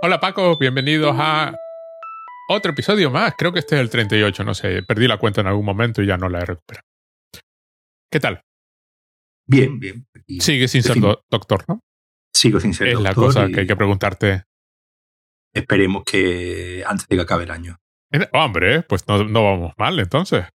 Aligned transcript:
Hola 0.00 0.20
Paco, 0.20 0.56
bienvenidos 0.56 1.16
a 1.18 1.56
otro 2.48 2.70
episodio 2.70 3.10
más. 3.10 3.34
Creo 3.36 3.52
que 3.52 3.58
este 3.58 3.74
es 3.74 3.80
el 3.80 3.90
38, 3.90 4.44
no 4.44 4.54
sé, 4.54 4.84
perdí 4.84 5.08
la 5.08 5.16
cuenta 5.16 5.40
en 5.40 5.48
algún 5.48 5.64
momento 5.64 6.00
y 6.00 6.06
ya 6.06 6.16
no 6.16 6.28
la 6.28 6.38
he 6.38 6.44
recuperado. 6.44 6.86
¿Qué 8.08 8.20
tal? 8.20 8.42
Bien, 9.44 9.80
bien. 9.80 10.06
Sigue 10.38 10.68
sin 10.68 10.84
ser 10.84 11.00
do 11.00 11.24
doctor, 11.28 11.64
¿no? 11.66 11.80
Sigo 12.32 12.60
sin 12.60 12.74
ser 12.74 12.86
es 12.86 12.94
doctor. 12.94 13.10
Es 13.10 13.16
la 13.16 13.24
cosa 13.24 13.48
que 13.48 13.60
hay 13.60 13.66
que 13.66 13.74
preguntarte. 13.74 14.44
Esperemos 15.52 16.04
que 16.04 16.84
antes 16.86 17.08
de 17.08 17.16
que 17.16 17.22
acabe 17.22 17.42
el 17.42 17.50
año. 17.50 17.76
Hombre, 18.32 18.82
pues 18.82 19.08
no, 19.08 19.24
no 19.24 19.42
vamos 19.42 19.72
mal 19.78 19.98
entonces. 19.98 20.46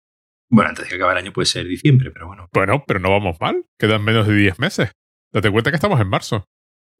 Bueno, 0.51 0.69
antes 0.69 0.85
de 0.85 0.91
que 0.91 0.95
acabe 0.95 1.13
el 1.13 1.19
año 1.19 1.33
puede 1.33 1.47
ser 1.47 1.67
diciembre, 1.67 2.13
pero 2.13 2.29
bueno. 2.29 2.49
Bueno, 2.53 2.85
pero 2.87 3.01
no 3.01 3.11
vamos 3.11 3.39
mal. 3.41 3.67
Quedan 3.77 4.05
menos 4.05 4.29
de 4.29 4.37
10 4.37 4.61
meses. 4.61 4.93
Date 5.33 5.51
cuenta 5.51 5.71
que 5.73 5.77
estamos 5.77 6.01
en 6.01 6.09
marzo. 6.09 6.45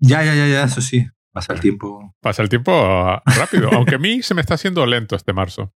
Ya, 0.01 0.25
ya, 0.25 0.35
ya, 0.35 0.49
ya, 0.49 0.65
eso 0.65 0.81
sí. 0.81 1.07
Pasa 1.33 1.55
el 1.55 1.61
tiempo. 1.61 2.15
Pasa 2.21 2.43
el 2.43 2.49
tiempo 2.49 3.23
rápido. 3.25 3.71
Aunque 3.73 3.95
a 3.95 3.99
mí 3.99 4.23
se 4.23 4.35
me 4.35 4.41
está 4.41 4.55
haciendo 4.55 4.85
lento 4.87 5.17
este 5.17 5.33
marzo. 5.33 5.73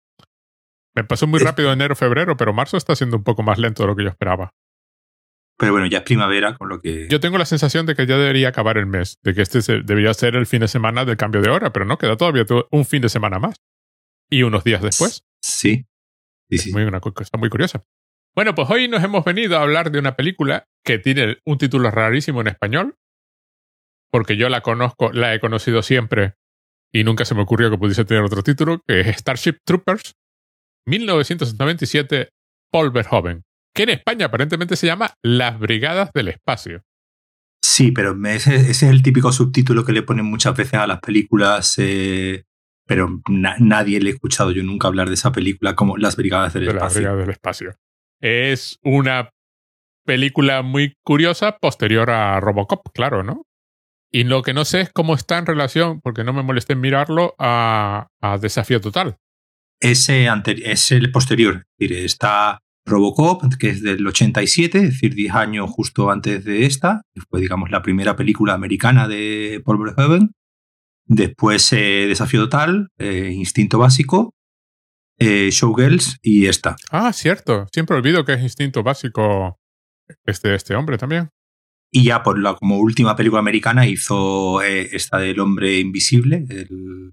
Me 0.95 1.05
pasó 1.05 1.27
muy 1.27 1.41
rápido 1.41 1.73
enero, 1.73 1.97
febrero, 1.97 2.37
pero 2.37 2.53
marzo 2.53 2.77
está 2.77 2.95
siendo 2.95 3.17
un 3.17 3.25
poco 3.25 3.43
más 3.43 3.59
lento 3.59 3.83
de 3.83 3.89
lo 3.89 3.97
que 3.97 4.05
yo 4.05 4.09
esperaba. 4.09 4.55
Pero 5.57 5.73
bueno, 5.73 5.87
ya 5.87 5.99
es 5.99 6.05
primavera, 6.05 6.57
con 6.57 6.69
lo 6.69 6.81
que. 6.81 7.07
Yo 7.09 7.21
tengo 7.21 7.39
la 7.39 7.47
sensación 7.47 7.87
de 7.87 7.95
que 7.95 8.07
ya 8.07 8.17
debería 8.17 8.49
acabar 8.49 8.77
el 8.79 8.87
mes, 8.87 9.19
de 9.23 9.35
que 9.35 9.43
este 9.43 9.61
debería 9.83 10.13
ser 10.15 10.35
el 10.35 10.47
fin 10.47 10.61
de 10.61 10.69
semana 10.69 11.05
del 11.05 11.17
cambio 11.17 11.43
de 11.43 11.51
hora, 11.51 11.73
pero 11.73 11.85
no, 11.85 11.99
queda 11.99 12.17
todavía 12.17 12.45
un 12.71 12.85
fin 12.85 13.03
de 13.03 13.09
semana 13.09 13.39
más. 13.39 13.57
Y 14.31 14.43
unos 14.43 14.65
días 14.65 14.83
después. 14.83 15.25
Sí. 15.41 15.87
sí, 16.51 16.59
sí. 16.59 16.73
Muy, 16.73 16.83
una 16.83 17.01
cosa 17.01 17.37
muy 17.39 17.51
curiosa. 17.51 17.85
Bueno, 18.35 18.55
pues 18.57 18.69
hoy 18.69 18.89
nos 18.89 19.05
hemos 19.05 19.25
venido 19.25 19.57
a 19.59 19.63
hablar 19.63 19.93
de 19.93 20.01
una 20.01 20.17
película 20.17 20.67
que 20.85 20.99
tiene 20.99 21.39
un 21.45 21.59
título 21.59 21.91
rarísimo 21.91 22.41
en 22.41 22.49
español, 22.49 22.97
porque 24.15 24.37
yo 24.37 24.49
la 24.49 24.61
conozco, 24.61 25.11
la 25.11 25.35
he 25.35 25.41
conocido 25.41 25.83
siempre 25.83 26.35
y 26.93 27.03
nunca 27.03 27.25
se 27.25 27.35
me 27.35 27.43
ocurrió 27.43 27.69
que 27.69 27.79
pudiese 27.79 28.05
tener 28.05 28.23
otro 28.23 28.45
título, 28.45 28.81
que 28.87 29.01
es 29.01 29.09
Starship 29.17 29.57
Troopers, 29.67 30.15
1997, 30.87 32.29
Paul 32.71 32.93
Verhoeven, 32.93 33.43
que 33.75 33.83
en 33.83 33.89
España 33.89 34.27
aparentemente 34.27 34.77
se 34.77 34.87
llama 34.87 35.15
Las 35.21 35.59
Brigadas 35.59 36.13
del 36.15 36.29
Espacio. 36.29 36.85
Sí, 37.61 37.91
pero 37.91 38.17
ese, 38.29 38.55
ese 38.55 38.71
es 38.71 38.83
el 38.85 39.03
típico 39.03 39.33
subtítulo 39.33 39.85
que 39.85 39.91
le 39.91 40.03
ponen 40.03 40.27
muchas 40.27 40.57
veces 40.57 40.75
a 40.75 40.87
las 40.87 41.01
películas, 41.01 41.75
eh, 41.79 42.45
pero 42.87 43.21
na 43.29 43.57
nadie 43.59 43.99
le 43.99 44.11
he 44.11 44.13
escuchado 44.13 44.53
yo 44.53 44.63
nunca 44.63 44.87
hablar 44.87 45.09
de 45.09 45.15
esa 45.15 45.33
película 45.33 45.75
como 45.75 45.97
Las 45.97 46.15
Brigadas 46.15 46.53
del 46.53 46.67
de 46.67 46.71
Espacio. 46.71 46.85
Las 46.85 46.95
Brigadas 46.95 47.19
del 47.19 47.31
Espacio. 47.31 47.75
Es 48.21 48.79
una 48.85 49.31
película 50.07 50.63
muy 50.63 50.95
curiosa 51.03 51.59
posterior 51.59 52.11
a 52.11 52.39
Robocop, 52.39 52.93
claro, 52.95 53.25
¿no? 53.25 53.43
Y 54.15 54.23
lo 54.23 54.43
que 54.43 54.55
no 54.55 54.65
sé 54.65 54.83
es 54.83 54.91
cómo 54.93 55.17
está 55.17 55.39
en 55.39 55.47
relación, 55.47 56.01
porque 56.01 56.23
no 56.23 56.33
me 56.33 56.45
molesté 56.45 56.75
en 56.75 56.81
mirarlo, 56.81 57.35
a, 57.37 58.07
a 58.23 58.39
Desafío 58.39 58.81
Total. 58.81 59.17
Ese 59.81 60.29
es 60.63 60.93
el 60.93 61.11
posterior. 61.11 61.65
Es 61.77 61.91
decir, 61.91 62.05
está 62.05 62.61
Robocop, 62.87 63.43
que 63.59 63.71
es 63.71 63.83
del 63.83 64.07
87, 64.07 64.79
es 64.79 64.85
decir, 64.85 65.17
10 65.17 65.35
años 65.35 65.69
justo 65.69 66.13
antes 66.13 66.45
de 66.45 66.65
esta. 66.65 67.03
que 67.13 67.23
Fue, 67.29 67.41
digamos, 67.41 67.73
la 67.73 67.83
primera 67.83 68.15
película 68.15 68.55
americana 68.55 69.09
de 69.09 69.61
Paul 69.65 69.79
Verhoeven. 69.83 70.31
Después 71.07 71.73
eh, 71.73 72.07
Desafío 72.07 72.43
Total, 72.43 72.91
eh, 72.99 73.33
Instinto 73.35 73.79
Básico, 73.79 74.33
eh, 75.19 75.49
Showgirls 75.51 76.19
y 76.23 76.47
esta. 76.47 76.77
Ah, 76.93 77.13
cierto. 77.13 77.67
Siempre 77.73 77.97
olvido 77.97 78.25
que 78.25 78.35
es 78.35 78.43
Instinto 78.43 78.85
Básico 78.85 79.59
este, 80.25 80.55
este 80.55 80.77
hombre 80.77 80.99
también. 80.99 81.31
Y 81.97 82.03
ya 82.07 82.25
por 82.25 82.41
la 82.41 82.57
como 82.57 82.79
última 82.79 83.15
película 83.15 83.39
americana 83.39 83.87
hizo 83.87 84.61
eh, 84.63 84.89
esta 84.97 85.19
del 85.19 85.39
hombre 85.39 85.79
invisible, 85.79 86.45
el, 86.49 87.13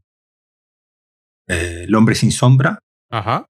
eh, 1.47 1.83
el 1.87 1.93
hombre 1.93 2.15
sin 2.15 2.31
sombra, 2.31 2.79
Ajá. 3.11 3.45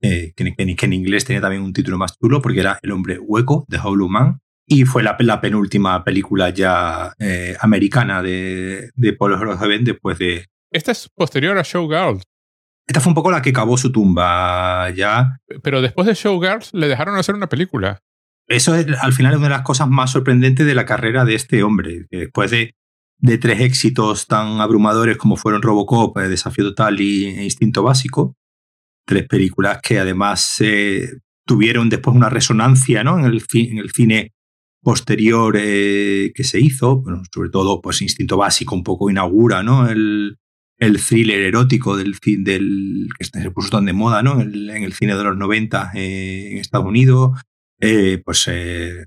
eh, 0.00 0.32
que, 0.34 0.54
que, 0.54 0.74
que, 0.76 0.86
en 0.86 0.92
inglés 0.94 1.26
tenía 1.26 1.42
también 1.42 1.62
un 1.62 1.74
título 1.74 1.98
más 1.98 2.16
chulo 2.18 2.40
porque 2.40 2.60
era 2.60 2.78
El 2.80 2.92
hombre 2.92 3.18
hueco, 3.18 3.66
de 3.68 3.78
Hollow 3.78 4.08
Man. 4.08 4.38
Y 4.66 4.86
fue 4.86 5.02
la, 5.02 5.14
la 5.18 5.42
penúltima 5.42 6.02
película 6.04 6.48
ya 6.48 7.12
eh, 7.18 7.54
americana 7.60 8.22
de, 8.22 8.92
de 8.94 9.12
Paul 9.12 9.38
Verhoeven 9.38 9.84
después 9.84 10.16
de... 10.18 10.46
Esta 10.70 10.92
es 10.92 11.10
posterior 11.14 11.58
a 11.58 11.62
Showgirls. 11.62 12.22
Esta 12.86 13.00
fue 13.00 13.10
un 13.10 13.14
poco 13.14 13.30
la 13.30 13.42
que 13.42 13.52
cavó 13.52 13.76
su 13.76 13.92
tumba 13.92 14.88
ya. 14.88 15.36
Pero 15.62 15.82
después 15.82 16.06
de 16.06 16.14
Showgirls 16.14 16.72
le 16.72 16.88
dejaron 16.88 17.16
hacer 17.16 17.34
una 17.34 17.50
película. 17.50 17.98
Eso 18.52 18.74
es 18.74 18.86
al 19.00 19.14
final 19.14 19.36
una 19.36 19.44
de 19.44 19.54
las 19.54 19.62
cosas 19.62 19.88
más 19.88 20.10
sorprendentes 20.10 20.66
de 20.66 20.74
la 20.74 20.84
carrera 20.84 21.24
de 21.24 21.34
este 21.34 21.62
hombre. 21.62 22.06
Después 22.10 22.50
de, 22.50 22.74
de, 23.18 23.38
tres 23.38 23.60
éxitos 23.60 24.26
tan 24.26 24.60
abrumadores 24.60 25.16
como 25.16 25.36
fueron 25.36 25.62
Robocop, 25.62 26.18
eh, 26.18 26.28
Desafío 26.28 26.64
Total 26.64 27.00
y 27.00 27.28
Instinto 27.42 27.82
Básico, 27.82 28.36
tres 29.06 29.26
películas 29.26 29.78
que 29.82 29.98
además 29.98 30.56
eh, 30.60 31.18
tuvieron 31.46 31.88
después 31.88 32.14
una 32.14 32.28
resonancia 32.28 33.02
¿no? 33.02 33.18
en, 33.18 33.24
el, 33.24 33.40
cine 33.90 34.32
posterior 34.82 35.56
eh, 35.58 36.32
que 36.34 36.44
se 36.44 36.60
hizo, 36.60 37.02
sobre 37.32 37.48
todo 37.48 37.80
pues 37.80 38.02
Instinto 38.02 38.36
Básico 38.36 38.74
un 38.74 38.84
poco 38.84 39.08
inaugura 39.08 39.62
¿no? 39.62 39.88
el, 39.88 40.36
el 40.78 41.00
thriller 41.00 41.40
erótico 41.40 41.96
del, 41.96 42.16
del 42.38 43.08
que 43.18 43.24
se 43.24 43.50
puso 43.50 43.70
tan 43.70 43.86
de 43.86 43.94
moda 43.94 44.22
¿no? 44.22 44.40
en, 44.40 44.52
el, 44.52 44.70
en 44.70 44.82
el 44.82 44.92
cine 44.92 45.16
de 45.16 45.24
los 45.24 45.38
90 45.38 45.92
en 45.94 46.58
Estados 46.58 46.86
Unidos 46.86 47.40
eh, 47.82 48.22
pues 48.24 48.46
eh, 48.46 49.06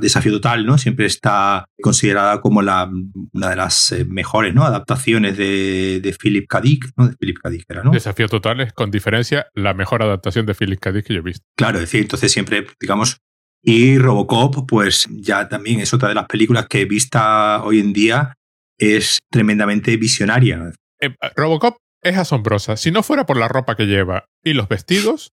Desafío 0.00 0.32
Total, 0.32 0.66
¿no? 0.66 0.78
Siempre 0.78 1.06
está 1.06 1.64
considerada 1.80 2.40
como 2.40 2.60
la, 2.60 2.90
una 3.32 3.50
de 3.50 3.56
las 3.56 3.92
eh, 3.92 4.04
mejores 4.04 4.52
¿no? 4.52 4.64
adaptaciones 4.64 5.36
de, 5.36 6.00
de 6.02 6.12
Philip 6.12 6.48
K. 6.48 6.60
Dick, 6.60 6.90
¿no? 6.96 7.08
De 7.08 7.16
Philip 7.16 7.38
K. 7.38 7.50
Dick 7.50 7.64
era, 7.68 7.84
¿no? 7.84 7.92
Desafío 7.92 8.28
Total 8.28 8.60
es, 8.60 8.72
con 8.72 8.90
diferencia, 8.90 9.46
la 9.54 9.74
mejor 9.74 10.02
adaptación 10.02 10.44
de 10.44 10.54
Philip 10.54 10.80
K. 10.80 10.90
Dick 10.90 11.06
que 11.06 11.14
yo 11.14 11.20
he 11.20 11.22
visto. 11.22 11.44
Claro, 11.56 11.78
es 11.78 11.82
decir, 11.82 12.02
entonces 12.02 12.32
siempre, 12.32 12.66
digamos, 12.80 13.18
y 13.62 13.98
Robocop, 13.98 14.66
pues 14.68 15.08
ya 15.10 15.48
también 15.48 15.78
es 15.78 15.94
otra 15.94 16.08
de 16.08 16.16
las 16.16 16.26
películas 16.26 16.66
que 16.66 16.84
vista 16.84 17.62
hoy 17.62 17.78
en 17.78 17.92
día 17.92 18.34
es 18.78 19.20
tremendamente 19.30 19.96
visionaria. 19.96 20.72
Eh, 21.00 21.14
Robocop 21.36 21.76
es 22.02 22.16
asombrosa. 22.16 22.76
Si 22.76 22.90
no 22.90 23.04
fuera 23.04 23.24
por 23.24 23.36
la 23.36 23.48
ropa 23.48 23.76
que 23.76 23.86
lleva 23.86 24.26
y 24.42 24.52
los 24.52 24.68
vestidos, 24.68 25.30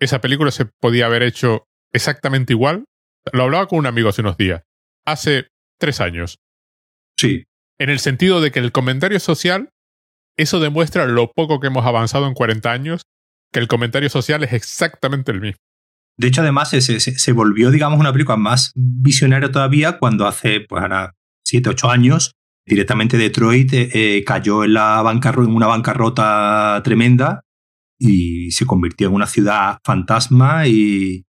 esa 0.00 0.20
película 0.20 0.50
se 0.50 0.66
podía 0.66 1.06
haber 1.06 1.22
hecho 1.22 1.66
exactamente 1.92 2.52
igual. 2.52 2.84
Lo 3.32 3.44
hablaba 3.44 3.66
con 3.66 3.78
un 3.78 3.86
amigo 3.86 4.08
hace 4.08 4.22
unos 4.22 4.36
días. 4.36 4.62
Hace 5.06 5.48
tres 5.78 6.00
años. 6.00 6.38
Sí. 7.16 7.44
En 7.78 7.90
el 7.90 7.98
sentido 7.98 8.40
de 8.40 8.50
que 8.50 8.58
el 8.58 8.72
comentario 8.72 9.20
social, 9.20 9.70
eso 10.36 10.60
demuestra 10.60 11.06
lo 11.06 11.30
poco 11.32 11.60
que 11.60 11.68
hemos 11.68 11.84
avanzado 11.84 12.26
en 12.26 12.34
40 12.34 12.70
años, 12.70 13.02
que 13.52 13.60
el 13.60 13.68
comentario 13.68 14.08
social 14.08 14.44
es 14.44 14.52
exactamente 14.52 15.32
el 15.32 15.40
mismo. 15.40 15.60
De 16.18 16.28
hecho, 16.28 16.42
además, 16.42 16.70
se, 16.70 16.80
se, 16.80 17.00
se 17.00 17.32
volvió, 17.32 17.70
digamos, 17.70 17.98
una 17.98 18.12
película 18.12 18.36
más 18.36 18.72
visionaria 18.74 19.50
todavía 19.50 19.98
cuando 19.98 20.26
hace, 20.26 20.60
pues 20.60 20.82
ahora, 20.82 21.14
siete, 21.44 21.70
ocho 21.70 21.90
años, 21.90 22.32
directamente 22.66 23.16
Detroit 23.16 23.70
eh, 23.72 24.22
cayó 24.26 24.64
en, 24.64 24.74
la 24.74 25.02
bancarro 25.02 25.42
en 25.44 25.54
una 25.54 25.66
bancarrota 25.66 26.80
tremenda 26.84 27.42
y 27.98 28.50
se 28.52 28.66
convirtió 28.66 29.08
en 29.08 29.14
una 29.14 29.26
ciudad 29.26 29.78
fantasma 29.84 30.66
y, 30.66 31.24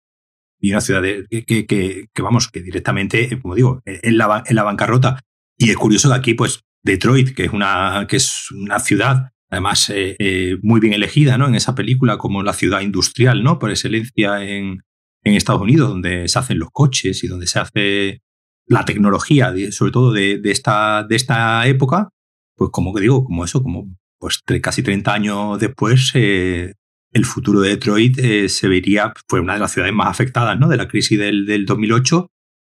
y 0.64 0.70
una 0.70 0.80
ciudad 0.80 1.02
de, 1.02 1.26
que, 1.28 1.66
que, 1.66 2.06
que, 2.10 2.22
vamos, 2.22 2.48
que 2.48 2.62
directamente, 2.62 3.38
como 3.42 3.54
digo, 3.54 3.82
en 3.84 4.16
la, 4.16 4.42
en 4.46 4.56
la 4.56 4.62
bancarrota. 4.62 5.20
Y 5.58 5.68
es 5.68 5.76
curioso 5.76 6.08
que 6.08 6.14
aquí, 6.14 6.32
pues, 6.32 6.60
Detroit, 6.82 7.34
que 7.34 7.44
es 7.44 7.52
una, 7.52 8.06
que 8.08 8.16
es 8.16 8.50
una 8.50 8.78
ciudad, 8.78 9.32
además, 9.50 9.90
eh, 9.90 10.16
eh, 10.18 10.56
muy 10.62 10.80
bien 10.80 10.94
elegida, 10.94 11.36
¿no? 11.36 11.46
En 11.46 11.54
esa 11.54 11.74
película 11.74 12.16
como 12.16 12.42
la 12.42 12.54
ciudad 12.54 12.80
industrial, 12.80 13.42
¿no? 13.44 13.58
Por 13.58 13.68
excelencia 13.68 14.42
en, 14.42 14.80
en 15.22 15.34
Estados 15.34 15.60
Unidos, 15.60 15.90
donde 15.90 16.28
se 16.28 16.38
hacen 16.38 16.58
los 16.58 16.70
coches 16.72 17.22
y 17.24 17.26
donde 17.26 17.46
se 17.46 17.58
hace 17.58 18.22
la 18.66 18.86
tecnología, 18.86 19.52
sobre 19.70 19.92
todo 19.92 20.12
de, 20.12 20.38
de, 20.38 20.50
esta, 20.50 21.04
de 21.06 21.16
esta 21.16 21.66
época, 21.66 22.08
pues 22.56 22.70
como 22.72 22.94
que 22.94 23.02
digo, 23.02 23.22
como 23.22 23.44
eso, 23.44 23.62
como 23.62 23.94
pues 24.18 24.40
casi 24.62 24.82
30 24.82 25.12
años 25.12 25.58
después, 25.58 26.10
eh, 26.14 26.72
el 27.14 27.24
futuro 27.24 27.60
de 27.60 27.70
Detroit 27.70 28.18
eh, 28.18 28.48
se 28.48 28.68
vería, 28.68 29.12
fue 29.28 29.40
una 29.40 29.54
de 29.54 29.60
las 29.60 29.72
ciudades 29.72 29.94
más 29.94 30.08
afectadas 30.08 30.58
¿no? 30.58 30.68
de 30.68 30.76
la 30.76 30.88
crisis 30.88 31.18
del, 31.18 31.46
del, 31.46 31.64
2008, 31.64 32.26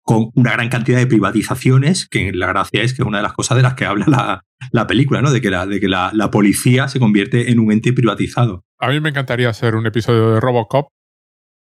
con 0.04 0.32
una 0.34 0.54
gran 0.54 0.68
cantidad 0.68 0.98
de 0.98 1.06
privatizaciones, 1.06 2.08
que 2.10 2.34
la 2.34 2.48
gracia 2.48 2.82
es 2.82 2.94
que 2.94 3.04
es 3.04 3.08
una 3.08 3.20
de 3.20 3.24
las 3.24 3.34
cosas 3.34 3.58
de 3.58 3.64
las 3.64 3.76
que 3.76 3.86
habla 3.86 4.06
la, 4.08 4.44
la 4.72 4.88
película, 4.88 5.22
¿no? 5.22 5.32
de 5.32 5.42
que, 5.42 5.52
la, 5.52 5.68
de 5.68 5.80
que 5.80 5.88
la, 5.88 6.10
la, 6.14 6.32
policía 6.32 6.88
se 6.88 7.00
convierte 7.00 7.52
en 7.52 7.60
un 7.60 7.72
ente 7.72 7.94
privatizado. 7.94 8.64
A 8.80 8.90
mí 8.90 9.00
me 9.00 9.10
encantaría 9.10 9.48
hacer 9.48 9.76
un 9.76 9.86
episodio 9.86 10.34
de 10.34 10.40
Robocop, 10.40 10.90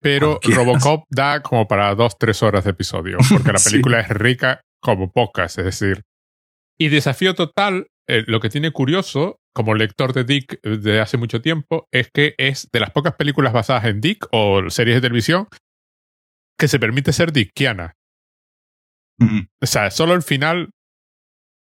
pero 0.00 0.40
Robocop 0.42 1.04
da 1.10 1.42
como 1.42 1.68
para 1.68 1.94
dos, 1.94 2.16
tres 2.18 2.42
horas 2.42 2.64
de 2.64 2.70
episodio, 2.70 3.18
porque 3.30 3.52
la 3.52 3.60
película 3.64 4.02
sí. 4.02 4.06
es 4.10 4.16
rica 4.16 4.60
como 4.80 5.12
pocas, 5.12 5.58
es 5.58 5.64
decir. 5.66 6.02
Y 6.78 6.88
Desafío 6.88 7.34
Total, 7.34 7.86
eh, 8.08 8.24
lo 8.26 8.40
que 8.40 8.48
tiene 8.48 8.72
curioso 8.72 9.41
como 9.54 9.74
lector 9.74 10.12
de 10.12 10.24
Dick 10.24 10.60
de 10.62 11.00
hace 11.00 11.16
mucho 11.16 11.40
tiempo 11.40 11.86
es 11.92 12.10
que 12.12 12.34
es 12.38 12.68
de 12.72 12.80
las 12.80 12.90
pocas 12.90 13.14
películas 13.14 13.52
basadas 13.52 13.84
en 13.84 14.00
Dick 14.00 14.26
o 14.32 14.70
series 14.70 14.96
de 14.96 15.00
televisión 15.02 15.48
que 16.58 16.68
se 16.68 16.78
permite 16.78 17.12
ser 17.12 17.32
dickiana. 17.32 17.94
Mm 19.18 19.26
-hmm. 19.26 19.48
O 19.60 19.66
sea, 19.66 19.90
solo 19.90 20.14
el 20.14 20.22
final 20.22 20.70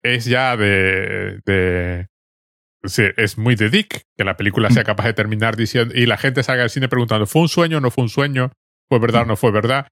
es 0.02 0.24
ya 0.24 0.56
de, 0.56 1.40
de, 1.44 2.06
es 3.16 3.38
muy 3.38 3.54
de 3.54 3.70
Dick 3.70 4.02
que 4.16 4.24
la 4.24 4.36
película 4.36 4.70
sea 4.70 4.84
capaz 4.84 5.04
de 5.04 5.14
terminar 5.14 5.56
diciendo 5.56 5.94
y 5.94 6.06
la 6.06 6.16
gente 6.16 6.42
salga 6.42 6.62
al 6.62 6.70
cine 6.70 6.88
preguntando, 6.88 7.26
¿fue 7.26 7.42
un 7.42 7.48
sueño 7.48 7.78
o 7.78 7.80
no 7.80 7.90
fue 7.90 8.04
un 8.04 8.10
sueño? 8.10 8.52
¿Fue 8.88 8.98
verdad 8.98 9.22
o 9.22 9.26
no 9.26 9.36
fue 9.36 9.50
verdad? 9.50 9.88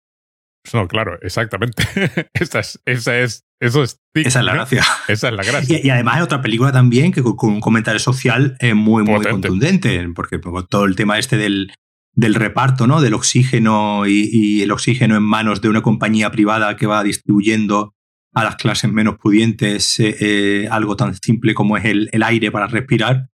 No, 0.73 0.89
claro, 0.89 1.19
exactamente. 1.23 1.83
esa 2.35 2.61
es, 2.61 2.81
esa 2.85 3.19
es, 3.19 3.45
eso 3.61 3.83
es 3.83 3.99
Esa 4.15 4.41
es 4.41 4.45
la 4.45 4.55
gracia. 4.55 4.85
Esa 5.09 5.29
es 5.29 5.35
la 5.35 5.43
gracia. 5.43 5.81
Y, 5.83 5.91
además 5.91 6.19
es 6.19 6.25
otra 6.25 6.43
película 6.43 6.73
también 6.73 7.13
que 7.13 7.23
con, 7.23 7.37
un 7.55 7.61
comentario 7.61 8.01
social 8.01 8.57
eh, 8.61 8.75
muy, 8.75 9.03
muy 9.03 9.23
contundente, 9.25 10.07
porque 10.15 10.39
todo 10.69 10.85
el 10.85 10.97
tema 10.97 11.19
este 11.19 11.37
del, 11.37 11.73
del 12.17 12.35
reparto, 12.35 12.87
¿no? 12.87 13.01
Del 13.01 13.15
oxígeno 13.15 14.07
y, 14.07 14.63
el 14.63 14.73
oxígeno 14.73 15.17
en 15.17 15.23
manos 15.23 15.61
de 15.61 15.69
una 15.69 15.83
compañía 15.83 16.31
privada 16.31 16.77
que 16.77 16.87
va 16.87 17.05
distribuyendo 17.05 17.95
a 18.35 18.43
las 18.43 18.57
clases 18.57 18.91
menos 18.91 19.17
pudientes 19.19 20.01
eh, 20.01 20.17
eh, 20.21 20.69
algo 20.71 20.97
tan 20.97 21.15
simple 21.15 21.55
como 21.55 21.77
es 21.77 21.85
el, 21.85 22.23
aire 22.23 22.51
para 22.51 22.67
respirar, 22.67 23.29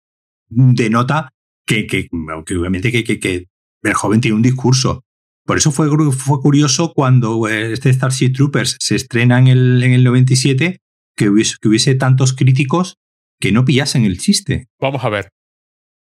denota 0.48 1.32
que, 1.66 1.86
que, 1.86 2.08
obviamente 2.10 2.90
que, 2.90 3.04
que, 3.04 3.46
el 3.82 3.94
joven 3.94 4.20
tiene 4.20 4.34
un 4.34 4.42
discurso. 4.42 5.04
Por 5.50 5.58
eso 5.58 5.72
fue, 5.72 5.88
fue 6.12 6.40
curioso 6.40 6.92
cuando 6.94 7.48
eh, 7.48 7.72
este 7.72 7.92
Starship 7.92 8.32
Troopers 8.32 8.76
se 8.78 8.94
estrena 8.94 9.36
en 9.38 9.48
el, 9.48 9.82
en 9.82 9.92
el 9.92 10.04
97 10.04 10.78
que 11.16 11.28
hubiese, 11.28 11.56
que 11.60 11.68
hubiese 11.68 11.96
tantos 11.96 12.34
críticos 12.34 12.98
que 13.40 13.50
no 13.50 13.64
pillasen 13.64 14.04
el 14.04 14.18
chiste. 14.18 14.68
Vamos 14.80 15.04
a 15.04 15.08
ver. 15.08 15.30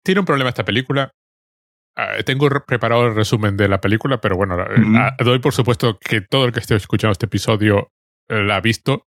Tiene 0.04 0.20
un 0.20 0.26
problema 0.26 0.50
esta 0.50 0.64
película 0.64 1.12
Ah, 1.94 2.22
tengo 2.24 2.48
preparado 2.66 3.06
el 3.06 3.14
resumen 3.14 3.56
de 3.56 3.68
la 3.68 3.80
película, 3.80 4.20
pero 4.20 4.36
bueno, 4.36 4.56
ah, 4.58 5.16
doy 5.18 5.40
por 5.40 5.52
supuesto 5.52 5.98
que 5.98 6.22
todo 6.22 6.46
el 6.46 6.52
que 6.52 6.60
esté 6.60 6.74
escuchando 6.74 7.12
este 7.12 7.26
episodio 7.26 7.92
eh, 8.28 8.42
la 8.42 8.56
ha 8.56 8.60
visto. 8.60 9.06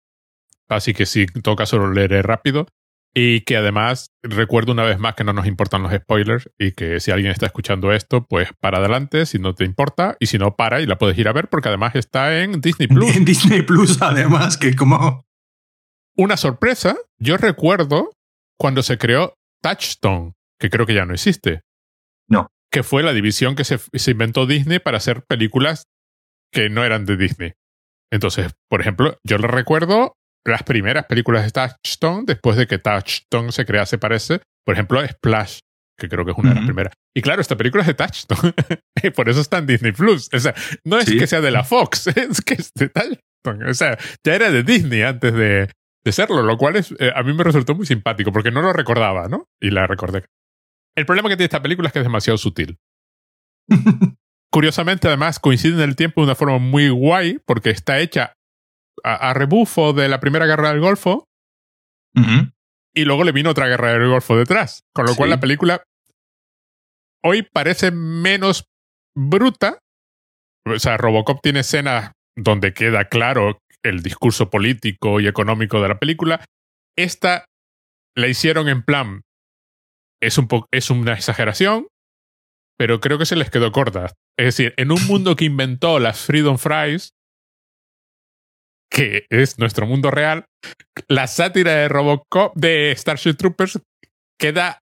Así 0.68 0.92
que 0.92 1.06
sí, 1.06 1.26
en 1.34 1.42
todo 1.42 1.56
caso 1.56 1.78
lo 1.78 1.92
leeré 1.92 2.20
rápido. 2.22 2.66
Y 3.18 3.40
que 3.42 3.56
además 3.56 4.10
recuerdo 4.22 4.72
una 4.72 4.84
vez 4.84 4.98
más 4.98 5.14
que 5.14 5.24
no 5.24 5.32
nos 5.32 5.46
importan 5.46 5.82
los 5.82 5.92
spoilers 5.92 6.50
y 6.58 6.72
que 6.72 7.00
si 7.00 7.12
alguien 7.12 7.32
está 7.32 7.46
escuchando 7.46 7.92
esto, 7.92 8.26
pues 8.26 8.50
para 8.60 8.76
adelante 8.76 9.24
si 9.24 9.38
no 9.38 9.54
te 9.54 9.64
importa 9.64 10.18
y 10.20 10.26
si 10.26 10.36
no 10.36 10.54
para 10.54 10.82
y 10.82 10.86
la 10.86 10.98
puedes 10.98 11.16
ir 11.16 11.26
a 11.26 11.32
ver 11.32 11.48
porque 11.48 11.68
además 11.68 11.94
está 11.94 12.42
en 12.42 12.60
Disney 12.60 12.88
Plus. 12.88 13.16
En 13.16 13.24
Disney 13.24 13.62
Plus 13.62 14.02
además, 14.02 14.58
que 14.58 14.76
como... 14.76 15.24
Una 16.14 16.36
sorpresa, 16.36 16.96
yo 17.18 17.38
recuerdo 17.38 18.10
cuando 18.58 18.82
se 18.82 18.98
creó 18.98 19.34
Touchstone, 19.62 20.34
que 20.58 20.68
creo 20.68 20.84
que 20.84 20.94
ya 20.94 21.06
no 21.06 21.14
existe. 21.14 21.62
No 22.28 22.48
que 22.70 22.82
fue 22.82 23.02
la 23.02 23.12
división 23.12 23.56
que 23.56 23.64
se, 23.64 23.80
inventó 24.10 24.46
Disney 24.46 24.78
para 24.78 24.98
hacer 24.98 25.24
películas 25.24 25.88
que 26.52 26.68
no 26.68 26.84
eran 26.84 27.06
de 27.06 27.16
Disney. 27.16 27.52
Entonces, 28.10 28.52
por 28.68 28.80
ejemplo, 28.80 29.18
yo 29.24 29.38
le 29.38 29.46
recuerdo 29.46 30.15
las 30.46 30.62
primeras 30.62 31.06
películas 31.06 31.44
de 31.44 31.50
Touchstone 31.50 32.24
después 32.26 32.56
de 32.56 32.66
que 32.66 32.78
Touchstone 32.78 33.52
se 33.52 33.64
crease, 33.64 33.98
parece. 33.98 34.40
Por 34.64 34.74
ejemplo, 34.74 35.06
Splash, 35.06 35.60
que 35.98 36.08
creo 36.08 36.24
que 36.24 36.32
es 36.32 36.38
una 36.38 36.50
de 36.50 36.56
las 36.56 36.64
primeras. 36.64 36.92
Y 37.14 37.22
claro, 37.22 37.40
esta 37.40 37.56
película 37.56 37.82
es 37.82 37.86
de 37.88 37.94
Touchstone. 37.94 38.54
por 39.16 39.28
eso 39.28 39.40
está 39.40 39.58
en 39.58 39.66
Disney 39.66 39.92
Plus. 39.92 40.28
O 40.32 40.38
sea, 40.38 40.54
no 40.84 40.98
es 40.98 41.10
que 41.10 41.26
sea 41.26 41.40
de 41.40 41.50
la 41.50 41.64
Fox, 41.64 42.06
es 42.16 42.40
que 42.40 42.54
es 42.54 42.72
de 42.74 42.88
Touchstone. 42.88 43.70
O 43.70 43.74
sea, 43.74 43.98
ya 44.24 44.34
era 44.34 44.50
de 44.50 44.62
Disney 44.62 45.02
antes 45.02 45.32
de, 45.32 45.70
de 46.04 46.12
serlo, 46.12 46.42
lo 46.42 46.56
cual 46.56 46.76
es, 46.76 46.94
eh, 46.98 47.12
a 47.14 47.22
mí 47.22 47.32
me 47.32 47.44
resultó 47.44 47.74
muy 47.74 47.86
simpático 47.86 48.32
porque 48.32 48.50
no 48.50 48.62
lo 48.62 48.72
recordaba, 48.72 49.28
¿no? 49.28 49.48
Y 49.60 49.70
la 49.70 49.86
recordé. 49.86 50.24
El 50.96 51.06
problema 51.06 51.28
que 51.28 51.36
tiene 51.36 51.46
esta 51.46 51.62
película 51.62 51.88
es 51.88 51.92
que 51.92 51.98
es 51.98 52.04
demasiado 52.04 52.38
sutil. 52.38 52.78
Curiosamente, 54.52 55.08
además, 55.08 55.38
coincide 55.38 55.74
en 55.74 55.80
el 55.80 55.96
tiempo 55.96 56.20
de 56.20 56.26
una 56.26 56.34
forma 56.34 56.58
muy 56.58 56.88
guay, 56.88 57.40
porque 57.44 57.70
está 57.70 57.98
hecha 57.98 58.35
a, 59.04 59.32
rebufo 59.34 59.92
de 59.92 60.08
la 60.08 60.20
Primera 60.20 60.46
Guerra 60.46 60.70
del 60.70 60.80
Golfo. 60.80 61.26
Y 62.94 63.04
luego 63.04 63.24
le 63.24 63.32
vino 63.32 63.50
otra 63.50 63.66
guerra 63.66 63.92
del 63.92 64.08
Golfo 64.08 64.36
detrás. 64.36 64.84
Con 64.94 65.04
lo 65.04 65.14
cual 65.14 65.30
la 65.30 65.40
película 65.40 65.82
hoy 67.22 67.42
parece 67.42 67.90
menos 67.90 68.68
bruta. 69.14 69.80
O 70.64 70.78
sea, 70.78 70.96
Robocop 70.96 71.40
tiene 71.42 71.60
escenas 71.60 72.12
donde 72.36 72.72
queda 72.72 73.06
claro 73.06 73.58
el 73.82 74.02
discurso 74.02 74.50
político 74.50 75.20
y 75.20 75.26
económico 75.26 75.80
de 75.80 75.88
la 75.88 75.98
película. 75.98 76.44
Esta 76.96 77.44
la 78.16 78.28
hicieron 78.28 78.68
en 78.68 78.82
plan, 78.82 79.22
es, 80.22 80.38
un 80.38 80.48
es 80.72 80.90
una 80.90 81.12
exageración, 81.12 81.88
pero 82.78 83.00
creo 83.00 83.18
que 83.18 83.26
se 83.26 83.36
les 83.36 83.50
quedó 83.50 83.72
corta. 83.72 84.12
Es 84.38 84.46
decir, 84.46 84.74
en 84.76 84.90
un 84.90 85.04
mundo 85.06 85.36
que 85.36 85.44
inventó 85.44 85.98
las 85.98 86.20
Freedom 86.20 86.58
Fries, 86.58 87.12
que 88.90 89.26
es 89.30 89.58
nuestro 89.58 89.86
mundo 89.86 90.10
real, 90.10 90.46
la 91.08 91.26
sátira 91.26 91.72
de 91.72 91.88
Robocop, 91.88 92.54
de 92.56 92.94
Starship 92.96 93.34
Troopers, 93.34 93.80
queda 94.38 94.80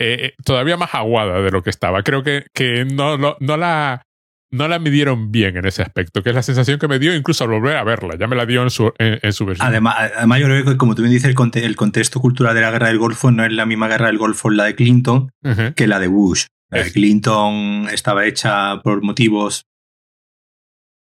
eh, 0.00 0.32
todavía 0.44 0.76
más 0.76 0.94
aguada 0.94 1.40
de 1.40 1.50
lo 1.50 1.62
que 1.62 1.70
estaba. 1.70 2.02
Creo 2.02 2.22
que, 2.22 2.46
que 2.54 2.84
no, 2.84 3.18
no, 3.18 3.56
la, 3.56 4.02
no 4.50 4.68
la 4.68 4.78
midieron 4.78 5.30
bien 5.30 5.56
en 5.56 5.66
ese 5.66 5.82
aspecto, 5.82 6.22
que 6.22 6.30
es 6.30 6.34
la 6.34 6.42
sensación 6.42 6.78
que 6.78 6.88
me 6.88 6.98
dio 6.98 7.14
incluso 7.14 7.44
al 7.44 7.50
volver 7.50 7.76
a 7.76 7.84
verla. 7.84 8.16
Ya 8.18 8.26
me 8.26 8.36
la 8.36 8.46
dio 8.46 8.62
en 8.62 8.70
su, 8.70 8.92
en, 8.98 9.32
su 9.32 9.46
versión. 9.46 9.68
Además, 9.68 9.96
además, 10.16 10.40
yo 10.40 10.46
creo 10.46 10.64
que, 10.64 10.76
como 10.76 10.94
tú 10.94 11.02
me 11.02 11.08
dices, 11.08 11.34
el, 11.34 11.76
contexto 11.76 12.20
cultural 12.20 12.54
de 12.54 12.62
la 12.62 12.70
guerra 12.70 12.88
del 12.88 12.98
Golfo 12.98 13.30
no 13.30 13.44
es 13.44 13.52
la 13.52 13.66
misma 13.66 13.88
guerra 13.88 14.06
del 14.06 14.18
Golfo 14.18 14.50
la 14.50 14.64
de 14.64 14.74
Clinton 14.74 15.30
que 15.76 15.86
la 15.86 15.98
de 15.98 16.08
Bush. 16.08 16.46
Clinton 16.92 17.88
estaba 17.92 18.26
hecha 18.26 18.80
por 18.82 19.02
motivos 19.02 19.66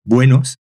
buenos 0.05 0.57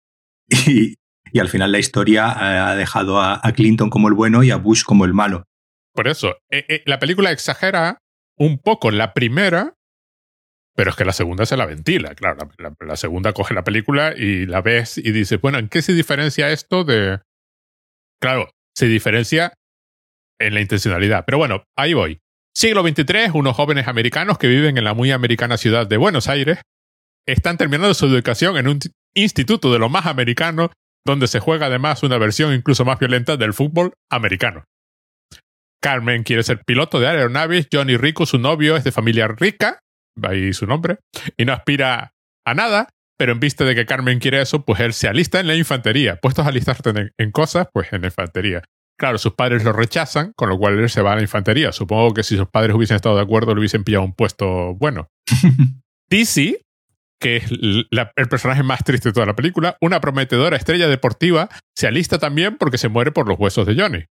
y, 0.48 0.95
al 1.40 1.50
final 1.50 1.72
la 1.72 1.80
historia 1.80 2.69
ha 2.69 2.75
dejado 2.75 3.19
a, 3.22 3.42
Clinton 3.54 3.90
como 3.90 4.07
el 4.07 4.13
bueno 4.13 4.44
y 4.44 4.51
a 4.51 4.57
Bush 4.57 4.84
como 4.84 5.06
el 5.06 5.13
malo. 5.13 5.45
Por 5.94 6.07
eso, 6.07 6.38
eh, 6.51 6.66
eh, 6.69 6.84
la 6.86 7.00
película 7.00 7.31
exagera 7.31 7.98
un 8.38 8.60
poco 8.60 8.92
la 8.92 9.13
primera 9.13 9.75
pero 10.75 10.90
es 10.90 10.95
que 10.95 11.06
la 11.06 11.13
segunda 11.13 11.45
se 11.45 11.56
la 11.56 11.66
ventila, 11.66 12.16
claro. 12.16 12.50
La, 12.80 12.95
segunda 12.95 13.34
coge 13.34 13.54
la 13.54 13.63
película 13.63 14.13
y 14.16 14.45
la 14.45 14.62
ves 14.62 14.98
y 14.98 15.12
dices, 15.12 15.40
bueno, 15.40 15.60
¿en 15.60 15.69
qué 15.69 15.81
se 15.81 15.94
diferencia 15.94 16.50
esto 16.51 16.84
de...? 16.84 17.19
Claro, 18.19 18.50
se 18.75 18.88
diferencia 18.88 19.54
en 20.39 20.56
la 20.56 20.62
intencionalidad. 20.62 21.25
Pero 21.25 21.38
bueno, 21.38 21.63
ahí 21.78 21.94
voy. 21.94 22.22
Siglo 22.56 22.81
XXIII, 22.81 23.31
unos 23.34 23.56
jóvenes 23.56 23.88
americanos 23.88 24.38
que 24.38 24.48
viven 24.48 24.78
en 24.78 24.84
la 24.84 24.94
muy 24.94 25.12
americana 25.12 25.57
ciudad 25.57 25.86
de 25.86 25.98
Buenos 25.98 26.28
Aires 26.28 26.60
están 27.28 27.58
terminando 27.58 27.94
su 27.94 28.06
educación 28.06 28.58
en 28.58 28.68
un 28.68 28.80
instituto 29.16 29.72
de 29.72 29.80
lo 29.80 29.90
más 29.90 30.06
americano, 30.06 30.72
donde 31.06 31.27
se 31.27 31.39
juega 31.39 31.68
además 31.68 32.03
una 32.03 32.18
versión 32.18 32.53
incluso 32.53 32.86
más 32.86 33.00
violenta 33.00 33.38
del 33.38 33.53
fútbol 33.53 33.94
americano. 34.10 34.63
Carmen 35.82 36.24
quiere 36.24 36.44
ser 36.44 36.63
piloto 36.65 37.00
de 37.00 37.08
aeronaves, 37.08 37.68
Johnny 37.72 37.98
Rico, 37.98 38.25
su 38.25 38.39
novio, 38.39 38.77
es 38.77 38.86
de 38.86 38.92
familia 38.92 39.27
rica 39.27 39.80
ahí 40.22 40.53
su 40.53 40.65
nombre, 40.65 41.00
y 41.38 41.46
no 41.46 41.53
aspira 41.53 42.13
a 42.46 42.53
nada, 42.53 42.89
pero 43.18 43.32
en 43.32 43.39
vista 43.39 43.65
de 43.65 43.75
que 43.75 43.86
Carmen 43.86 44.20
quiere 44.20 44.42
eso, 44.42 44.65
pues 44.65 44.80
él 44.80 44.94
se 44.94 45.08
alista 45.08 45.39
en 45.39 45.48
la 45.48 45.56
infantería. 45.56 46.18
Puestos 46.18 46.46
a 46.46 46.50
alistarse 46.50 47.12
en, 47.18 47.32
cosas, 47.32 47.68
pues 47.74 47.92
en 47.94 48.01
la 48.01 48.08
infantería. 48.08 48.63
Claro, 49.00 49.18
sus 49.18 49.34
padres 49.34 49.63
lo 49.63 49.74
rechazan, 49.74 50.34
con 50.36 50.50
lo 50.50 50.58
cual 50.58 50.80
él 50.80 50.89
se 50.89 51.01
va 51.01 51.13
a 51.13 51.15
la 51.15 51.22
infantería. 51.22 51.72
Supongo 51.72 52.13
que 52.13 52.24
si 52.24 52.38
sus 52.38 52.48
padres 52.48 52.75
hubiesen 52.75 52.96
estado 52.96 53.15
de 53.15 53.24
acuerdo, 53.24 53.53
le 53.53 53.60
hubiesen 53.60 53.84
pillado 53.84 54.03
un 54.03 54.13
puesto 54.13 54.75
bueno. 54.75 55.08
Dizzy, 56.10 56.58
que 57.20 57.38
es 57.38 57.51
el 57.51 58.27
personaje 58.29 58.63
más 58.63 58.84
triste 58.84 59.10
de 59.10 59.13
toda 59.13 59.25
la 59.25 59.36
película, 59.36 59.77
una 59.82 60.01
prometedora 60.01 60.58
estrella 60.58 60.88
deportiva, 60.88 61.50
se 61.75 61.88
alista 61.88 62.20
también 62.20 62.58
porque 62.58 62.77
se 62.77 62.89
muere 62.89 63.12
por 63.12 63.27
los 63.27 63.39
huesos 63.39 63.65
de 63.65 63.75
Johnny. 63.75 64.05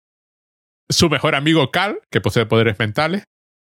Su 0.90 1.10
mejor 1.10 1.36
amigo 1.36 1.72
Cal, 1.72 2.00
que 2.12 2.22
posee 2.22 2.46
poderes 2.46 2.80
mentales, 2.80 3.24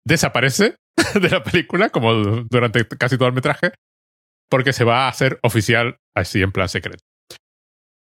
desaparece 0.05 0.77
de 1.21 1.29
la 1.29 1.43
película, 1.43 1.91
como 1.91 2.15
durante 2.15 2.87
casi 2.87 3.17
todo 3.17 3.29
el 3.29 3.35
metraje, 3.35 3.73
porque 4.51 4.73
se 4.73 4.85
va 4.85 5.07
a 5.07 5.09
hacer 5.09 5.39
oficial 5.43 5.99
así 6.15 6.43
en 6.43 6.53
plan 6.53 6.69
secreto. 6.69 7.05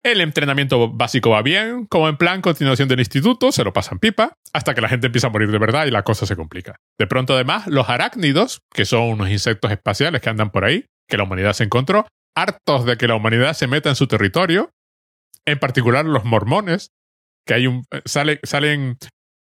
El 0.04 0.20
entrenamiento 0.20 0.90
básico 0.90 1.30
va 1.30 1.42
bien, 1.42 1.86
como 1.86 2.08
en 2.08 2.16
plan 2.16 2.40
continuación 2.40 2.88
del 2.88 2.98
instituto, 2.98 3.52
se 3.52 3.62
lo 3.62 3.72
pasan 3.72 4.00
pipa, 4.00 4.34
hasta 4.52 4.74
que 4.74 4.80
la 4.80 4.88
gente 4.88 5.06
empieza 5.06 5.28
a 5.28 5.30
morir 5.30 5.52
de 5.52 5.58
verdad 5.58 5.86
y 5.86 5.92
la 5.92 6.02
cosa 6.02 6.26
se 6.26 6.34
complica. 6.34 6.74
De 6.98 7.06
pronto, 7.06 7.34
además, 7.34 7.68
los 7.68 7.88
arácnidos, 7.88 8.62
que 8.74 8.84
son 8.84 9.02
unos 9.02 9.30
insectos 9.30 9.70
espaciales 9.70 10.20
que 10.20 10.28
andan 10.28 10.50
por 10.50 10.64
ahí, 10.64 10.86
que 11.08 11.16
la 11.16 11.24
humanidad 11.24 11.52
se 11.52 11.64
encontró, 11.64 12.06
hartos 12.34 12.84
de 12.84 12.96
que 12.96 13.08
la 13.08 13.14
humanidad 13.14 13.52
se 13.54 13.66
meta 13.66 13.88
en 13.88 13.96
su 13.96 14.06
territorio, 14.06 14.70
en 15.44 15.58
particular 15.58 16.04
los 16.04 16.24
mormones, 16.24 16.90
que 17.46 17.54
hay 17.54 17.66
un. 17.66 17.84
Sale, 18.04 18.40
salen 18.42 18.96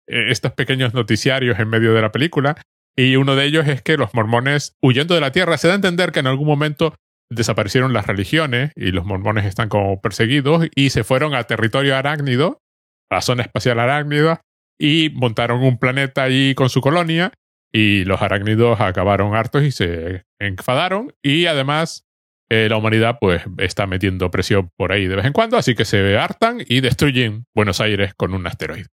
eh, 0.07 0.25
estos 0.29 0.53
pequeños 0.53 0.93
noticiarios 0.93 1.59
en 1.59 1.69
medio 1.69 1.93
de 1.93 2.01
la 2.01 2.11
película, 2.11 2.61
y 2.95 3.15
uno 3.15 3.35
de 3.35 3.45
ellos 3.45 3.67
es 3.67 3.81
que 3.81 3.97
los 3.97 4.13
mormones, 4.13 4.73
huyendo 4.81 5.15
de 5.15 5.21
la 5.21 5.31
tierra, 5.31 5.57
se 5.57 5.67
da 5.67 5.73
a 5.73 5.77
entender 5.77 6.11
que 6.11 6.19
en 6.19 6.27
algún 6.27 6.47
momento 6.47 6.95
desaparecieron 7.31 7.93
las 7.93 8.05
religiones 8.05 8.71
y 8.75 8.91
los 8.91 9.05
mormones 9.05 9.45
están 9.45 9.69
como 9.69 9.99
perseguidos 10.01 10.67
y 10.75 10.91
se 10.91 11.03
fueron 11.03 11.33
a 11.33 11.43
territorio 11.45 11.95
arácnido, 11.95 12.59
a 13.09 13.15
la 13.15 13.21
zona 13.21 13.43
espacial 13.43 13.79
arácnida, 13.79 14.41
y 14.79 15.11
montaron 15.13 15.63
un 15.63 15.77
planeta 15.79 16.23
ahí 16.23 16.53
con 16.55 16.69
su 16.69 16.81
colonia 16.81 17.31
y 17.73 18.05
los 18.05 18.21
arácnidos 18.21 18.79
acabaron 18.79 19.35
hartos 19.35 19.63
y 19.63 19.71
se 19.71 20.25
enfadaron 20.39 21.13
y 21.23 21.47
además 21.47 22.05
eh, 22.49 22.67
la 22.69 22.77
humanidad 22.77 23.17
pues 23.19 23.41
está 23.57 23.87
metiendo 23.87 24.29
presión 24.29 24.69
por 24.77 24.91
ahí 24.91 25.07
de 25.07 25.15
vez 25.15 25.25
en 25.25 25.33
cuando, 25.33 25.57
así 25.57 25.73
que 25.73 25.85
se 25.85 26.17
hartan 26.17 26.63
y 26.67 26.81
destruyen 26.81 27.45
Buenos 27.55 27.81
Aires 27.81 28.13
con 28.13 28.33
un 28.33 28.45
asteroide. 28.45 28.87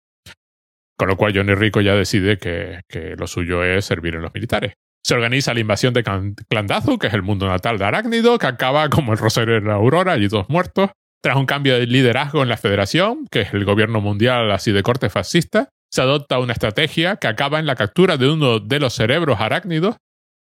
Con 0.97 1.09
lo 1.09 1.17
cual 1.17 1.37
Johnny 1.37 1.55
Rico 1.55 1.81
ya 1.81 1.95
decide 1.95 2.39
que, 2.39 2.81
que 2.89 3.17
lo 3.17 3.27
suyo 3.27 3.63
es 3.65 3.85
servir 3.85 4.15
en 4.15 4.23
los 4.23 4.33
militares. 4.33 4.75
Se 5.05 5.15
organiza 5.15 5.55
la 5.55 5.61
invasión 5.61 5.95
de 5.95 6.03
Clandazu, 6.03 6.99
que 6.99 7.07
es 7.07 7.15
el 7.15 7.23
mundo 7.23 7.49
natal 7.49 7.79
de 7.79 7.87
Arácnido, 7.87 8.39
que 8.39 8.47
acaba 8.47 8.89
como 8.91 9.13
el 9.13 9.19
rosario 9.19 9.55
de 9.55 9.63
la 9.63 9.75
aurora, 9.75 10.13
allí 10.13 10.29
todos 10.29 10.49
muertos. 10.49 10.91
Tras 11.23 11.37
un 11.37 11.47
cambio 11.47 11.79
de 11.79 11.87
liderazgo 11.87 12.43
en 12.43 12.49
la 12.49 12.57
federación, 12.57 13.27
que 13.31 13.43
es 13.43 13.55
el 13.55 13.65
gobierno 13.65 14.01
mundial 14.01 14.51
así 14.51 14.73
de 14.73 14.83
corte 14.83 15.11
fascista, 15.11 15.71
se 15.91 16.03
adopta 16.03 16.39
una 16.39 16.53
estrategia 16.53 17.17
que 17.17 17.27
acaba 17.27 17.59
en 17.59 17.67
la 17.67 17.75
captura 17.75 18.17
de 18.17 18.31
uno 18.31 18.61
de 18.61 18.79
los 18.79 18.95
cerebros 18.95 19.41
arácnidos. 19.41 19.97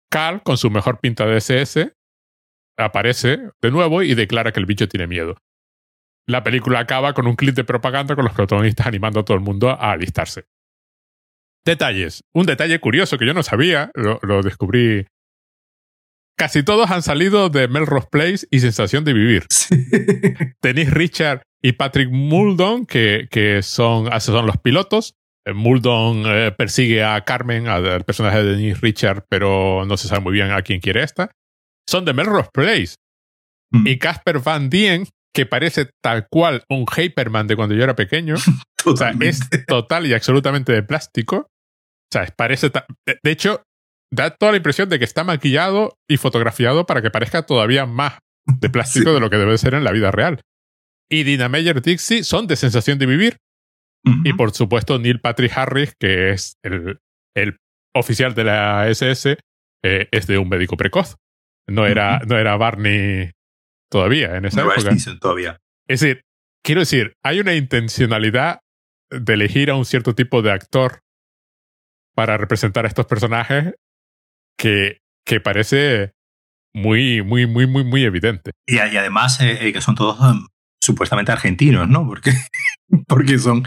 Carl, 0.09 0.41
con 0.43 0.57
su 0.57 0.69
mejor 0.69 0.99
pinta 0.99 1.25
de 1.25 1.37
SS, 1.37 1.93
aparece 2.77 3.49
de 3.61 3.71
nuevo 3.71 4.03
y 4.03 4.13
declara 4.13 4.51
que 4.51 4.59
el 4.59 4.65
bicho 4.65 4.87
tiene 4.87 5.07
miedo. 5.07 5.37
La 6.27 6.43
película 6.43 6.79
acaba 6.79 7.13
con 7.13 7.27
un 7.27 7.35
clip 7.35 7.55
de 7.55 7.63
propaganda 7.63 8.15
con 8.15 8.25
los 8.25 8.33
protagonistas 8.33 8.87
animando 8.87 9.21
a 9.21 9.25
todo 9.25 9.35
el 9.35 9.43
mundo 9.43 9.69
a 9.69 9.91
alistarse. 9.91 10.45
Detalles. 11.65 12.23
Un 12.33 12.45
detalle 12.45 12.79
curioso 12.79 13.17
que 13.17 13.25
yo 13.25 13.33
no 13.33 13.43
sabía, 13.43 13.91
lo, 13.93 14.41
descubrí. 14.41 15.05
Casi 16.37 16.63
todos 16.63 16.91
han 16.91 17.01
salido 17.01 17.49
de 17.49 17.67
Melrose 17.67 18.07
Place 18.11 18.47
y 18.51 18.59
Sensación 18.59 19.03
de 19.03 19.13
Vivir. 19.13 19.47
Tenéis 20.61 20.91
Richard 20.91 21.41
y 21.61 21.73
Patrick 21.73 22.09
Muldon, 22.11 22.85
que, 22.85 23.27
que 23.31 23.63
son, 23.63 24.09
son 24.21 24.45
los 24.45 24.57
pilotos. 24.57 25.16
Eh, 25.47 25.53
Muldon 25.53 26.23
eh, 26.25 26.51
persigue 26.51 27.03
a 27.03 27.21
Carmen, 27.21 27.67
al 27.67 28.03
personaje 28.03 28.43
de 28.43 28.55
Denise 28.55 28.81
Richard, 28.81 29.25
pero 29.29 29.85
no 29.85 29.95
se 29.95 30.07
sabe 30.07 30.21
muy 30.21 30.33
bien 30.33 30.51
a 30.51 30.61
quién 30.61 30.81
quiere 30.81 31.03
esta. 31.03 31.31
Son 31.87 32.03
de 32.03 32.13
Melrose 32.13 32.49
Place. 32.53 32.95
Mm. 33.71 33.87
Y 33.87 33.97
Casper 33.97 34.39
Van 34.39 34.69
Dien, 34.69 35.07
que 35.33 35.45
parece 35.45 35.89
tal 36.03 36.27
cual 36.29 36.63
un 36.69 36.85
Hyperman 36.85 37.47
de 37.47 37.55
cuando 37.55 37.75
yo 37.75 37.83
era 37.83 37.95
pequeño. 37.95 38.35
o 38.85 38.97
sea, 38.97 39.13
es 39.21 39.39
total 39.67 40.05
y 40.05 40.13
absolutamente 40.13 40.73
de 40.73 40.83
plástico. 40.83 41.37
O 41.37 42.11
sea, 42.11 42.27
parece. 42.35 42.69
De 43.23 43.31
hecho, 43.31 43.63
da 44.11 44.31
toda 44.31 44.51
la 44.51 44.57
impresión 44.57 44.89
de 44.89 44.99
que 44.99 45.05
está 45.05 45.23
maquillado 45.23 45.97
y 46.09 46.17
fotografiado 46.17 46.85
para 46.85 47.01
que 47.01 47.09
parezca 47.09 47.45
todavía 47.45 47.85
más 47.85 48.19
de 48.45 48.69
plástico 48.69 49.13
de 49.13 49.19
lo 49.19 49.29
que 49.29 49.37
debe 49.37 49.57
ser 49.57 49.73
en 49.73 49.83
la 49.83 49.91
vida 49.91 50.11
real. 50.11 50.41
Y 51.09 51.23
Dina 51.23 51.47
Meyer 51.47 51.81
Dixie 51.81 52.23
son 52.23 52.47
de 52.47 52.55
sensación 52.57 52.97
de 52.99 53.05
vivir. 53.05 53.37
Y 54.23 54.33
por 54.33 54.51
supuesto, 54.51 54.99
Neil 54.99 55.19
Patrick 55.19 55.51
Harris, 55.57 55.93
que 55.99 56.31
es 56.31 56.57
el, 56.63 56.99
el 57.35 57.57
oficial 57.93 58.33
de 58.35 58.43
la 58.45 58.87
SS, 58.87 59.37
eh, 59.83 60.07
es 60.11 60.27
de 60.27 60.37
un 60.37 60.49
médico 60.49 60.77
precoz. 60.77 61.17
No 61.67 61.85
era, 61.85 62.19
no 62.25 62.37
era 62.37 62.55
Barney 62.55 63.31
todavía 63.89 64.37
en 64.37 64.45
esa 64.45 64.61
época. 64.61 64.95
todavía. 65.19 65.59
Es 65.87 65.99
decir, 65.99 66.23
quiero 66.63 66.81
decir, 66.81 67.13
hay 67.23 67.39
una 67.39 67.55
intencionalidad 67.55 68.61
de 69.09 69.33
elegir 69.33 69.69
a 69.69 69.75
un 69.75 69.85
cierto 69.85 70.15
tipo 70.15 70.41
de 70.41 70.51
actor 70.51 71.01
para 72.15 72.37
representar 72.37 72.85
a 72.85 72.87
estos 72.87 73.05
personajes 73.05 73.75
que, 74.57 74.99
que 75.25 75.39
parece 75.39 76.13
muy, 76.73 77.21
muy, 77.21 77.45
muy, 77.45 77.67
muy, 77.67 77.83
muy 77.83 78.03
evidente. 78.03 78.51
Y, 78.65 78.79
además 78.79 79.39
eh, 79.41 79.67
eh, 79.67 79.73
que 79.73 79.81
son 79.81 79.95
todos 79.95 80.19
um, 80.19 80.47
supuestamente 80.81 81.31
argentinos, 81.31 81.87
¿no? 81.87 82.07
Porque, 82.07 82.31
porque 83.07 83.37
son, 83.37 83.63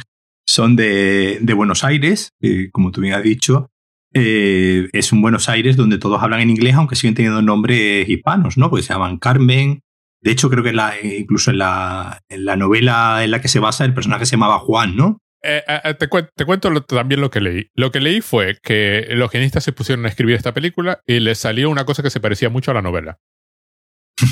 son 0.51 0.77
de, 0.77 1.41
Buenos 1.55 1.85
Aires, 1.85 2.33
eh, 2.41 2.71
como 2.73 2.91
tú 2.91 3.01
bien 3.01 3.15
has 3.15 3.23
dicho. 3.23 3.71
es 4.13 5.13
un 5.13 5.23
Buenos 5.23 5.49
Aires 5.49 5.77
donde 5.77 5.99
todos 5.99 6.23
hablan 6.23 6.41
en 6.41 6.51
inglés, 6.51 6.75
aunque 6.75 6.97
siguen 6.97 7.15
teniendo 7.15 7.43
nombres 7.43 8.09
hispanos, 8.09 8.59
¿no? 8.59 8.69
Porque 8.69 8.83
se 8.83 8.93
llaman 8.93 9.19
Carmen, 9.19 9.83
de 10.23 10.31
hecho, 10.31 10.51
creo 10.51 10.63
que 10.63 11.19
incluso 11.19 11.51
en 11.51 11.59
la, 11.59 12.23
novela 12.29 13.25
en 13.25 13.31
la 13.31 13.41
que 13.41 13.49
se 13.49 13.59
basa, 13.59 13.85
el 13.85 13.95
personaje 13.95 14.27
se 14.27 14.33
llamaba 14.33 14.59
Juan, 14.59 14.97
¿no? 14.97 15.19
Eh, 15.43 15.63
eh, 15.67 15.81
eh, 15.85 15.95
te, 15.95 16.09
cuento 16.45 16.83
también 16.83 17.23
lo 17.23 17.31
que 17.31 17.41
leí. 17.41 17.71
Lo 17.75 17.91
que 17.91 18.01
leí 18.01 18.21
fue 18.21 18.59
que 18.63 19.07
los 19.13 19.31
guionistas 19.31 19.65
se 19.65 19.73
pusieron 19.73 20.05
a 20.05 20.09
escribir 20.09 20.37
esta 20.37 20.53
película 20.53 21.01
y 21.07 21.21
les 21.21 21.39
salió 21.39 21.71
una 21.71 21.87
cosa 21.87 22.03
que 22.03 22.11
se 22.11 22.21
parecía 22.21 22.51
mucho 22.51 22.71
a 22.71 22.75
la 22.75 22.83
novela. 22.83 23.19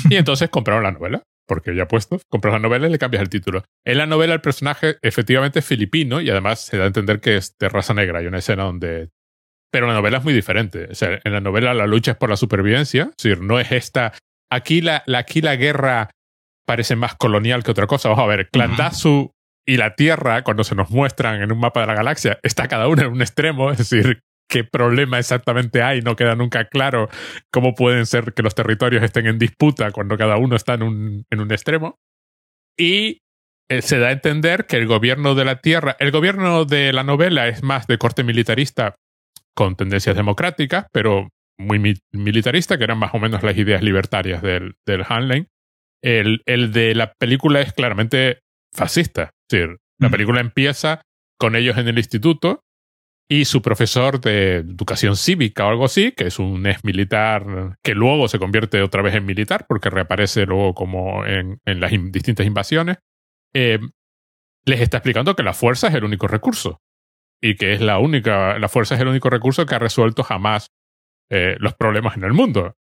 y 0.09 0.17
entonces 0.17 0.49
compraron 0.49 0.83
la 0.83 0.91
novela, 0.91 1.23
porque 1.49 1.75
ya 1.75 1.87
puesto, 1.87 2.21
compras 2.29 2.53
la 2.53 2.59
novela 2.59 2.87
y 2.87 2.91
le 2.91 2.99
cambias 2.99 3.21
el 3.21 3.29
título. 3.29 3.63
En 3.85 3.97
la 3.97 4.05
novela 4.05 4.35
el 4.35 4.41
personaje 4.41 4.97
efectivamente 5.01 5.59
es 5.59 5.65
filipino 5.65 6.21
y 6.21 6.29
además 6.29 6.61
se 6.61 6.77
da 6.77 6.85
a 6.85 6.87
entender 6.87 7.19
que 7.19 7.35
es 7.35 7.57
de 7.57 7.67
raza 7.67 7.93
negra. 7.93 8.19
Hay 8.19 8.27
una 8.27 8.37
escena 8.37 8.63
donde... 8.63 9.09
Pero 9.71 9.87
la 9.87 9.93
novela 9.93 10.19
es 10.19 10.23
muy 10.23 10.33
diferente. 10.33 10.87
O 10.89 10.95
sea, 10.95 11.19
en 11.23 11.33
la 11.33 11.41
novela 11.41 11.73
la 11.73 11.87
lucha 11.87 12.11
es 12.11 12.17
por 12.17 12.29
la 12.29 12.37
supervivencia. 12.37 13.11
Es 13.17 13.23
decir, 13.23 13.41
no 13.41 13.59
es 13.59 13.71
esta... 13.71 14.13
Aquí 14.51 14.81
la, 14.81 15.03
aquí 15.15 15.41
la 15.41 15.55
guerra 15.55 16.09
parece 16.65 16.95
más 16.95 17.15
colonial 17.15 17.63
que 17.63 17.71
otra 17.71 17.87
cosa. 17.87 18.09
Vamos 18.09 18.23
a 18.23 18.27
ver, 18.27 18.49
Clandazu 18.49 19.31
y 19.67 19.77
la 19.77 19.95
Tierra, 19.95 20.43
cuando 20.43 20.63
se 20.63 20.75
nos 20.75 20.89
muestran 20.89 21.41
en 21.41 21.51
un 21.51 21.59
mapa 21.59 21.81
de 21.81 21.87
la 21.87 21.95
galaxia, 21.95 22.39
está 22.41 22.67
cada 22.67 22.87
una 22.87 23.03
en 23.03 23.11
un 23.11 23.21
extremo, 23.21 23.71
es 23.71 23.77
decir, 23.77 24.21
qué 24.49 24.63
problema 24.63 25.19
exactamente 25.19 25.81
hay, 25.81 26.01
no 26.01 26.15
queda 26.15 26.35
nunca 26.35 26.65
claro 26.65 27.07
cómo 27.51 27.75
pueden 27.75 28.05
ser 28.05 28.33
que 28.33 28.43
los 28.43 28.55
territorios 28.55 29.03
estén 29.03 29.27
en 29.27 29.37
disputa 29.37 29.91
cuando 29.91 30.17
cada 30.17 30.37
uno 30.37 30.55
está 30.55 30.73
en 30.73 30.83
un, 30.83 31.25
en 31.29 31.39
un 31.39 31.51
extremo. 31.51 31.99
Y 32.77 33.21
eh, 33.69 33.81
se 33.81 33.99
da 33.99 34.07
a 34.07 34.11
entender 34.11 34.65
que 34.65 34.77
el 34.77 34.87
gobierno 34.87 35.35
de 35.35 35.45
la 35.45 35.61
Tierra, 35.61 35.95
el 35.99 36.11
gobierno 36.11 36.65
de 36.65 36.91
la 36.91 37.03
novela 37.03 37.47
es 37.47 37.63
más 37.63 37.85
de 37.87 37.97
corte 37.97 38.23
militarista 38.23 38.95
con 39.53 39.75
tendencias 39.75 40.15
democráticas, 40.15 40.87
pero 40.91 41.29
muy 41.57 42.01
militarista, 42.11 42.77
que 42.77 42.85
eran 42.85 42.97
más 42.97 43.13
o 43.13 43.19
menos 43.19 43.43
las 43.43 43.57
ideas 43.57 43.83
libertarias 43.83 44.41
del, 44.41 44.75
del 44.85 45.05
Hanley. 45.07 45.47
El, 46.01 46.41
el 46.45 46.71
de 46.71 46.95
la 46.95 47.13
película 47.19 47.59
es 47.61 47.73
claramente 47.73 48.39
fascista 48.73 49.31
decir, 49.49 49.77
la 49.99 50.09
película 50.09 50.39
empieza 50.39 51.01
con 51.37 51.55
ellos 51.55 51.77
en 51.77 51.89
el 51.89 51.97
instituto 51.97 52.61
y 53.31 53.45
su 53.45 53.61
profesor 53.61 54.19
de 54.19 54.55
educación 54.57 55.15
cívica 55.15 55.65
o 55.65 55.69
algo 55.69 55.85
así, 55.85 56.11
que 56.13 56.25
es 56.27 56.39
un 56.39 56.65
ex 56.65 56.83
militar 56.83 57.77
que 57.83 57.93
luego 57.93 58.27
se 58.27 58.39
convierte 58.39 58.81
otra 58.81 59.03
vez 59.03 59.13
en 59.13 59.25
militar 59.25 59.65
porque 59.69 59.91
reaparece 59.91 60.47
luego 60.47 60.73
como 60.73 61.25
en, 61.25 61.61
en 61.65 61.79
las 61.79 61.91
distintas 62.11 62.47
invasiones, 62.47 62.97
eh, 63.53 63.79
les 64.65 64.81
está 64.81 64.97
explicando 64.97 65.35
que 65.35 65.43
la 65.43 65.53
fuerza 65.53 65.87
es 65.87 65.93
el 65.93 66.03
único 66.03 66.27
recurso 66.27 66.81
y 67.41 67.55
que 67.55 67.73
es 67.73 67.81
la 67.81 67.99
única, 67.99 68.57
la 68.59 68.67
fuerza 68.67 68.95
es 68.95 69.01
el 69.01 69.07
único 69.07 69.29
recurso 69.29 69.65
que 69.65 69.75
ha 69.75 69.79
resuelto 69.79 70.23
jamás 70.23 70.71
eh, 71.29 71.55
los 71.59 71.75
problemas 71.75 72.17
en 72.17 72.23
el 72.23 72.33
mundo. 72.33 72.75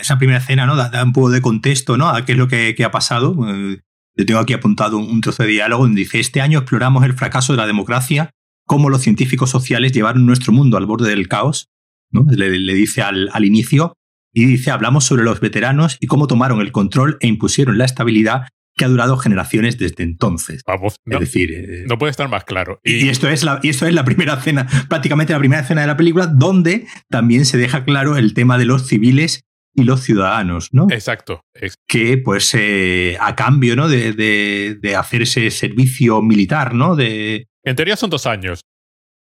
Esa 0.00 0.18
primera 0.18 0.38
escena, 0.38 0.66
¿no? 0.66 0.76
Da, 0.76 1.02
un 1.04 1.12
poco 1.12 1.30
de 1.30 1.40
contexto, 1.40 1.96
¿no? 1.96 2.08
A 2.08 2.24
qué 2.24 2.32
es 2.32 2.38
lo 2.38 2.48
que, 2.48 2.74
ha 2.84 2.90
pasado. 2.90 3.36
Eh, 3.48 3.80
yo 4.16 4.26
tengo 4.26 4.40
aquí 4.40 4.52
apuntado 4.52 4.98
un, 4.98 5.20
trozo 5.20 5.42
de 5.42 5.50
diálogo 5.50 5.84
donde 5.84 6.00
dice, 6.00 6.20
este 6.20 6.40
año 6.40 6.60
exploramos 6.60 7.04
el 7.04 7.14
fracaso 7.14 7.52
de 7.52 7.58
la 7.58 7.66
democracia, 7.66 8.30
cómo 8.66 8.90
los 8.90 9.02
científicos 9.02 9.50
sociales 9.50 9.92
llevaron 9.92 10.26
nuestro 10.26 10.52
mundo 10.52 10.76
al 10.76 10.86
borde 10.86 11.10
del 11.10 11.28
caos, 11.28 11.68
¿no? 12.10 12.24
le, 12.28 12.74
dice 12.74 13.02
al, 13.02 13.28
al, 13.32 13.44
inicio, 13.44 13.94
y 14.32 14.46
dice, 14.46 14.70
hablamos 14.70 15.04
sobre 15.04 15.24
los 15.24 15.40
veteranos 15.40 15.96
y 16.00 16.06
cómo 16.06 16.26
tomaron 16.26 16.60
el 16.60 16.72
control 16.72 17.18
e 17.20 17.28
impusieron 17.28 17.78
la 17.78 17.84
estabilidad 17.84 18.48
que 18.76 18.84
ha 18.84 18.88
durado 18.88 19.16
generaciones 19.16 19.78
desde 19.78 20.02
entonces. 20.02 20.62
Vamos, 20.66 20.96
no, 21.04 21.18
es 21.18 21.20
decir, 21.20 21.52
eh, 21.52 21.84
no 21.88 21.98
puede 21.98 22.10
estar 22.10 22.28
más 22.28 22.44
claro. 22.44 22.80
Y, 22.82 23.08
esto 23.08 23.28
es 23.28 23.44
la, 23.44 23.60
y 23.62 23.68
esto 23.68 23.86
es 23.86 23.94
la 23.94 24.04
primera 24.04 24.34
escena, 24.34 24.66
prácticamente 24.88 25.32
la 25.32 25.38
primera 25.38 25.62
escena 25.62 25.82
de 25.82 25.86
la 25.86 25.96
película, 25.96 26.26
donde 26.26 26.86
también 27.08 27.46
se 27.46 27.56
deja 27.56 27.84
claro 27.84 28.16
el 28.16 28.34
tema 28.34 28.58
de 28.58 28.64
los 28.64 28.86
civiles 28.86 29.44
y 29.76 29.84
los 29.84 30.00
ciudadanos, 30.02 30.68
¿no? 30.72 30.86
Exacto. 30.90 31.40
Que, 31.86 32.18
pues, 32.18 32.54
eh, 32.54 33.16
a 33.20 33.34
cambio, 33.34 33.76
¿no? 33.76 33.88
De, 33.88 34.12
de, 34.12 34.96
hacer 34.96 35.22
ese 35.22 35.50
servicio 35.50 36.22
militar, 36.22 36.74
¿no? 36.74 36.94
De, 36.96 37.48
en 37.64 37.76
teoría 37.76 37.96
son 37.96 38.10
dos 38.10 38.26
años. 38.26 38.60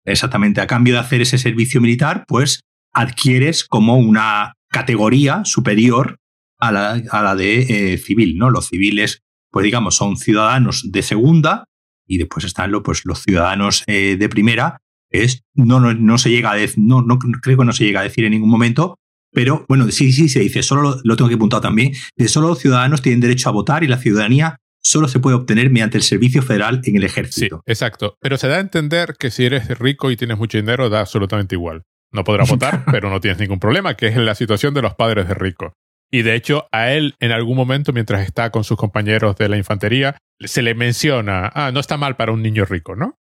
Exactamente. 0.05 0.61
A 0.61 0.67
cambio 0.67 0.93
de 0.93 0.99
hacer 0.99 1.21
ese 1.21 1.37
servicio 1.37 1.81
militar, 1.81 2.23
pues 2.27 2.61
adquieres 2.93 3.63
como 3.63 3.97
una 3.97 4.53
categoría 4.69 5.43
superior 5.45 6.17
a 6.59 6.71
la, 6.71 7.01
a 7.11 7.21
la 7.21 7.35
de 7.35 7.93
eh, 7.93 7.97
civil, 7.97 8.37
¿no? 8.37 8.49
Los 8.49 8.67
civiles, 8.69 9.21
pues 9.51 9.63
digamos, 9.63 9.95
son 9.95 10.17
ciudadanos 10.17 10.91
de 10.91 11.01
segunda 11.01 11.65
y 12.07 12.17
después 12.17 12.45
están 12.45 12.71
los, 12.71 12.83
pues, 12.83 13.01
los 13.05 13.21
ciudadanos 13.21 13.83
eh, 13.87 14.15
de 14.17 14.29
primera. 14.29 14.77
Es, 15.09 15.43
no, 15.53 15.79
no, 15.79 15.93
no 15.93 16.17
se 16.17 16.29
llega 16.29 16.51
a 16.51 16.55
decir, 16.55 16.83
no, 16.83 17.01
no 17.01 17.17
creo 17.19 17.57
que 17.57 17.65
no 17.65 17.73
se 17.73 17.85
llega 17.85 18.01
a 18.01 18.03
decir 18.03 18.25
en 18.25 18.31
ningún 18.31 18.49
momento 18.49 18.97
pero 19.37 19.65
bueno, 19.67 19.91
sí, 19.91 20.11
sí, 20.11 20.29
se 20.29 20.39
dice, 20.39 20.63
solo 20.63 20.99
lo, 21.03 21.15
tengo 21.15 21.29
que 21.29 21.35
apuntar 21.35 21.61
también, 21.61 21.93
solo 22.27 22.47
los 22.47 22.59
ciudadanos 22.59 23.01
tienen 23.01 23.19
derecho 23.19 23.49
a 23.49 23.51
votar 23.51 23.83
y 23.83 23.87
la 23.87 23.97
ciudadanía 23.97 24.57
solo 24.87 25.07
se 25.07 25.19
puede 25.19 25.35
obtener 25.35 25.69
mediante 25.69 25.97
el 25.97 26.03
servicio 26.03 26.41
federal 26.41 26.81
en 26.83 26.95
el 26.95 27.03
ejército. 27.03 27.57
Sí, 27.57 27.71
exacto. 27.71 28.17
Pero 28.21 28.37
se 28.37 28.47
da 28.47 28.57
a 28.57 28.61
entender 28.61 29.15
que 29.19 29.31
si 29.31 29.45
eres 29.45 29.67
rico 29.79 30.11
y 30.11 30.17
tienes 30.17 30.37
mucho 30.37 30.57
dinero, 30.57 30.89
da 30.89 31.01
absolutamente 31.01 31.55
igual. 31.55 31.83
No 32.13 32.23
podrás 32.23 32.49
votar, 32.49 32.85
pero 32.91 33.09
no 33.09 33.19
tienes 33.19 33.39
ningún 33.39 33.59
problema, 33.59 33.95
que 33.95 34.07
es 34.07 34.15
la 34.15 34.33
situación 34.33 34.73
de 34.73 34.81
los 34.81 34.95
padres 34.95 35.27
de 35.27 35.33
rico. 35.33 35.73
Y 36.09 36.21
de 36.21 36.35
hecho, 36.35 36.67
a 36.71 36.91
él 36.91 37.15
en 37.19 37.33
algún 37.33 37.57
momento, 37.57 37.91
mientras 37.91 38.25
está 38.25 38.49
con 38.49 38.63
sus 38.63 38.77
compañeros 38.77 39.35
de 39.35 39.49
la 39.49 39.57
infantería, 39.57 40.17
se 40.39 40.61
le 40.61 40.73
menciona, 40.73 41.51
ah, 41.53 41.71
no 41.73 41.81
está 41.81 41.97
mal 41.97 42.15
para 42.15 42.31
un 42.31 42.41
niño 42.41 42.63
rico, 42.63 42.95
¿no? 42.95 43.15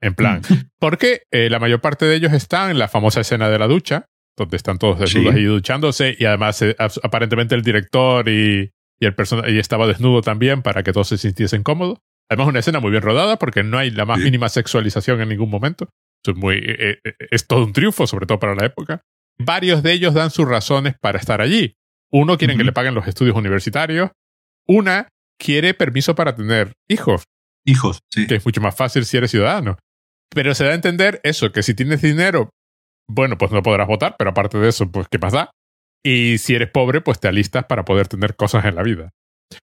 En 0.00 0.14
plan, 0.14 0.42
porque 0.78 1.22
eh, 1.32 1.50
la 1.50 1.58
mayor 1.58 1.80
parte 1.80 2.04
de 2.06 2.14
ellos 2.14 2.32
están 2.32 2.70
en 2.70 2.78
la 2.78 2.86
famosa 2.86 3.22
escena 3.22 3.48
de 3.48 3.58
la 3.58 3.66
ducha, 3.66 4.06
donde 4.36 4.56
están 4.56 4.78
todos 4.78 5.00
desnudos 5.00 5.34
y 5.34 5.42
duchándose, 5.42 6.14
y 6.16 6.26
además 6.26 6.62
eh, 6.62 6.76
aparentemente 7.02 7.56
el 7.56 7.62
director 7.62 8.28
y, 8.28 8.70
y 9.00 9.06
el 9.06 9.14
y 9.48 9.58
estaba 9.58 9.86
desnudo 9.86 10.22
también 10.22 10.62
para 10.62 10.82
que 10.82 10.92
todos 10.92 11.08
se 11.08 11.18
sintiesen 11.18 11.62
cómodos. 11.62 11.98
Además, 12.28 12.48
una 12.48 12.58
escena 12.58 12.80
muy 12.80 12.90
bien 12.90 13.02
rodada 13.02 13.38
porque 13.38 13.62
no 13.62 13.78
hay 13.78 13.90
la 13.90 14.04
más 14.04 14.18
mínima 14.18 14.48
sexualización 14.48 15.20
en 15.20 15.30
ningún 15.30 15.50
momento. 15.50 15.88
es, 16.26 16.36
muy, 16.36 16.56
eh, 16.56 16.98
eh, 17.02 17.14
es 17.30 17.46
todo 17.46 17.64
un 17.64 17.72
triunfo, 17.72 18.06
sobre 18.06 18.26
todo 18.26 18.38
para 18.38 18.54
la 18.54 18.66
época. 18.66 19.02
Varios 19.38 19.82
de 19.82 19.92
ellos 19.92 20.14
dan 20.14 20.30
sus 20.30 20.46
razones 20.46 20.94
para 21.00 21.18
estar 21.18 21.40
allí. 21.40 21.76
Uno 22.10 22.36
quiere 22.36 22.56
que 22.56 22.64
le 22.64 22.72
paguen 22.72 22.94
los 22.94 23.06
estudios 23.06 23.36
universitarios. 23.36 24.10
Una 24.66 25.08
quiere 25.38 25.74
permiso 25.74 26.14
para 26.14 26.34
tener 26.34 26.72
hijos. 26.88 27.24
Hijos, 27.64 28.00
sí. 28.10 28.26
Que 28.26 28.36
es 28.36 28.44
mucho 28.44 28.60
más 28.60 28.76
fácil 28.76 29.04
si 29.04 29.16
eres 29.16 29.30
ciudadano. 29.30 29.78
Pero 30.30 30.54
se 30.54 30.64
da 30.64 30.70
a 30.70 30.74
entender 30.74 31.20
eso, 31.22 31.52
que 31.52 31.62
si 31.62 31.74
tienes 31.74 32.02
dinero, 32.02 32.50
bueno, 33.08 33.38
pues 33.38 33.52
no 33.52 33.62
podrás 33.62 33.86
votar, 33.86 34.16
pero 34.18 34.30
aparte 34.30 34.58
de 34.58 34.68
eso, 34.68 34.90
pues 34.90 35.06
¿qué 35.10 35.18
pasa? 35.18 35.50
Y 36.04 36.38
si 36.38 36.54
eres 36.54 36.70
pobre, 36.70 37.00
pues 37.00 37.20
te 37.20 37.28
alistas 37.28 37.64
para 37.64 37.84
poder 37.84 38.08
tener 38.08 38.36
cosas 38.36 38.64
en 38.64 38.74
la 38.74 38.82
vida. 38.82 39.10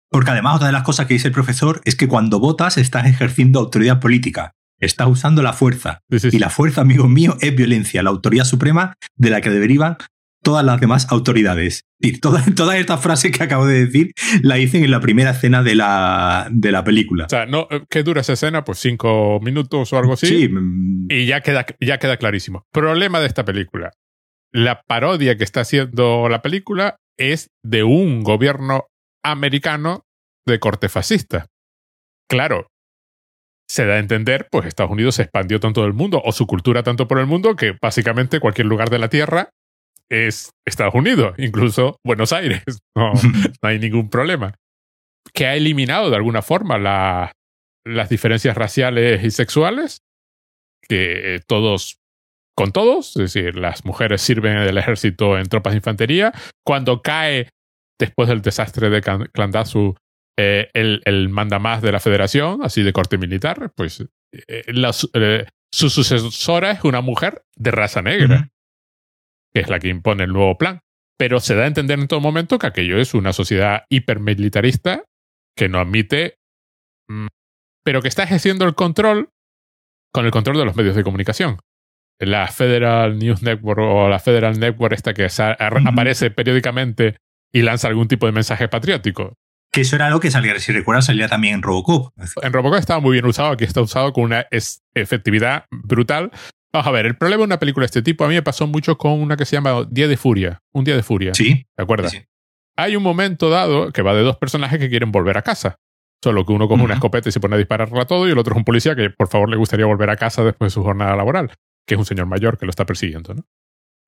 Porque 0.09 0.31
además 0.31 0.55
otra 0.55 0.67
de 0.67 0.73
las 0.73 0.83
cosas 0.83 1.05
que 1.05 1.13
dice 1.13 1.27
el 1.27 1.33
profesor 1.33 1.81
es 1.85 1.95
que 1.95 2.07
cuando 2.07 2.39
votas 2.39 2.77
estás 2.77 3.05
ejerciendo 3.05 3.59
autoridad 3.59 3.99
política. 3.99 4.51
Estás 4.79 5.07
usando 5.07 5.41
la 5.41 5.53
fuerza. 5.53 6.01
Y 6.09 6.37
la 6.37 6.49
fuerza, 6.49 6.81
amigo 6.81 7.07
mío, 7.07 7.37
es 7.39 7.55
violencia, 7.55 8.03
la 8.03 8.09
autoridad 8.09 8.43
suprema 8.43 8.95
de 9.15 9.29
la 9.29 9.39
que 9.39 9.49
derivan 9.49 9.97
todas 10.43 10.65
las 10.65 10.79
demás 10.79 11.07
autoridades. 11.09 11.85
Y 11.99 12.19
todas, 12.19 12.45
todas 12.55 12.77
estas 12.77 13.01
frases 13.01 13.31
que 13.31 13.43
acabo 13.43 13.65
de 13.65 13.85
decir 13.85 14.11
la 14.41 14.55
dicen 14.55 14.83
en 14.83 14.91
la 14.91 14.99
primera 14.99 15.31
escena 15.31 15.63
de 15.63 15.75
la, 15.75 16.47
de 16.51 16.71
la 16.71 16.83
película. 16.83 17.25
O 17.25 17.29
sea, 17.29 17.45
no, 17.45 17.67
¿qué 17.89 18.03
dura 18.03 18.21
esa 18.21 18.33
escena? 18.33 18.63
Pues 18.63 18.79
cinco 18.79 19.39
minutos 19.41 19.91
o 19.93 19.97
algo 19.97 20.13
así. 20.13 20.27
Sí. 20.27 20.49
Y 21.09 21.25
ya 21.25 21.41
queda, 21.41 21.65
ya 21.79 21.97
queda 21.97 22.17
clarísimo. 22.17 22.63
Problema 22.71 23.21
de 23.21 23.27
esta 23.27 23.45
película 23.45 23.91
la 24.55 24.83
parodia 24.83 25.35
que 25.37 25.43
está 25.43 25.61
haciendo 25.61 26.29
la 26.29 26.41
película 26.41 26.95
es 27.19 27.49
de 27.61 27.83
un 27.83 28.23
gobierno 28.23 28.87
americano 29.21 30.03
de 30.47 30.59
corte 30.59 30.87
fascista. 30.87 31.47
Claro, 32.29 32.67
se 33.69 33.85
da 33.85 33.95
a 33.95 33.99
entender, 33.99 34.47
pues 34.49 34.65
Estados 34.65 34.93
Unidos 34.93 35.15
se 35.15 35.23
expandió 35.23 35.59
tanto 35.59 35.83
del 35.83 35.91
mundo, 35.91 36.21
o 36.23 36.31
su 36.31 36.47
cultura 36.47 36.83
tanto 36.83 37.05
por 37.05 37.19
el 37.19 37.25
mundo, 37.25 37.57
que 37.57 37.75
básicamente 37.81 38.39
cualquier 38.39 38.67
lugar 38.67 38.89
de 38.89 38.99
la 38.99 39.09
Tierra 39.09 39.49
es 40.09 40.51
Estados 40.65 40.95
Unidos, 40.95 41.35
incluso 41.37 41.97
Buenos 42.05 42.31
Aires. 42.31 42.63
No, 42.95 43.11
hay 43.61 43.77
ningún 43.77 44.09
problema. 44.09 44.55
Que 45.33 45.47
ha 45.47 45.55
eliminado 45.55 46.09
de 46.09 46.15
alguna 46.15 46.41
forma 46.41 46.77
las 46.77 48.09
diferencias 48.09 48.55
raciales 48.55 49.21
y 49.21 49.31
sexuales, 49.31 49.99
que 50.87 51.41
todos 51.45 51.97
con 52.55 52.71
todos, 52.71 53.17
es 53.17 53.33
decir, 53.33 53.57
las 53.57 53.85
mujeres 53.85 54.21
sirven 54.21 54.57
en 54.57 54.63
el 54.63 54.77
ejército 54.77 55.37
en 55.37 55.45
tropas 55.47 55.73
de 55.73 55.77
infantería. 55.77 56.33
Cuando 56.65 57.01
cae, 57.01 57.49
después 57.99 58.29
del 58.29 58.41
desastre 58.41 58.89
de 58.89 59.01
Clandazu, 59.01 59.95
eh, 60.37 60.69
el, 60.73 61.01
el 61.05 61.29
mandamás 61.29 61.81
de 61.81 61.91
la 61.91 61.99
federación, 61.99 62.63
así 62.63 62.81
de 62.81 62.93
corte 62.93 63.17
militar, 63.17 63.71
pues 63.75 64.01
eh, 64.01 64.63
eh, 64.67 65.45
su 65.71 65.89
sucesora 65.89 66.71
es 66.71 66.83
una 66.83 67.01
mujer 67.01 67.43
de 67.55 67.71
raza 67.71 68.01
negra, 68.01 68.49
que 69.53 69.61
es 69.61 69.69
la 69.69 69.79
que 69.79 69.89
impone 69.89 70.23
el 70.23 70.33
nuevo 70.33 70.57
plan. 70.57 70.79
Pero 71.17 71.39
se 71.39 71.55
da 71.55 71.63
a 71.63 71.67
entender 71.67 71.99
en 71.99 72.07
todo 72.07 72.19
momento 72.19 72.59
que 72.59 72.67
aquello 72.67 72.97
es 72.97 73.13
una 73.13 73.31
sociedad 73.31 73.83
hipermilitarista 73.89 75.05
que 75.57 75.69
no 75.69 75.79
admite, 75.79 76.37
mm, 77.07 77.27
pero 77.83 78.01
que 78.01 78.09
está 78.09 78.23
ejerciendo 78.23 78.65
el 78.65 78.75
control 78.75 79.29
con 80.13 80.25
el 80.25 80.31
control 80.31 80.57
de 80.57 80.65
los 80.65 80.75
medios 80.75 80.95
de 80.95 81.03
comunicación 81.03 81.57
la 82.19 82.47
Federal 82.47 83.17
News 83.17 83.41
Network 83.41 83.79
o 83.79 84.09
la 84.09 84.19
Federal 84.19 84.59
Network 84.59 84.93
esta 84.93 85.13
que 85.13 85.27
aparece 85.85 86.31
periódicamente 86.31 87.17
y 87.53 87.61
lanza 87.61 87.87
algún 87.87 88.07
tipo 88.07 88.25
de 88.25 88.31
mensaje 88.31 88.67
patriótico. 88.67 89.33
Que 89.71 89.81
eso 89.81 89.95
era 89.95 90.07
algo 90.07 90.19
que 90.19 90.31
salía, 90.31 90.57
si 90.59 90.71
recuerdas, 90.71 91.05
salía 91.05 91.27
también 91.27 91.55
en 91.55 91.61
Robocop. 91.61 92.13
En 92.41 92.53
Robocop 92.53 92.79
estaba 92.79 93.01
muy 93.01 93.13
bien 93.13 93.25
usado, 93.25 93.51
aquí 93.51 93.65
está 93.65 93.81
usado 93.81 94.13
con 94.13 94.23
una 94.25 94.45
efectividad 94.93 95.65
brutal. 95.69 96.31
Vamos 96.73 96.87
a 96.87 96.91
ver, 96.91 97.05
el 97.05 97.17
problema 97.17 97.41
de 97.41 97.45
una 97.45 97.59
película 97.59 97.83
de 97.83 97.87
este 97.87 98.01
tipo 98.01 98.23
a 98.23 98.27
mí 98.27 98.35
me 98.35 98.41
pasó 98.41 98.67
mucho 98.67 98.97
con 98.97 99.13
una 99.13 99.35
que 99.37 99.45
se 99.45 99.55
llama 99.55 99.85
Día 99.89 100.07
de 100.07 100.17
Furia. 100.17 100.59
Un 100.73 100.85
Día 100.85 100.95
de 100.95 101.03
Furia. 101.03 101.33
Sí. 101.33 101.65
¿De 101.77 101.83
acuerdo? 101.83 102.09
Hay 102.77 102.95
un 102.95 103.03
momento 103.03 103.49
dado 103.49 103.91
que 103.91 104.01
va 104.01 104.13
de 104.13 104.21
dos 104.21 104.37
personajes 104.37 104.79
que 104.79 104.89
quieren 104.89 105.11
volver 105.11 105.37
a 105.37 105.41
casa. 105.41 105.75
Solo 106.23 106.45
que 106.45 106.53
uno 106.53 106.67
coge 106.67 106.83
una 106.83 106.95
escopeta 106.95 107.29
y 107.29 107.31
se 107.31 107.39
pone 107.39 107.55
a 107.55 107.57
dispararla 107.57 108.01
a 108.01 108.05
todo 108.05 108.27
y 108.27 108.31
el 108.31 108.37
otro 108.37 108.53
es 108.53 108.57
un 108.57 108.65
policía 108.65 108.95
que 108.95 109.09
por 109.09 109.27
favor 109.27 109.49
le 109.49 109.57
gustaría 109.57 109.85
volver 109.85 110.09
a 110.09 110.15
casa 110.15 110.43
después 110.43 110.71
de 110.71 110.73
su 110.73 110.83
jornada 110.83 111.15
laboral 111.15 111.51
que 111.87 111.95
es 111.95 111.99
un 111.99 112.05
señor 112.05 112.25
mayor 112.25 112.57
que 112.57 112.65
lo 112.65 112.69
está 112.69 112.85
persiguiendo, 112.85 113.33
¿no? 113.33 113.43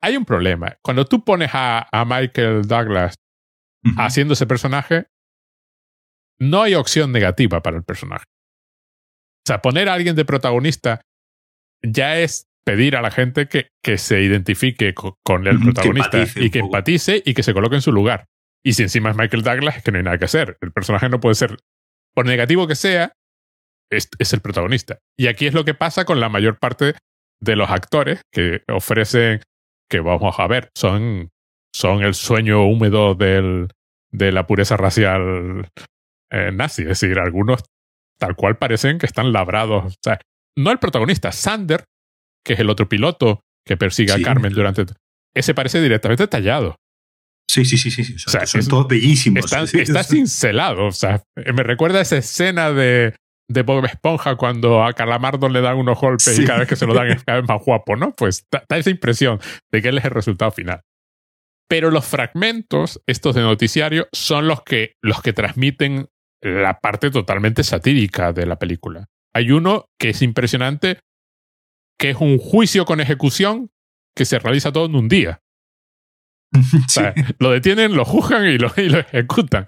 Hay 0.01 0.15
un 0.15 0.25
problema. 0.25 0.77
Cuando 0.83 1.05
tú 1.05 1.23
pones 1.23 1.49
a, 1.53 1.87
Michael 2.05 2.67
Douglas 2.67 3.15
haciendo 3.97 4.33
ese 4.33 4.45
personaje, 4.45 5.07
no 6.39 6.61
hay 6.61 6.75
opción 6.75 7.11
negativa 7.11 7.61
para 7.61 7.77
el 7.77 7.83
personaje. 7.83 8.25
O 8.25 9.47
sea, 9.47 9.61
poner 9.61 9.89
a 9.89 9.93
alguien 9.93 10.15
de 10.15 10.25
protagonista 10.25 11.01
ya 11.81 12.19
es 12.19 12.47
pedir 12.65 12.95
a 12.95 13.01
la 13.01 13.11
gente 13.11 13.47
que, 13.47 13.69
que 13.81 13.97
se 13.97 14.21
identifique 14.21 14.93
con, 14.93 15.47
el 15.47 15.59
protagonista 15.59 16.25
y 16.35 16.49
que 16.51 16.59
empatice 16.59 17.23
y 17.25 17.33
que 17.33 17.43
se 17.43 17.53
coloque 17.53 17.75
en 17.75 17.81
su 17.81 17.91
lugar. 17.91 18.25
Y 18.63 18.73
si 18.73 18.83
encima 18.83 19.11
es 19.11 19.15
Michael 19.15 19.43
Douglas, 19.43 19.77
es 19.77 19.83
que 19.83 19.91
no 19.91 19.97
hay 19.97 20.03
nada 20.03 20.17
que 20.17 20.25
hacer. 20.25 20.57
El 20.61 20.73
personaje 20.73 21.07
no 21.09 21.21
puede 21.21 21.35
ser, 21.35 21.57
por 22.13 22.25
negativo 22.25 22.67
que 22.67 22.75
sea, 22.75 23.13
es, 23.89 24.09
es 24.19 24.33
el 24.33 24.41
protagonista. 24.41 24.99
Y 25.17 25.27
aquí 25.27 25.47
es 25.47 25.53
lo 25.53 25.63
que 25.63 25.73
pasa 25.73 26.03
con 26.03 26.19
la 26.19 26.27
mayor 26.27 26.59
parte 26.59 26.95
de 27.39 27.55
los 27.55 27.69
actores 27.69 28.21
que 28.31 28.61
ofrecen, 28.67 29.41
que 29.89 29.99
vamos 29.99 30.39
a 30.39 30.47
ver, 30.47 30.69
son, 30.75 31.29
son 31.73 32.03
el 32.03 32.13
sueño 32.13 32.65
húmedo 32.65 33.15
del, 33.15 33.69
de 34.11 34.31
la 34.31 34.47
pureza 34.47 34.77
racial 34.77 35.69
eh, 36.31 36.51
nazi. 36.51 36.83
Es 36.83 36.87
decir, 36.89 37.19
algunos 37.19 37.63
tal 38.19 38.35
cual 38.35 38.57
parecen 38.57 38.97
que 38.97 39.05
están 39.05 39.31
labrados. 39.31 39.93
O 39.93 39.95
sea, 40.03 40.19
no 40.57 40.71
el 40.71 40.79
protagonista, 40.79 41.31
Sander, 41.31 41.85
que 42.43 42.53
es 42.53 42.59
el 42.59 42.69
otro 42.69 42.89
piloto 42.89 43.41
que 43.65 43.77
persigue 43.77 44.13
a 44.13 44.21
Carmen 44.21 44.53
durante. 44.53 44.85
Ese 45.35 45.53
parece 45.53 45.81
directamente 45.81 46.27
tallado. 46.27 46.75
Sí, 47.49 47.63
sí, 47.63 47.77
sí, 47.77 47.91
sí. 47.91 48.15
O 48.15 48.29
sea, 48.29 48.45
son 48.45 48.67
todos 48.67 48.87
bellísimos. 48.87 49.51
está 49.73 50.03
cincelado. 50.03 50.87
O 50.87 50.91
sea, 50.91 51.23
me 51.35 51.63
recuerda 51.63 52.01
esa 52.01 52.17
escena 52.17 52.71
de 52.71 53.15
de 53.49 53.61
Bob 53.63 53.85
Esponja 53.85 54.35
cuando 54.35 54.83
a 54.83 54.93
Calamardo 54.93 55.47
le 55.49 55.61
dan 55.61 55.77
unos 55.77 55.99
golpes 55.99 56.37
y 56.37 56.45
cada 56.45 56.59
vez 56.59 56.67
que 56.67 56.75
se 56.75 56.85
lo 56.85 56.93
dan 56.93 57.07
es 57.07 57.23
cada 57.25 57.39
vez 57.39 57.47
más 57.47 57.63
guapo, 57.63 57.95
¿no? 57.95 58.13
Pues 58.13 58.45
da, 58.51 58.63
esa 58.77 58.89
impresión 58.89 59.39
de 59.71 59.81
que 59.81 59.89
él 59.89 59.97
es 59.97 60.05
el 60.05 60.11
resultado 60.11 60.51
final. 60.51 60.81
Pero 61.69 61.91
los 61.91 62.05
fragmentos, 62.05 63.01
estos 63.07 63.35
de 63.35 63.41
noticiario, 63.41 64.07
son 64.13 64.47
los 64.47 64.63
que, 64.63 64.93
los 65.01 65.21
que 65.21 65.33
transmiten 65.33 66.07
la 66.41 66.79
parte 66.79 67.11
totalmente 67.11 67.63
satírica 67.63 68.31
de 68.31 68.45
la 68.45 68.57
película. 68.57 69.07
Hay 69.33 69.51
uno 69.51 69.85
que 69.99 70.09
es 70.09 70.21
impresionante, 70.21 70.99
que 71.99 72.11
es 72.11 72.17
un 72.17 72.37
juicio 72.37 72.85
con 72.85 73.01
ejecución 73.01 73.69
que 74.15 74.25
se 74.25 74.39
realiza 74.39 74.71
todo 74.71 74.85
en 74.85 74.95
un 74.95 75.09
día. 75.09 75.41
lo 77.39 77.51
detienen, 77.51 77.95
lo 77.95 78.05
juzgan 78.05 78.45
y 78.45 78.57
lo, 78.57 78.71
y 78.77 78.89
lo 78.89 78.99
ejecutan. 78.99 79.65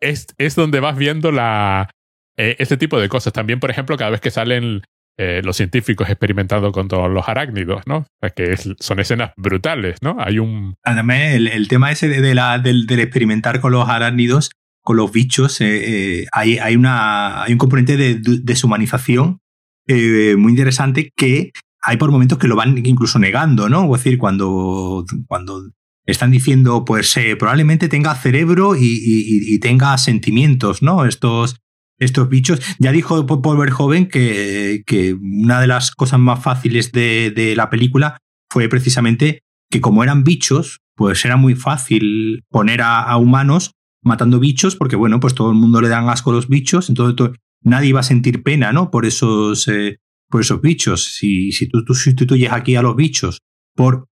Es, 0.00 0.26
es 0.38 0.54
donde 0.54 0.80
vas 0.80 0.96
viendo 0.96 1.30
la, 1.30 1.90
eh, 2.36 2.56
este 2.58 2.76
tipo 2.76 3.00
de 3.00 3.08
cosas. 3.08 3.32
También, 3.32 3.60
por 3.60 3.70
ejemplo, 3.70 3.96
cada 3.96 4.10
vez 4.10 4.20
que 4.20 4.30
salen 4.30 4.82
eh, 5.18 5.42
los 5.44 5.56
científicos 5.56 6.08
experimentando 6.08 6.72
con 6.72 6.88
todos 6.88 7.10
los 7.10 7.28
arácnidos, 7.28 7.82
¿no? 7.86 8.06
que 8.34 8.56
son 8.56 9.00
escenas 9.00 9.32
brutales, 9.36 9.98
¿no? 10.00 10.16
Hay 10.18 10.38
un... 10.38 10.74
Además, 10.82 11.18
el, 11.34 11.68
tema 11.68 11.90
ese 11.90 12.08
de 12.08 12.34
la, 12.34 12.58
del, 12.58 12.86
experimentar 12.88 13.60
con 13.60 13.72
los 13.72 13.88
arácnidos, 13.88 14.50
con 14.82 14.96
los 14.96 15.12
bichos, 15.12 15.60
eh, 15.60 16.26
hay, 16.32 16.58
hay, 16.58 16.76
una, 16.76 17.42
hay 17.42 17.52
un 17.52 17.58
componente 17.58 17.96
de 17.96 18.20
deshumanización 18.22 19.38
muy 19.86 20.52
interesante 20.52 21.10
que 21.14 21.52
hay 21.82 21.96
por 21.98 22.10
momentos 22.10 22.38
que 22.38 22.48
lo 22.48 22.56
van 22.56 22.78
incluso 22.84 23.18
negando, 23.18 23.68
¿no? 23.68 23.84
Es 23.94 24.02
decir, 24.02 24.16
cuando, 24.16 25.04
cuando 25.26 25.72
están 26.06 26.30
diciendo, 26.30 26.84
pues 26.84 27.14
probablemente 27.38 27.88
tenga 27.88 28.14
cerebro 28.14 28.74
y, 28.78 29.58
tenga 29.58 29.98
sentimientos, 29.98 30.82
¿no? 30.82 31.04
Estos, 31.04 31.61
estos 32.02 32.28
bichos. 32.28 32.60
Ya 32.78 32.92
dijo 32.92 33.26
Paul 33.26 33.58
Verhoeven 33.58 34.08
que, 34.08 34.82
que 34.86 35.14
una 35.14 35.60
de 35.60 35.66
las 35.66 35.90
cosas 35.92 36.20
más 36.20 36.42
fáciles 36.42 36.92
de, 36.92 37.54
la 37.56 37.70
película 37.70 38.18
fue 38.50 38.68
precisamente 38.68 39.40
que 39.70 39.80
como 39.80 40.02
eran 40.02 40.24
bichos, 40.24 40.80
pues 40.94 41.24
era 41.24 41.36
muy 41.36 41.54
fácil 41.54 42.44
poner 42.50 42.82
a, 42.82 43.16
humanos 43.16 43.72
matando 44.02 44.40
bichos, 44.40 44.76
porque 44.76 44.96
bueno, 44.96 45.20
pues 45.20 45.34
todo 45.34 45.50
el 45.50 45.56
mundo 45.56 45.80
le 45.80 45.88
dan 45.88 46.08
asco 46.08 46.30
a 46.30 46.34
los 46.34 46.48
bichos, 46.48 46.88
entonces 46.88 47.38
nadie 47.62 47.90
iba 47.90 48.00
a 48.00 48.04
sentir 48.04 48.42
pena, 48.42 48.72
¿no? 48.72 48.90
Por 48.90 49.06
esos, 49.06 49.68
eh, 49.68 49.98
por 50.28 50.40
esos 50.40 50.60
bichos. 50.60 51.04
Si, 51.04 51.52
si 51.52 51.68
tú, 51.68 51.82
sustituyes 51.94 52.50
aquí 52.52 52.74
a 52.74 52.82
los 52.82 52.96
bichos 52.96 53.38
por 53.74 54.08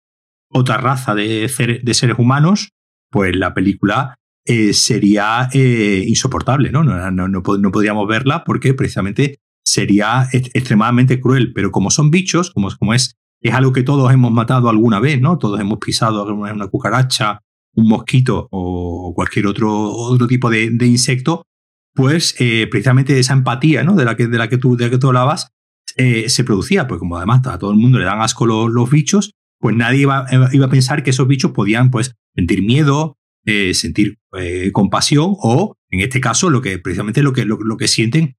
otra 0.51 0.77
raza 0.77 1.15
de, 1.15 1.51
de 1.83 1.93
seres 1.93 2.19
humanos, 2.19 2.69
pues 3.09 3.35
la 3.35 3.53
película 3.53 4.18
eh, 4.51 4.73
sería 4.73 5.47
eh, 5.53 6.03
insoportable, 6.07 6.71
¿no? 6.71 6.83
No, 6.83 7.11
no, 7.11 7.27
no, 7.27 7.43
podríamos 7.43 8.07
verla 8.07 8.43
porque 8.43 8.73
precisamente 8.73 9.37
sería 9.63 10.27
extremadamente 10.31 11.21
cruel, 11.21 11.53
pero 11.53 11.69
como 11.69 11.91
son 11.91 12.09
bichos, 12.09 12.49
como, 12.49 12.75
como 12.79 12.95
es, 12.95 13.15
es 13.41 13.53
algo 13.53 13.73
que 13.73 13.83
todos 13.83 14.11
hemos 14.11 14.31
matado 14.31 14.67
alguna 14.67 14.99
vez, 14.99 15.21
¿no? 15.21 15.37
Todos 15.37 15.59
hemos 15.59 15.77
pisado 15.77 16.25
una 16.33 16.67
cucaracha, 16.67 17.41
un 17.75 17.89
mosquito 17.89 18.47
o 18.49 19.13
cualquier 19.13 19.45
otro, 19.45 19.71
otro 19.71 20.25
tipo 20.25 20.49
de, 20.49 20.75
insecto, 20.81 21.43
pues 21.93 22.33
eh, 22.39 22.65
precisamente 22.71 23.19
esa 23.19 23.33
empatía 23.33 23.83
¿no? 23.83 23.93
de, 23.93 24.03
la 24.03 24.15
que, 24.15 24.25
de, 24.25 24.37
la 24.39 24.49
que 24.49 24.57
tú, 24.57 24.75
de 24.75 24.89
que 24.89 24.97
tú 24.97 25.09
hablabas 25.09 25.51
se 25.95 26.43
producía, 26.43 26.87
pues 26.87 26.97
como 26.97 27.17
además 27.17 27.45
a 27.45 27.59
todo 27.59 27.69
el 27.69 27.77
mundo 27.77 27.99
le 27.99 28.05
dan 28.05 28.21
asco 28.21 28.47
los, 28.47 28.89
bichos, 28.89 29.33
pues 29.59 29.75
nadie 29.75 30.01
iba, 30.01 30.25
iba, 30.53 30.65
a 30.65 30.69
pensar 30.69 31.03
que 31.03 31.11
esos 31.11 31.27
bichos 31.27 31.51
podían 31.51 31.91
pues 31.91 32.15
sentir 32.35 32.63
miedo, 32.63 33.18
eh, 33.49 33.73
sentir 33.73 34.17
compasión 34.73 35.35
o, 35.41 35.75
en 35.89 36.01
este 36.01 36.21
caso, 36.21 36.49
lo 36.49 36.61
que 36.61 36.77
precisamente 36.77 37.23
lo 37.23 37.33
que, 37.33 37.45
lo, 37.45 37.77
que 37.77 37.87
sienten 37.87 38.37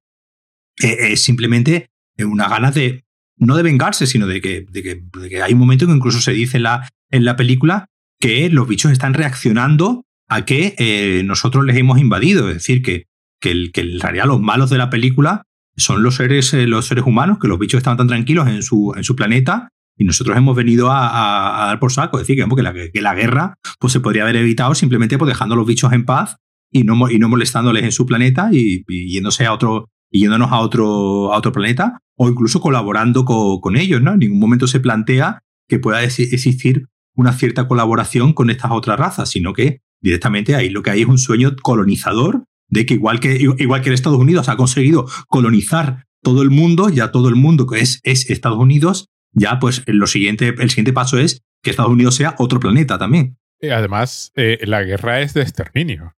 es 0.77 1.21
simplemente 1.21 1.89
una 2.17 2.47
ganas 2.47 2.73
de, 2.73 3.03
no 3.37 3.57
de 3.57 3.63
vengarse, 3.63 4.07
sino 4.07 4.27
de 4.27 4.39
que, 4.39 4.65
de 4.69 4.83
que, 5.29 5.41
hay 5.41 5.53
un 5.53 5.59
momento 5.59 5.85
que 5.85 5.91
incluso 5.91 6.21
se 6.21 6.31
dice 6.31 6.57
en 6.57 6.63
la, 6.63 6.87
en 7.09 7.25
la 7.25 7.35
película 7.35 7.87
que 8.19 8.49
los 8.49 8.67
bichos 8.67 8.91
están 8.91 9.13
reaccionando 9.13 10.05
a 10.29 10.45
que 10.45 10.75
eh, 10.77 11.23
nosotros 11.25 11.65
les 11.65 11.75
hemos 11.75 11.99
invadido. 11.99 12.47
Es 12.47 12.55
decir, 12.55 12.81
que, 12.81 13.07
que, 13.41 13.51
el, 13.51 13.71
que 13.71 13.81
en 13.81 13.99
realidad 13.99 14.27
los 14.27 14.39
malos 14.39 14.69
de 14.69 14.77
la 14.77 14.89
película 14.89 15.43
son 15.75 16.03
los 16.03 16.15
seres, 16.15 16.53
eh, 16.53 16.67
los 16.67 16.85
seres 16.85 17.03
humanos, 17.05 17.39
que 17.41 17.47
los 17.47 17.59
bichos 17.59 17.79
están 17.79 17.97
tan 17.97 18.07
tranquilos 18.07 18.47
en 18.47 18.61
su, 18.61 18.93
en 18.95 19.03
su 19.03 19.15
planeta 19.15 19.69
y 20.01 20.03
nosotros 20.03 20.35
hemos 20.35 20.55
venido 20.55 20.89
a, 20.89 21.67
dar 21.67 21.79
por 21.79 21.91
saco. 21.91 22.17
Es 22.17 22.25
decir, 22.25 22.43
que, 22.43 23.01
la, 23.01 23.13
guerra 23.13 23.59
pues, 23.79 23.93
se 23.93 23.99
podría 23.99 24.23
haber 24.23 24.35
evitado 24.37 24.73
simplemente 24.73 25.19
pues, 25.19 25.29
dejando 25.29 25.53
a 25.53 25.57
los 25.57 25.67
bichos 25.67 25.93
en 25.93 26.05
paz 26.05 26.37
y 26.71 26.81
no, 26.81 27.07
y 27.07 27.19
no 27.19 27.29
molestándoles 27.29 27.83
en 27.83 27.91
su 27.91 28.07
planeta 28.07 28.49
y, 28.51 28.83
yéndose 28.87 29.45
a 29.45 29.53
otro 29.53 29.89
yéndonos 30.11 30.51
a 30.51 30.57
otro, 30.57 31.31
a 31.31 31.37
otro 31.37 31.51
planeta 31.51 31.99
o 32.17 32.27
incluso 32.27 32.61
colaborando 32.61 33.25
con, 33.25 33.77
ellos. 33.77 34.01
¿no? 34.01 34.13
En 34.13 34.19
ningún 34.19 34.39
momento 34.39 34.65
se 34.65 34.79
plantea 34.79 35.43
que 35.69 35.77
pueda 35.77 36.01
existir 36.01 36.87
una 37.15 37.33
cierta 37.33 37.67
colaboración 37.67 38.33
con 38.33 38.49
estas 38.49 38.71
otras 38.71 38.97
razas, 38.97 39.29
sino 39.29 39.53
que 39.53 39.81
directamente 40.01 40.55
ahí 40.55 40.71
lo 40.71 40.81
que 40.81 40.89
hay 40.89 41.01
es 41.01 41.07
un 41.07 41.19
sueño 41.19 41.55
colonizador 41.61 42.45
de 42.69 42.87
que 42.87 42.95
igual 42.95 43.19
que, 43.19 43.35
igual 43.35 43.81
que 43.81 43.89
en 43.89 43.93
Estados 43.93 44.17
Unidos 44.17 44.49
ha 44.49 44.57
conseguido 44.57 45.05
colonizar 45.27 46.05
todo 46.23 46.41
el 46.41 46.49
mundo, 46.49 46.89
ya 46.89 47.11
todo 47.11 47.29
el 47.29 47.35
mundo 47.35 47.67
que 47.67 47.81
es, 47.81 47.99
es 48.01 48.31
Estados 48.31 48.57
Unidos, 48.57 49.10
ya 49.33 49.59
pues 49.59 49.83
lo 49.87 50.07
siguiente, 50.07 50.53
el 50.57 50.69
siguiente 50.69 50.93
paso 50.93 51.17
es 51.17 51.43
que 51.63 51.69
Estados 51.69 51.91
Unidos 51.91 52.15
sea 52.15 52.35
otro 52.37 52.59
planeta 52.59 52.97
también. 52.97 53.37
Y 53.59 53.69
además, 53.69 54.31
eh, 54.35 54.59
la 54.63 54.83
guerra 54.83 55.21
es 55.21 55.33
de 55.33 55.41
exterminio. 55.41 56.15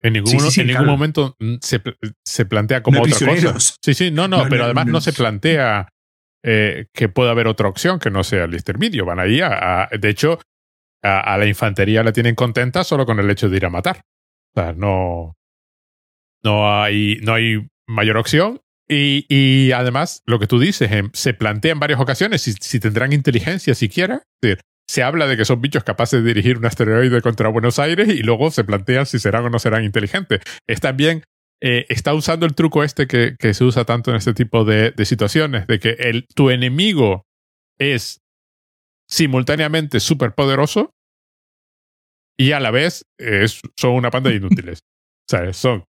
En 0.00 0.14
ningún, 0.14 0.32
en 0.56 0.66
ningún 0.66 0.86
momento 0.86 1.36
mm, 1.38 1.56
se, 1.60 1.80
se, 2.24 2.44
plantea 2.44 2.82
como 2.82 3.02
otra 3.02 3.18
cosa. 3.26 3.54
Sí, 3.58 3.94
sí, 3.94 4.10
no, 4.10 4.26
no, 4.26 4.48
pero 4.48 4.64
además 4.64 4.86
no 4.86 5.00
se 5.00 5.12
plantea 5.12 5.88
eh, 6.44 6.86
que 6.92 7.08
pueda 7.08 7.30
haber 7.30 7.46
otra 7.46 7.68
opción 7.68 8.00
que 8.00 8.10
no 8.10 8.24
sea 8.24 8.44
el 8.44 8.54
exterminio. 8.54 9.04
Van 9.04 9.20
ahí 9.20 9.40
a, 9.40 9.88
de 9.96 10.08
hecho, 10.08 10.40
a, 11.02 11.38
la 11.38 11.46
infantería 11.46 12.02
la 12.02 12.12
tienen 12.12 12.34
contenta 12.34 12.82
solo 12.82 13.06
con 13.06 13.20
el 13.20 13.30
hecho 13.30 13.48
de 13.48 13.56
ir 13.56 13.64
a 13.64 13.70
matar. 13.70 14.02
O 14.54 14.60
sea, 14.60 14.72
no, 14.72 15.36
no 16.42 16.82
hay, 16.82 17.20
no 17.22 17.34
hay 17.34 17.64
mayor 17.86 18.16
opción. 18.16 18.60
Y, 18.92 19.24
y 19.28 19.72
además, 19.72 20.22
lo 20.26 20.38
que 20.38 20.46
tú 20.46 20.58
dices, 20.58 20.92
em, 20.92 21.10
se 21.14 21.32
plantea 21.32 21.72
en 21.72 21.80
varias 21.80 22.00
ocasiones 22.00 22.42
si, 22.42 22.52
si 22.52 22.78
tendrán 22.78 23.12
inteligencia 23.12 23.74
siquiera. 23.74 24.22
se 24.88 25.02
habla 25.02 25.26
de 25.26 25.36
que 25.38 25.46
son 25.46 25.62
bichos 25.62 25.84
capaces 25.84 26.22
de 26.22 26.28
dirigir 26.28 26.58
un 26.58 26.66
asteroide 26.66 27.22
contra 27.22 27.48
Buenos 27.48 27.78
Aires 27.78 28.08
y 28.08 28.22
luego 28.22 28.50
se 28.50 28.64
plantea 28.64 29.06
si 29.06 29.18
serán 29.18 29.44
o 29.46 29.50
no 29.50 29.58
serán 29.58 29.84
inteligentes. 29.84 30.40
Es 30.68 30.80
también 30.80 31.22
eh, 31.62 31.86
está 31.88 32.12
usando 32.12 32.44
el 32.44 32.54
truco 32.54 32.84
este 32.84 33.06
que, 33.06 33.36
que, 33.38 33.54
se 33.54 33.64
usa 33.64 33.84
tanto 33.84 34.10
en 34.10 34.16
este 34.16 34.34
tipo 34.34 34.64
de, 34.64 34.90
de 34.90 35.04
situaciones, 35.06 35.66
de 35.66 35.78
que 35.78 35.90
el, 35.90 36.26
tu 36.34 36.50
enemigo 36.50 37.24
es 37.78 38.20
simultáneamente 39.08 40.00
súper 40.00 40.34
poderoso 40.34 40.90
y 42.36 42.52
a 42.52 42.60
la 42.60 42.70
vez 42.70 43.06
es, 43.18 43.60
son 43.76 43.92
una 43.92 44.10
panda 44.10 44.30
de 44.30 44.36
inútiles. 44.36 44.80
¿Sabes? 45.30 45.56
Son. 45.56 45.84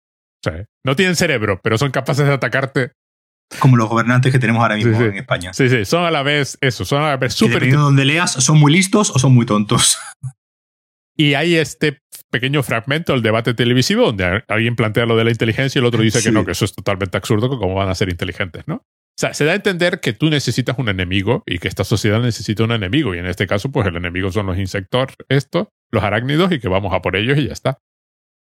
No 0.84 0.96
tienen 0.96 1.16
cerebro, 1.16 1.60
pero 1.62 1.78
son 1.78 1.90
capaces 1.90 2.26
de 2.26 2.32
atacarte. 2.32 2.92
Como 3.60 3.76
los 3.76 3.88
gobernantes 3.88 4.30
que 4.30 4.38
tenemos 4.38 4.60
ahora 4.60 4.76
mismo 4.76 5.00
en 5.00 5.16
España. 5.16 5.52
Sí, 5.54 5.70
sí, 5.70 5.84
son 5.84 6.04
a 6.04 6.10
la 6.10 6.22
vez 6.22 6.58
eso, 6.60 6.84
son 6.84 7.02
a 7.02 7.08
la 7.08 7.16
vez 7.16 7.32
súper. 7.32 7.54
Dependiendo 7.54 7.84
donde 7.84 8.04
leas, 8.04 8.32
son 8.32 8.58
muy 8.58 8.70
listos 8.70 9.10
o 9.10 9.18
son 9.18 9.34
muy 9.34 9.46
tontos. 9.46 9.98
Y 11.16 11.34
hay 11.34 11.56
este 11.56 12.00
pequeño 12.30 12.62
fragmento 12.62 13.12
del 13.12 13.22
debate 13.22 13.54
televisivo 13.54 14.04
donde 14.04 14.44
alguien 14.46 14.76
plantea 14.76 15.06
lo 15.06 15.16
de 15.16 15.24
la 15.24 15.30
inteligencia 15.30 15.78
y 15.78 15.80
el 15.80 15.86
otro 15.86 16.02
dice 16.02 16.22
que 16.22 16.30
no, 16.30 16.44
que 16.44 16.52
eso 16.52 16.64
es 16.64 16.74
totalmente 16.74 17.16
absurdo, 17.16 17.48
que 17.50 17.56
cómo 17.56 17.74
van 17.74 17.88
a 17.88 17.94
ser 17.94 18.10
inteligentes, 18.10 18.64
¿no? 18.68 18.76
O 19.18 19.20
sea, 19.20 19.34
se 19.34 19.44
da 19.44 19.50
a 19.50 19.56
entender 19.56 19.98
que 19.98 20.12
tú 20.12 20.30
necesitas 20.30 20.78
un 20.78 20.88
enemigo 20.88 21.42
y 21.44 21.58
que 21.58 21.66
esta 21.66 21.82
sociedad 21.82 22.20
necesita 22.20 22.62
un 22.62 22.70
enemigo. 22.70 23.16
Y 23.16 23.18
en 23.18 23.26
este 23.26 23.48
caso, 23.48 23.72
pues 23.72 23.84
el 23.88 23.96
enemigo 23.96 24.30
son 24.30 24.46
los 24.46 24.58
insectos, 24.58 25.08
estos, 25.28 25.66
los 25.90 26.04
arácnidos, 26.04 26.52
y 26.52 26.60
que 26.60 26.68
vamos 26.68 26.94
a 26.94 27.02
por 27.02 27.16
ellos 27.16 27.36
y 27.36 27.48
ya 27.48 27.52
está. 27.52 27.78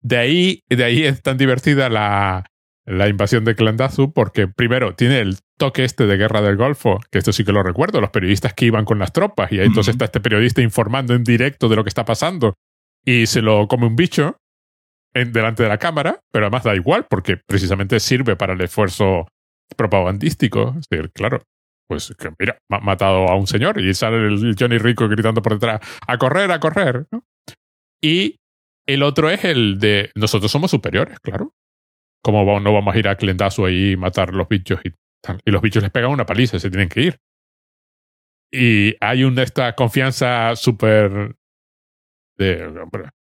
De 0.03 0.19
ahí, 0.19 0.61
de 0.69 0.85
ahí 0.85 1.05
es 1.05 1.23
tan 1.23 1.39
divertida 1.39 1.89
la, 1.89 2.45
la 2.85 3.09
invasión 3.09 3.45
de 3.45 3.55
Clandazu 3.55 4.13
porque 4.13 4.49
primero 4.49 4.95
tiene 4.95 5.21
el 5.21 5.39
toque 5.59 5.85
este 5.85 6.07
de 6.07 6.17
guerra 6.17 6.43
del 6.43 6.57
Golfo, 6.57 6.99
que 7.11 7.19
esto 7.19 7.33
sí 7.33 7.45
que 7.45 7.53
lo 7.53 7.63
recuerdo, 7.63 8.01
los 8.01 8.11
periodistas 8.11 8.55
que 8.55 8.67
iban 8.67 8.85
con 8.85 8.99
las 8.99 9.13
tropas 9.13 9.53
y 9.53 9.61
ahí 9.61 9.67
entonces 9.67 9.95
está 9.95 10.07
este 10.07 10.21
periodista 10.21 10.61
informando 10.61 11.15
en 11.15 11.23
directo 11.23 11.69
de 11.69 11.77
lo 11.77 11.85
que 11.85 11.89
está 11.89 12.05
pasando 12.05 12.55
y 13.05 13.27
se 13.27 13.43
lo 13.43 13.69
come 13.69 13.87
un 13.87 13.97
bicho 13.97 14.37
en, 15.15 15.33
delante 15.33 15.63
de 15.63 15.69
la 15.69 15.79
cámara, 15.79 16.21
pero 16.33 16.47
además 16.47 16.65
da 16.65 16.75
igual 16.75 17.07
porque 17.09 17.37
precisamente 17.37 18.01
sirve 18.01 18.37
para 18.37 18.55
el 18.55 18.61
esfuerzo 18.61 19.27
propagandístico. 19.77 20.75
Es 20.79 20.87
decir, 20.89 21.11
claro, 21.13 21.43
pues 21.89 22.15
que 22.19 22.31
mira, 22.39 22.59
ha 22.71 22.81
matado 22.81 23.29
a 23.29 23.37
un 23.37 23.47
señor 23.47 23.81
y 23.81 23.93
sale 23.95 24.27
el 24.27 24.57
Johnny 24.59 24.79
Rico 24.79 25.09
gritando 25.09 25.43
por 25.43 25.55
detrás, 25.55 25.81
a 26.07 26.19
correr, 26.19 26.51
a 26.51 26.61
correr. 26.61 27.07
Y 28.01 28.37
el 28.87 29.03
otro 29.03 29.31
es 29.31 29.45
el 29.45 29.79
de 29.79 30.11
nosotros 30.15 30.51
somos 30.51 30.71
superiores, 30.71 31.21
claro. 31.21 31.55
¿Cómo 32.23 32.61
no 32.61 32.73
vamos 32.73 32.95
a 32.95 32.99
ir 32.99 33.09
a 33.09 33.17
Clendazo 33.17 33.67
ahí 33.67 33.93
y 33.93 33.97
matar 33.97 34.33
los 34.33 34.49
bichos? 34.49 34.81
Y, 34.85 34.93
y 35.45 35.51
los 35.51 35.63
bichos 35.63 35.83
les 35.83 35.91
pegan 35.91 36.11
una 36.11 36.27
paliza 36.27 36.59
se 36.59 36.71
tienen 36.71 36.89
que 36.89 37.01
ir. 37.03 37.21
Y 38.51 38.95
hay 39.01 39.25
una, 39.25 39.43
esta 39.43 39.75
confianza 39.75 40.55
súper 40.57 41.37
de... 42.37 42.71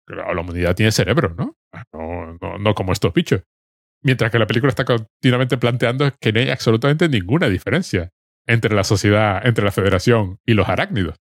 la 0.07 0.41
humanidad 0.41 0.75
tiene 0.75 0.93
cerebro, 0.93 1.35
¿no? 1.37 1.57
No, 1.93 2.39
¿no? 2.41 2.59
no 2.59 2.75
como 2.75 2.93
estos 2.93 3.13
bichos. 3.13 3.43
Mientras 4.03 4.31
que 4.31 4.39
la 4.39 4.47
película 4.47 4.71
está 4.71 4.85
continuamente 4.85 5.57
planteando 5.57 6.13
que 6.21 6.33
no 6.33 6.41
hay 6.41 6.51
absolutamente 6.51 7.09
ninguna 7.09 7.49
diferencia 7.49 8.11
entre 8.47 8.75
la 8.75 8.85
sociedad, 8.85 9.45
entre 9.45 9.65
la 9.65 9.73
federación 9.73 10.39
y 10.47 10.55
los 10.55 10.69
arácnidos. 10.69 11.17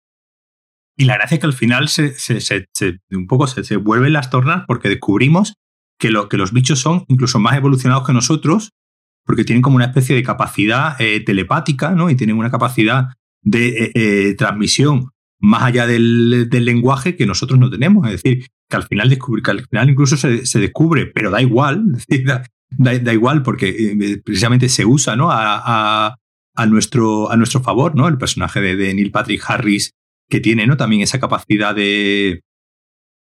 Y 0.98 1.06
la 1.06 1.16
gracia 1.16 1.36
es 1.36 1.42
que 1.42 1.48
al 1.48 1.54
final 1.54 1.90
se, 1.90 2.14
se, 2.14 2.40
se, 2.40 3.00
un 3.12 3.28
poco 3.28 3.48
se, 3.48 3.76
vuelven 3.78 4.14
las 4.14 4.30
tornas 4.30 4.64
porque 4.66 4.90
descubrimos 4.90 5.56
que, 6.00 6.10
lo, 6.10 6.30
que 6.30 6.38
los 6.38 6.54
bichos 6.54 6.80
son 6.80 7.06
incluso 7.08 7.40
más 7.40 7.58
evolucionados 7.58 8.06
que 8.06 8.14
nosotros, 8.14 8.72
porque 9.26 9.44
tienen 9.44 9.62
como 9.62 9.76
una 9.76 9.86
especie 9.86 10.16
de 10.16 10.24
capacidad 10.24 11.00
eh, 11.00 11.20
telepática, 11.20 11.92
¿no? 11.92 12.10
Y 12.10 12.16
tienen 12.16 12.38
una 12.38 12.52
capacidad 12.52 13.10
de 13.42 13.68
eh, 13.68 13.92
eh, 13.96 14.36
transmisión 14.36 15.10
más 15.40 15.64
allá 15.64 15.86
del, 15.86 16.48
del, 16.50 16.66
lenguaje 16.66 17.16
que 17.16 17.26
nosotros 17.26 17.60
no 17.60 17.70
tenemos. 17.70 18.06
Es 18.08 18.22
decir, 18.24 18.48
que 18.70 18.78
al 18.78 18.84
final, 18.84 19.10
descubrir, 19.10 19.44
que 19.44 19.52
al 19.52 19.66
final 19.68 19.90
incluso 19.90 20.16
se, 20.16 20.46
se, 20.46 20.60
descubre, 20.60 21.08
pero 21.08 21.30
da 21.30 21.42
igual, 21.42 21.84
da, 22.26 22.44
da, 22.78 23.14
igual 23.14 23.44
porque 23.44 24.22
precisamente 24.24 24.70
se 24.70 24.86
usa 24.86 25.16
¿no? 25.16 25.30
a, 25.30 25.62
a, 25.64 26.16
a, 26.56 26.66
nuestro, 26.66 27.30
a 27.30 27.36
nuestro 27.36 27.62
favor, 27.62 27.96
¿no? 27.96 28.08
El 28.08 28.18
personaje 28.18 28.62
de, 28.62 28.76
de 28.76 28.94
Neil 28.94 29.12
Patrick 29.12 29.44
Harris 29.46 29.92
que 30.30 30.40
tiene, 30.40 30.68
¿no? 30.68 30.78
También 30.78 31.02
esa 31.02 31.20
capacidad 31.20 31.76
de, 31.76 32.42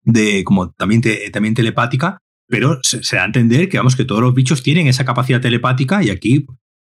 de 0.04 0.44
como 0.44 0.72
también, 0.72 1.02
también 1.32 1.54
telepática, 1.54 2.20
pero 2.48 2.80
se, 2.84 3.16
da 3.16 3.24
a 3.24 3.26
entender 3.26 3.70
que, 3.70 3.78
vamos, 3.78 3.96
que 3.96 4.06
todos 4.06 4.22
los 4.22 4.34
bichos 4.34 4.64
tienen 4.64 4.88
esa 4.88 5.06
capacidad 5.06 5.42
telepática 5.42 6.04
y 6.04 6.10
aquí, 6.10 6.46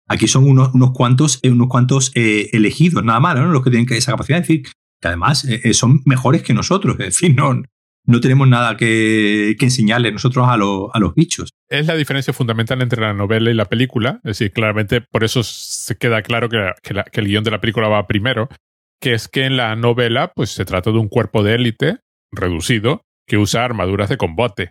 aquí 0.08 0.26
son 0.26 0.44
unos, 0.44 0.74
unos 0.74 0.92
cuantos, 0.92 1.38
eh, 1.42 1.50
unos 1.50 1.68
cuantos 1.68 2.10
eh, 2.14 2.50
elegidos, 2.52 3.04
nada 3.04 3.20
más, 3.20 3.36
¿no? 3.36 3.46
Los 3.46 3.62
que 3.62 3.70
tienen 3.70 3.92
esa 3.92 4.12
capacidad. 4.12 4.40
Es 4.40 4.48
decir, 4.48 4.62
que 5.00 5.08
además 5.08 5.44
eh, 5.44 5.74
son 5.74 6.00
mejores 6.04 6.42
que 6.42 6.54
nosotros. 6.54 6.96
Es 7.00 7.06
decir, 7.06 7.34
no, 7.34 7.62
no 8.04 8.20
tenemos 8.20 8.48
nada 8.48 8.76
que, 8.76 9.56
que 9.58 9.64
enseñarle 9.64 10.10
nosotros 10.12 10.46
a, 10.48 10.54
a, 10.54 10.56
los 10.98 11.14
bichos. 11.14 11.50
Es 11.68 11.86
la 11.86 11.94
diferencia 11.94 12.32
fundamental 12.32 12.82
entre 12.82 13.00
la 13.00 13.14
novela 13.14 13.50
y 13.50 13.54
la 13.54 13.66
película. 13.66 14.20
Es 14.24 14.38
decir, 14.38 14.52
claramente 14.52 15.00
por 15.00 15.24
eso 15.24 15.42
se 15.42 15.96
queda 15.96 16.22
claro 16.22 16.48
que, 16.48 16.72
que 16.82 17.20
el 17.20 17.26
guion 17.26 17.44
de 17.44 17.50
la 17.50 17.60
película 17.60 17.88
va 17.88 18.06
primero, 18.06 18.48
que 19.02 19.14
es 19.14 19.28
que 19.28 19.44
en 19.44 19.56
la 19.56 19.74
novela 19.74 20.32
pues 20.32 20.50
se 20.50 20.64
trata 20.64 20.92
de 20.92 20.98
un 20.98 21.08
cuerpo 21.08 21.42
de 21.42 21.56
élite 21.56 21.98
reducido 22.30 23.02
que 23.26 23.36
usa 23.36 23.64
armaduras 23.64 24.08
de 24.08 24.16
combate. 24.16 24.70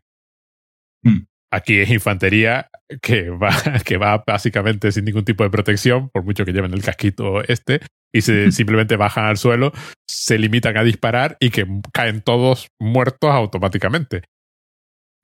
Hmm. 1.03 1.25
Aquí 1.51 1.79
es 1.79 1.89
infantería 1.91 2.69
que 3.01 3.29
va, 3.29 3.49
que 3.85 3.97
va 3.97 4.23
básicamente 4.25 4.91
sin 4.93 5.03
ningún 5.03 5.25
tipo 5.25 5.43
de 5.43 5.49
protección, 5.49 6.09
por 6.09 6.23
mucho 6.23 6.45
que 6.45 6.53
lleven 6.53 6.73
el 6.73 6.81
casquito 6.81 7.43
este, 7.43 7.81
y 8.13 8.21
se 8.21 8.53
simplemente 8.53 8.95
bajan 8.95 9.25
al 9.25 9.37
suelo, 9.37 9.73
se 10.09 10.37
limitan 10.37 10.77
a 10.77 10.83
disparar 10.83 11.35
y 11.41 11.49
que 11.49 11.67
caen 11.91 12.21
todos 12.21 12.69
muertos 12.79 13.31
automáticamente. 13.31 14.23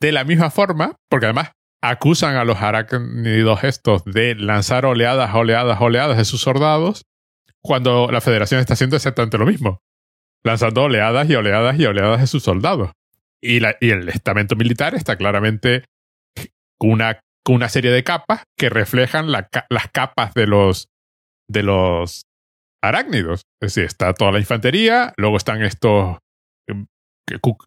De 0.02 0.12
la 0.12 0.26
misma 0.26 0.52
forma, 0.52 0.98
porque 1.10 1.28
además 1.28 1.52
acusan 1.82 2.36
a 2.36 2.44
los 2.44 2.62
arácnidos 2.62 3.64
estos 3.64 4.04
de 4.04 4.36
lanzar 4.36 4.86
oleadas, 4.86 5.34
oleadas, 5.34 5.80
oleadas 5.80 6.18
de 6.18 6.26
sus 6.26 6.42
soldados, 6.42 7.04
cuando 7.62 8.10
la 8.12 8.22
Federación 8.22 8.60
está 8.60 8.74
haciendo 8.74 8.96
exactamente 8.96 9.38
lo 9.38 9.46
mismo, 9.46 9.80
lanzando 10.44 10.84
oleadas 10.84 11.30
y 11.30 11.36
oleadas 11.36 11.80
y 11.80 11.86
oleadas 11.86 12.22
de 12.22 12.28
sus 12.28 12.44
soldados. 12.44 12.92
Y, 13.42 13.60
la, 13.60 13.76
y 13.80 13.92
el 13.92 14.10
estamento 14.10 14.56
militar 14.56 14.96
está 14.96 15.16
claramente 15.16 15.86
con 16.80 16.92
una 16.92 17.20
una 17.54 17.70
serie 17.70 17.92
de 17.92 18.04
capas 18.04 18.44
que 18.58 18.70
reflejan 18.70 19.32
las 19.32 19.48
capas 19.92 20.34
de 20.34 20.48
los, 20.48 20.90
de 21.48 21.64
los 21.64 22.24
arácnidos. 22.82 23.44
Es 23.62 23.74
decir, 23.74 23.86
está 23.86 24.14
toda 24.14 24.32
la 24.32 24.40
infantería, 24.40 25.14
luego 25.18 25.38
están 25.38 25.62
estos 25.62 26.18
em, 26.68 26.88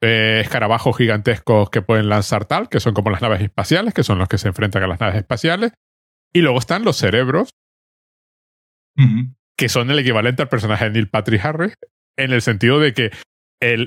eh, 0.00 0.40
escarabajos 0.42 0.96
gigantescos 0.96 1.70
que 1.70 1.82
pueden 1.82 2.08
lanzar 2.08 2.44
tal, 2.44 2.68
que 2.68 2.80
son 2.80 2.94
como 2.94 3.10
las 3.10 3.22
naves 3.22 3.40
espaciales, 3.40 3.94
que 3.94 4.04
son 4.04 4.18
los 4.18 4.28
que 4.28 4.38
se 4.38 4.48
enfrentan 4.48 4.82
a 4.82 4.88
las 4.88 5.00
naves 5.00 5.16
espaciales. 5.16 5.72
Y 6.32 6.42
luego 6.42 6.58
están 6.58 6.84
los 6.84 6.96
cerebros, 6.96 7.50
que 9.60 9.68
son 9.68 9.90
el 9.90 9.98
equivalente 9.98 10.40
al 10.40 10.48
personaje 10.48 10.86
de 10.86 10.92
Neil 10.92 11.10
Patrick 11.10 11.44
Harris, 11.44 11.74
en 12.18 12.32
el 12.32 12.40
sentido 12.40 12.80
de 12.80 12.94
que 12.94 13.10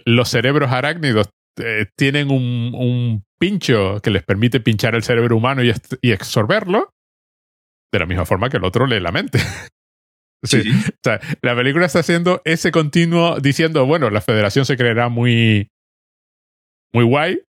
los 0.06 0.30
cerebros 0.30 0.72
arácnidos 0.72 1.32
eh, 1.60 1.88
tienen 1.98 2.30
un, 2.30 3.24
pincho 3.40 4.00
que 4.02 4.12
les 4.12 4.22
permite 4.24 4.60
pinchar 4.60 4.94
el 4.94 5.02
cerebro 5.02 5.36
humano 5.36 5.64
y, 5.64 5.74
y 6.04 6.12
absorberlo, 6.12 6.92
de 7.92 8.00
la 8.00 8.06
misma 8.06 8.24
forma 8.26 8.52
que 8.52 8.58
el 8.58 8.66
otro 8.66 8.86
lee 8.86 9.00
la 9.00 9.12
mente. 9.12 9.40
Sí. 10.46 10.60
O 10.60 11.00
sea, 11.02 11.22
la 11.42 11.56
película 11.56 11.86
está 11.86 12.00
haciendo 12.00 12.42
ese 12.44 12.74
continuo 12.74 13.40
diciendo, 13.40 13.86
bueno, 13.86 14.10
la 14.10 14.20
federación 14.20 14.66
se 14.66 14.76
creerá 14.76 15.08
muy, 15.08 15.70
muy 16.94 17.06
guay, 17.06 17.44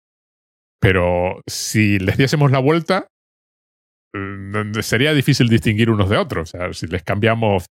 pero 0.81 1.41
si 1.47 1.99
les 1.99 2.17
diésemos 2.17 2.51
la 2.51 2.59
vuelta, 2.59 3.07
mm, 4.13 4.77
sería 4.81 5.13
difícil 5.13 5.47
distinguir 5.47 5.89
unos 5.89 6.09
de 6.09 6.17
otros. 6.17 6.53
O 6.53 6.57
sea, 6.57 6.73
si 6.73 6.85
les 6.87 7.01
cambiamos. 7.01 7.63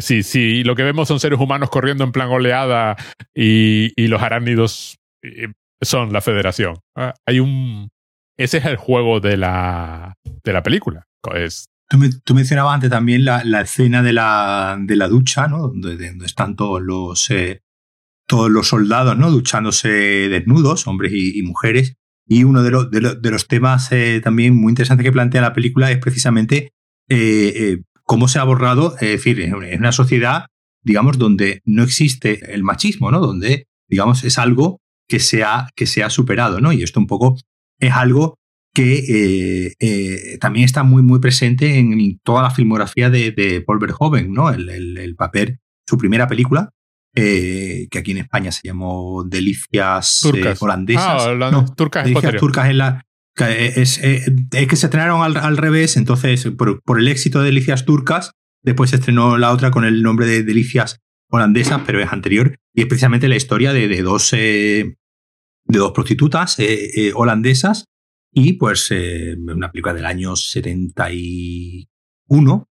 Si, 0.00 0.22
si 0.22 0.64
lo 0.64 0.74
que 0.74 0.82
vemos 0.82 1.08
son 1.08 1.20
seres 1.20 1.38
humanos 1.38 1.70
corriendo 1.70 2.04
en 2.04 2.12
plan 2.12 2.28
oleada 2.28 2.96
y, 3.34 3.92
y 3.96 4.08
los 4.08 4.22
arácnidos 4.22 4.98
eh, 5.22 5.52
son 5.80 6.12
la 6.12 6.20
federación. 6.20 6.78
Ah, 6.96 7.14
hay 7.26 7.40
un. 7.40 7.90
Ese 8.38 8.58
es 8.58 8.64
el 8.64 8.76
juego 8.76 9.20
de 9.20 9.36
la, 9.36 10.14
de 10.44 10.52
la 10.52 10.62
película. 10.62 11.06
Es 11.34 11.66
Tú, 12.24 12.34
mencionabas 12.34 12.74
antes 12.74 12.88
también 12.88 13.24
la, 13.24 13.42
escena 13.60 14.00
de 14.00 14.12
la, 14.12 14.78
de 14.80 14.94
la, 14.94 15.08
ducha, 15.08 15.48
¿no? 15.48 15.72
Donde, 15.74 16.14
están 16.24 16.54
todos 16.54 16.80
los, 16.80 17.28
eh, 17.30 17.62
todos 18.28 18.48
los 18.48 18.68
soldados, 18.68 19.18
¿no? 19.18 19.28
Duchándose 19.28 19.88
desnudos, 19.88 20.86
hombres 20.86 21.12
y, 21.12 21.42
mujeres. 21.42 21.96
Y 22.28 22.44
uno 22.44 22.62
de, 22.62 22.70
los, 22.70 22.90
de, 22.92 23.30
los 23.30 23.48
temas 23.48 23.90
eh, 23.90 24.20
también 24.22 24.54
muy 24.54 24.70
interesantes 24.70 25.04
que 25.04 25.10
plantea 25.10 25.40
la 25.40 25.52
película 25.52 25.90
es 25.90 25.98
precisamente 25.98 26.74
cómo 28.10 28.26
se 28.26 28.40
ha 28.40 28.42
borrado, 28.42 28.94
es 28.94 29.08
decir, 29.08 29.38
en 29.38 29.78
una 29.78 29.92
sociedad, 29.92 30.46
digamos, 30.82 31.16
donde 31.16 31.62
no 31.64 31.84
existe 31.84 32.52
el 32.52 32.64
machismo, 32.64 33.12
¿no? 33.12 33.20
Donde, 33.20 33.68
digamos, 33.88 34.24
es 34.24 34.36
algo 34.36 34.80
que 35.08 35.20
se 35.20 35.44
ha, 35.44 35.68
que 35.76 35.86
se 35.86 36.02
ha 36.02 36.10
superado, 36.10 36.60
¿no? 36.60 36.72
Y 36.72 36.82
esto 36.82 36.98
un 36.98 37.06
poco 37.06 37.38
es 37.78 37.92
algo 37.92 38.34
que 38.74 38.96
eh, 38.98 39.74
eh, 39.78 40.38
también 40.40 40.64
está 40.64 40.82
muy, 40.82 41.04
muy 41.04 41.20
presente 41.20 41.78
en 41.78 42.18
toda 42.24 42.42
la 42.42 42.50
filmografía 42.50 43.10
de, 43.10 43.30
de 43.30 43.62
Paul 43.62 43.78
Verhoeven, 43.78 44.32
¿no? 44.32 44.50
El, 44.50 45.14
papel, 45.16 45.60
su 45.88 45.96
primera 45.96 46.26
película, 46.26 46.70
eh, 47.14 47.86
que 47.92 47.98
aquí 48.00 48.10
en 48.10 48.18
España 48.18 48.50
se 48.50 48.66
llamó 48.66 49.22
Delicias 49.22 50.28
holandesas. 50.58 51.26
Ah, 51.28 51.50
no, 51.52 51.64
turcas 51.76 52.04
Delicias 52.04 52.34
turcas 52.38 52.74
la. 52.74 53.06
Es, 53.36 53.98
que 53.98 54.76
se 54.76 54.86
estrenaron 54.86 55.22
al, 55.22 55.56
revés, 55.56 55.96
entonces, 55.96 56.46
por, 56.56 56.98
el 56.98 57.08
éxito 57.08 57.40
de 57.40 57.46
Delicias 57.46 57.86
turcas, 57.86 58.32
después 58.62 58.90
se 58.90 58.96
estrenó 58.96 59.38
la 59.38 59.52
otra 59.52 59.70
con 59.70 59.84
el 59.84 60.02
nombre 60.02 60.26
de 60.26 60.42
Delicias 60.42 61.00
holandesas, 61.30 61.82
pero 61.86 62.00
es 62.00 62.12
anterior, 62.12 62.56
y 62.74 62.82
es 62.82 62.86
precisamente 62.86 63.28
la 63.28 63.36
historia 63.36 63.72
de, 63.72 63.88
de 63.88 64.02
dos, 64.02 64.32
de 64.32 64.96
dos 65.66 65.92
prostitutas 65.92 66.58
holandesas 67.14 67.86
y 68.32 68.52
pues 68.54 68.88
eh, 68.90 69.36
una 69.38 69.70
película 69.72 69.94
del 69.94 70.06
año 70.06 70.34
71, 70.36 72.66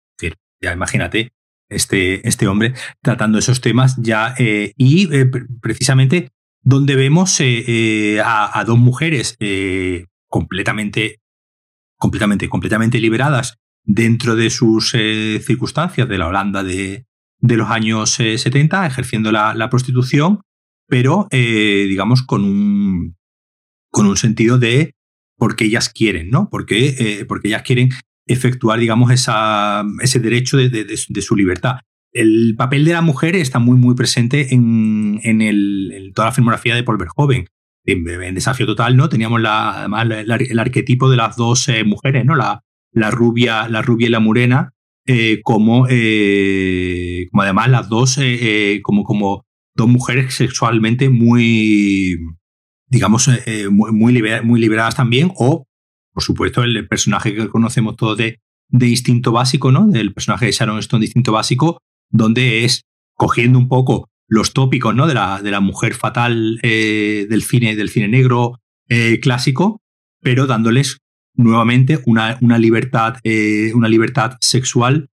ya 0.63 0.73
imagínate, 0.73 1.33
este, 1.69 2.27
este 2.27 2.47
hombre 2.47 2.73
tratando 3.03 3.39
esos 3.39 3.61
temas 3.61 3.97
ya, 3.99 4.35
eh, 4.39 4.73
y 4.77 5.15
eh, 5.15 5.31
precisamente 5.61 6.31
donde 6.63 6.97
vemos 6.97 7.39
a, 8.25 8.65
dos 8.67 8.79
mujeres 8.79 9.37
completamente, 10.29 11.21
completamente, 11.97 12.49
completamente 12.49 13.01
liberadas 13.01 13.59
dentro 13.85 14.35
de 14.37 14.51
sus 14.51 14.91
circunstancias 14.91 16.09
de 16.09 16.19
la 16.19 16.27
Holanda 16.27 16.63
de, 16.63 17.07
de 17.39 17.57
los 17.57 17.71
años 17.71 18.11
70, 18.11 18.87
ejerciendo 18.87 19.31
la, 19.31 19.69
prostitución, 19.71 20.41
pero 20.89 21.29
digamos 21.31 22.23
con 22.23 22.45
un, 22.45 23.17
con 23.91 24.07
un 24.07 24.17
sentido 24.17 24.59
de 24.59 24.97
porque 25.37 25.65
ellas 25.67 25.89
quieren, 25.89 26.31
¿no? 26.31 26.49
Porque, 26.51 26.95
eh, 26.99 27.25
porque 27.27 27.49
ellas 27.49 27.63
quieren 27.63 27.91
efectuar, 28.27 28.79
digamos, 28.79 29.11
esa, 29.11 29.85
ese 30.03 30.19
derecho 30.19 30.57
de, 30.57 30.69
de, 30.69 31.23
su 31.23 31.37
libertad. 31.37 31.81
El 32.13 32.55
papel 32.57 32.85
de 32.85 32.93
la 32.93 33.03
mujer 33.03 33.37
está 33.37 33.59
muy, 33.59 33.77
muy 33.77 33.95
presente 33.95 34.55
en, 34.55 35.21
en, 35.23 35.43
el, 35.43 36.13
toda 36.15 36.29
la 36.29 36.33
filmografía 36.33 36.75
de 36.75 36.83
Paul 36.83 36.99
Verhoeven. 36.99 37.47
En, 37.87 38.35
Desafío 38.35 38.67
Total, 38.67 38.97
¿no? 38.97 39.09
Teníamos 39.09 39.41
la, 39.41 39.89
el, 40.21 40.59
arquetipo 40.59 41.09
de 41.09 41.17
las 41.17 41.37
dos 41.37 41.69
eh, 41.69 41.85
mujeres, 41.85 42.25
¿no? 42.25 42.35
La, 42.35 42.63
rubia, 43.11 43.69
la 43.69 43.83
rubia 43.83 44.07
y 44.09 44.11
la 44.11 44.21
morena, 44.21 44.73
eh, 45.07 45.41
como, 45.43 45.83
como 45.83 47.43
además 47.43 47.71
las 47.71 47.89
dos, 47.89 48.19
como, 48.83 49.05
como 49.05 49.47
dos 49.77 49.89
mujeres 49.89 50.35
sexualmente 50.35 51.11
muy, 51.11 52.19
digamos, 52.89 53.29
eh, 53.29 53.43
eh, 53.47 53.69
muy, 53.69 54.13
liberadas 54.13 54.97
también, 54.97 55.31
o, 55.37 55.67
por 56.13 56.23
supuesto, 56.23 56.63
el 56.65 56.89
personaje 56.89 57.35
que 57.35 57.49
conocemos 57.49 57.97
todos 57.97 58.17
de, 58.17 58.41
de 58.69 58.89
Instinto 58.89 59.33
Básico, 59.33 59.71
¿no? 59.71 59.87
Del 59.87 60.13
personaje 60.15 60.47
de 60.47 60.53
Sharon 60.53 60.79
Stone 60.79 61.01
de 61.01 61.07
Instinto 61.07 61.33
Básico, 61.33 61.79
donde 62.11 62.65
es 62.65 62.83
cogiendo 63.15 63.59
un 63.59 63.69
poco 63.69 64.09
los 64.29 64.53
tópicos, 64.53 64.95
¿no? 64.95 65.07
De 65.07 65.15
la, 65.15 65.41
de 65.43 65.51
la 65.51 65.61
mujer 65.61 65.95
fatal 65.95 66.59
eh, 66.63 67.27
del, 67.29 67.43
cine, 67.43 67.77
del 67.77 67.89
cine 67.89 68.09
negro 68.09 68.61
clásico, 69.21 69.83
pero 70.23 70.47
dándoles 70.47 70.99
nuevamente 71.35 71.99
una, 72.07 72.39
una 72.41 72.57
libertad, 72.57 73.17
una 73.75 73.89
libertad 73.89 74.37
sexual 74.41 75.11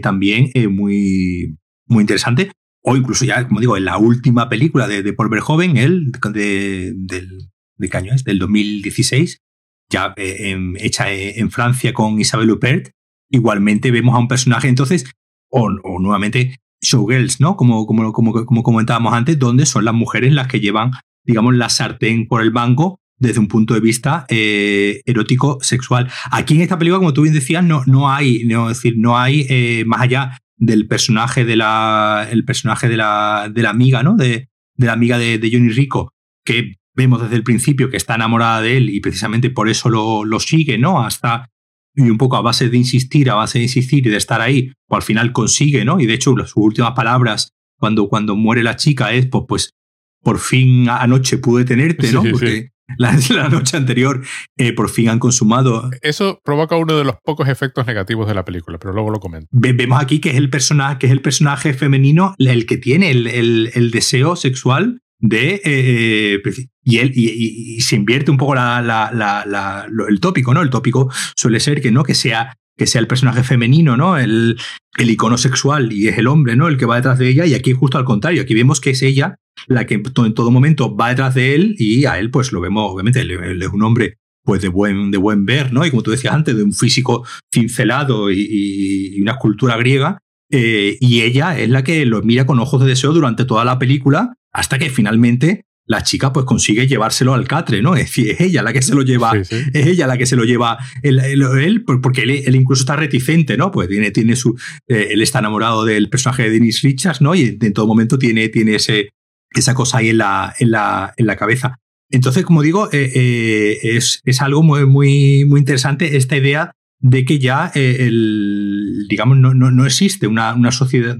también 0.00 0.52
muy, 0.70 1.58
muy 1.86 2.02
interesante 2.02 2.52
o 2.82 2.96
incluso 2.96 3.24
ya, 3.24 3.46
como 3.46 3.60
digo, 3.60 3.76
en 3.76 3.84
la 3.84 3.98
última 3.98 4.48
película 4.48 4.88
de, 4.88 5.02
de 5.02 5.12
Paul 5.12 5.28
Verhoeven, 5.28 5.76
él, 5.76 6.12
de, 6.32 6.92
del, 6.96 7.50
¿de 7.76 8.10
es? 8.12 8.24
Del 8.24 8.38
2016, 8.38 9.42
ya 9.90 10.14
eh, 10.16 10.56
hecha 10.78 11.12
en 11.12 11.50
Francia 11.50 11.92
con 11.92 12.20
Isabelle 12.20 12.52
Huppert, 12.52 12.90
igualmente 13.28 13.90
vemos 13.90 14.14
a 14.14 14.18
un 14.18 14.28
personaje, 14.28 14.68
entonces, 14.68 15.04
o, 15.50 15.68
o 15.82 16.00
nuevamente 16.00 16.56
showgirls, 16.80 17.40
¿no? 17.40 17.56
Como, 17.56 17.86
como, 17.86 18.12
como, 18.12 18.32
como 18.44 18.62
comentábamos 18.62 19.12
antes, 19.14 19.38
donde 19.38 19.66
son 19.66 19.84
las 19.84 19.94
mujeres 19.94 20.32
las 20.32 20.48
que 20.48 20.60
llevan, 20.60 20.92
digamos, 21.24 21.54
la 21.54 21.68
sartén 21.68 22.26
por 22.26 22.42
el 22.42 22.50
banco 22.50 23.00
desde 23.20 23.38
un 23.38 23.48
punto 23.48 23.74
de 23.74 23.80
vista 23.80 24.24
eh, 24.28 25.02
erótico 25.04 25.58
sexual. 25.60 26.10
Aquí 26.30 26.54
en 26.54 26.62
esta 26.62 26.78
película, 26.78 26.98
como 26.98 27.12
tú 27.12 27.22
bien 27.22 27.34
decías, 27.34 27.62
no, 27.62 27.82
no 27.86 28.10
hay, 28.10 28.44
no, 28.44 28.70
es 28.70 28.78
decir, 28.78 28.94
no 28.96 29.18
hay 29.18 29.46
eh, 29.48 29.84
más 29.86 30.00
allá 30.00 30.38
del 30.56 30.88
personaje 30.88 31.44
de 31.44 31.56
la, 31.56 32.26
el 32.30 32.44
personaje 32.44 32.88
de 32.88 32.96
la, 32.96 33.50
de 33.52 33.62
la 33.62 33.70
amiga, 33.70 34.02
¿no? 34.02 34.16
De, 34.16 34.48
de 34.74 34.86
la 34.86 34.92
amiga 34.94 35.18
de, 35.18 35.38
de, 35.38 35.50
Johnny 35.52 35.70
Rico, 35.70 36.12
que 36.44 36.76
vemos 36.94 37.22
desde 37.22 37.36
el 37.36 37.42
principio 37.42 37.90
que 37.90 37.98
está 37.98 38.14
enamorada 38.14 38.62
de 38.62 38.78
él 38.78 38.90
y 38.90 39.00
precisamente 39.00 39.50
por 39.50 39.68
eso 39.68 39.90
lo, 39.90 40.24
lo 40.24 40.40
sigue, 40.40 40.78
¿no? 40.78 41.04
Hasta 41.04 41.50
y 41.94 42.08
un 42.10 42.18
poco 42.18 42.36
a 42.36 42.42
base 42.42 42.68
de 42.68 42.76
insistir, 42.76 43.30
a 43.30 43.34
base 43.34 43.58
de 43.58 43.64
insistir 43.64 44.06
y 44.06 44.10
de 44.10 44.16
estar 44.16 44.40
ahí, 44.40 44.72
o 44.88 44.96
al 44.96 45.02
final 45.02 45.32
consigue, 45.32 45.84
¿no? 45.84 46.00
Y 46.00 46.06
de 46.06 46.14
hecho, 46.14 46.34
sus 46.36 46.56
últimas 46.56 46.92
palabras 46.92 47.52
cuando, 47.78 48.08
cuando 48.08 48.36
muere 48.36 48.62
la 48.62 48.76
chica 48.76 49.12
es, 49.12 49.26
pues, 49.26 49.44
pues 49.48 49.74
por 50.22 50.38
fin 50.38 50.88
anoche 50.88 51.38
pude 51.38 51.64
tenerte, 51.64 52.12
¿no? 52.12 52.22
Porque 52.22 52.70
la, 52.98 53.16
la, 53.30 53.48
noche 53.48 53.76
anterior 53.76 54.22
eh, 54.56 54.72
por 54.72 54.90
fin 54.90 55.08
han 55.08 55.18
consumado. 55.18 55.90
Eso 56.02 56.40
provoca 56.44 56.76
uno 56.76 56.96
de 56.96 57.04
los 57.04 57.16
pocos 57.24 57.48
efectos 57.48 57.86
negativos 57.86 58.26
de 58.28 58.34
la 58.34 58.44
película, 58.44 58.78
pero 58.78 58.92
luego 58.92 59.10
lo 59.10 59.20
comento. 59.20 59.48
vemos 59.50 60.00
aquí 60.00 60.20
que 60.20 60.30
es 60.30 60.36
el 60.36 60.50
personaje, 60.50 60.98
que 60.98 61.06
es 61.06 61.12
el 61.12 61.22
personaje 61.22 61.72
femenino 61.72 62.34
el 62.38 62.66
que 62.66 62.76
tiene 62.76 63.10
el, 63.10 63.26
el, 63.26 63.90
deseo 63.90 64.36
sexual 64.36 65.00
de 65.20 65.54
eh, 65.64 66.42
eh, 66.44 66.66
y 66.82 66.98
él 66.98 67.12
y, 67.14 67.80
se 67.80 67.96
invierte 67.96 68.30
un 68.30 68.38
poco 68.38 68.54
la, 68.54 69.86
el 70.08 70.20
tópico, 70.20 70.54
¿no? 70.54 70.62
El 70.62 70.70
tópico 70.70 71.10
suele 71.36 71.60
ser 71.60 71.80
que 71.80 71.90
no 71.90 72.02
que 72.02 72.14
sea 72.14 72.56
que 72.76 72.86
sea 72.86 73.00
el 73.00 73.06
personaje 73.06 73.42
femenino, 73.42 73.98
¿no? 73.98 74.16
El, 74.16 74.58
el 74.96 75.10
icono 75.10 75.36
sexual 75.36 75.92
y 75.92 76.08
es 76.08 76.16
el 76.16 76.26
hombre, 76.26 76.56
¿no? 76.56 76.66
El 76.66 76.78
que 76.78 76.86
va 76.86 76.96
detrás 76.96 77.18
de 77.18 77.28
ella 77.28 77.44
y 77.44 77.54
aquí 77.54 77.72
justo 77.72 77.98
al 77.98 78.04
contrario, 78.04 78.42
aquí 78.42 78.54
vemos 78.54 78.80
que 78.80 78.90
es 78.90 79.02
ella 79.02 79.36
la 79.66 79.86
que 79.86 79.94
en 79.94 80.34
todo 80.34 80.50
momento 80.50 80.96
va 80.96 81.10
detrás 81.10 81.34
de 81.34 81.54
él 81.54 81.74
y 81.78 82.06
a 82.06 82.18
él 82.18 82.30
pues 82.30 82.52
lo 82.52 82.60
vemos, 82.60 82.90
obviamente, 82.90 83.20
él, 83.20 83.62
es 83.62 83.68
un 83.68 83.82
hombre 83.82 84.16
pues 84.42 84.62
de 84.62 84.68
buen, 84.68 85.10
de 85.10 85.18
buen 85.18 85.44
ver, 85.44 85.72
¿no? 85.72 85.84
Y 85.84 85.90
como 85.90 86.02
tú 86.02 86.10
decías 86.10 86.32
antes, 86.32 86.56
de 86.56 86.62
un 86.62 86.72
físico 86.72 87.26
cincelado 87.52 88.30
y, 88.30 89.20
una 89.20 89.32
escultura 89.32 89.76
griega, 89.76 90.18
eh, 90.50 90.96
y 91.00 91.20
ella 91.20 91.58
es 91.58 91.68
la 91.68 91.84
que 91.84 92.06
lo 92.06 92.22
mira 92.22 92.46
con 92.46 92.58
ojos 92.58 92.80
de 92.80 92.88
deseo 92.88 93.12
durante 93.12 93.44
toda 93.44 93.64
la 93.64 93.78
película 93.78 94.34
hasta 94.52 94.78
que 94.78 94.90
finalmente 94.90 95.64
la 95.90 96.02
chica 96.02 96.32
pues 96.32 96.46
consigue 96.46 96.86
llevárselo 96.86 97.34
al 97.34 97.48
catre, 97.48 97.82
¿no? 97.82 97.96
Es 97.96 98.04
decir, 98.04 98.30
es 98.30 98.40
ella 98.40 98.62
la 98.62 98.72
que 98.72 98.80
se 98.80 98.94
lo 98.94 99.02
lleva, 99.02 99.36
es 99.36 99.50
ella 99.74 100.06
la 100.06 100.16
que 100.16 100.24
se 100.24 100.36
lo 100.36 100.44
lleva 100.44 100.78
él, 101.02 101.84
porque 101.84 102.22
él, 102.22 102.54
incluso 102.54 102.82
está 102.82 102.94
reticente, 102.94 103.56
¿no? 103.56 103.72
Pues 103.72 103.88
tiene, 103.88 104.12
tiene 104.12 104.36
su, 104.36 104.56
eh, 104.86 105.08
él 105.10 105.20
está 105.20 105.40
enamorado 105.40 105.84
del 105.84 106.08
personaje 106.08 106.44
de 106.44 106.50
Dennis 106.50 106.82
Richards, 106.82 107.20
¿no? 107.20 107.34
Y 107.34 107.58
en 107.60 107.72
todo 107.72 107.88
momento 107.88 108.20
tiene, 108.20 108.48
tiene 108.50 108.76
ese, 108.76 109.10
esa 109.52 109.74
cosa 109.74 109.98
ahí 109.98 110.10
en 110.10 110.18
la, 110.18 110.54
en 110.60 110.70
la, 110.70 111.12
en 111.16 111.26
la 111.26 111.34
cabeza. 111.34 111.80
Entonces, 112.08 112.44
como 112.44 112.62
digo, 112.62 112.88
eh, 112.92 113.10
eh, 113.12 113.78
es, 113.82 114.20
es, 114.24 114.40
algo 114.42 114.62
muy, 114.62 114.86
muy, 114.86 115.44
muy 115.44 115.58
interesante 115.58 116.16
esta 116.16 116.36
idea 116.36 116.70
de 117.00 117.24
que 117.24 117.40
ya 117.40 117.72
el, 117.74 119.06
digamos, 119.08 119.38
no, 119.38 119.54
no, 119.54 119.72
no 119.72 119.86
existe 119.86 120.28
una, 120.28 120.54
una 120.54 120.70
sociedad, 120.70 121.16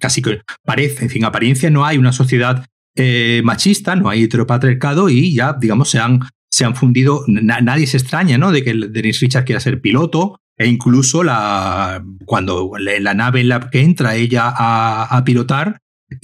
casi 0.00 0.22
que 0.22 0.40
parece, 0.64 1.04
en 1.04 1.10
fin, 1.10 1.26
apariencia 1.26 1.68
no 1.68 1.84
hay 1.84 1.98
una 1.98 2.12
sociedad 2.12 2.64
eh, 2.96 3.42
machista, 3.44 3.96
no 3.96 4.08
hay 4.08 4.24
heteropatriarcado 4.24 5.08
y 5.08 5.34
ya, 5.34 5.52
digamos, 5.52 5.90
se 5.90 5.98
han, 5.98 6.20
se 6.50 6.64
han 6.64 6.74
fundido. 6.76 7.24
nadie 7.26 7.86
se 7.86 7.96
extraña, 7.96 8.38
¿no? 8.38 8.52
De 8.52 8.62
que 8.62 8.74
Dennis 8.74 9.20
Richards 9.20 9.46
quiera 9.46 9.60
ser 9.60 9.80
piloto 9.80 10.40
e 10.56 10.66
incluso 10.66 11.24
la, 11.24 12.04
cuando 12.24 12.72
la, 12.78 13.14
nave 13.14 13.40
en 13.40 13.48
la 13.48 13.70
que 13.70 13.80
entra 13.80 14.14
ella 14.14 14.52
a, 14.54 15.22
pilotar, 15.24 15.80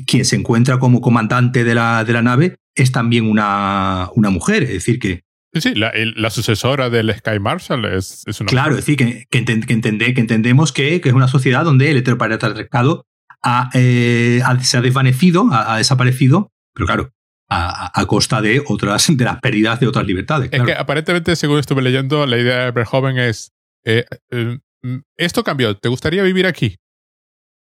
quien 0.06 0.24
se 0.24 0.36
encuentra 0.36 0.78
como 0.78 1.00
comandante 1.00 1.64
de 1.64 1.74
la, 1.74 2.04
de 2.04 2.12
la 2.12 2.22
nave 2.22 2.56
es 2.74 2.92
también 2.92 3.28
una, 3.28 4.08
una 4.14 4.30
mujer. 4.30 4.62
Es 4.62 4.70
decir, 4.70 4.98
que 4.98 5.22
Sí, 5.52 5.74
la, 5.74 6.30
sucesora 6.30 6.90
del 6.90 7.12
Sky 7.12 7.40
Marshal 7.40 7.84
es, 7.84 8.22
es 8.26 8.40
una. 8.40 8.48
Claro, 8.48 8.76
es 8.76 8.86
decir, 8.86 8.96
que, 8.96 9.26
que, 9.28 9.44
que, 9.44 10.20
entendemos 10.20 10.72
que, 10.72 11.00
que, 11.00 11.08
es 11.08 11.14
una 11.14 11.26
sociedad 11.26 11.64
donde 11.64 11.90
el 11.90 11.96
heteropatriarcado 11.96 13.04
ha, 13.42 13.68
eh, 13.74 14.42
se 14.60 14.76
ha 14.76 14.80
desvanecido, 14.80 15.48
ha, 15.50 15.78
desaparecido, 15.78 16.52
pero 16.74 16.86
claro, 16.86 17.12
a, 17.48 18.04
costa 18.06 18.40
de 18.40 18.62
otras 18.66 19.16
de 19.16 19.24
las 19.24 19.40
pérdidas 19.40 19.80
de 19.80 19.88
otras 19.88 20.06
libertades. 20.06 20.50
Es 20.52 20.62
que 20.62 20.72
aparentemente, 20.72 21.34
según 21.36 21.58
estuve 21.58 21.82
leyendo, 21.82 22.26
la 22.26 22.38
idea 22.38 22.64
de 22.66 22.70
Verhoeven 22.70 23.18
es 23.18 23.52
eh, 23.84 24.04
eh, 24.30 24.58
esto 25.16 25.44
cambió. 25.44 25.76
¿Te 25.76 25.88
gustaría 25.88 26.22
vivir 26.22 26.46
aquí? 26.46 26.76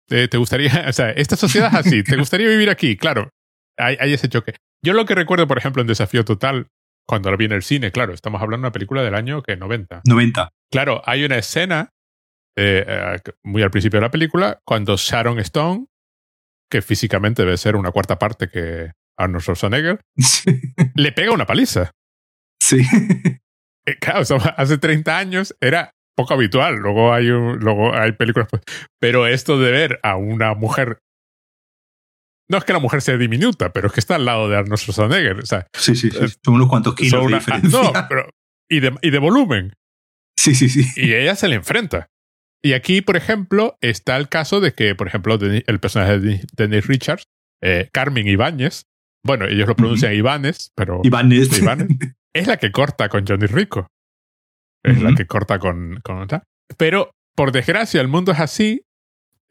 ¿Te, 0.08 0.38
gustaría, 0.38 0.86
o 0.88 0.94
sea, 0.94 1.12
esta 1.12 1.36
sociedad 1.36 1.70
es 1.74 1.88
así. 1.88 2.04
¿Te 2.04 2.16
gustaría 2.16 2.48
vivir 2.48 2.70
aquí? 2.70 2.96
Claro, 2.96 3.30
hay, 3.78 3.98
hay, 4.00 4.14
ese 4.14 4.30
choque. 4.30 4.56
Yo 4.84 4.94
lo 4.94 5.06
que 5.06 5.16
recuerdo, 5.16 5.48
por 5.48 5.58
ejemplo, 5.58 5.82
en 5.82 5.88
Desafío 5.88 6.24
Total, 6.24 6.68
cuando 7.08 7.32
lo 7.32 7.38
vi 7.38 7.46
en 7.46 7.52
el 7.52 7.64
cine, 7.64 7.92
claro, 7.92 8.14
estamos 8.14 8.42
hablando 8.42 8.64
de 8.64 8.68
una 8.68 8.74
película 8.74 9.04
del 9.04 9.16
año 9.16 9.42
que 9.42 9.58
90. 9.58 10.02
90. 10.06 10.50
Claro, 10.72 11.02
hay 11.06 11.24
una 11.24 11.38
escena 11.38 11.92
eh, 12.58 12.86
eh, 12.88 13.32
muy 13.44 13.62
al 13.64 13.72
principio 13.72 14.00
de 14.00 14.06
la 14.06 14.12
película, 14.12 14.62
cuando 14.66 14.96
Sharon 14.96 15.40
Stone, 15.40 15.88
que 16.70 16.82
físicamente 16.82 17.44
debe 17.44 17.58
ser 17.58 17.76
una 17.76 17.92
cuarta 17.92 18.18
parte 18.18 18.50
que 18.50 18.92
Arnold 19.18 19.44
Schwarzenegger, 19.44 20.02
le 20.96 21.12
pega 21.12 21.32
una 21.32 21.46
paliza. 21.46 21.92
Sí. 22.62 22.82
Eh, 23.86 23.98
claro, 24.00 24.22
hace 24.58 24.78
30 24.78 25.18
años 25.18 25.56
era 25.62 25.92
poco 26.16 26.34
habitual. 26.34 26.76
Luego 26.76 27.14
hay, 27.14 27.26
luego 27.26 27.94
hay 27.96 28.14
películas. 28.14 28.48
Pues, 28.50 28.64
pero 29.00 29.28
esto 29.28 29.60
de 29.60 29.72
ver 29.72 30.00
a 30.04 30.16
una 30.16 30.54
mujer. 30.54 31.00
No 32.50 32.58
es 32.58 32.64
que 32.64 32.74
la 32.74 32.80
mujer 32.80 33.02
sea 33.02 33.18
diminuta, 33.18 33.74
pero 33.74 33.88
es 33.88 33.94
que 33.94 34.00
está 34.00 34.16
al 34.16 34.26
lado 34.26 34.48
de 34.50 34.58
Arnold 34.58 34.80
Schwarzenegger. 34.80 35.40
O 35.40 35.46
sea, 35.46 35.68
sí, 35.74 35.96
sí, 35.96 36.12
sí. 36.12 36.18
Son 36.44 36.56
unos 36.56 36.70
cuantos 36.70 36.96
kilos 36.96 37.28
de 37.28 37.36
diferencia. 37.36 37.82
No, 37.82 37.94
pero. 38.08 38.30
Y 38.70 38.80
de, 38.80 38.96
y 39.02 39.12
de 39.12 39.20
volumen. 39.20 39.74
Sí, 40.38 40.56
sí, 40.56 40.70
sí. 40.70 40.86
Y 40.96 41.14
ella 41.14 41.36
se 41.36 41.48
le 41.48 41.56
enfrenta. 41.56 42.08
Y 42.66 42.74
aquí, 42.74 43.02
por 43.02 43.16
ejemplo, 43.16 43.78
está 43.80 44.18
el 44.18 44.28
caso 44.28 44.60
de 44.60 44.74
que, 44.74 44.96
por 44.96 45.08
ejemplo, 45.08 45.38
el 45.40 45.80
personaje 45.80 46.18
de 46.18 46.48
Dennis 46.58 46.88
Richards, 46.88 47.26
eh, 47.62 47.90
Carmen 47.94 48.28
Ibáñez, 48.28 48.88
bueno, 49.24 49.46
ellos 49.46 49.68
lo 49.68 49.76
pronuncian 49.76 50.16
Ibáñez, 50.16 50.72
pero. 50.76 51.00
Ibáñez. 51.04 51.50
es 52.34 52.48
la 52.48 52.58
que 52.58 52.72
corta 52.72 53.08
con 53.08 53.24
Johnny 53.24 53.46
Rico. 53.46 53.86
Es 54.84 55.00
la 55.00 55.14
que 55.14 55.28
corta 55.28 55.60
con, 55.60 56.00
con. 56.04 56.28
Pero, 56.76 57.12
por 57.36 57.52
desgracia, 57.52 58.02
el 58.02 58.08
mundo 58.08 58.32
es 58.32 58.40
así, 58.40 58.82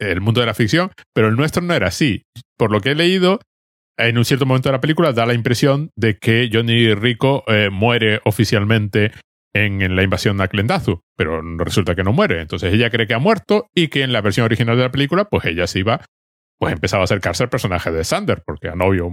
el 0.01 0.21
mundo 0.21 0.41
de 0.41 0.49
la 0.49 0.55
ficción, 0.55 0.91
pero 1.15 1.29
el 1.29 1.37
nuestro 1.37 1.63
no 1.63 1.73
era 1.73 1.87
así. 1.87 2.23
Por 2.59 2.73
lo 2.73 2.81
que 2.81 2.91
he 2.91 2.95
leído, 2.97 3.39
en 3.97 4.19
un 4.19 4.25
cierto 4.25 4.45
momento 4.45 4.71
de 4.71 4.73
la 4.73 4.81
película 4.81 5.13
da 5.13 5.25
la 5.25 5.35
impresión 5.35 5.91
de 5.95 6.19
que 6.19 6.51
Johnny 6.53 6.93
Rico 6.95 7.45
eh, 7.47 7.71
muere 7.71 8.21
oficialmente 8.25 9.13
en, 9.55 9.97
la 9.97 10.03
invasión 10.03 10.41
a 10.41 10.49
Klendazu, 10.49 11.03
pero 11.17 11.41
resulta 11.59 11.95
que 11.95 12.03
no 12.03 12.13
muere. 12.13 12.41
Entonces 12.41 12.73
ella 12.73 12.91
cree 12.91 13.07
que 13.07 13.15
ha 13.15 13.19
muerto 13.19 13.69
y 13.75 13.89
que 13.89 14.03
en 14.03 14.13
la 14.13 14.21
versión 14.21 14.45
original 14.45 14.77
de 14.77 14.83
la 14.83 14.91
película, 14.91 15.27
pues 15.27 15.47
ella 15.47 15.67
se 15.67 15.79
iba, 15.79 16.05
pues 16.59 16.73
empezaba 16.73 17.03
a 17.03 17.05
acercarse 17.05 17.45
al 17.45 17.51
personaje 17.51 17.93
de 17.93 18.05
Sander, 18.05 18.43
porque 18.45 18.69
a 18.69 18.75
novio 18.75 19.11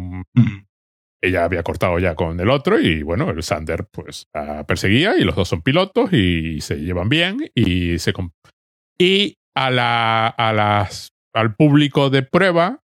ella 1.23 1.45
había 1.45 1.61
cortado 1.61 1.99
ya 1.99 2.15
con 2.15 2.39
el 2.39 2.49
otro 2.49 2.79
y 2.79 3.03
bueno, 3.03 3.29
el 3.29 3.43
Sander 3.43 3.85
pues 3.91 4.27
la 4.33 4.65
perseguía 4.65 5.15
y 5.17 5.23
los 5.23 5.35
dos 5.35 5.47
son 5.47 5.61
pilotos 5.61 6.11
y 6.11 6.61
se 6.61 6.77
llevan 6.77 7.09
bien 7.09 7.51
y 7.53 7.99
se... 7.99 8.13
Y 8.97 9.35
a 9.55 9.69
la, 9.69 10.27
a 10.27 10.53
las, 10.53 11.09
al 11.33 11.55
público 11.55 12.09
de 12.09 12.23
prueba 12.23 12.79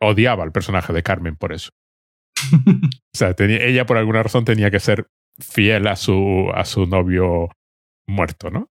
odiaba 0.00 0.42
al 0.44 0.52
personaje 0.52 0.92
de 0.92 1.02
Carmen 1.02 1.36
por 1.36 1.52
eso. 1.52 1.70
o 2.52 3.16
sea, 3.16 3.34
tenía, 3.34 3.62
ella 3.62 3.86
por 3.86 3.96
alguna 3.96 4.22
razón 4.22 4.44
tenía 4.44 4.70
que 4.70 4.80
ser 4.80 5.06
fiel 5.38 5.86
a 5.86 5.96
su, 5.96 6.50
a 6.54 6.64
su 6.64 6.86
novio 6.86 7.50
muerto, 8.06 8.50
¿no? 8.50 8.68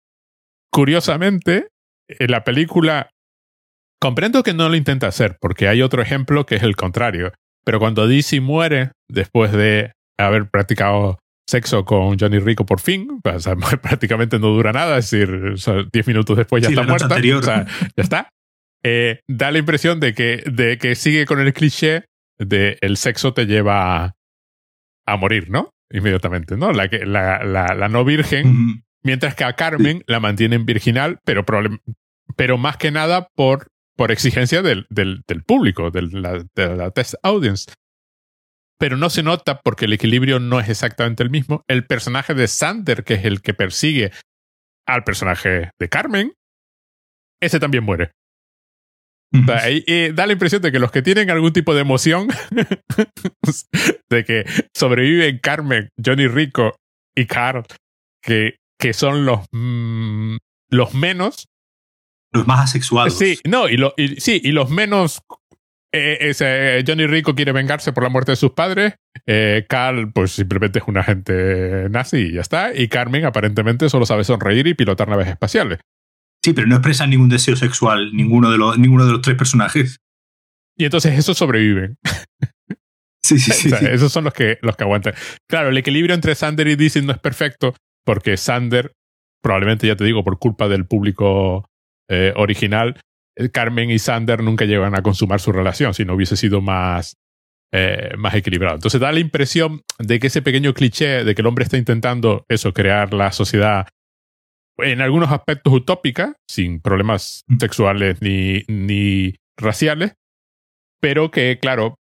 Curiosamente, 0.73 1.69
en 2.09 2.31
la 2.31 2.45
película 2.45 3.11
comprendo 4.01 4.43
que 4.43 4.55
no 4.55 4.69
lo 4.69 4.77
intenta 4.77 5.09
hacer, 5.09 5.39
porque 5.41 5.69
hay 5.69 5.83
otro 5.83 6.03
ejemplo 6.03 6.47
que 6.47 6.57
es 6.57 6.63
el 6.63 6.77
contrario. 6.77 7.33
Pero 7.65 7.79
cuando 7.81 8.07
Dizzy 8.07 8.41
muere, 8.41 8.93
después 9.09 9.53
de 9.53 9.93
haber 10.19 10.49
practicado 10.49 11.19
sexo 11.49 11.85
con 11.85 12.19
Johnny 12.19 12.39
Rico 12.39 12.67
por 12.67 12.81
fin, 12.81 13.21
prácticamente 13.23 14.39
no 14.39 14.49
dura 14.49 14.73
nada, 14.73 14.99
es 14.99 15.11
decir, 15.11 15.55
10 15.93 16.07
minutos 16.07 16.37
después 16.37 16.63
ya 16.63 16.69
está 16.69 16.83
muerta, 16.83 17.21
ya 17.21 18.03
está. 18.03 18.29
Eh, 18.85 19.21
da 19.29 19.51
la 19.51 19.59
impresión 19.59 19.99
de 19.99 20.15
que, 20.15 20.45
de 20.47 20.79
que 20.79 20.95
sigue 20.95 21.27
con 21.27 21.41
el 21.41 21.53
cliché 21.53 22.05
de 22.39 22.79
el 22.83 22.97
sexo 22.97 23.33
te 23.33 23.47
lleva 23.47 24.05
a, 24.05 24.15
a 25.07 25.17
morir, 25.17 25.51
¿no? 25.51 25.71
Inmediatamente, 25.91 26.57
¿no? 26.57 26.73
La, 26.73 26.89
la, 27.05 27.45
la, 27.45 27.75
la 27.75 27.89
no 27.89 28.05
virgen, 28.05 28.85
mientras 29.03 29.35
que 29.35 29.45
a 29.45 29.55
Carmen 29.55 30.03
la 30.07 30.21
mantienen 30.21 30.67
virginal, 30.67 31.21
pero, 31.25 31.45
pero 32.37 32.59
más 32.59 32.77
que 32.77 32.91
nada 32.91 33.29
por, 33.35 33.69
por 33.97 34.11
exigencia 34.13 34.63
del, 34.63 34.87
del, 34.91 35.23
del 35.27 35.43
público, 35.45 35.91
de 35.91 36.03
la, 36.03 36.45
de 36.55 36.77
la 36.77 36.91
test 36.91 37.15
audience. 37.23 37.73
Pero 38.79 38.97
no 38.97 39.09
se 39.09 39.23
nota 39.23 39.61
porque 39.63 39.87
el 39.87 39.95
equilibrio 39.95 40.39
no 40.39 40.61
es 40.61 40.69
exactamente 40.69 41.23
el 41.23 41.31
mismo. 41.31 41.65
El 41.67 41.87
personaje 41.87 42.35
de 42.35 42.47
Sander, 42.47 43.05
que 43.05 43.15
es 43.15 43.25
el 43.25 43.41
que 43.41 43.55
persigue 43.55 44.11
al 44.87 45.03
personaje 45.03 45.71
de 45.79 45.89
Carmen, 45.89 46.35
ese 47.41 47.59
también 47.59 47.85
muere. 47.85 48.13
Y, 49.87 50.13
da 50.13 50.27
la 50.27 50.33
impresión 50.33 50.63
de 50.63 50.73
que 50.73 50.79
los 50.79 50.91
que 50.91 51.03
tienen 51.03 51.31
algún 51.31 51.53
tipo 51.53 51.75
de 51.75 51.81
emoción, 51.81 52.29
de 54.11 54.25
que 54.25 54.45
sobreviven 54.75 55.39
Carmen, 55.39 55.91
Johnny 56.03 56.29
Rico 56.29 56.77
y 57.15 57.27
Carl, 57.27 57.65
que, 58.23 58.57
que 58.79 58.93
son 58.93 59.25
los, 59.25 59.41
mm, 59.53 60.37
los 60.71 60.95
menos. 60.95 61.49
Los 62.33 62.47
más 62.47 62.65
asexuados. 62.65 63.17
Sí, 63.17 63.39
no, 63.45 63.69
y, 63.69 63.77
lo, 63.77 63.95
sí, 64.19 64.41
y 64.43 64.53
los 64.53 64.71
menos. 64.71 65.23
Eh, 65.93 66.19
ese, 66.29 66.85
Johnny 66.87 67.07
Rico 67.07 67.35
quiere 67.35 67.53
vengarse 67.53 67.93
por 67.93 68.03
la 68.03 68.11
muerte 68.11 68.33
de 68.33 68.37
sus 68.37 68.51
padres. 68.51 68.95
Eh, 69.25 69.65
Carl, 69.69 70.13
pues 70.13 70.33
simplemente 70.33 70.81
es 70.81 70.85
un 70.87 70.99
agente 70.99 71.89
nazi 71.89 72.19
y 72.19 72.33
ya 72.33 72.41
está. 72.41 72.75
Y 72.75 72.89
Carmen, 72.89 73.25
aparentemente, 73.25 73.89
solo 73.89 74.05
sabe 74.05 74.25
sonreír 74.25 74.67
y 74.67 74.75
pilotar 74.75 75.09
naves 75.09 75.29
espaciales. 75.29 75.79
Sí, 76.47 76.53
pero 76.53 76.69
no 76.69 76.77
expresan 76.77 77.11
ningún 77.11 77.29
deseo 77.29 77.57
sexual, 77.57 78.15
ninguno 78.15 78.53
de 78.53 78.57
los, 78.57 78.79
ninguno 78.79 79.05
de 79.05 79.11
los 79.11 79.21
tres 79.21 79.37
personajes. 79.37 79.99
Y 80.79 80.85
entonces 80.85 81.19
esos 81.19 81.37
sobreviven. 81.37 81.99
Sí, 83.21 83.41
sí, 83.41 83.51
sí, 83.53 83.75
Esos 83.91 84.13
son 84.13 84.23
los 84.23 84.33
que, 84.33 84.57
los 84.63 84.77
que 84.77 84.85
aguantan. 84.85 85.15
Claro, 85.51 85.71
el 85.71 85.77
equilibrio 85.77 86.15
entre 86.15 86.37
Sander 86.37 86.69
y 86.69 86.77
Disney 86.77 87.05
no 87.05 87.11
es 87.11 87.19
perfecto, 87.19 87.75
porque 88.05 88.37
Sander, 88.37 88.93
probablemente 89.43 89.89
ya 89.89 89.97
te 89.97 90.05
digo, 90.05 90.23
por 90.23 90.39
culpa 90.39 90.69
del 90.69 90.87
público 90.87 91.69
eh, 92.09 92.33
original, 92.37 93.01
eh, 93.37 93.51
Carmen 93.51 93.91
y 93.91 93.99
Sander 93.99 94.45
nunca 94.45 94.67
llegan 94.67 94.95
a 94.95 95.03
consumar 95.03 95.41
su 95.41 95.51
relación, 95.51 95.95
si 95.95 96.05
no 96.05 96.15
hubiese 96.15 96.37
sido 96.37 96.61
más, 96.61 97.17
eh, 97.73 98.13
más 98.17 98.37
equilibrado. 98.37 98.77
Entonces 98.77 99.01
da 99.01 99.11
la 99.11 99.19
impresión 99.19 99.83
de 99.99 100.21
que 100.21 100.29
ese 100.29 100.43
pequeño 100.43 100.75
cliché 100.75 101.25
de 101.25 101.35
que 101.35 101.43
el 101.43 101.47
hombre 101.49 101.65
está 101.65 101.77
intentando 101.77 102.45
eso, 102.49 102.73
crear 102.73 103.13
la 103.13 103.33
sociedad 103.33 103.89
en 104.79 105.01
algunos 105.01 105.31
aspectos 105.31 105.73
utópica, 105.73 106.37
sin 106.49 106.81
problemas 106.81 107.45
mm. 107.49 107.57
sexuales 107.59 108.21
ni, 108.21 108.63
ni 108.69 109.37
raciales, 109.57 110.15
pero 111.01 111.31
que, 111.31 111.59
claro, 111.61 111.99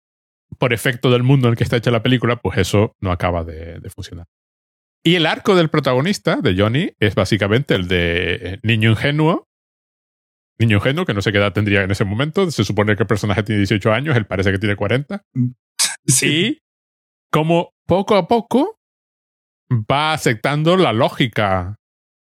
por 0.59 0.73
efecto 0.73 1.11
del 1.11 1.23
mundo 1.23 1.49
en 1.49 1.53
el 1.53 1.57
que 1.57 1.65
está 1.65 1.77
hecha 1.77 1.91
la 1.91 2.03
película, 2.03 2.37
pues 2.37 2.59
eso 2.59 2.93
no 3.01 3.13
acaba 3.13 3.45
de, 3.45 3.81
funcionar. 3.95 4.27
Y 5.05 5.15
el 5.15 5.27
arco 5.27 5.55
del 5.55 5.71
protagonista, 5.71 6.37
de 6.37 6.57
Johnny, 6.57 6.91
es 6.99 7.15
básicamente 7.15 7.75
el 7.75 7.89
de 7.89 8.59
niño 8.63 8.91
ingenuo. 8.91 9.47
Niño 10.59 10.79
ingenuo, 10.79 11.07
que 11.07 11.15
no 11.15 11.23
sé 11.23 11.31
qué 11.31 11.39
edad 11.39 11.53
tendría 11.53 11.83
en 11.83 11.91
ese 11.91 12.05
momento. 12.05 12.51
Se 12.51 12.65
supone 12.65 12.97
que 12.97 13.05
el 13.05 13.07
personaje 13.07 13.45
tiene 13.45 13.61
18 13.61 13.93
años, 13.93 14.17
él 14.17 14.27
parece 14.27 14.51
que 14.51 14.59
tiene 14.59 14.77
40. 14.77 15.23
Sí. 16.07 16.63
como 17.31 17.73
poco 17.87 18.17
a 18.17 18.29
poco 18.29 18.79
va 19.71 20.15
aceptando 20.15 20.79
la 20.79 20.95
lógica 20.95 21.77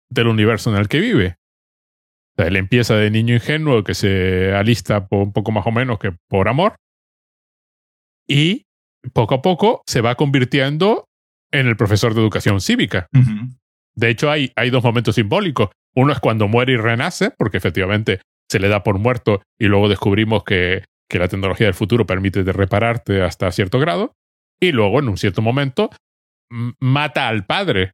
del 0.09 0.27
universo 0.27 0.71
en 0.71 0.77
el 0.77 0.87
que 0.87 0.99
vive. 0.99 1.37
él 2.37 2.55
empieza 2.55 2.95
de 2.95 3.11
niño 3.11 3.35
ingenuo 3.35 3.83
que 3.83 3.93
se 3.93 4.53
alista 4.53 5.07
un 5.11 5.33
poco 5.33 5.51
más 5.51 5.65
o 5.65 5.71
menos 5.71 5.99
que 5.99 6.13
por 6.29 6.47
amor. 6.47 6.75
Y 8.27 8.65
poco 9.13 9.35
a 9.35 9.41
poco 9.41 9.81
se 9.85 10.01
va 10.01 10.15
convirtiendo 10.15 11.05
en 11.51 11.67
el 11.67 11.77
profesor 11.77 12.13
de 12.13 12.21
educación 12.21 12.61
cívica. 12.61 13.07
De 13.95 14.09
hecho, 14.09 14.29
hay, 14.29 14.51
hay 14.55 14.69
dos 14.69 14.83
momentos 14.83 15.15
simbólicos. 15.15 15.69
Uno 15.95 16.13
es 16.13 16.19
cuando 16.19 16.47
muere 16.47 16.73
y 16.73 16.77
renace, 16.77 17.31
porque 17.31 17.57
efectivamente 17.57 18.21
se 18.49 18.59
le 18.59 18.67
da 18.67 18.83
por 18.83 18.99
muerto 18.99 19.41
y 19.59 19.65
luego 19.65 19.89
descubrimos 19.89 20.43
que, 20.43 20.83
que 21.09 21.19
la 21.19 21.27
tecnología 21.27 21.67
del 21.67 21.73
futuro 21.73 22.05
permite 22.05 22.43
de 22.43 22.53
repararte 22.53 23.23
hasta 23.23 23.51
cierto 23.51 23.79
grado. 23.79 24.13
Y 24.59 24.71
luego, 24.71 24.99
en 24.99 25.09
un 25.09 25.17
cierto 25.17 25.41
momento, 25.41 25.89
mata 26.49 27.27
al 27.27 27.45
padre, 27.45 27.91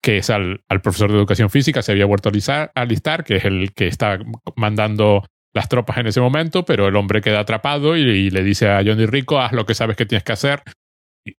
que 0.00 0.18
es 0.18 0.30
al, 0.30 0.62
profesor 0.82 1.10
de 1.10 1.18
educación 1.18 1.50
física, 1.50 1.82
se 1.82 1.92
había 1.92 2.06
vuelto 2.06 2.30
a 2.30 2.70
alistar, 2.74 3.24
que 3.24 3.36
es 3.36 3.44
el 3.44 3.72
que 3.72 3.86
está 3.86 4.18
mandando 4.56 5.24
las 5.54 5.68
tropas 5.68 5.98
en 5.98 6.06
ese 6.06 6.20
momento, 6.20 6.64
pero 6.64 6.88
el 6.88 6.96
hombre 6.96 7.20
queda 7.20 7.40
atrapado 7.40 7.96
y, 7.96 8.00
y, 8.00 8.30
le 8.30 8.42
dice 8.42 8.68
a 8.68 8.82
Johnny 8.84 9.06
Rico, 9.06 9.40
haz 9.40 9.52
lo 9.52 9.66
que 9.66 9.74
sabes 9.74 9.96
que 9.96 10.06
tienes 10.06 10.24
que 10.24 10.32
hacer, 10.32 10.62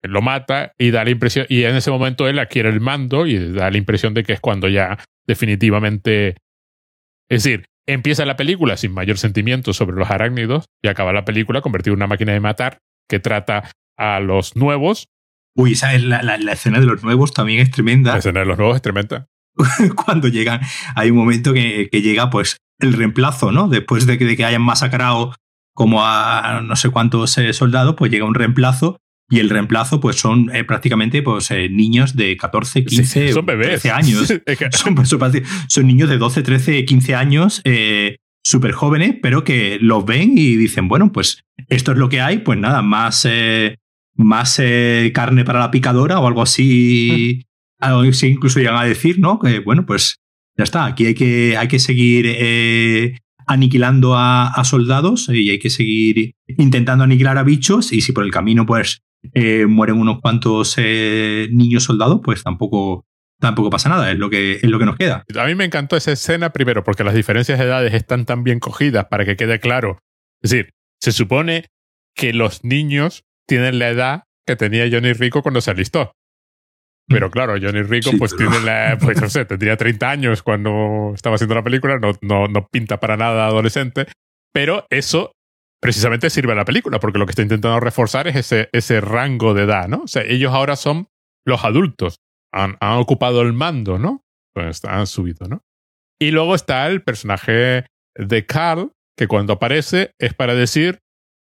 lo 0.03 0.22
mata 0.22 0.72
y 0.78 0.90
da 0.90 1.05
la 1.05 1.11
impresión, 1.11 1.46
y 1.48 1.64
en 1.64 1.74
ese 1.74 1.90
momento 1.90 2.28
él 2.28 2.38
adquiere 2.38 2.68
el 2.68 2.80
mando 2.80 3.26
y 3.26 3.53
da 3.53 3.70
la 3.70 3.78
impresión 3.78 4.14
de 4.14 4.22
que 4.22 4.34
es 4.34 4.40
cuando 4.40 4.68
ya 4.68 4.98
definitivamente, 5.26 6.36
es 7.28 7.44
decir, 7.44 7.64
empieza 7.86 8.24
la 8.24 8.36
película 8.36 8.76
sin 8.76 8.92
mayor 8.92 9.18
sentimiento 9.18 9.72
sobre 9.72 9.96
los 9.96 10.11
arácnidos 10.11 10.66
y 10.82 10.88
acaba 10.88 11.12
la 11.12 11.24
película 11.24 11.61
convertida 11.61 11.92
en 11.92 11.98
una 11.98 12.07
máquina 12.07 12.32
de 12.32 12.40
matar 12.40 12.78
que 13.09 13.20
trata 13.20 13.70
a 13.96 14.20
los 14.20 14.57
nuevos. 14.57 15.09
Uy, 15.55 15.72
esa 15.72 15.94
es 15.94 16.03
la, 16.03 16.22
la, 16.22 16.53
escena 16.53 16.80
de 16.80 16.86
los 16.86 17.03
nuevos 17.03 17.32
también 17.32 17.61
es 17.61 17.70
tremenda. 17.70 18.12
La 18.12 18.18
escena 18.18 18.40
de 18.40 18.46
los 18.46 18.59
nuevos 18.59 18.76
es 18.76 18.82
tremenda. 18.82 19.28
Cuando 19.94 20.28
llegan, 20.28 20.61
hay 20.94 21.11
un 21.11 21.16
momento 21.18 21.53
que, 21.53 21.88
que, 21.90 22.00
llega 22.00 22.30
pues 22.30 22.57
el 22.78 22.94
reemplazo, 22.94 23.53
¿no? 23.53 23.68
Después 23.68 24.07
de 24.07 24.18
que, 24.18 24.24
de 24.24 24.36
que 24.36 24.44
hayan 24.44 24.62
masacrado 24.62 25.34
como 25.74 26.05
a 26.05 26.62
no 26.64 26.76
sé 26.76 26.88
cuántos 26.90 27.36
eh, 27.38 27.53
soldados, 27.53 27.94
pues 27.96 28.11
llega 28.11 28.24
un 28.24 28.34
reemplazo 28.34 28.98
y 29.30 29.38
el 29.38 29.50
reemplazo 29.50 30.00
pues 30.00 30.16
son 30.16 30.55
eh, 30.55 30.64
prácticamente 30.64 31.22
pues 31.22 31.50
eh, 31.50 31.68
niños 31.70 32.16
de 32.16 32.36
14, 32.36 32.84
15, 32.84 33.32
son 33.32 33.46
bebés. 33.46 33.80
13 33.82 33.90
años. 33.90 34.28
son, 34.72 35.32
son, 35.68 35.86
niños 35.86 36.09
de 36.09 36.18
12, 36.18 36.42
13, 36.42 36.84
15 36.84 37.14
años 37.14 37.62
eh, 37.64 38.16
súper 38.44 38.72
jóvenes, 38.72 39.16
pero 39.22 39.44
que 39.44 39.78
los 39.80 40.05
ven 40.05 40.36
y 40.36 40.57
dicen, 40.57 40.88
bueno, 40.88 41.12
pues 41.12 41.44
esto 41.68 41.92
es 41.92 41.98
lo 41.98 42.09
que 42.09 42.20
hay, 42.20 42.38
pues 42.38 42.59
nada, 42.59 42.82
más, 42.82 43.24
eh, 43.24 43.76
más 44.15 44.61
carne 45.13 45.45
para 45.45 45.59
la 45.59 45.71
picadora 45.71 46.21
o 46.21 46.27
algo 46.27 46.43
así. 46.43 47.47
algo 47.79 48.01
así 48.01 48.29
incluso 48.29 48.59
llegan 48.59 48.77
a 48.77 48.85
decir, 48.85 49.19
¿no? 49.19 49.39
Que 49.39 49.61
bueno, 49.61 49.87
pues 49.87 50.21
ya 50.57 50.65
está, 50.65 50.87
aquí 50.87 51.07
hay 51.07 51.15
que, 51.15 51.57
hay 51.57 51.69
que 51.69 51.79
seguir 51.79 53.17
aniquilando 53.47 54.15
a, 54.15 54.49
a, 54.49 54.65
soldados 54.65 55.29
y 55.29 55.51
hay 55.51 55.59
que 55.59 55.71
seguir 55.71 56.35
intentando 56.47 57.05
aniquilar 57.05 57.39
a 57.39 57.43
bichos 57.43 57.93
y 57.93 58.01
si 58.01 58.13
por 58.13 58.25
el 58.25 58.31
camino 58.31 58.67
pues 58.67 59.03
eh, 59.35 59.67
mueren 59.67 59.99
unos 59.99 60.21
cuantos 60.21 60.75
eh, 60.79 61.49
niños 61.53 61.85
soldados, 61.85 62.21
pues 62.25 62.43
tampoco, 62.43 63.07
tampoco 63.39 63.71
pasa 63.71 63.89
nada, 63.89 64.11
es 64.11 64.19
lo, 64.19 64.29
que, 64.29 64.55
es 64.55 64.65
lo 64.65 64.79
que 64.79 64.87
nos 64.87 64.97
queda. 64.97 65.25
A 65.39 65.47
mí 65.47 65.55
me 65.55 65.65
encantó 65.65 65.97
esa 65.97 66.13
escena 66.13 66.51
primero 66.51 66.83
porque 66.83 67.05
las 67.05 67.15
diferencias 67.15 67.59
de 67.59 67.65
edades 67.65 67.95
están 67.95 68.27
tan 68.27 68.43
bien 68.43 68.59
cogidas 68.59 69.07
para 69.07 69.25
que 69.25 69.37
quede 69.37 69.61
claro. 69.61 69.99
Es 70.43 70.51
decir, 70.51 70.73
se 71.01 71.13
supone 71.13 71.67
que 72.15 72.33
los 72.33 72.65
niños 72.65 73.25
tienen 73.53 73.78
la 73.78 73.90
edad 73.90 74.22
que 74.46 74.57
tenía 74.57 74.88
Johnny 74.90 75.12
Rico 75.12 75.42
cuando 75.42 75.61
se 75.61 75.70
alistó. 75.70 76.12
Pero 77.07 77.30
claro, 77.30 77.57
Johnny 77.61 77.82
Rico 77.82 78.12
pues 78.18 78.34
tiene 78.34 78.59
la, 78.61 78.96
pues 79.03 79.20
no 79.20 79.28
sé, 79.28 79.44
tendría 79.44 79.76
30 79.76 80.11
años 80.11 80.42
cuando 80.42 81.12
estaba 81.14 81.34
haciendo 81.34 81.55
la 81.55 81.62
película, 81.62 81.98
no, 81.98 82.12
no, 82.22 82.48
no 82.48 82.66
pinta 82.68 82.98
para 82.98 83.18
nada 83.18 83.46
adolescente, 83.46 84.07
pero 84.55 84.86
eso 84.88 85.32
precisamente 85.82 86.30
sirve 86.30 86.53
a 86.53 86.55
la 86.55 86.64
película, 86.64 86.98
porque 86.98 87.18
lo 87.18 87.26
que 87.26 87.32
está 87.32 87.42
intentando 87.42 87.78
reforzar 87.78 88.26
es 88.26 88.36
ese, 88.36 88.70
ese 88.72 89.03
rango 89.03 89.53
de 89.53 89.64
edad, 89.64 89.86
¿no? 89.86 90.05
O 90.05 90.09
sea, 90.09 90.22
ellos 90.22 90.55
ahora 90.55 90.76
son 90.76 91.09
los 91.44 91.62
adultos, 91.62 92.20
han, 92.55 92.78
han 92.80 92.96
ocupado 92.96 93.42
el 93.42 93.53
mando, 93.53 93.98
¿no? 93.98 94.22
Pues 94.55 94.82
han 94.86 95.07
subido, 95.07 95.46
¿no? 95.46 95.61
Y 96.18 96.30
luego 96.30 96.55
está 96.55 96.86
el 96.86 97.03
personaje 97.03 97.84
de 98.16 98.46
Carl, 98.46 98.92
que 99.14 99.26
cuando 99.26 99.53
aparece 99.53 100.12
es 100.18 100.32
para 100.32 100.55
decir 100.55 101.01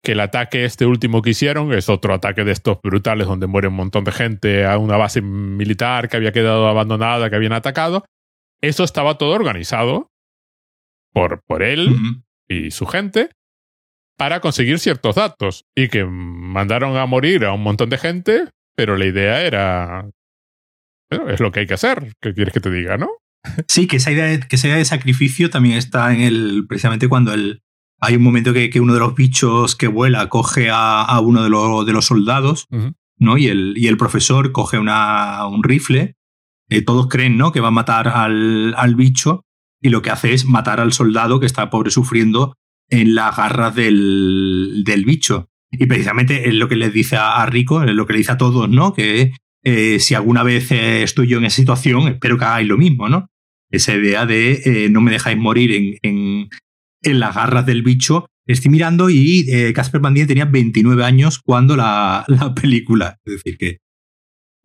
que 0.03 0.13
el 0.13 0.19
ataque 0.19 0.65
este 0.65 0.85
último 0.85 1.21
que 1.21 1.31
hicieron 1.31 1.73
es 1.73 1.89
otro 1.89 2.13
ataque 2.13 2.43
de 2.43 2.51
estos 2.51 2.79
brutales 2.81 3.27
donde 3.27 3.47
muere 3.47 3.67
un 3.67 3.75
montón 3.75 4.03
de 4.03 4.11
gente 4.11 4.65
a 4.65 4.77
una 4.77 4.97
base 4.97 5.21
militar 5.21 6.09
que 6.09 6.17
había 6.17 6.31
quedado 6.31 6.67
abandonada, 6.67 7.29
que 7.29 7.35
habían 7.35 7.53
atacado. 7.53 8.03
Eso 8.61 8.83
estaba 8.83 9.17
todo 9.17 9.31
organizado 9.31 10.11
por, 11.13 11.41
por 11.45 11.61
él 11.61 11.95
y 12.47 12.71
su 12.71 12.85
gente 12.85 13.29
para 14.17 14.39
conseguir 14.39 14.79
ciertos 14.79 15.15
datos 15.15 15.65
y 15.75 15.89
que 15.89 16.05
mandaron 16.05 16.97
a 16.97 17.05
morir 17.05 17.45
a 17.45 17.53
un 17.53 17.63
montón 17.63 17.89
de 17.89 17.97
gente, 17.97 18.49
pero 18.75 18.97
la 18.97 19.05
idea 19.05 19.41
era... 19.41 20.09
es 21.09 21.39
lo 21.39 21.51
que 21.51 21.61
hay 21.61 21.67
que 21.67 21.73
hacer, 21.73 22.13
¿qué 22.21 22.33
quieres 22.33 22.53
que 22.53 22.59
te 22.59 22.69
diga, 22.69 22.97
no? 22.97 23.09
Sí, 23.67 23.87
que 23.87 23.97
esa 23.97 24.11
idea 24.11 24.25
de, 24.25 24.39
que 24.39 24.57
esa 24.57 24.67
idea 24.67 24.77
de 24.77 24.85
sacrificio 24.85 25.49
también 25.49 25.75
está 25.77 26.13
en 26.13 26.21
el... 26.21 26.65
precisamente 26.67 27.09
cuando 27.09 27.33
el, 27.33 27.63
hay 28.01 28.15
un 28.15 28.23
momento 28.23 28.51
que, 28.51 28.69
que 28.69 28.79
uno 28.79 28.93
de 28.93 28.99
los 28.99 29.15
bichos 29.15 29.75
que 29.75 29.87
vuela 29.87 30.27
coge 30.27 30.69
a, 30.69 31.01
a 31.03 31.19
uno 31.19 31.43
de, 31.43 31.49
los 31.49 31.85
de 31.85 31.93
los 31.93 32.05
soldados, 32.05 32.67
¿no? 33.17 33.37
Y 33.37 33.47
el, 33.47 33.73
y 33.77 33.87
el 33.87 33.97
profesor 33.97 34.51
coge 34.51 34.79
una, 34.79 35.45
un 35.47 35.63
rifle. 35.63 36.15
Eh, 36.69 36.81
todos 36.81 37.07
creen, 37.07 37.37
¿no? 37.37 37.51
Que 37.51 37.59
va 37.59 37.67
a 37.67 37.71
matar 37.71 38.07
al, 38.07 38.73
al 38.75 38.95
bicho 38.95 39.45
y 39.81 39.89
lo 39.89 40.01
que 40.01 40.09
hace 40.09 40.33
es 40.33 40.45
matar 40.45 40.79
al 40.79 40.93
soldado 40.93 41.39
que 41.39 41.45
está 41.45 41.69
pobre 41.69 41.91
sufriendo 41.91 42.55
en 42.89 43.15
las 43.15 43.35
garras 43.35 43.75
del, 43.75 44.83
del 44.85 45.05
bicho. 45.05 45.49
Y 45.71 45.85
precisamente 45.85 46.49
es 46.49 46.53
lo 46.53 46.67
que 46.67 46.75
les 46.75 46.93
dice 46.93 47.17
a, 47.17 47.45
Rico, 47.45 47.81
es 47.83 47.91
lo 47.91 48.05
que 48.05 48.13
le 48.13 48.19
dice 48.19 48.33
a 48.33 48.37
todos, 48.37 48.69
¿no? 48.69 48.93
Que 48.93 49.31
eh, 49.63 49.99
si 49.99 50.15
alguna 50.15 50.43
vez 50.43 50.71
eh, 50.71 51.03
estoy 51.03 51.27
yo 51.27 51.37
en 51.37 51.45
esa 51.45 51.55
situación, 51.55 52.07
espero 52.07 52.37
que 52.37 52.45
hagáis 52.45 52.67
lo 52.67 52.77
mismo, 52.77 53.09
¿no? 53.09 53.29
Esa 53.69 53.95
idea 53.95 54.25
de 54.25 54.61
eh, 54.65 54.89
no 54.89 55.01
me 55.01 55.11
dejáis 55.11 55.37
morir 55.37 55.71
en, 55.71 55.97
en, 56.01 56.49
en, 57.01 57.19
las 57.19 57.35
garras 57.35 57.65
del 57.65 57.83
bicho. 57.83 58.27
Estoy 58.45 58.71
mirando 58.71 59.09
y 59.09 59.45
Casper 59.73 60.01
Van 60.01 60.13
tenía 60.13 60.45
29 60.45 61.03
años 61.03 61.39
cuando 61.39 61.75
la, 61.75 62.25
la 62.27 62.53
película. 62.53 63.17
Es 63.25 63.33
decir, 63.35 63.57
que 63.57 63.77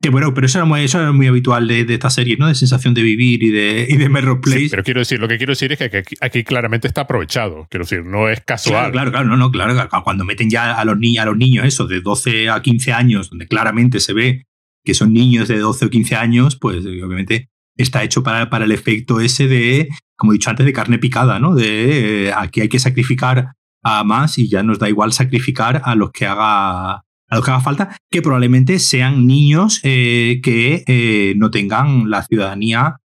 que 0.00 0.10
bueno, 0.10 0.34
pero 0.34 0.46
eso 0.46 0.58
era 0.58 0.66
muy, 0.66 0.82
eso 0.82 1.00
era 1.00 1.12
muy 1.12 1.26
habitual 1.26 1.66
de, 1.66 1.84
de, 1.84 1.94
esta 1.94 2.10
serie, 2.10 2.36
¿no? 2.36 2.46
De 2.46 2.54
sensación 2.54 2.92
de 2.92 3.02
vivir 3.02 3.42
y 3.42 3.50
de, 3.50 3.86
y 3.88 3.96
de 3.96 4.08
Melrose 4.08 4.40
Place. 4.40 4.60
Sí, 4.60 4.68
pero 4.68 4.84
quiero 4.84 5.00
decir, 5.00 5.18
lo 5.18 5.26
que 5.26 5.38
quiero 5.38 5.52
decir 5.52 5.72
es 5.72 5.78
que 5.78 6.04
aquí, 6.20 6.44
claramente 6.44 6.86
está 6.86 7.02
aprovechado. 7.02 7.66
Quiero 7.70 7.84
decir, 7.84 8.04
no 8.04 8.28
es 8.28 8.40
casual. 8.42 8.92
Claro, 8.92 8.92
claro, 8.92 9.10
claro, 9.10 9.26
no, 9.28 9.36
no, 9.36 9.50
claro. 9.50 9.74
Cuando 10.04 10.24
meten 10.24 10.50
ya 10.50 10.74
a 10.74 10.84
los, 10.84 10.98
ni 10.98 11.16
a 11.16 11.24
los 11.24 11.36
niños 11.36 11.64
esos 11.64 11.88
de 11.88 12.02
12 12.02 12.50
a 12.50 12.60
15 12.60 12.92
años, 12.92 13.30
donde 13.30 13.48
claramente 13.48 14.00
se 14.00 14.12
ve 14.12 14.44
que 14.84 14.94
son 14.94 15.12
niños 15.12 15.48
de 15.48 15.58
12 15.58 15.86
o 15.86 15.90
15 15.90 16.14
años, 16.14 16.56
pues 16.56 16.84
obviamente 16.84 17.48
está 17.76 18.02
hecho 18.02 18.22
para, 18.22 18.50
para 18.50 18.64
el 18.64 18.72
efecto 18.72 19.20
ese 19.20 19.48
de, 19.48 19.88
como 20.16 20.32
he 20.32 20.36
dicho 20.36 20.50
antes, 20.50 20.66
de 20.66 20.72
carne 20.72 20.98
picada, 20.98 21.38
¿no? 21.38 21.54
De 21.54 22.28
eh, 22.28 22.32
aquí 22.34 22.62
hay 22.62 22.68
que 22.68 22.78
sacrificar 22.78 23.52
a 23.82 24.04
más 24.04 24.38
y 24.38 24.48
ya 24.48 24.62
nos 24.62 24.78
da 24.78 24.88
igual 24.88 25.12
sacrificar 25.12 25.82
a 25.84 25.94
los 25.94 26.10
que 26.10 26.26
haga 26.26 27.02
a 27.28 27.34
lo 27.34 27.42
que 27.42 27.50
haga 27.50 27.60
falta, 27.60 27.96
que 28.08 28.22
probablemente 28.22 28.78
sean 28.78 29.26
niños 29.26 29.80
eh, 29.82 30.40
que 30.44 30.84
eh, 30.86 31.34
no 31.36 31.50
tengan 31.50 32.08
la 32.08 32.22
ciudadanía 32.22 32.96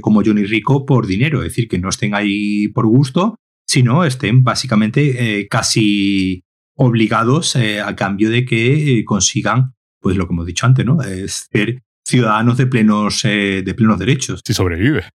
como 0.00 0.24
Johnny 0.24 0.46
Rico 0.46 0.84
por 0.84 1.06
dinero, 1.06 1.42
es 1.42 1.50
decir, 1.50 1.68
que 1.68 1.78
no 1.78 1.90
estén 1.90 2.12
ahí 2.12 2.66
por 2.68 2.88
gusto, 2.88 3.36
sino 3.64 4.04
estén 4.04 4.42
básicamente 4.42 5.46
casi 5.48 6.42
obligados 6.74 7.54
a 7.54 7.94
cambio 7.94 8.30
de 8.30 8.44
que 8.44 9.04
consigan, 9.06 9.74
pues 10.00 10.16
lo 10.16 10.26
que 10.26 10.32
hemos 10.32 10.46
dicho 10.46 10.66
antes, 10.66 10.84
¿no? 10.84 10.98
ser 11.28 11.84
ciudadanos 12.10 12.56
de 12.56 12.66
plenos, 12.66 13.22
de 13.22 13.74
plenos 13.76 13.98
derechos. 13.98 14.42
Si 14.44 14.52
sobrevive. 14.52 15.08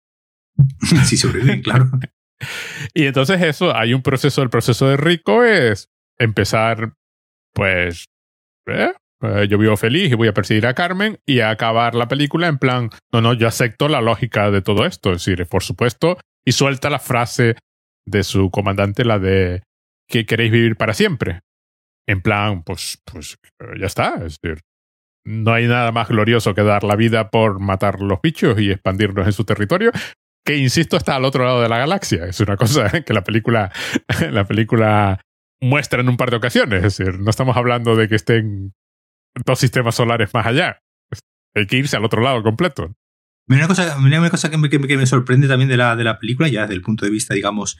si 1.04 1.16
sobreviven, 1.16 1.62
claro. 1.62 1.90
y 2.94 3.04
entonces 3.04 3.42
eso, 3.42 3.76
hay 3.76 3.94
un 3.94 4.02
proceso, 4.02 4.42
el 4.42 4.50
proceso 4.50 4.88
de 4.88 4.96
Rico 4.96 5.44
es 5.44 5.88
empezar, 6.18 6.94
pues, 7.52 8.06
¿eh? 8.66 8.92
Eh, 9.22 9.48
yo 9.48 9.58
vivo 9.58 9.76
feliz 9.76 10.10
y 10.10 10.14
voy 10.14 10.28
a 10.28 10.34
perseguir 10.34 10.66
a 10.66 10.74
Carmen 10.74 11.18
y 11.24 11.40
a 11.40 11.50
acabar 11.50 11.94
la 11.94 12.08
película 12.08 12.46
en 12.48 12.58
plan, 12.58 12.90
no, 13.12 13.20
no, 13.20 13.32
yo 13.32 13.48
acepto 13.48 13.88
la 13.88 14.02
lógica 14.02 14.50
de 14.50 14.60
todo 14.60 14.84
esto, 14.84 15.12
es 15.12 15.24
decir, 15.24 15.46
por 15.46 15.62
supuesto, 15.62 16.18
y 16.44 16.52
suelta 16.52 16.90
la 16.90 16.98
frase 16.98 17.56
de 18.06 18.22
su 18.22 18.50
comandante, 18.50 19.04
la 19.04 19.18
de 19.18 19.62
que 20.08 20.26
queréis 20.26 20.52
vivir 20.52 20.76
para 20.76 20.92
siempre. 20.92 21.40
En 22.06 22.20
plan, 22.20 22.62
pues, 22.64 23.00
pues 23.10 23.38
ya 23.80 23.86
está, 23.86 24.16
es 24.26 24.38
decir, 24.40 24.60
no 25.24 25.52
hay 25.52 25.66
nada 25.66 25.92
más 25.92 26.08
glorioso 26.08 26.54
que 26.54 26.62
dar 26.62 26.84
la 26.84 26.96
vida 26.96 27.30
por 27.30 27.60
matar 27.60 28.00
los 28.00 28.20
bichos 28.22 28.60
y 28.60 28.70
expandirnos 28.70 29.26
en 29.26 29.32
su 29.32 29.44
territorio, 29.44 29.90
que 30.44 30.56
insisto 30.56 30.96
está 30.96 31.16
al 31.16 31.24
otro 31.24 31.44
lado 31.44 31.62
de 31.62 31.68
la 31.68 31.78
galaxia. 31.78 32.26
Es 32.26 32.40
una 32.40 32.56
cosa 32.56 32.90
que 33.04 33.14
la 33.14 33.24
película, 33.24 33.72
la 34.30 34.44
película 34.46 35.20
muestra 35.60 36.00
en 36.00 36.08
un 36.08 36.16
par 36.16 36.30
de 36.30 36.36
ocasiones. 36.36 36.84
Es 36.84 36.98
decir, 36.98 37.18
no 37.18 37.30
estamos 37.30 37.56
hablando 37.56 37.96
de 37.96 38.08
que 38.08 38.16
estén 38.16 38.74
dos 39.44 39.58
sistemas 39.58 39.94
solares 39.94 40.32
más 40.34 40.46
allá. 40.46 40.80
Hay 41.54 41.66
que 41.66 41.76
irse 41.76 41.96
al 41.96 42.04
otro 42.04 42.20
lado 42.20 42.42
completo. 42.42 42.94
Una 43.48 43.66
cosa, 43.68 43.96
una 43.98 44.30
cosa 44.30 44.50
que, 44.50 44.58
me, 44.58 44.68
que, 44.70 44.78
me, 44.78 45.06
sorprende 45.06 45.48
también 45.48 45.68
de 45.68 45.76
la, 45.76 45.96
de 45.96 46.04
la 46.04 46.18
película, 46.18 46.48
ya 46.48 46.62
desde 46.62 46.74
el 46.74 46.82
punto 46.82 47.04
de 47.04 47.10
vista, 47.10 47.34
digamos, 47.34 47.78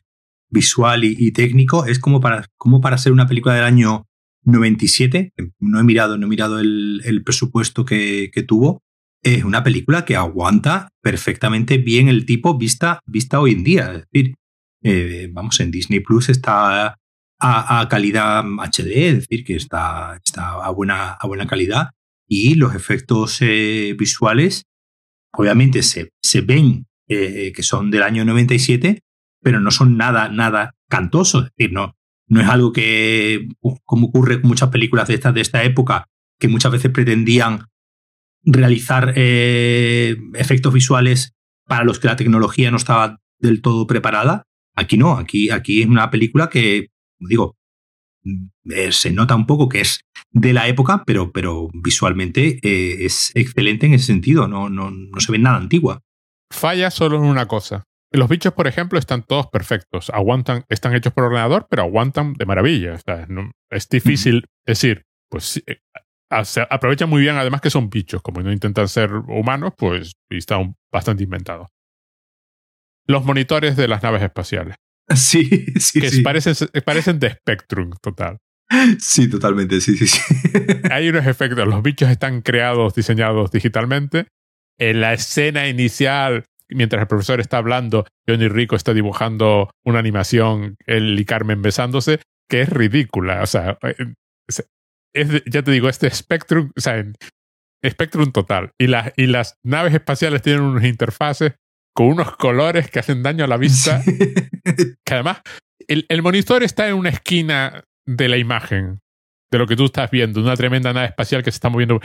visual 0.50 1.04
y, 1.04 1.32
técnico, 1.32 1.86
es 1.86 1.98
como 1.98 2.20
para, 2.20 2.46
como 2.56 2.80
para 2.80 2.98
ser 2.98 3.12
una 3.12 3.26
película 3.26 3.54
del 3.54 3.64
año 3.64 4.06
97, 4.44 5.32
no 5.60 5.80
he 5.80 5.84
mirado, 5.84 6.18
no 6.18 6.26
he 6.26 6.28
mirado 6.28 6.60
el, 6.60 7.00
el 7.04 7.22
presupuesto 7.22 7.84
que, 7.84 8.30
que, 8.32 8.42
tuvo, 8.42 8.82
es 9.22 9.44
una 9.44 9.64
película 9.64 10.04
que 10.04 10.16
aguanta 10.16 10.90
perfectamente 11.02 11.78
bien 11.78 12.08
el 12.08 12.26
tipo 12.26 12.56
vista, 12.56 13.00
vista 13.06 13.40
hoy 13.40 13.52
en 13.52 13.64
día. 13.64 13.92
Es 13.92 14.04
decir, 14.10 14.34
eh, 14.82 15.28
vamos, 15.32 15.58
en 15.60 15.70
Disney 15.70 16.00
Plus 16.00 16.28
está 16.28 16.96
a, 17.40 17.88
calidad 17.88 18.44
HD, 18.44 19.08
es 19.08 19.14
decir, 19.20 19.44
que 19.44 19.56
está, 19.56 20.20
está 20.24 20.52
a, 20.64 20.70
buena, 20.70 21.12
a 21.12 21.26
buena 21.26 21.46
calidad. 21.46 21.90
Y 22.28 22.54
los 22.54 22.74
efectos 22.74 23.38
eh, 23.40 23.94
visuales 23.98 24.64
obviamente 25.32 25.82
se, 25.82 26.10
se 26.22 26.40
ven 26.42 26.86
eh, 27.08 27.52
que 27.54 27.62
son 27.62 27.90
del 27.90 28.02
año 28.02 28.24
97, 28.24 29.00
pero 29.42 29.60
no 29.60 29.70
son 29.70 29.96
nada, 29.96 30.28
nada 30.28 30.74
cantosos, 30.88 31.44
es 31.44 31.50
decir, 31.56 31.72
no, 31.72 31.96
no 32.28 32.40
es 32.40 32.48
algo 32.48 32.72
que, 32.72 33.48
como 33.84 34.08
ocurre 34.08 34.40
con 34.40 34.48
muchas 34.48 34.70
películas 34.70 35.08
de 35.08 35.14
esta, 35.14 35.32
de 35.32 35.40
esta 35.40 35.62
época, 35.62 36.06
que 36.38 36.48
muchas 36.48 36.72
veces 36.72 36.90
pretendían 36.90 37.66
realizar 38.42 39.12
efectos 39.16 40.72
visuales 40.72 41.34
para 41.66 41.84
los 41.84 41.98
que 41.98 42.08
la 42.08 42.16
tecnología 42.16 42.70
no 42.70 42.76
estaba 42.76 43.20
del 43.38 43.62
todo 43.62 43.86
preparada. 43.86 44.44
Aquí 44.74 44.96
no, 44.96 45.16
aquí, 45.16 45.50
aquí 45.50 45.82
es 45.82 45.86
una 45.86 46.10
película 46.10 46.48
que 46.50 46.88
digo, 47.18 47.56
eh, 48.64 48.92
se 48.92 49.12
nota 49.12 49.34
un 49.34 49.46
poco 49.46 49.68
que 49.68 49.80
es 49.80 50.00
de 50.30 50.52
la 50.52 50.68
época, 50.68 51.04
pero, 51.06 51.32
pero 51.32 51.68
visualmente 51.72 52.58
eh, 52.62 53.04
es 53.04 53.30
excelente 53.34 53.86
en 53.86 53.94
ese 53.94 54.06
sentido, 54.06 54.48
no, 54.48 54.68
no, 54.68 54.90
no 54.90 55.20
se 55.20 55.32
ve 55.32 55.38
nada 55.38 55.56
antigua. 55.56 56.00
Falla 56.50 56.90
solo 56.90 57.16
en 57.18 57.24
una 57.24 57.46
cosa. 57.46 57.84
Los 58.14 58.28
bichos, 58.28 58.52
por 58.52 58.68
ejemplo, 58.68 58.96
están 58.96 59.24
todos 59.24 59.48
perfectos. 59.48 60.08
Aguantan, 60.10 60.64
están 60.68 60.94
hechos 60.94 61.12
por 61.12 61.24
ordenador, 61.24 61.66
pero 61.68 61.82
aguantan 61.82 62.34
de 62.34 62.46
maravilla. 62.46 62.96
es 63.70 63.88
difícil 63.88 64.46
decir, 64.64 65.04
pues 65.28 65.60
eh, 65.66 65.80
aprovechan 66.30 67.10
muy 67.10 67.22
bien, 67.22 67.34
además 67.34 67.60
que 67.60 67.70
son 67.70 67.90
bichos, 67.90 68.22
como 68.22 68.40
no 68.40 68.52
intentan 68.52 68.86
ser 68.86 69.12
humanos, 69.12 69.72
pues 69.76 70.12
están 70.30 70.76
bastante 70.92 71.24
inventados. 71.24 71.66
Los 73.08 73.24
monitores 73.24 73.76
de 73.76 73.88
las 73.88 74.02
naves 74.02 74.22
espaciales. 74.22 74.76
Sí, 75.14 75.66
sí, 75.78 76.00
que 76.00 76.08
sí. 76.08 76.22
Parecen, 76.22 76.54
parecen 76.82 77.18
de 77.18 77.32
Spectrum, 77.32 77.90
total. 78.00 78.38
Sí, 78.98 79.28
totalmente, 79.28 79.78
sí, 79.82 79.98
sí, 79.98 80.06
sí. 80.06 80.20
Hay 80.90 81.10
unos 81.10 81.26
efectos, 81.26 81.68
los 81.68 81.82
bichos 81.82 82.08
están 82.08 82.40
creados, 82.40 82.94
diseñados 82.94 83.50
digitalmente. 83.50 84.28
En 84.78 85.02
la 85.02 85.12
escena 85.12 85.68
inicial, 85.68 86.46
mientras 86.74 87.00
el 87.00 87.08
profesor 87.08 87.40
está 87.40 87.58
hablando, 87.58 88.06
Johnny 88.28 88.48
Rico 88.48 88.76
está 88.76 88.92
dibujando 88.92 89.70
una 89.84 89.98
animación, 89.98 90.76
él 90.86 91.18
y 91.18 91.24
Carmen 91.24 91.62
besándose, 91.62 92.20
que 92.48 92.62
es 92.62 92.68
ridícula. 92.68 93.42
O 93.42 93.46
sea, 93.46 93.78
es, 95.14 95.42
ya 95.46 95.62
te 95.62 95.70
digo, 95.70 95.88
este 95.88 96.10
Spectrum, 96.10 96.70
o 96.76 96.80
sea, 96.80 97.04
Spectrum 97.86 98.32
total. 98.32 98.72
Y, 98.78 98.86
las 98.88 99.12
y 99.16 99.26
las 99.26 99.58
naves 99.64 99.94
espaciales 99.94 100.42
tienen 100.42 100.62
unas 100.62 100.84
interfaces 100.84 101.54
con 101.94 102.08
unos 102.08 102.36
colores 102.36 102.90
que 102.90 102.98
hacen 102.98 103.22
daño 103.22 103.44
a 103.44 103.48
la 103.48 103.56
vista. 103.56 104.02
Que 105.06 105.12
además, 105.12 105.42
el, 105.86 106.06
el, 106.08 106.22
monitor 106.22 106.62
está 106.62 106.88
en 106.88 106.94
una 106.94 107.10
esquina 107.10 107.84
de 108.06 108.28
la 108.30 108.38
imagen, 108.38 109.00
de 109.52 109.58
lo 109.58 109.66
que 109.66 109.76
tú 109.76 109.84
estás 109.84 110.10
viendo, 110.10 110.40
una 110.40 110.56
tremenda 110.56 110.94
nave 110.94 111.08
espacial 111.08 111.42
que 111.42 111.50
se 111.50 111.56
está 111.56 111.68
moviendo. 111.68 112.00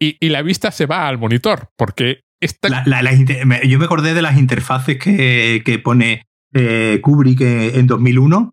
Y, 0.00 0.16
y 0.20 0.28
la 0.28 0.42
vista 0.42 0.70
se 0.70 0.86
va 0.86 1.08
al 1.08 1.18
monitor, 1.18 1.70
porque 1.76 2.20
está... 2.44 2.68
La, 2.68 3.02
la, 3.02 3.12
yo 3.12 3.78
me 3.78 3.84
acordé 3.84 4.14
de 4.14 4.22
las 4.22 4.38
interfaces 4.38 4.98
que, 4.98 5.62
que 5.64 5.78
pone 5.78 6.26
eh, 6.54 7.00
Kubrick 7.02 7.40
en 7.40 7.86
2001, 7.86 8.52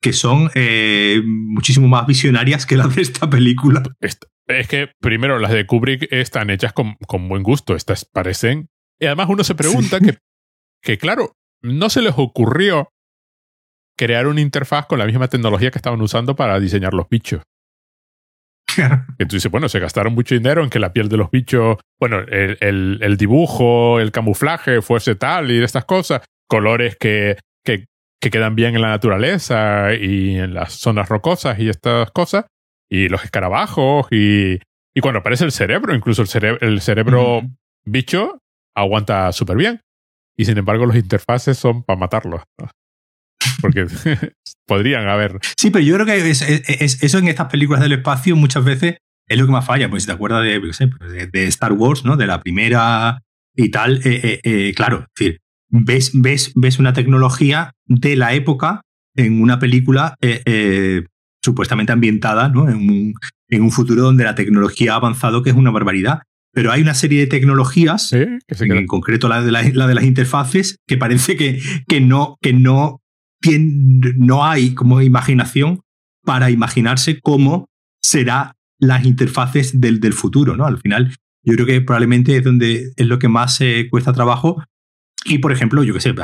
que 0.00 0.12
son 0.12 0.50
eh, 0.54 1.20
muchísimo 1.24 1.88
más 1.88 2.06
visionarias 2.06 2.66
que 2.66 2.76
las 2.76 2.94
de 2.94 3.02
esta 3.02 3.28
película. 3.28 3.82
Es 4.00 4.68
que, 4.68 4.90
primero, 5.00 5.38
las 5.38 5.52
de 5.52 5.66
Kubrick 5.66 6.08
están 6.12 6.50
hechas 6.50 6.72
con, 6.72 6.96
con 7.06 7.28
buen 7.28 7.42
gusto. 7.42 7.74
Estas 7.76 8.04
parecen 8.04 8.68
y 9.00 9.06
además 9.06 9.28
uno 9.30 9.42
se 9.44 9.54
pregunta 9.54 9.98
que, 9.98 10.18
que, 10.82 10.98
claro, 10.98 11.36
no 11.62 11.88
se 11.88 12.02
les 12.02 12.14
ocurrió 12.16 12.92
crear 13.96 14.26
una 14.26 14.42
interfaz 14.42 14.86
con 14.86 14.98
la 14.98 15.06
misma 15.06 15.28
tecnología 15.28 15.70
que 15.70 15.78
estaban 15.78 16.00
usando 16.02 16.36
para 16.36 16.60
diseñar 16.60 16.92
los 16.94 17.08
bichos. 17.08 17.42
Entonces, 19.18 19.50
bueno, 19.50 19.68
se 19.68 19.78
gastaron 19.78 20.14
mucho 20.14 20.34
dinero 20.34 20.62
en 20.62 20.70
que 20.70 20.78
la 20.78 20.92
piel 20.92 21.08
de 21.08 21.16
los 21.16 21.30
bichos, 21.30 21.78
bueno, 21.98 22.20
el, 22.20 22.58
el, 22.60 22.98
el 23.02 23.16
dibujo, 23.16 24.00
el 24.00 24.12
camuflaje 24.12 24.82
fuese 24.82 25.14
tal 25.14 25.50
y 25.50 25.62
estas 25.62 25.84
cosas, 25.84 26.22
colores 26.48 26.96
que, 26.96 27.38
que, 27.64 27.86
que, 28.20 28.30
quedan 28.30 28.54
bien 28.54 28.74
en 28.74 28.82
la 28.82 28.88
naturaleza 28.88 29.94
y 29.94 30.36
en 30.36 30.54
las 30.54 30.72
zonas 30.74 31.08
rocosas 31.08 31.58
y 31.58 31.68
estas 31.68 32.10
cosas, 32.10 32.46
y 32.88 33.08
los 33.08 33.24
escarabajos 33.24 34.06
y, 34.10 34.58
y 34.94 35.00
cuando 35.00 35.20
aparece 35.20 35.44
el 35.44 35.52
cerebro, 35.52 35.94
incluso 35.94 36.22
el, 36.22 36.28
cerebro 36.28 36.58
el 36.66 36.80
cerebro 36.80 37.42
bicho 37.84 38.40
aguanta 38.74 39.32
súper 39.32 39.56
bien. 39.56 39.80
Y 40.36 40.44
sin 40.46 40.58
embargo, 40.58 40.86
los 40.86 40.96
interfaces 40.96 41.58
son 41.58 41.82
para 41.82 41.98
matarlos. 41.98 42.42
Porque 43.60 43.86
podrían 44.70 45.08
haber. 45.08 45.40
Sí, 45.56 45.70
pero 45.70 45.84
yo 45.84 45.96
creo 45.96 46.06
que 46.06 46.30
eso 46.30 47.18
en 47.18 47.26
estas 47.26 47.48
películas 47.48 47.80
del 47.82 47.90
espacio 47.90 48.36
muchas 48.36 48.64
veces 48.64 48.98
es 49.26 49.36
lo 49.36 49.46
que 49.46 49.50
más 49.50 49.66
falla. 49.66 49.90
Pues 49.90 50.04
si 50.04 50.06
te 50.06 50.12
acuerdas 50.12 50.44
de, 50.44 50.60
pues, 50.60 50.78
de, 50.78 51.46
Star 51.46 51.72
Wars, 51.72 52.04
¿no? 52.04 52.16
De 52.16 52.28
la 52.28 52.40
primera 52.40 53.20
y 53.56 53.70
tal. 53.70 53.96
Eh, 54.04 54.20
eh, 54.22 54.40
eh, 54.44 54.72
claro, 54.76 55.00
es 55.00 55.06
decir, 55.18 55.40
ves, 55.70 56.12
ves, 56.14 56.52
ves 56.54 56.78
una 56.78 56.92
tecnología 56.92 57.72
de 57.86 58.14
la 58.14 58.32
época 58.34 58.82
en 59.16 59.42
una 59.42 59.58
película 59.58 60.14
supuestamente 61.42 61.90
ambientada 61.90 62.48
¿no? 62.48 62.68
en, 62.68 62.76
un, 62.76 63.14
en 63.48 63.62
un 63.62 63.72
futuro 63.72 64.02
donde 64.02 64.22
la 64.22 64.36
tecnología 64.36 64.92
ha 64.92 64.96
avanzado, 64.96 65.42
que 65.42 65.50
es 65.50 65.56
una 65.56 65.72
barbaridad. 65.72 66.20
Pero 66.52 66.70
hay 66.70 66.82
una 66.82 66.94
serie 66.94 67.20
de 67.20 67.26
tecnologías, 67.26 68.12
en 68.12 68.86
concreto 68.86 69.28
la 69.28 69.42
de, 69.42 69.50
la, 69.50 69.62
de, 69.62 69.94
las 69.94 70.04
interfaces, 70.04 70.76
que 70.86 70.96
parece 70.96 71.36
que, 71.36 71.60
que 71.88 72.00
no, 72.00 72.38
que 72.40 72.52
no, 72.52 73.00
no 73.42 74.44
hay 74.44 74.74
como 74.74 75.00
imaginación 75.00 75.80
para 76.24 76.50
imaginarse 76.50 77.20
cómo 77.20 77.68
será 78.02 78.56
las 78.78 79.04
interfaces 79.04 79.80
del, 79.80 80.00
del 80.00 80.12
futuro, 80.12 80.56
¿no? 80.56 80.66
Al 80.66 80.78
final, 80.78 81.14
yo 81.42 81.54
creo 81.54 81.66
que 81.66 81.80
probablemente 81.80 82.36
es 82.36 82.44
donde 82.44 82.92
es 82.96 83.06
lo 83.06 83.18
que 83.18 83.28
más 83.28 83.60
eh, 83.60 83.88
cuesta 83.90 84.12
trabajo. 84.12 84.62
Y, 85.24 85.38
por 85.38 85.52
ejemplo, 85.52 85.82
yo 85.82 85.92
qué 85.92 86.00
sé, 86.00 86.14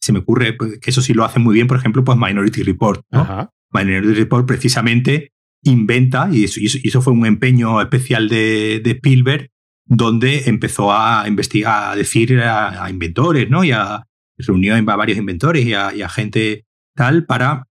se 0.00 0.12
me 0.12 0.20
ocurre 0.20 0.52
pues, 0.52 0.78
que 0.78 0.90
eso 0.90 1.02
sí 1.02 1.14
lo 1.14 1.24
hace 1.24 1.40
muy 1.40 1.54
bien, 1.54 1.66
por 1.66 1.76
ejemplo, 1.76 2.04
pues 2.04 2.16
Minority 2.16 2.62
Report, 2.62 3.02
¿no? 3.10 3.50
Minority 3.72 4.14
Report 4.14 4.46
precisamente 4.46 5.32
inventa, 5.64 6.28
y 6.30 6.44
eso, 6.44 6.60
y 6.60 6.86
eso, 6.86 7.02
fue 7.02 7.12
un 7.12 7.26
empeño 7.26 7.80
especial 7.80 8.28
de, 8.28 8.80
de 8.84 8.92
Spielberg, 8.92 9.50
donde 9.84 10.44
empezó 10.46 10.92
a 10.92 11.24
investigar, 11.26 11.92
a 11.92 11.96
decir 11.96 12.38
a, 12.40 12.88
inventores, 12.88 13.50
¿no? 13.50 13.64
Y 13.64 13.72
a, 13.72 14.06
reunió 14.38 14.74
a 14.74 14.96
varios 14.96 15.18
inventores 15.18 15.64
y 15.64 15.74
a, 15.74 16.08
gente 16.08 16.64
tal 16.94 17.24
para 17.26 17.68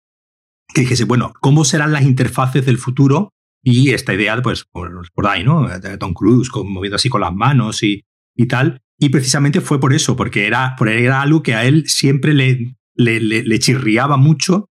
que 0.74 0.82
dijese, 0.82 1.06
bueno, 1.06 1.34
¿cómo 1.42 1.64
serán 1.64 1.92
las 1.92 2.04
interfaces 2.04 2.66
del 2.66 2.78
futuro? 2.78 3.34
Y 3.64 3.92
esta 3.92 4.14
idea, 4.14 4.40
pues, 4.42 4.66
ahí, 5.28 5.44
¿no? 5.44 5.68
Tom 6.00 6.14
Cruise 6.14 6.50
moviendo 6.54 6.96
así 6.96 7.10
con 7.10 7.22
las 7.22 7.34
manos 7.34 7.82
y, 7.84 8.04
y 8.36 8.48
tal. 8.48 8.82
Y 9.00 9.10
precisamente 9.10 9.62
fue 9.62 9.80
por 9.80 9.94
eso, 9.94 10.16
porque 10.16 10.48
era, 10.48 10.76
por 10.78 10.90
era 10.90 11.22
algo 11.22 11.44
que 11.44 11.56
a 11.56 11.66
él 11.66 11.88
siempre 11.88 12.34
le, 12.34 12.76
le, 12.96 13.20
le, 13.20 13.60
chirriaba 13.60 14.18
mucho 14.18 14.70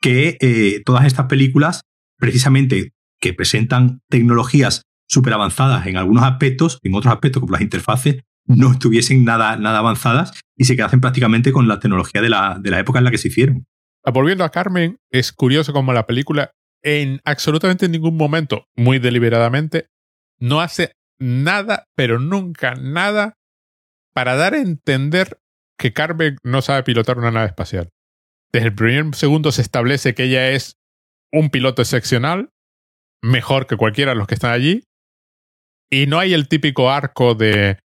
que 0.00 0.38
eh, 0.40 0.82
todas 0.84 1.04
estas 1.04 1.26
películas, 1.26 1.82
precisamente 2.18 2.92
que 3.20 3.34
presentan 3.34 4.00
tecnologías 4.08 4.82
súper 5.08 5.32
avanzadas 5.32 5.86
en 5.86 5.96
algunos 5.96 6.24
aspectos, 6.24 6.78
en 6.82 6.94
otros 6.94 7.12
aspectos 7.12 7.40
como 7.40 7.52
las 7.52 7.62
interfaces, 7.62 8.22
no 8.46 8.72
estuviesen 8.72 9.24
nada, 9.24 9.56
nada 9.56 9.78
avanzadas 9.78 10.32
y 10.56 10.64
se 10.64 10.76
quedasen 10.76 11.00
prácticamente 11.00 11.52
con 11.52 11.68
la 11.68 11.80
tecnología 11.80 12.22
de 12.22 12.30
la, 12.30 12.58
de 12.60 12.70
la 12.70 12.80
época 12.80 12.98
en 12.98 13.04
la 13.04 13.10
que 13.10 13.18
se 13.18 13.28
hicieron. 13.28 13.66
Ah, 14.04 14.12
volviendo 14.12 14.44
a 14.44 14.50
Carmen, 14.50 14.98
es 15.10 15.32
curioso 15.32 15.72
como 15.72 15.92
la 15.92 16.06
película 16.06 16.52
en 16.82 17.20
absolutamente 17.24 17.88
ningún 17.88 18.16
momento, 18.16 18.66
muy 18.76 18.98
deliberadamente, 19.00 19.88
no 20.38 20.60
hace 20.60 20.92
nada, 21.18 21.84
pero 21.96 22.20
nunca 22.20 22.74
nada, 22.76 23.34
para 24.14 24.36
dar 24.36 24.54
a 24.54 24.60
entender 24.60 25.38
que 25.78 25.92
Carmen 25.92 26.36
no 26.44 26.62
sabe 26.62 26.84
pilotar 26.84 27.18
una 27.18 27.30
nave 27.30 27.48
espacial. 27.48 27.88
Desde 28.52 28.68
el 28.68 28.74
primer 28.74 29.14
segundo 29.14 29.50
se 29.50 29.62
establece 29.62 30.14
que 30.14 30.24
ella 30.24 30.50
es 30.50 30.76
un 31.32 31.50
piloto 31.50 31.82
excepcional, 31.82 32.50
mejor 33.22 33.66
que 33.66 33.76
cualquiera 33.76 34.12
de 34.12 34.18
los 34.18 34.28
que 34.28 34.34
están 34.34 34.52
allí, 34.52 34.84
y 35.90 36.06
no 36.06 36.18
hay 36.18 36.34
el 36.34 36.48
típico 36.48 36.90
arco 36.90 37.34
de 37.34 37.78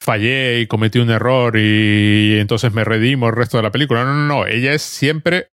fallé 0.00 0.60
y 0.60 0.66
cometí 0.66 0.98
un 0.98 1.10
error 1.10 1.56
y 1.56 2.38
entonces 2.38 2.72
me 2.72 2.84
redimo 2.84 3.28
el 3.28 3.36
resto 3.36 3.56
de 3.56 3.62
la 3.62 3.72
película. 3.72 4.04
No, 4.04 4.14
no, 4.14 4.26
no. 4.26 4.46
Ella 4.46 4.72
es 4.72 4.82
siempre 4.82 5.50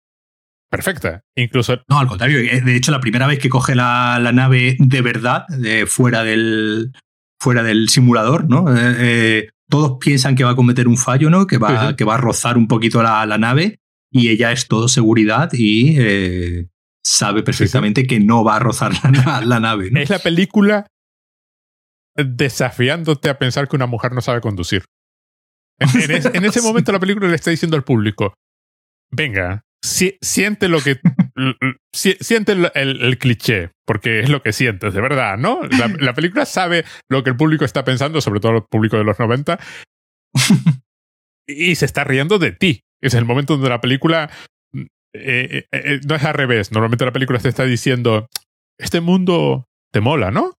perfecta. 0.70 1.24
Incluso. 1.36 1.80
No, 1.88 1.98
al 1.98 2.06
contrario. 2.06 2.38
Eh, 2.38 2.60
de 2.60 2.76
hecho, 2.76 2.92
la 2.92 3.00
primera 3.00 3.26
vez 3.26 3.38
que 3.38 3.48
coge 3.48 3.74
la, 3.74 4.18
nave 4.32 4.76
de 4.78 5.02
verdad, 5.02 5.46
de 5.48 5.86
fuera, 5.86 6.24
del, 6.24 6.92
fuera 7.40 7.62
del 7.62 7.88
simulador, 7.88 8.48
¿no? 8.48 8.74
Eh, 8.74 8.96
eh, 8.98 9.48
todos 9.68 9.98
piensan 10.00 10.34
que 10.34 10.44
va 10.44 10.50
a 10.50 10.56
cometer 10.56 10.88
un 10.88 10.96
fallo, 10.96 11.30
¿no? 11.30 11.46
Que 11.46 11.58
va, 11.58 11.94
Que 11.96 12.04
va 12.04 12.14
a 12.14 12.18
rozar 12.18 12.56
un 12.56 12.68
poquito 12.68 13.02
la, 13.02 13.26
nave 13.38 13.80
y 14.10 14.28
ella 14.28 14.52
es 14.52 14.66
todo 14.66 14.88
seguridad 14.88 15.50
y 15.52 16.66
sabe 17.04 17.42
perfectamente 17.42 18.06
que 18.06 18.20
no 18.20 18.44
va 18.44 18.56
a 18.56 18.58
rozar 18.60 18.92
la, 19.44 19.60
nave. 19.60 19.90
Es 19.94 20.08
la 20.08 20.18
película 20.18 20.86
desafiándote 22.24 23.30
a 23.30 23.38
pensar 23.38 23.68
que 23.68 23.76
una 23.76 23.86
mujer 23.86 24.12
no 24.12 24.20
sabe 24.20 24.40
conducir. 24.40 24.84
En, 26.34 26.44
ese 26.44 26.60
momento 26.60 26.90
la 26.90 26.98
película 26.98 27.28
le 27.28 27.36
está 27.36 27.50
diciendo 27.50 27.76
al 27.76 27.84
público, 27.84 28.34
venga, 29.10 29.62
siente 29.80 30.68
lo 30.68 30.80
que... 30.80 31.00
siente 31.92 32.52
el, 32.52 33.18
cliché, 33.18 33.70
porque 33.86 34.20
es 34.20 34.28
lo 34.28 34.42
que 34.42 34.52
sientes, 34.52 34.92
de 34.92 35.00
verdad, 35.00 35.38
¿no? 35.38 35.60
La, 36.00 36.14
película 36.14 36.46
sabe 36.46 36.84
lo 37.08 37.22
que 37.22 37.30
el 37.30 37.36
público 37.36 37.64
está 37.64 37.84
pensando, 37.84 38.20
sobre 38.20 38.40
todo 38.40 38.56
el 38.56 38.62
público 38.68 38.96
de 38.96 39.04
los 39.04 39.18
90, 39.18 39.58
y 41.46 41.74
se 41.76 41.84
está 41.84 42.04
riendo 42.04 42.38
de 42.38 42.52
ti. 42.52 42.80
Es 43.00 43.14
el 43.14 43.24
momento 43.24 43.54
donde 43.54 43.70
la 43.70 43.80
película... 43.80 44.30
Eh, 44.74 44.84
eh, 45.14 45.68
eh, 45.72 46.00
no 46.06 46.16
es 46.16 46.24
al 46.24 46.34
revés. 46.34 46.70
Normalmente 46.70 47.04
la 47.04 47.12
película 47.12 47.38
te 47.38 47.48
está 47.48 47.64
diciendo, 47.64 48.28
este 48.78 49.00
mundo 49.00 49.66
te 49.90 50.00
mola, 50.00 50.30
¿no? 50.30 50.57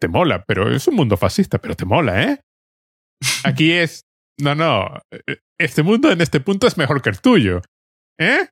Te 0.00 0.08
mola, 0.08 0.44
pero 0.46 0.74
es 0.74 0.88
un 0.88 0.96
mundo 0.96 1.16
fascista, 1.16 1.58
pero 1.58 1.76
te 1.76 1.84
mola, 1.84 2.22
¿eh? 2.22 2.40
Aquí 3.44 3.70
es, 3.72 4.02
no, 4.38 4.54
no, 4.54 5.00
este 5.58 5.82
mundo 5.82 6.10
en 6.10 6.20
este 6.20 6.40
punto 6.40 6.66
es 6.66 6.76
mejor 6.76 7.02
que 7.02 7.10
el 7.10 7.20
tuyo. 7.20 7.62
¿Eh? 8.18 8.48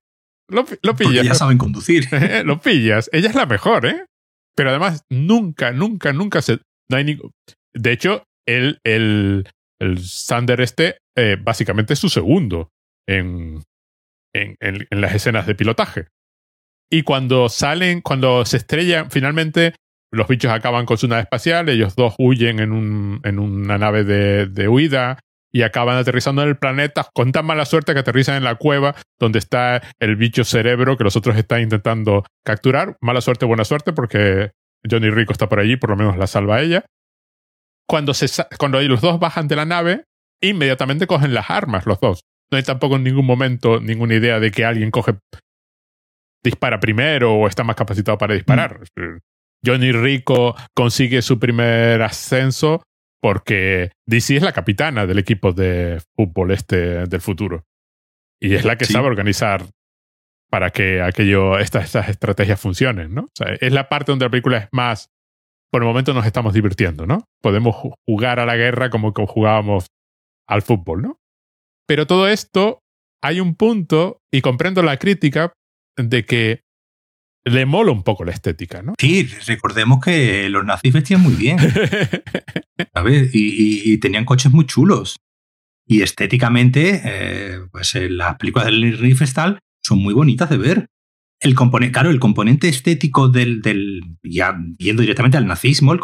Lo, 0.51 0.65
lo 0.83 0.97
pillas. 0.97 1.27
ya 1.27 1.35
saben 1.35 1.59
conducir. 1.59 2.07
¿Eh? 2.13 2.43
Lo 2.45 2.61
pillas. 2.61 3.11
Ella 3.13 3.29
es 3.29 3.35
la 3.35 3.47
mejor, 3.47 3.87
¿eh? 3.87 4.07
Pero 4.57 4.71
además, 4.71 5.03
nunca, 5.11 5.73
nunca, 5.73 6.13
nunca 6.13 6.43
se. 6.43 6.59
No 6.91 6.97
hay 6.97 7.05
ningún. 7.05 7.33
De 7.75 7.93
hecho, 7.93 8.25
el, 8.47 8.79
el, 8.85 9.49
el 9.81 9.99
Sander 10.01 10.61
este, 10.61 10.99
eh, 11.17 11.37
básicamente 11.41 11.93
es 11.93 11.99
su 11.99 12.09
segundo 12.09 12.71
en, 13.07 13.63
en, 14.35 14.57
en, 14.61 14.87
en, 14.91 15.01
las 15.01 15.15
escenas 15.15 15.47
de 15.47 15.55
pilotaje. 15.55 16.09
Y 16.91 17.03
cuando 17.03 17.51
salen, 17.51 18.01
cuando 18.01 18.45
se 18.47 18.57
estrellan, 18.57 19.11
finalmente 19.11 19.75
los 20.11 20.29
bichos 20.29 20.51
acaban 20.51 20.87
con 20.87 20.99
su 20.99 21.09
nave 21.09 21.23
espacial, 21.23 21.69
ellos 21.69 21.95
dos 21.97 22.15
huyen 22.19 22.61
en, 22.61 22.73
un, 22.73 23.21
en 23.25 23.39
una 23.39 23.79
nave 23.79 24.05
de, 24.05 24.47
de 24.47 24.69
huida 24.69 25.19
y 25.53 25.63
acaban 25.63 25.97
aterrizando 25.97 26.43
en 26.43 26.49
el 26.49 26.57
planeta 26.57 27.09
con 27.15 27.33
tan 27.33 27.47
mala 27.47 27.65
suerte 27.65 27.95
que 27.95 28.01
aterrizan 28.01 28.37
en 28.37 28.45
la 28.45 28.57
cueva 28.57 28.95
donde 29.19 29.39
está 29.39 29.83
el 29.99 30.17
bicho 30.17 30.45
cerebro 30.45 30.97
que 30.97 31.05
los 31.05 31.17
otros 31.17 31.37
están 31.37 31.63
intentando 31.63 32.25
capturar. 32.45 32.97
Mala 33.01 33.21
suerte, 33.21 33.47
buena 33.47 33.65
suerte, 33.65 33.93
porque 33.93 34.51
Johnny 34.89 35.11
Rico 35.11 35.33
está 35.33 35.49
por 35.49 35.61
allí, 35.61 35.77
por 35.77 35.91
lo 35.91 35.97
menos 35.97 36.17
la 36.17 36.27
salva 36.27 36.61
ella. 36.61 36.85
Cuando, 37.87 38.13
se, 38.13 38.27
cuando 38.59 38.81
los 38.83 39.01
dos 39.01 39.19
bajan 39.19 39.49
de 39.49 39.57
la 39.57 39.65
nave, 39.65 40.05
inmediatamente 40.43 41.07
cogen 41.07 41.33
las 41.33 41.51
armas, 41.51 41.87
los 41.87 41.99
dos. 42.01 42.21
No 42.51 42.57
hay 42.57 42.63
tampoco 42.63 42.97
en 42.97 43.05
ningún 43.05 43.27
momento 43.27 43.81
ninguna 43.81 44.15
idea 44.15 44.41
de 44.41 44.51
que 44.51 44.65
alguien 44.65 44.91
coge 44.91 45.17
dispara 46.43 46.79
primero 46.79 47.35
o 47.35 47.49
está 47.49 47.65
más 47.65 47.77
capacitado 47.77 48.17
para 48.19 48.35
disparar. 48.35 48.81
Mm. 48.97 49.19
Johnny 49.65 49.93
Rico 49.93 50.55
consigue 50.75 51.23
su 51.23 51.39
primer 51.39 52.03
ascenso 52.03 52.83
porque 53.21 53.91
DC 54.07 54.37
es 54.37 54.43
la 54.43 54.53
capitana 54.53 55.07
del 55.07 55.19
equipo 55.19 55.53
de 55.53 56.01
fútbol 56.17 56.53
este 56.53 57.07
del 57.07 57.21
futuro. 57.21 57.65
Y 58.41 58.55
es 58.55 58.65
la 58.65 58.77
que 58.77 58.85
sabe 58.85 59.09
organizar 59.09 59.65
para 60.49 60.71
que 60.71 61.03
aquello, 61.03 61.59
estas, 61.59 61.95
estrategias 62.09 62.61
funcionen, 62.61 63.15
¿no? 63.15 63.23
O 63.23 63.31
sea, 63.35 63.55
es 63.61 63.73
la 63.73 63.89
parte 63.89 64.13
donde 64.13 64.27
la 64.27 64.31
película 64.31 64.59
es 64.59 64.69
más, 64.73 65.11
por 65.71 65.83
el 65.83 65.89
momento 65.89 66.15
nos 66.15 66.25
estamos 66.25 66.55
divirtiendo, 66.55 67.07
¿no? 67.07 67.25
Podemos 67.43 67.77
jugar 68.07 68.41
a 68.41 68.47
la 68.47 68.57
guerra 68.57 68.91
como 68.91 69.13
jugábamos 69.13 69.89
al 70.47 70.63
fútbol, 70.63 71.03
¿no? 71.03 71.19
Pero 71.87 72.07
todo 72.07 72.29
esto, 72.29 72.81
hay 73.23 73.41
un 73.41 73.57
punto, 73.57 74.21
y 74.33 74.41
comprendo 74.41 74.83
la 74.83 74.99
crítica, 74.99 75.53
de 75.97 76.25
que 76.25 76.63
le 77.45 77.67
mola 77.67 77.93
un 77.93 78.03
poco 78.03 78.25
la 78.25 78.33
estética, 78.33 78.83
¿no? 78.83 78.95
Sí, 78.99 79.25
recordemos 79.47 80.01
que 80.05 80.49
los 80.49 80.65
nazis 80.65 80.93
vestían 80.93 81.23
muy 81.23 81.35
bien. 81.35 81.59
¿sabes? 82.95 83.35
Y, 83.35 83.93
y, 83.93 83.99
tenían 83.99 84.25
coches 84.25 84.53
muy 84.53 84.67
chulos. 84.67 85.17
Y 85.87 86.03
estéticamente, 86.03 87.01
eh, 87.05 87.61
pues 87.71 87.95
eh, 87.95 88.11
las 88.11 88.37
películas 88.37 88.67
del 88.67 88.99
Riefenstahl 88.99 89.59
son 89.83 89.99
muy 89.99 90.15
bonitas 90.15 90.51
de 90.51 90.59
ver. 90.59 90.87
El 91.41 91.55
componente, 91.55 91.93
claro, 91.93 92.11
el 92.11 92.21
componente 92.21 92.69
estético 92.69 93.29
del, 93.29 93.63
del 93.63 94.03
ya 94.23 94.59
yendo 94.79 95.03
directamente 95.03 95.39
al 95.39 95.47
nazismo, 95.47 95.95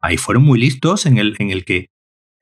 ahí 0.00 0.18
fueron 0.18 0.44
muy 0.44 0.60
listos 0.60 1.06
en 1.06 1.18
el, 1.18 1.34
en 1.38 1.50
el 1.50 1.64
que 1.64 1.88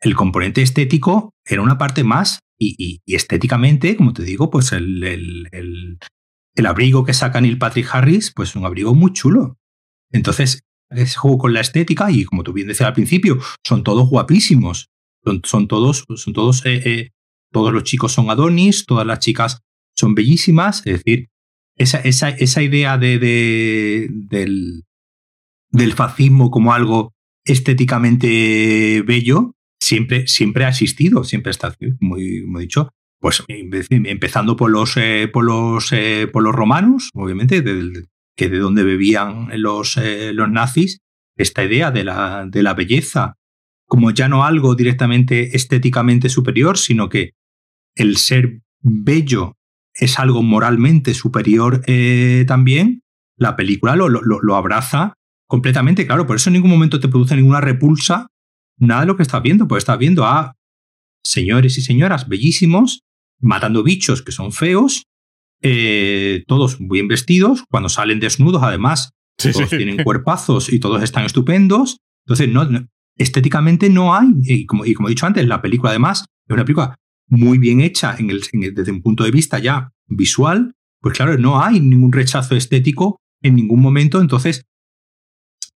el 0.00 0.16
componente 0.16 0.60
estético 0.60 1.32
era 1.46 1.62
una 1.62 1.78
parte 1.78 2.02
más 2.02 2.40
y, 2.58 3.00
y, 3.06 3.14
estéticamente, 3.14 3.96
como 3.96 4.12
te 4.12 4.24
digo, 4.24 4.50
pues 4.50 4.72
el, 4.72 5.02
el, 5.04 5.48
el 5.52 5.98
abrigo 6.66 7.04
que 7.04 7.14
saca 7.14 7.40
Neil 7.40 7.58
Patrick 7.58 7.88
Harris, 7.92 8.32
pues 8.34 8.50
es 8.50 8.56
un 8.56 8.64
abrigo 8.64 8.94
muy 8.94 9.12
chulo. 9.12 9.58
Entonces, 10.10 10.64
ese 10.90 11.16
juego 11.16 11.38
con 11.38 11.54
la 11.54 11.60
estética, 11.60 12.10
y 12.10 12.24
como 12.24 12.42
tú 12.42 12.52
bien 12.52 12.68
decías 12.68 12.88
al 12.88 12.94
principio, 12.94 13.38
son 13.66 13.82
todos 13.82 14.08
guapísimos. 14.08 14.90
Son, 15.44 15.68
todos, 15.68 16.04
son 16.16 16.32
todos, 16.32 16.66
eh, 16.66 16.82
eh, 16.84 17.10
todos 17.52 17.72
los 17.72 17.84
chicos 17.84 18.12
son 18.12 18.28
Adonis, 18.28 18.86
todas 18.86 19.06
las 19.06 19.20
chicas 19.20 19.60
son 19.96 20.14
bellísimas. 20.14 20.78
Es 20.84 21.04
decir, 21.04 21.28
esa, 21.76 21.98
esa, 21.98 22.30
esa 22.30 22.62
idea 22.62 22.98
de, 22.98 23.18
de, 23.18 24.08
del, 24.10 24.82
del 25.70 25.92
fascismo 25.94 26.50
como 26.50 26.74
algo 26.74 27.14
estéticamente 27.44 29.02
bello 29.02 29.54
siempre, 29.80 30.26
siempre 30.26 30.64
ha 30.64 30.68
existido, 30.68 31.24
siempre 31.24 31.50
está, 31.50 31.74
muy, 32.00 32.42
muy 32.46 32.62
dicho, 32.62 32.90
pues 33.22 33.44
empezando 33.48 34.56
por 34.56 34.72
los, 34.72 34.96
eh, 34.96 35.30
por 35.32 35.44
los, 35.44 35.92
eh, 35.92 36.28
por 36.30 36.42
los 36.42 36.52
romanos, 36.52 37.08
obviamente, 37.14 37.62
que 38.36 38.48
de 38.48 38.58
donde 38.58 38.82
bebían 38.82 39.48
los, 39.62 39.96
eh, 39.96 40.32
los 40.34 40.50
nazis, 40.50 40.98
esta 41.36 41.62
idea 41.62 41.92
de 41.92 42.02
la, 42.02 42.46
de 42.48 42.64
la 42.64 42.74
belleza 42.74 43.36
como 43.86 44.10
ya 44.10 44.28
no 44.28 44.44
algo 44.44 44.74
directamente 44.74 45.56
estéticamente 45.56 46.30
superior, 46.30 46.78
sino 46.78 47.08
que 47.08 47.34
el 47.94 48.16
ser 48.16 48.62
bello 48.80 49.56
es 49.94 50.18
algo 50.18 50.42
moralmente 50.42 51.14
superior 51.14 51.82
también, 52.46 53.02
la 53.36 53.54
película 53.54 53.94
lo, 53.94 54.08
lo, 54.08 54.22
lo, 54.22 54.56
abraza 54.56 55.14
completamente, 55.46 56.06
claro, 56.06 56.26
por 56.26 56.36
eso 56.36 56.48
en 56.48 56.54
ningún 56.54 56.70
momento 56.70 56.98
te 57.00 57.08
produce 57.08 57.36
ninguna 57.36 57.60
repulsa 57.60 58.28
nada 58.78 59.02
de 59.02 59.06
lo 59.08 59.16
que 59.16 59.22
estás 59.22 59.42
viendo, 59.42 59.68
pues 59.68 59.82
estás 59.82 59.98
viendo 59.98 60.24
a 60.24 60.56
señores 61.22 61.76
y 61.76 61.82
señoras 61.82 62.28
bellísimos 62.28 63.02
matando 63.42 63.82
bichos 63.82 64.22
que 64.22 64.32
son 64.32 64.52
feos, 64.52 65.04
eh, 65.60 66.44
todos 66.46 66.78
bien 66.80 67.08
vestidos, 67.08 67.64
cuando 67.68 67.88
salen 67.88 68.20
desnudos 68.20 68.62
además, 68.62 69.10
todos 69.36 69.70
tienen 69.70 69.96
cuerpazos 70.04 70.72
y 70.72 70.80
todos 70.80 71.02
están 71.02 71.24
estupendos. 71.24 71.98
Entonces, 72.24 72.48
no, 72.48 72.68
estéticamente 73.16 73.90
no 73.90 74.14
hay, 74.14 74.28
y 74.42 74.66
como, 74.66 74.84
y 74.86 74.94
como, 74.94 75.08
he 75.08 75.10
dicho 75.10 75.26
antes, 75.26 75.46
la 75.46 75.60
película 75.60 75.90
además 75.90 76.24
es 76.48 76.54
una 76.54 76.64
película 76.64 76.96
muy 77.28 77.58
bien 77.58 77.80
hecha 77.80 78.16
en 78.18 78.30
el, 78.30 78.42
desde 78.74 78.92
un 78.92 79.02
punto 79.02 79.24
de 79.24 79.30
vista 79.30 79.58
ya 79.58 79.92
visual, 80.06 80.74
pues 81.00 81.16
claro, 81.16 81.36
no 81.38 81.62
hay 81.62 81.80
ningún 81.80 82.12
rechazo 82.12 82.54
estético 82.54 83.20
en 83.42 83.56
ningún 83.56 83.80
momento, 83.80 84.20
entonces 84.20 84.64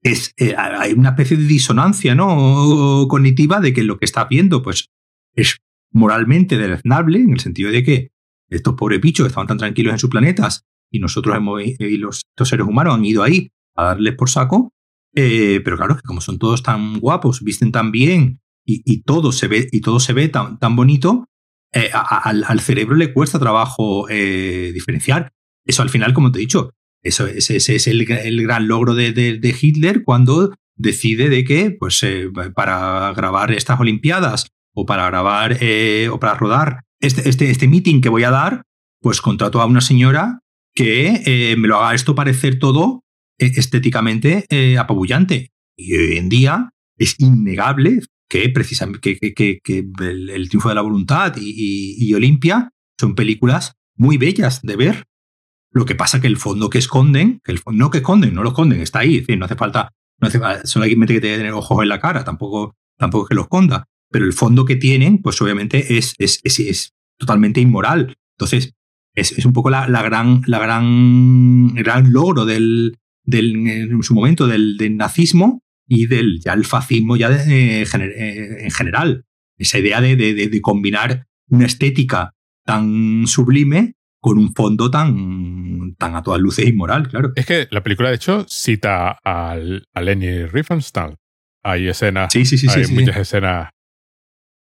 es, 0.01 0.33
eh, 0.37 0.55
hay 0.55 0.93
una 0.93 1.09
especie 1.09 1.35
de 1.35 1.45
disonancia 1.45 2.13
¿no? 2.13 3.07
cognitiva 3.07 3.59
de 3.59 3.73
que 3.73 3.83
lo 3.83 3.97
que 3.97 4.05
está 4.05 4.25
viendo 4.25 4.61
pues, 4.61 4.89
es 5.33 5.57
moralmente 5.95 6.57
deleznable, 6.57 7.19
en 7.19 7.31
el 7.31 7.39
sentido 7.39 7.71
de 7.71 7.83
que 7.83 8.11
estos 8.49 8.75
pobres 8.75 8.99
bichos 8.99 9.27
estaban 9.27 9.47
tan 9.47 9.57
tranquilos 9.57 9.93
en 9.93 9.99
sus 9.99 10.09
planetas 10.09 10.65
y 10.91 10.99
nosotros 10.99 11.35
hemos, 11.35 11.61
y 11.63 11.97
los, 11.97 12.21
estos 12.33 12.49
seres 12.49 12.67
humanos 12.67 12.95
han 12.95 13.05
ido 13.05 13.23
ahí 13.23 13.49
a 13.75 13.85
darles 13.85 14.15
por 14.15 14.29
saco, 14.29 14.73
eh, 15.15 15.61
pero 15.63 15.77
claro, 15.77 15.95
que 15.95 16.01
como 16.01 16.19
son 16.19 16.37
todos 16.37 16.61
tan 16.63 16.99
guapos, 16.99 17.41
visten 17.43 17.71
tan 17.71 17.91
bien 17.91 18.41
y, 18.65 19.03
todo 19.03 19.31
se 19.31 19.47
ve, 19.47 19.69
y 19.71 19.81
todo 19.81 19.99
se 19.99 20.11
ve 20.13 20.27
tan, 20.27 20.59
tan 20.59 20.75
bonito, 20.75 21.29
eh, 21.71 21.91
al, 21.93 22.59
cerebro 22.59 22.95
le 22.95 23.13
cuesta 23.13 23.39
trabajo 23.39 24.09
eh, 24.09 24.71
diferenciar. 24.73 25.31
Eso 25.65 25.81
al 25.81 25.89
final, 25.89 26.13
como 26.13 26.31
te 26.31 26.39
he 26.39 26.41
dicho, 26.41 26.71
eso, 27.03 27.27
ese, 27.27 27.57
es 27.57 27.87
el, 27.87 28.05
gran 28.05 28.67
logro 28.67 28.95
de, 28.95 29.13
de, 29.13 29.55
Hitler 29.61 30.03
cuando 30.03 30.53
decide 30.75 31.29
de 31.29 31.43
que, 31.43 31.71
pues, 31.71 32.03
para 32.55 33.13
grabar 33.13 33.51
estas 33.51 33.79
Olimpiadas 33.79 34.47
o 34.75 34.85
para 34.85 35.07
grabar 35.07 35.57
eh, 35.61 36.09
o 36.11 36.19
para 36.19 36.35
rodar 36.35 36.81
este, 36.99 37.27
este, 37.27 37.49
este 37.49 37.67
meeting 37.67 38.01
que 38.01 38.09
voy 38.09 38.23
a 38.23 38.29
dar, 38.29 38.63
pues 39.01 39.21
contrato 39.21 39.61
a 39.61 39.65
una 39.65 39.81
señora 39.81 40.41
que 40.75 41.23
eh, 41.25 41.55
me 41.57 41.67
lo 41.67 41.77
haga 41.77 41.95
esto 41.95 42.13
parecer 42.13 42.59
todo 42.59 43.03
eh, 43.39 43.51
estéticamente 43.55 44.45
apabullante. 44.77 45.51
Y 45.77 45.95
hoy 45.95 46.17
en 46.17 46.29
día 46.29 46.69
es 46.97 47.15
innegable 47.19 48.01
que 48.29 48.49
precisamente 48.49 49.17
que, 49.17 49.61
el, 49.99 50.49
triunfo 50.49 50.69
de 50.69 50.75
la 50.75 50.81
voluntad 50.81 51.35
y, 51.37 52.13
Olimpia 52.13 52.71
son 52.99 53.15
películas 53.15 53.73
muy 53.95 54.17
bellas 54.17 54.61
de 54.61 54.75
ver. 54.75 55.03
Lo 55.71 55.85
que 55.85 55.95
pasa 55.95 56.21
que 56.21 56.27
el 56.27 56.37
fondo 56.37 56.69
que 56.69 56.77
esconden, 56.77 57.41
que 57.43 57.51
el, 57.51 57.61
no 57.71 57.91
que 57.91 57.97
esconden, 57.99 58.33
no 58.33 58.43
lo 58.43 58.49
esconden, 58.49 58.81
está 58.81 58.99
ahí. 58.99 59.15
Es 59.15 59.21
decir, 59.21 59.37
no 59.37 59.45
hace 59.45 59.55
falta, 59.55 59.91
no 60.19 60.27
hace 60.27 60.39
solamente 60.65 61.13
que 61.13 61.21
tener 61.21 61.51
ojos 61.51 61.83
en 61.83 61.89
la 61.89 61.99
cara, 61.99 62.23
tampoco, 62.23 62.75
tampoco 62.97 63.27
que 63.27 63.35
lo 63.35 63.43
esconda. 63.43 63.85
Pero 64.15 64.27
el 64.27 64.31
fondo 64.31 64.63
que 64.63 64.77
tienen, 64.77 65.21
pues 65.21 65.41
obviamente 65.41 65.97
es, 65.97 66.15
es, 66.19 66.39
es, 66.41 66.93
totalmente 67.17 67.59
inmoral. 67.59 68.15
Entonces, 68.37 68.73
es, 69.13 69.45
un 69.45 69.51
poco 69.51 69.69
la, 69.69 69.89
la, 69.89 70.01
gran, 70.03 70.41
la 70.47 70.57
gran, 70.57 71.73
gran 71.73 72.13
logro 72.13 72.45
del, 72.45 72.97
del, 73.25 73.67
en 73.67 74.03
su 74.03 74.15
momento 74.15 74.47
del, 74.47 74.77
del 74.77 74.95
nazismo 74.95 75.63
y 75.85 76.05
del 76.07 76.39
ya 76.39 76.53
el 76.53 76.63
fascismo 76.63 77.17
ya 77.17 77.29
de, 77.29 77.81
eh, 77.81 77.83
eh, 77.83 78.57
en 78.61 78.71
general. 78.71 79.25
Esa 79.57 79.79
idea 79.79 79.99
de, 79.99 80.15
de, 80.15 80.61
combinar 80.61 81.27
una 81.49 81.65
estética 81.65 82.35
tan 82.63 83.27
sublime 83.27 83.95
con 84.21 84.37
un 84.37 84.53
fondo 84.53 84.89
tan, 84.89 85.93
tan 85.97 86.15
a 86.15 86.23
todas 86.23 86.39
luces 86.39 86.65
inmoral, 86.65 87.09
claro. 87.09 87.33
Es 87.35 87.45
que 87.45 87.67
la 87.69 87.83
película, 87.83 88.07
de 88.11 88.15
hecho, 88.15 88.45
cita 88.47 89.11
al, 89.11 89.89
a 89.93 90.01
Lenny 90.01 90.45
Riefenstahl. 90.45 91.17
Hay 91.63 91.89
escenas, 91.89 92.31
sí, 92.31 92.45
sí, 92.45 92.57
sí, 92.57 92.69
hay 92.69 92.87
muchas 92.87 93.17
escenas 93.17 93.74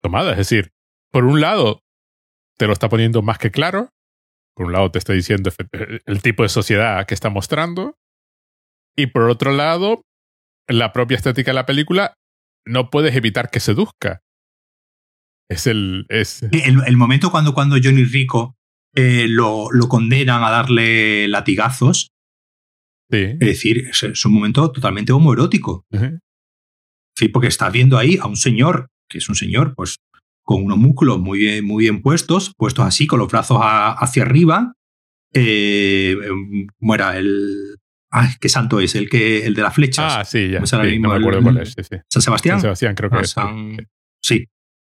tomadas. 0.04 0.34
Es 0.34 0.50
decir, 0.50 0.72
por 1.12 1.26
un 1.26 1.42
lado, 1.42 1.82
te 2.58 2.68
lo 2.68 2.74
está 2.74 2.90
poniendo 2.90 3.22
más 3.24 3.40
que 3.40 3.50
claro. 3.50 3.90
Por 4.56 4.68
un 4.68 4.74
lado, 4.74 4.92
te 4.92 5.00
está 5.00 5.14
diciendo 5.14 5.52
el 6.06 6.22
tipo 6.22 6.44
de 6.44 6.50
sociedad 6.50 7.08
que 7.08 7.16
está 7.16 7.30
mostrando. 7.30 7.96
Y 8.96 9.08
por 9.08 9.24
otro 9.24 9.52
lado, 9.52 10.04
la 10.68 10.94
propia 10.94 11.18
estética 11.18 11.52
de 11.52 11.56
la 11.56 11.66
película 11.66 12.14
no 12.66 12.92
puedes 12.92 13.16
evitar 13.16 13.50
que 13.50 13.60
seduzca. 13.60 14.22
Es 15.50 15.66
el. 15.68 16.06
Es... 16.10 16.44
El, 16.44 16.98
momento 16.98 17.32
cuando, 17.32 17.54
cuando 17.54 17.78
Johnny 17.84 18.06
Rico 18.06 18.56
eh, 18.96 19.28
lo, 19.28 19.72
lo, 19.72 19.88
condenan 19.88 20.44
a 20.44 20.52
darle 20.52 21.28
latigazos. 21.28 22.12
Sí. 23.10 23.24
Es 23.24 23.40
decir, 23.40 23.90
es, 23.90 24.26
un 24.26 24.34
momento 24.34 24.72
totalmente 24.72 25.12
homoerótico. 25.12 25.86
Sí, 27.16 27.28
porque 27.28 27.48
estás 27.48 27.72
viendo 27.72 27.98
ahí 27.98 28.18
a 28.18 28.28
un 28.28 28.36
señor, 28.36 28.90
que 29.10 29.18
es 29.20 29.30
un 29.30 29.36
señor, 29.36 29.74
pues, 29.76 29.98
con 30.44 30.64
unos 30.64 30.78
músculos 30.78 31.20
muy 31.20 31.40
bien, 31.40 31.66
muy 31.66 31.86
bien 31.86 32.02
puestos, 32.02 32.54
puestos 32.58 32.86
así, 32.86 33.08
con 33.08 33.20
los 33.20 33.30
brazos 33.32 33.60
hacia 33.62 34.24
arriba. 34.24 34.74
Eh, 35.34 36.18
¿Cómo 36.80 36.96
era? 36.96 37.18
El, 37.18 37.78
¿qué 38.40 38.50
santo 38.50 38.80
es? 38.80 38.96
El, 38.96 39.10
que, 39.10 39.46
el 39.46 39.54
de 39.54 39.62
las 39.62 39.74
flechas. 39.74 40.14
Ah, 40.18 40.26
sí, 40.26 40.50
ya. 40.50 40.60
no 40.60 41.10
me 41.10 41.16
acuerdo 41.16 41.42
cuál 41.42 41.58
es. 41.60 41.76
¿San 42.10 42.22
Sebastián? 42.22 42.58
San 42.58 42.62
Sebastián, 42.62 42.96
creo 42.96 43.10
que 43.10 43.18
ah, 43.18 43.22
es. 43.22 43.36
Sí. 44.22 44.46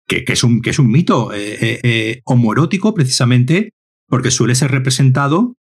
Que, 0.08 0.26
que, 0.26 0.34
es 0.34 0.44
un, 0.44 0.62
que 0.62 0.72
es 0.72 0.80
un 0.80 0.92
mito 0.92 1.34
eh, 1.34 1.58
eh, 1.62 1.80
eh, 1.84 2.22
homoerótico, 2.26 2.94
precisamente, 2.94 3.72
porque 4.08 4.32
suele 4.32 4.56
ser 4.56 4.72
representado 4.72 5.56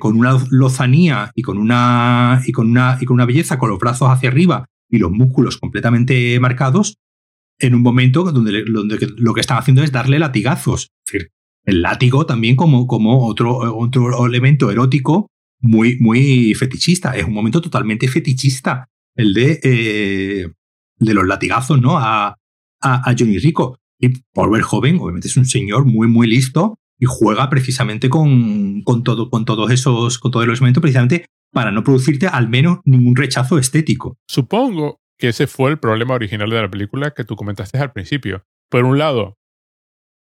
con 0.00 0.18
una 0.18 0.44
lozanía 0.50 1.30
y 1.36 1.42
con 1.42 1.56
una, 1.56 2.42
y, 2.44 2.50
con 2.50 2.68
una, 2.68 2.98
y 3.00 3.04
con 3.04 3.14
una 3.14 3.26
belleza, 3.26 3.60
con 3.60 3.70
los 3.70 3.78
brazos 3.78 4.08
hacia 4.10 4.28
arriba 4.28 4.66
y 4.90 4.98
los 4.98 5.12
músculos 5.12 5.56
completamente 5.56 6.40
marcados, 6.40 6.96
en 7.62 7.74
un 7.76 7.82
momento 7.82 8.24
donde, 8.24 8.64
lo 8.64 9.34
que 9.34 9.40
están 9.40 9.56
haciendo 9.56 9.82
es 9.82 9.92
darle 9.92 10.18
latigazos. 10.18 10.88
Es 11.06 11.12
decir, 11.12 11.30
el 11.64 11.80
látigo 11.80 12.26
también 12.26 12.56
como, 12.56 12.86
como 12.88 13.26
otro, 13.26 13.56
otro 13.78 14.26
elemento 14.26 14.70
erótico 14.70 15.28
muy, 15.60 15.96
muy 16.00 16.54
fetichista. 16.54 17.16
Es 17.16 17.24
un 17.24 17.32
momento 17.32 17.62
totalmente 17.62 18.08
fetichista 18.08 18.88
el 19.14 19.32
de, 19.32 19.60
eh, 19.62 20.48
de 20.98 21.14
los 21.14 21.26
latigazos, 21.26 21.80
¿no? 21.80 21.98
A, 21.98 22.36
a, 22.80 23.14
Johnny 23.16 23.38
Rico. 23.38 23.78
Y 24.00 24.08
por 24.34 24.50
ver 24.50 24.62
joven, 24.62 24.98
obviamente 25.00 25.28
es 25.28 25.36
un 25.36 25.46
señor 25.46 25.84
muy, 25.84 26.08
muy 26.08 26.26
listo 26.26 26.80
y 26.98 27.06
juega 27.06 27.48
precisamente 27.48 28.10
con, 28.10 28.82
con, 28.82 29.04
todo, 29.04 29.30
con 29.30 29.44
todos 29.44 29.70
esos, 29.70 30.18
con 30.18 30.32
todos 30.32 30.48
los 30.48 30.58
elementos, 30.58 30.80
precisamente 30.80 31.26
para 31.52 31.70
no 31.70 31.84
producirte 31.84 32.26
al 32.26 32.48
menos 32.48 32.78
ningún 32.84 33.14
rechazo 33.14 33.58
estético. 33.58 34.16
Supongo 34.26 35.01
que 35.22 35.28
ese 35.28 35.46
fue 35.46 35.70
el 35.70 35.78
problema 35.78 36.14
original 36.14 36.50
de 36.50 36.60
la 36.60 36.68
película 36.68 37.12
que 37.12 37.22
tú 37.22 37.36
comentaste 37.36 37.78
al 37.78 37.92
principio. 37.92 38.42
Por 38.68 38.84
un 38.84 38.98
lado, 38.98 39.36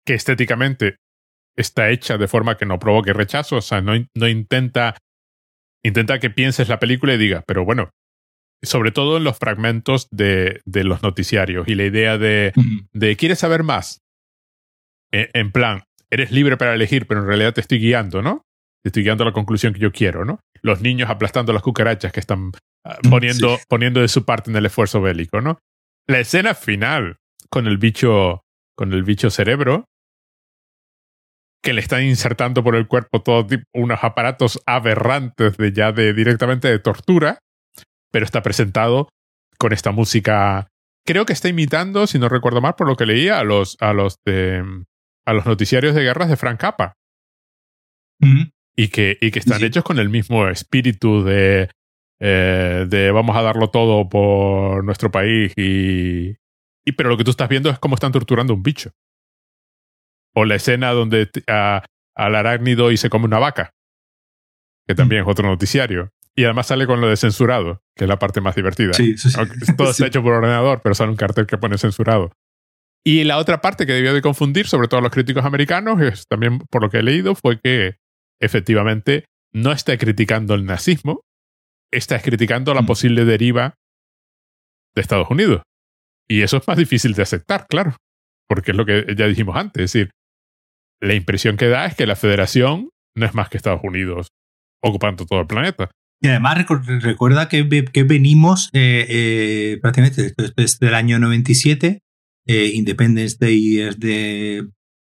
que 0.06 0.16
estéticamente 0.16 0.98
está 1.56 1.92
hecha 1.92 2.18
de 2.18 2.28
forma 2.28 2.58
que 2.58 2.66
no 2.66 2.78
provoque 2.78 3.14
rechazo, 3.14 3.56
o 3.56 3.62
sea, 3.62 3.80
no, 3.80 3.94
no 4.14 4.28
intenta 4.28 4.98
intenta 5.82 6.20
que 6.20 6.30
pienses 6.30 6.68
la 6.68 6.80
película 6.80 7.14
y 7.14 7.18
digas, 7.18 7.42
pero 7.48 7.64
bueno, 7.64 7.92
sobre 8.62 8.92
todo 8.92 9.16
en 9.16 9.24
los 9.24 9.38
fragmentos 9.38 10.10
de, 10.12 10.60
de 10.66 10.84
los 10.84 11.04
noticiarios 11.04 11.70
y 11.70 11.76
la 11.76 11.86
idea 11.86 12.18
de, 12.18 12.52
de 12.92 13.16
¿quieres 13.16 13.40
saber 13.40 13.64
más? 13.64 14.02
E, 15.14 15.30
en, 15.34 15.54
plan, 15.54 15.84
eres 16.10 16.32
libre 16.32 16.58
para 16.58 16.76
elegir, 16.76 17.08
pero 17.08 17.22
en 17.22 17.28
realidad 17.28 17.54
te 17.54 17.62
estoy 17.62 17.80
guiando, 17.80 18.22
¿no? 18.22 18.42
Te 18.84 18.90
estoy 18.90 19.04
guiando 19.04 19.24
a 19.24 19.28
la 19.28 19.34
conclusión 19.34 19.72
que 19.72 19.80
yo 19.80 19.94
quiero, 19.94 20.26
¿no? 20.26 20.42
Los 20.62 20.82
niños 20.82 21.10
aplastando 21.10 21.54
las 21.54 21.64
cucarachas 21.64 22.12
que 22.12 22.20
están 22.20 22.52
ah, 22.86 22.98
poniendo, 23.10 23.58
poniendo 23.68 24.02
de 24.02 24.08
su 24.08 24.26
parte 24.26 24.50
en 24.52 24.58
el 24.58 24.66
esfuerzo 24.66 25.02
bélico, 25.02 25.42
¿no? 25.42 25.60
La 26.08 26.20
escena 26.20 26.54
final 26.54 27.18
con 27.50 27.68
el 27.68 27.78
bicho, 27.78 28.44
con 28.76 28.94
el 28.94 29.04
bicho 29.04 29.30
cerebro, 29.30 29.86
que 31.62 31.74
le 31.74 31.82
están 31.82 32.04
insertando 32.04 32.64
por 32.64 32.76
el 32.76 32.88
cuerpo 32.88 33.22
todo 33.22 33.46
tipo, 33.46 33.64
unos 33.74 34.04
aparatos 34.04 34.62
aberrantes 34.66 35.58
de 35.58 35.72
ya 35.72 35.92
de 35.92 36.14
directamente 36.14 36.68
de 36.68 36.80
tortura, 36.80 37.40
pero 38.12 38.26
está 38.26 38.42
presentado 38.42 39.10
con 39.58 39.74
esta 39.74 39.92
música. 39.92 40.68
Creo 41.06 41.26
que 41.26 41.34
está 41.34 41.50
imitando, 41.50 42.08
si 42.08 42.20
no 42.20 42.30
recuerdo 42.30 42.62
mal, 42.62 42.76
por 42.76 42.88
lo 42.88 42.96
que 42.96 43.06
leía, 43.06 43.40
a 43.40 43.44
los, 43.44 43.78
a 43.80 43.94
los 43.94 44.16
de 44.26 44.64
a 45.26 45.34
los 45.34 45.46
noticiarios 45.46 45.94
de 45.94 46.02
guerras 46.02 46.30
de 46.30 46.38
Frank 46.38 46.60
Cappa. 46.60 46.94
y, 48.76 48.88
que, 48.88 49.18
y 49.22 49.32
que 49.32 49.40
están 49.40 49.64
hechos 49.64 49.84
con 49.84 50.00
el 50.00 50.10
mismo 50.10 50.48
espíritu 50.48 51.24
de, 51.24 51.70
eh, 52.24 52.86
de 52.88 53.12
vamos 53.12 53.36
a 53.36 53.42
darlo 53.42 53.72
todo 53.72 54.08
por 54.08 54.84
nuestro 54.84 55.10
país 55.10 55.52
y, 55.58 56.38
y 56.86 56.92
pero 56.96 57.10
lo 57.10 57.18
que 57.18 57.24
tú 57.24 57.32
estás 57.32 57.50
viendo 57.50 57.72
es 57.72 57.80
cómo 57.80 57.96
están 57.96 58.12
torturando 58.12 58.54
un 58.54 58.62
bicho. 58.62 58.92
O 60.36 60.46
la 60.46 60.56
escena 60.56 60.92
donde 60.92 61.30
a, 61.48 61.84
al 62.16 62.36
arácnido 62.36 62.92
y 62.92 62.98
se 62.98 63.10
come 63.10 63.26
una 63.26 63.40
vaca, 63.40 63.74
que 64.88 64.94
también 64.94 65.24
es 65.24 65.28
otro 65.28 65.48
noticiario. 65.48 66.12
Y 66.36 66.46
además 66.46 66.68
sale 66.68 66.88
con 66.88 67.02
lo 67.02 67.10
de 67.10 67.18
censurado, 67.18 67.82
que 67.96 68.06
es 68.06 68.08
la 68.08 68.20
parte 68.20 68.40
más 68.40 68.56
divertida. 68.56 68.94
Sí, 68.94 69.18
sí, 69.18 69.30
Todo 69.76 69.90
está 69.90 70.06
hecho 70.08 70.24
por 70.24 70.34
ordenador, 70.34 70.80
pero 70.82 70.96
sale 70.96 71.10
un 71.10 71.18
cartel 71.18 71.48
que 71.48 71.58
pone 71.58 71.78
censurado. 71.78 72.32
Y 73.04 73.24
la 73.24 73.38
otra 73.38 73.62
parte 73.62 73.86
que 73.88 73.94
debió 73.94 74.14
de 74.14 74.22
confundir, 74.22 74.68
sobre 74.68 74.88
todo 74.88 75.00
a 75.00 75.04
los 75.04 75.12
críticos 75.12 75.44
americanos, 75.44 76.00
es 76.00 76.28
también 76.28 76.60
por 76.60 76.84
lo 76.84 76.90
que 76.90 77.00
he 77.00 77.04
leído, 77.04 77.34
fue 77.34 77.60
que 77.60 77.98
efectivamente 78.40 79.26
no 79.52 79.72
está 79.72 79.98
criticando 79.98 80.54
el 80.54 80.66
nazismo, 80.66 81.26
está 81.92 82.20
criticando 82.22 82.74
la 82.74 82.82
mm. 82.82 82.86
posible 82.86 83.26
deriva 83.26 83.76
de 84.96 85.02
Estados 85.02 85.30
Unidos. 85.30 85.62
Y 86.28 86.42
eso 86.42 86.58
es 86.58 86.68
más 86.68 86.78
difícil 86.78 87.14
de 87.14 87.24
aceptar, 87.24 87.68
claro, 87.68 87.96
porque 88.48 88.72
es 88.72 88.78
lo 88.78 88.86
que 88.86 89.06
ya 89.18 89.28
dijimos 89.28 89.56
antes, 89.56 89.84
es 89.84 89.94
decir, 89.94 90.12
la 91.02 91.16
impresión 91.16 91.58
que 91.58 91.68
da 91.68 91.86
es 91.86 91.96
que 91.96 92.06
la 92.06 92.16
federación 92.16 92.90
no 93.16 93.26
es 93.26 93.34
más 93.34 93.50
que 93.50 93.58
Estados 93.58 93.82
Unidos 93.84 94.28
ocupando 94.82 95.26
todo 95.26 95.42
el 95.42 95.48
planeta. 95.48 95.90
Y 96.22 96.28
además 96.28 96.66
recuerda 97.02 97.50
que, 97.50 97.86
que 97.86 98.04
venimos 98.04 98.70
eh, 98.74 99.06
eh, 99.10 99.80
prácticamente 99.82 100.34
desde 100.56 100.88
el 100.88 100.94
año 100.94 101.18
97, 101.18 102.00
eh, 102.46 102.72
Independence 102.76 103.38
Day 103.40 103.80
es 103.80 104.00
de 104.00 104.68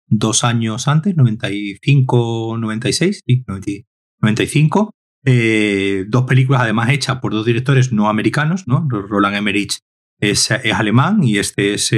dos 0.08 0.42
años 0.42 0.88
antes, 0.88 1.16
95, 1.16 2.56
96, 2.58 3.22
sí, 3.24 3.44
95. 4.18 4.90
Dos 5.26 6.24
películas 6.24 6.62
además 6.62 6.90
hechas 6.90 7.18
por 7.18 7.32
dos 7.32 7.44
directores 7.44 7.92
no 7.92 8.08
americanos, 8.08 8.66
¿no? 8.66 8.86
Roland 8.88 9.36
Emmerich 9.36 9.78
es, 10.20 10.50
es 10.50 10.72
alemán 10.72 11.24
y 11.24 11.38
este 11.38 11.74
es 11.74 11.90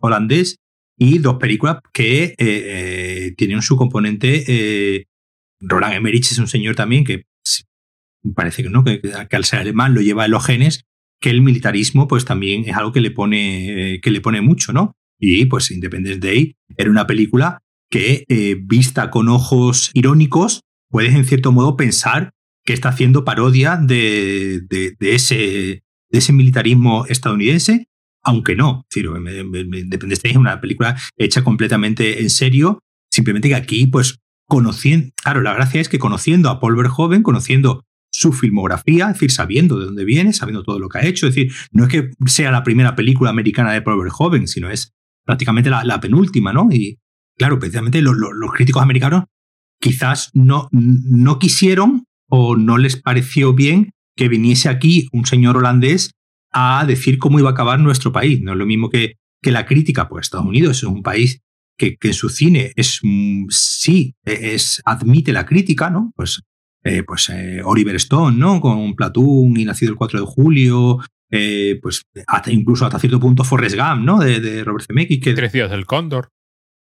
holandés 0.00 0.60
y 0.98 1.18
dos 1.18 1.36
películas 1.36 1.78
que 1.92 2.24
eh, 2.24 2.34
eh, 2.38 3.34
tienen 3.36 3.62
su 3.62 3.76
componente. 3.76 4.44
Eh, 4.48 5.06
Roland 5.60 5.94
Emmerich 5.94 6.30
es 6.30 6.38
un 6.38 6.48
señor 6.48 6.74
también 6.74 7.04
que 7.04 7.24
parece 8.34 8.64
que 8.64 8.68
no, 8.68 8.84
que, 8.84 9.00
al 9.30 9.44
ser 9.44 9.60
alemán 9.60 9.94
lo 9.94 10.00
lleva 10.00 10.24
en 10.24 10.32
los 10.32 10.44
genes, 10.44 10.84
que 11.20 11.30
el 11.30 11.40
militarismo 11.40 12.08
pues 12.08 12.24
también 12.24 12.64
es 12.68 12.76
algo 12.76 12.92
que 12.92 13.00
le 13.00 13.12
pone, 13.12 14.00
que 14.02 14.10
le 14.10 14.20
pone 14.20 14.40
mucho, 14.40 14.72
¿no? 14.72 14.92
Y 15.20 15.46
pues 15.46 15.70
Independence 15.70 16.18
Day 16.18 16.56
era 16.76 16.90
una 16.90 17.06
película 17.06 17.62
que 17.90 18.24
vista 18.60 19.10
con 19.10 19.28
ojos 19.28 19.90
irónicos 19.94 20.62
puedes 20.90 21.14
en 21.14 21.24
cierto 21.24 21.52
modo 21.52 21.76
pensar 21.76 22.32
que 22.68 22.74
está 22.74 22.90
haciendo 22.90 23.24
parodia 23.24 23.78
de, 23.78 24.94
ese, 25.00 25.82
militarismo 26.34 27.06
estadounidense 27.06 27.88
aunque 28.22 28.56
no. 28.56 28.84
Independence 28.94 30.20
Day 30.22 30.32
es 30.32 30.36
una 30.36 30.60
película 30.60 30.94
hecha 31.16 31.42
completamente 31.42 32.20
en 32.20 32.28
serio, 32.28 32.80
simplemente 33.10 33.48
que 33.48 33.54
aquí, 33.54 33.86
pues, 33.86 34.18
conociendo, 34.46 35.08
claro, 35.22 35.40
la 35.40 35.54
gracia 35.54 35.80
es 35.80 35.88
que 35.88 35.98
conociendo 35.98 36.50
a 36.50 36.60
Paul 36.60 36.76
Verhoeven, 36.76 37.22
conociendo 37.22 37.86
su 38.12 38.34
filmografía, 38.34 39.06
es 39.06 39.14
decir, 39.14 39.30
sabiendo 39.30 39.78
de 39.78 39.86
dónde 39.86 40.04
viene, 40.04 40.34
sabiendo 40.34 40.62
todo 40.62 40.78
lo 40.78 40.90
que 40.90 40.98
ha 40.98 41.06
hecho, 41.06 41.26
es 41.26 41.34
decir, 41.34 41.50
no 41.72 41.84
es 41.84 41.88
que 41.88 42.10
sea 42.26 42.50
la 42.50 42.64
primera 42.64 42.94
película 42.94 43.30
americana 43.30 43.72
de 43.72 43.80
Paul 43.80 44.02
Verhoeven, 44.02 44.46
sino 44.46 44.68
es 44.68 44.92
prácticamente 45.24 45.70
la, 45.70 46.00
penúltima, 46.00 46.52
¿no? 46.52 46.68
Y 46.70 46.98
claro, 47.38 47.58
precisamente 47.58 48.02
los, 48.02 48.14
críticos 48.52 48.82
americanos 48.82 49.24
quizás 49.80 50.32
no 50.34 51.38
quisieron 51.38 52.07
o 52.28 52.56
no 52.56 52.78
les 52.78 52.96
pareció 52.96 53.54
bien 53.54 53.90
que 54.16 54.28
viniese 54.28 54.68
aquí 54.68 55.08
un 55.12 55.26
señor 55.26 55.56
holandés 55.56 56.12
a 56.52 56.84
decir 56.86 57.18
cómo 57.18 57.38
iba 57.38 57.50
a 57.50 57.52
acabar 57.52 57.78
nuestro 57.78 58.12
país. 58.12 58.40
No 58.40 58.52
es 58.52 58.58
lo 58.58 58.66
mismo 58.66 58.90
que, 58.90 59.14
que 59.42 59.52
la 59.52 59.66
crítica, 59.66 60.08
pues 60.08 60.26
Estados 60.26 60.46
Unidos 60.46 60.78
es 60.78 60.82
un 60.84 61.02
país 61.02 61.40
que, 61.78 61.96
que 61.96 62.08
en 62.08 62.14
su 62.14 62.28
cine 62.28 62.72
es 62.76 63.00
mm, 63.02 63.46
sí, 63.50 64.14
es, 64.24 64.82
admite 64.84 65.32
la 65.32 65.46
crítica, 65.46 65.90
¿no? 65.90 66.12
Pues, 66.16 66.42
eh, 66.84 67.02
pues 67.04 67.28
eh, 67.30 67.60
Oliver 67.64 67.94
Stone, 67.96 68.36
¿no? 68.36 68.60
Con 68.60 68.94
Platoon 68.94 69.56
y 69.56 69.64
Nacido 69.64 69.92
el 69.92 69.96
4 69.96 70.20
de 70.20 70.26
julio, 70.26 70.98
eh, 71.30 71.78
pues 71.80 72.02
hasta, 72.26 72.50
incluso 72.50 72.86
hasta 72.86 72.98
cierto 72.98 73.20
punto 73.20 73.44
Forrest 73.44 73.76
Gump, 73.76 74.04
¿no? 74.04 74.18
De, 74.18 74.40
de 74.40 74.64
Robert 74.64 74.86
Zemeckis. 74.86 75.20
Que, 75.20 75.34
Tres 75.34 75.52
días 75.52 75.70
del 75.70 75.86
cóndor. 75.86 76.30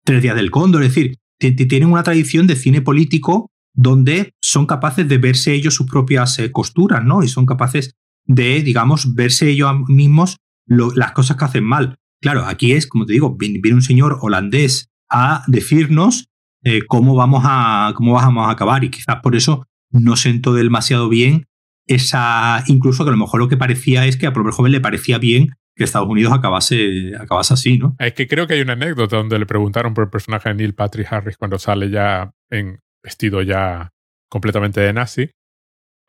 Tres 0.04 0.22
días 0.22 0.36
del 0.36 0.50
cóndor, 0.50 0.82
es 0.82 0.94
decir, 0.94 1.18
tienen 1.38 1.90
una 1.90 2.02
tradición 2.02 2.46
de 2.46 2.56
cine 2.56 2.80
político 2.80 3.50
donde 3.76 4.34
son 4.42 4.66
capaces 4.66 5.06
de 5.06 5.18
verse 5.18 5.52
ellos 5.52 5.74
sus 5.74 5.86
propias 5.86 6.38
costuras, 6.50 7.04
¿no? 7.04 7.22
Y 7.22 7.28
son 7.28 7.46
capaces 7.46 7.94
de, 8.24 8.62
digamos, 8.62 9.14
verse 9.14 9.48
ellos 9.48 9.72
mismos 9.86 10.38
las 10.66 11.12
cosas 11.12 11.36
que 11.36 11.44
hacen 11.44 11.64
mal. 11.64 11.98
Claro, 12.20 12.44
aquí 12.46 12.72
es, 12.72 12.86
como 12.86 13.06
te 13.06 13.12
digo, 13.12 13.36
viene 13.36 13.74
un 13.74 13.82
señor 13.82 14.18
holandés 14.20 14.88
a 15.08 15.44
decirnos 15.46 16.28
eh, 16.64 16.80
cómo, 16.88 17.14
vamos 17.14 17.44
a, 17.46 17.92
cómo 17.94 18.14
vamos 18.14 18.48
a 18.48 18.50
acabar 18.50 18.82
y 18.82 18.90
quizás 18.90 19.20
por 19.22 19.36
eso 19.36 19.66
no 19.90 20.16
sentó 20.16 20.52
demasiado 20.52 21.08
bien 21.08 21.46
esa, 21.86 22.64
incluso 22.66 23.04
que 23.04 23.10
a 23.10 23.12
lo 23.12 23.18
mejor 23.18 23.40
lo 23.40 23.48
que 23.48 23.56
parecía 23.56 24.06
es 24.06 24.16
que 24.16 24.26
a 24.26 24.30
Robert 24.30 24.56
Joven 24.56 24.72
le 24.72 24.80
parecía 24.80 25.18
bien 25.18 25.50
que 25.76 25.84
Estados 25.84 26.08
Unidos 26.08 26.32
acabase, 26.32 27.12
acabase 27.20 27.54
así, 27.54 27.78
¿no? 27.78 27.94
Es 27.98 28.14
que 28.14 28.26
creo 28.26 28.46
que 28.46 28.54
hay 28.54 28.62
una 28.62 28.72
anécdota 28.72 29.16
donde 29.16 29.38
le 29.38 29.46
preguntaron 29.46 29.94
por 29.94 30.04
el 30.04 30.10
personaje 30.10 30.48
de 30.48 30.54
Neil 30.56 30.74
Patrick 30.74 31.06
Harris 31.12 31.36
cuando 31.36 31.58
sale 31.58 31.90
ya 31.90 32.32
en 32.50 32.80
vestido 33.06 33.40
ya 33.40 33.92
completamente 34.28 34.80
de 34.80 34.92
nazi, 34.92 35.30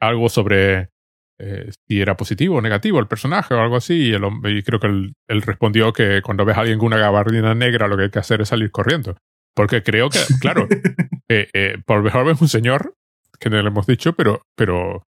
algo 0.02 0.30
sobre 0.30 0.90
eh, 1.40 1.70
si 1.88 2.02
era 2.02 2.18
positivo 2.18 2.56
o 2.58 2.62
negativo 2.62 3.00
el 3.00 3.08
personaje 3.08 3.54
o 3.54 3.62
algo 3.62 3.76
así. 3.76 3.94
Y, 3.94 4.14
el, 4.14 4.24
y 4.46 4.64
creo 4.64 4.80
que 4.80 4.88
él, 4.88 5.42
respondió 5.44 5.94
que 5.94 6.22
cuando 6.24 6.44
ves 6.44 6.58
a 6.58 6.62
alguien 6.62 6.80
con 6.80 6.88
una 6.88 6.98
gabardina 6.98 7.54
negra 7.54 7.88
lo 7.88 7.96
que 7.96 8.04
hay 8.04 8.10
que 8.10 8.20
hacer 8.20 8.42
es 8.42 8.50
salir 8.50 8.72
corriendo. 8.72 9.16
Porque 9.56 9.84
creo 9.84 10.10
que, 10.10 10.20
claro, 10.42 10.68
eh, 11.30 11.50
eh, 11.54 11.78
por 11.86 12.02
mejor 12.02 12.28
es 12.30 12.42
un 12.42 12.50
señor, 12.50 12.96
que 13.40 13.50
no 13.50 13.62
le 13.62 13.68
hemos 13.68 13.86
dicho, 13.86 14.14
pero, 14.14 14.42
pero 14.56 15.04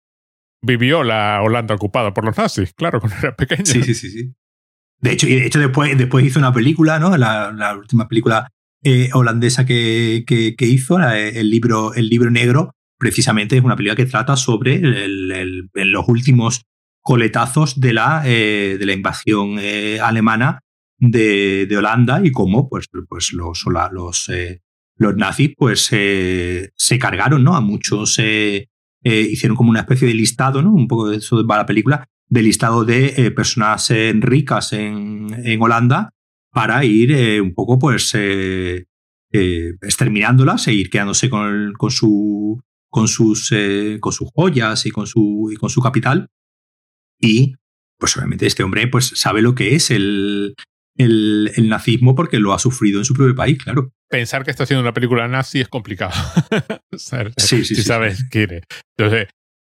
vivió 0.63 1.03
la 1.03 1.41
Holanda 1.43 1.75
ocupada 1.75 2.13
por 2.13 2.25
los 2.25 2.37
nazis, 2.37 2.73
claro, 2.73 2.99
cuando 2.99 3.17
era 3.19 3.35
pequeño. 3.35 3.65
Sí, 3.65 3.83
sí, 3.83 3.93
sí. 3.93 4.09
sí. 4.09 4.33
De 4.99 5.11
hecho, 5.11 5.27
de 5.27 5.45
hecho 5.45 5.59
después, 5.59 5.95
después 5.97 6.25
hizo 6.25 6.39
una 6.39 6.53
película, 6.53 6.97
¿no? 6.99 7.15
La, 7.17 7.51
la 7.51 7.75
última 7.75 8.07
película 8.07 8.49
eh, 8.85 9.09
holandesa 9.13 9.65
que, 9.65 10.23
hizo, 10.59 10.99
el 10.99 11.49
libro, 11.49 11.93
el 11.95 12.07
libro 12.07 12.29
negro, 12.29 12.71
precisamente 12.99 13.57
es 13.57 13.63
una 13.63 13.75
película 13.75 13.95
que 13.95 14.05
trata 14.05 14.35
sobre 14.35 14.79
los 15.73 16.07
últimos 16.07 16.61
coletazos 17.01 17.79
de 17.79 17.93
la, 17.93 18.23
eh, 18.25 18.77
de 18.79 18.85
la 18.85 18.93
invasión 18.93 19.57
eh, 19.59 19.99
alemana 19.99 20.59
de, 20.97 21.65
de, 21.67 21.77
Holanda 21.77 22.21
y 22.23 22.31
cómo 22.31 22.69
pues, 22.69 22.87
pues 23.09 23.33
los, 23.33 23.63
los, 23.91 24.29
eh, 24.29 24.61
los 24.97 25.15
nazis 25.15 25.53
pues, 25.57 25.85
se 25.85 26.99
cargaron 26.99 27.43
¿no? 27.43 27.55
a 27.55 27.61
muchos, 27.61 28.19
hicieron 29.03 29.57
como 29.57 29.69
una 29.69 29.81
especie 29.81 30.07
de 30.07 30.13
listado, 30.13 30.61
¿no? 30.61 30.71
un 30.71 30.87
poco 30.87 31.09
de 31.09 31.17
eso 31.17 31.45
va 31.45 31.57
la 31.57 31.65
película, 31.65 32.07
de 32.27 32.41
listado 32.41 32.85
de 32.85 33.31
personas 33.35 33.91
ricas 34.19 34.73
en, 34.73 35.27
en, 35.43 35.61
Holanda 35.61 36.11
para 36.55 36.85
ir 36.85 37.41
un 37.41 37.53
poco 37.53 37.77
pues 37.77 38.15
exterminándolas 39.31 40.67
e 40.69 40.73
ir 40.73 40.89
quedándose 40.89 41.29
con, 41.29 41.73
con 41.73 41.91
su 41.91 42.63
con 42.95 43.09
sus, 43.09 43.51
eh, 43.51 43.97
con 43.99 44.13
sus 44.13 44.29
joyas 44.33 44.85
y 44.85 44.91
con 44.91 45.05
su, 45.05 45.49
y 45.51 45.57
con 45.57 45.69
su 45.69 45.81
capital. 45.81 46.29
Y, 47.19 47.55
pues 47.99 48.15
obviamente 48.15 48.45
este 48.45 48.63
hombre 48.63 48.87
pues, 48.87 49.07
sabe 49.15 49.41
lo 49.41 49.53
que 49.53 49.75
es 49.75 49.91
el, 49.91 50.55
el, 50.97 51.51
nazismo 51.67 52.15
porque 52.15 52.39
lo 52.39 52.53
ha 52.53 52.59
sufrido 52.59 52.99
en 52.99 53.03
su 53.03 53.13
propio 53.13 53.35
país, 53.35 53.61
claro. 53.61 53.91
Pensar 54.09 54.45
que 54.45 54.51
está 54.51 54.63
haciendo 54.63 54.81
una 54.81 54.93
película 54.93 55.27
nazi 55.27 55.59
es 55.59 55.67
complicado. 55.67 56.13
sí, 56.93 57.65
sí, 57.65 57.75
si 57.75 57.83
sabes. 57.83 58.23
Entonces, 58.31 59.27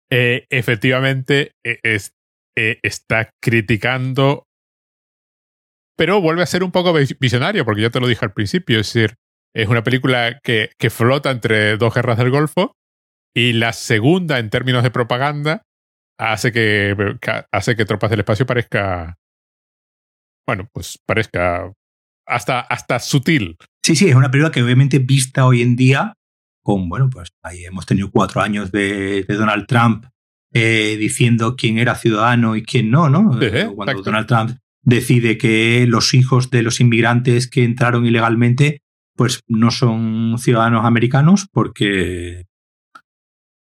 eh, 0.09 0.47
efectivamente 0.49 1.51
e, 1.63 1.77
es, 1.83 2.15
e, 2.57 2.79
está 2.81 3.29
criticando, 3.39 4.47
pero 5.97 6.21
vuelve 6.21 6.43
a 6.43 6.47
ser 6.47 6.63
un 6.63 6.71
poco 6.71 6.93
visionario, 7.19 7.65
porque 7.65 7.81
ya 7.81 7.89
te 7.89 7.99
lo 7.99 8.07
dije 8.07 8.25
al 8.25 8.33
principio, 8.33 8.79
es 8.79 8.93
decir, 8.93 9.15
es 9.53 9.67
una 9.67 9.83
película 9.83 10.39
que, 10.43 10.71
que 10.77 10.89
flota 10.89 11.31
entre 11.31 11.77
dos 11.77 11.93
guerras 11.93 12.17
del 12.17 12.31
Golfo 12.31 12.73
y 13.35 13.53
la 13.53 13.73
segunda, 13.73 14.39
en 14.39 14.49
términos 14.49 14.83
de 14.83 14.91
propaganda, 14.91 15.63
hace 16.17 16.51
que, 16.51 16.95
hace 17.51 17.75
que 17.75 17.85
Tropas 17.85 18.09
del 18.09 18.19
Espacio 18.19 18.45
parezca. 18.45 19.17
Bueno, 20.45 20.67
pues 20.73 20.99
parezca 21.05 21.71
hasta, 22.27 22.59
hasta 22.61 22.99
sutil. 22.99 23.57
Sí, 23.83 23.95
sí, 23.95 24.09
es 24.09 24.15
una 24.15 24.29
película 24.29 24.51
que 24.51 24.63
obviamente 24.63 24.99
vista 24.99 25.45
hoy 25.45 25.61
en 25.61 25.75
día, 25.75 26.13
con, 26.63 26.89
bueno, 26.89 27.09
pues 27.09 27.29
ahí 27.43 27.65
hemos 27.65 27.85
tenido 27.85 28.11
cuatro 28.11 28.41
años 28.41 28.71
de, 28.71 29.25
Donald 29.27 29.65
Trump 29.67 30.05
eh, 30.53 30.97
diciendo 30.99 31.55
quién 31.55 31.77
era 31.77 31.95
ciudadano 31.95 32.55
y 32.55 32.63
quién 32.63 32.91
no, 32.91 33.09
¿no? 33.09 33.39
Cuando 33.75 34.01
Donald 34.01 34.27
Trump 34.27 34.57
decide 34.83 35.37
que 35.37 35.85
los 35.87 36.13
hijos 36.13 36.49
de 36.49 36.63
los 36.63 36.79
inmigrantes 36.79 37.49
que 37.49 37.63
entraron 37.63 38.05
ilegalmente, 38.05 38.81
pues 39.15 39.41
no 39.47 39.71
son 39.71 40.37
ciudadanos 40.39 40.85
americanos 40.85 41.47
porque 41.51 42.45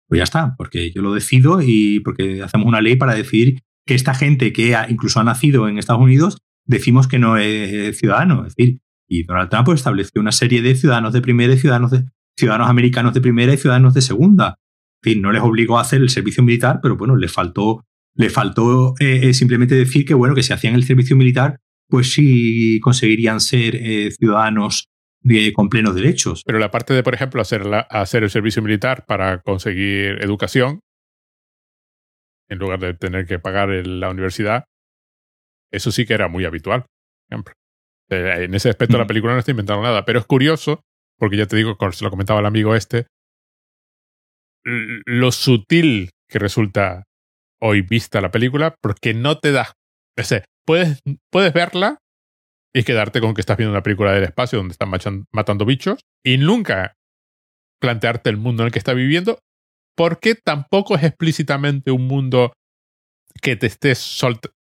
pues 0.08 0.18
ya 0.18 0.24
está, 0.24 0.56
porque 0.58 0.92
yo 0.92 1.02
lo 1.04 1.14
decido 1.14 1.62
y 1.62 2.00
porque 2.00 2.42
hacemos 2.42 2.68
una 2.68 2.82
ley 2.82 2.96
para 2.96 3.14
decidir 3.14 3.62
que 3.86 3.94
esta 3.94 4.16
gente 4.16 4.54
que 4.54 4.76
incluso 4.90 5.20
ha 5.20 5.24
nacido 5.24 5.68
en 5.68 5.78
Estados 5.78 6.02
Unidos, 6.02 6.40
decimos 6.66 7.08
que 7.08 7.20
no 7.20 7.38
es 7.38 7.98
ciudadano. 7.98 8.46
Es 8.46 8.56
decir, 8.56 8.80
y 9.08 9.24
Donald 9.24 9.50
Trump 9.50 9.66
pues, 9.66 9.80
estableció 9.80 10.22
una 10.22 10.32
serie 10.32 10.62
de 10.62 10.76
ciudadanos 10.76 11.14
de 11.14 11.22
primera 11.22 11.54
y 11.54 11.58
ciudadanos, 11.58 11.92
de, 11.92 12.06
ciudadanos 12.38 12.70
americanos 12.70 13.14
de 13.14 13.22
primera 13.22 13.54
y 13.54 13.58
ciudadanos 13.58 13.94
de 13.94 14.02
segunda. 14.02 14.56
En 15.04 15.14
fin, 15.14 15.22
no 15.22 15.32
les 15.32 15.42
obligó 15.42 15.78
a 15.78 15.82
hacer 15.82 16.02
el 16.02 16.10
servicio 16.10 16.44
militar, 16.44 16.80
pero 16.82 16.98
bueno, 16.98 17.16
le 17.16 17.28
faltó, 17.28 17.86
le 18.16 18.30
faltó 18.30 18.96
eh, 19.00 19.30
eh, 19.30 19.34
simplemente 19.34 19.76
decir 19.76 20.06
que 20.06 20.14
bueno, 20.14 20.36
que 20.36 20.44
si 20.44 20.54
hacían 20.54 20.76
el 20.76 20.84
servicio 20.84 21.16
militar, 21.16 21.60
pues 21.88 22.14
sí 22.14 22.80
conseguirían 22.82 23.40
ser 23.40 23.76
eh, 23.76 24.12
ciudadanos 24.12 24.90
con 25.54 25.68
plenos 25.70 25.96
derechos. 25.96 26.44
Pero 26.46 26.60
la 26.60 26.72
parte 26.72 26.94
de, 26.94 27.04
por 27.04 27.14
ejemplo, 27.14 27.42
hacer, 27.42 27.64
hacer 27.90 28.24
el 28.24 28.30
servicio 28.30 28.62
militar 28.62 29.06
para 29.06 29.42
conseguir 29.42 30.24
educación, 30.24 30.80
en 32.48 32.58
lugar 32.58 32.80
de 32.80 32.94
tener 32.94 33.26
que 33.26 33.38
pagar 33.38 33.70
la 33.70 34.10
universidad, 34.10 34.64
eso 35.72 35.92
sí 35.92 36.06
que 36.06 36.14
era 36.14 36.30
muy 36.30 36.46
habitual. 36.46 36.86
En 38.10 38.56
ese 38.56 38.70
aspecto 38.70 38.98
la 38.98 39.04
mm. 39.04 39.08
película 39.08 39.34
no 39.34 39.40
está 39.40 39.52
inventando 39.52 39.84
nada, 39.84 40.06
pero 40.06 40.20
es 40.20 40.26
curioso, 40.26 40.82
porque 41.18 41.38
ya 41.38 41.46
te 41.46 41.58
digo, 41.58 41.78
se 41.92 42.04
lo 42.04 42.10
comentaba 42.10 42.40
el 42.40 42.46
amigo 42.46 42.74
este, 42.74 43.06
lo 44.64 45.32
sutil 45.32 46.10
que 46.28 46.40
resulta 46.40 47.04
hoy 47.62 47.82
vista 47.82 48.22
la 48.22 48.32
película, 48.32 48.76
porque 48.82 49.14
no 49.14 49.40
te 49.40 49.52
das... 49.52 49.74
O 50.18 50.24
puedes, 50.66 51.02
puedes 51.32 51.54
verla 51.54 51.98
y 52.74 52.84
quedarte 52.84 53.22
con 53.22 53.34
que 53.34 53.42
estás 53.42 53.58
viendo 53.58 53.72
una 53.72 53.84
película 53.84 54.12
del 54.12 54.24
espacio 54.24 54.60
donde 54.60 54.74
están 54.74 55.26
matando 55.32 55.66
bichos 55.66 56.00
y 56.24 56.38
nunca 56.38 56.96
plantearte 57.82 58.30
el 58.30 58.38
mundo 58.38 58.64
en 58.64 58.68
el 58.68 58.72
que 58.72 58.80
está 58.80 58.94
viviendo, 58.94 59.40
porque 59.96 60.36
tampoco 60.36 60.96
es 60.96 61.04
explícitamente 61.04 61.92
un 61.92 62.08
mundo 62.08 62.54
que 63.42 63.56
te 63.56 63.68
estés 63.68 64.22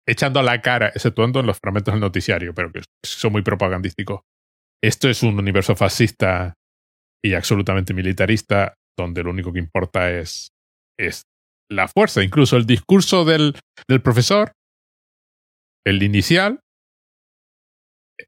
echando 0.08 0.40
a 0.40 0.44
la 0.44 0.62
cara, 0.62 0.90
exceptuando 0.90 1.40
en 1.40 1.46
los 1.46 1.60
fragmentos 1.60 1.94
del 1.94 2.02
noticiario, 2.02 2.54
pero 2.54 2.72
que 2.72 2.82
son 3.04 3.32
muy 3.32 3.44
propagandísticos. 3.44 4.22
Esto 4.84 5.10
es 5.10 5.24
un 5.24 5.40
universo 5.40 5.76
fascista 5.76 6.56
y 7.24 7.36
absolutamente 7.36 7.94
militarista, 7.94 8.74
donde 8.98 9.24
lo 9.24 9.30
único 9.30 9.54
que 9.54 9.60
importa 9.60 10.12
es, 10.12 10.50
es 11.00 11.24
la 11.76 11.88
fuerza. 11.88 12.24
Incluso 12.24 12.58
el 12.58 12.66
discurso 12.66 13.26
del, 13.26 13.56
del 13.88 14.02
profesor, 14.02 14.54
el 15.86 16.02
inicial, 16.04 16.60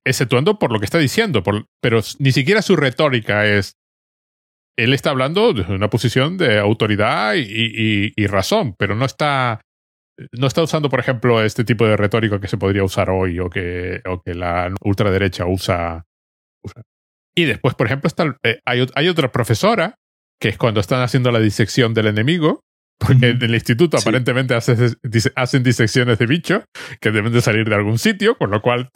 exceptuando 0.05 0.59
por 0.59 0.71
lo 0.71 0.79
que 0.79 0.85
está 0.85 0.97
diciendo, 0.97 1.43
pero 1.81 2.01
ni 2.19 2.31
siquiera 2.31 2.61
su 2.61 2.75
retórica 2.75 3.45
es... 3.45 3.73
Él 4.77 4.93
está 4.93 5.11
hablando 5.11 5.53
desde 5.53 5.73
una 5.73 5.89
posición 5.89 6.37
de 6.37 6.59
autoridad 6.59 7.35
y, 7.37 8.27
razón, 8.27 8.75
pero 8.77 8.93
no 8.93 9.05
está, 9.05 9.61
no 10.33 10.47
está 10.47 10.63
usando, 10.63 10.89
por 10.89 10.99
ejemplo, 10.99 11.41
este 11.41 11.63
tipo 11.63 11.85
de 11.85 11.95
retórica 11.95 12.41
que 12.41 12.49
se 12.49 12.57
podría 12.57 12.83
usar 12.83 13.09
hoy 13.09 13.39
o 13.39 13.49
que, 13.49 14.01
o 14.05 14.21
que 14.21 14.33
la 14.33 14.73
ultraderecha 14.81 15.45
usa, 15.45 16.03
Y 17.37 17.45
después, 17.45 17.73
por 17.75 17.87
ejemplo, 17.87 18.09
está, 18.09 18.35
eh, 18.43 18.59
hay, 18.65 18.85
hay, 18.95 19.07
otra 19.07 19.31
profesora, 19.31 19.95
que 20.41 20.49
es 20.49 20.57
cuando 20.57 20.81
están 20.81 21.01
haciendo 21.01 21.31
la 21.31 21.39
disección 21.39 21.93
del 21.93 22.07
enemigo, 22.07 22.64
porque 22.97 23.29
en 23.29 23.41
el 23.41 23.53
instituto 23.53 23.97
aparentemente 23.97 24.55
hacen 24.55 25.63
disecciones 25.63 26.17
de 26.17 26.25
bichos 26.25 26.63
que 27.01 27.11
deben 27.11 27.33
de 27.33 27.41
salir 27.41 27.67
de 27.67 27.75
algún 27.75 27.97
sitio, 27.97 28.37
con 28.37 28.51
lo 28.51 28.61
cual 28.61 28.89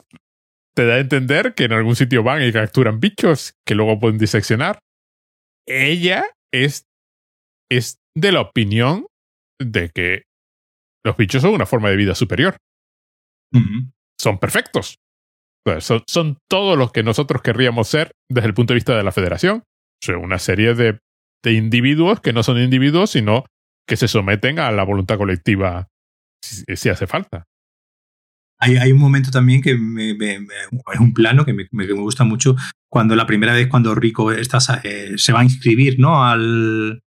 te 0.76 0.86
da 0.86 0.96
a 0.96 1.00
entender 1.00 1.54
que 1.54 1.66
en 1.66 1.74
algún 1.74 1.96
sitio 1.96 2.24
van 2.24 2.42
y 2.42 2.52
capturan 2.52 3.00
bichos 3.00 3.54
que 3.66 3.76
luego 3.76 4.00
pueden 4.00 4.18
diseccionar. 4.18 4.80
Ella 5.68 6.26
es, 6.54 6.86
es 7.70 8.00
de 8.16 8.32
la 8.32 8.42
opinión 8.42 9.08
de 9.60 9.90
que 9.90 10.24
los 11.06 11.18
bichos 11.18 11.42
son 11.42 11.54
una 11.54 11.66
forma 11.66 11.90
de 11.90 11.98
vida 11.98 12.16
superior. 12.16 12.58
Son 14.20 14.40
perfectos. 14.40 14.96
son, 15.80 16.04
son 16.08 16.38
todos 16.50 16.78
los 16.78 16.92
que 16.92 17.04
nosotros 17.04 17.42
querríamos 17.42 17.88
ser 17.88 18.12
desde 18.30 18.48
el 18.48 18.54
punto 18.54 18.74
de 18.74 18.76
vista 18.76 18.96
de 18.96 19.04
la 19.04 19.12
federación. 19.12 19.64
Son 20.02 20.16
una 20.16 20.40
serie 20.40 20.76
de, 20.76 21.00
de 21.44 21.54
individuos 21.54 22.22
que 22.22 22.34
no 22.34 22.44
son 22.44 22.58
individuos, 22.58 23.12
sino 23.12 23.46
que 23.90 23.98
se 23.98 24.08
someten 24.08 24.60
a 24.60 24.72
la 24.72 24.84
voluntad 24.84 25.18
colectiva 25.18 25.90
si, 26.42 26.90
hace 26.90 27.08
falta. 27.08 27.46
Hay, 28.60 28.78
hay, 28.78 28.92
un 28.92 29.00
momento 29.00 29.32
también 29.32 29.62
que 29.62 29.76
me, 29.76 30.12
es 30.12 31.00
un 31.00 31.14
plano 31.14 31.44
que 31.44 31.54
me, 31.54 31.88
gusta 31.94 32.24
mucho 32.24 32.56
cuando 32.88 33.16
la 33.16 33.26
primera 33.26 33.54
vez 33.54 33.68
cuando 33.68 33.96
Rico 33.96 34.32
está, 34.32 34.60
eh, 34.84 35.14
se 35.16 35.34
va 35.34 35.40
a 35.40 35.44
inscribir 35.44 36.00
¿no? 36.00 36.24
al, 36.24 37.02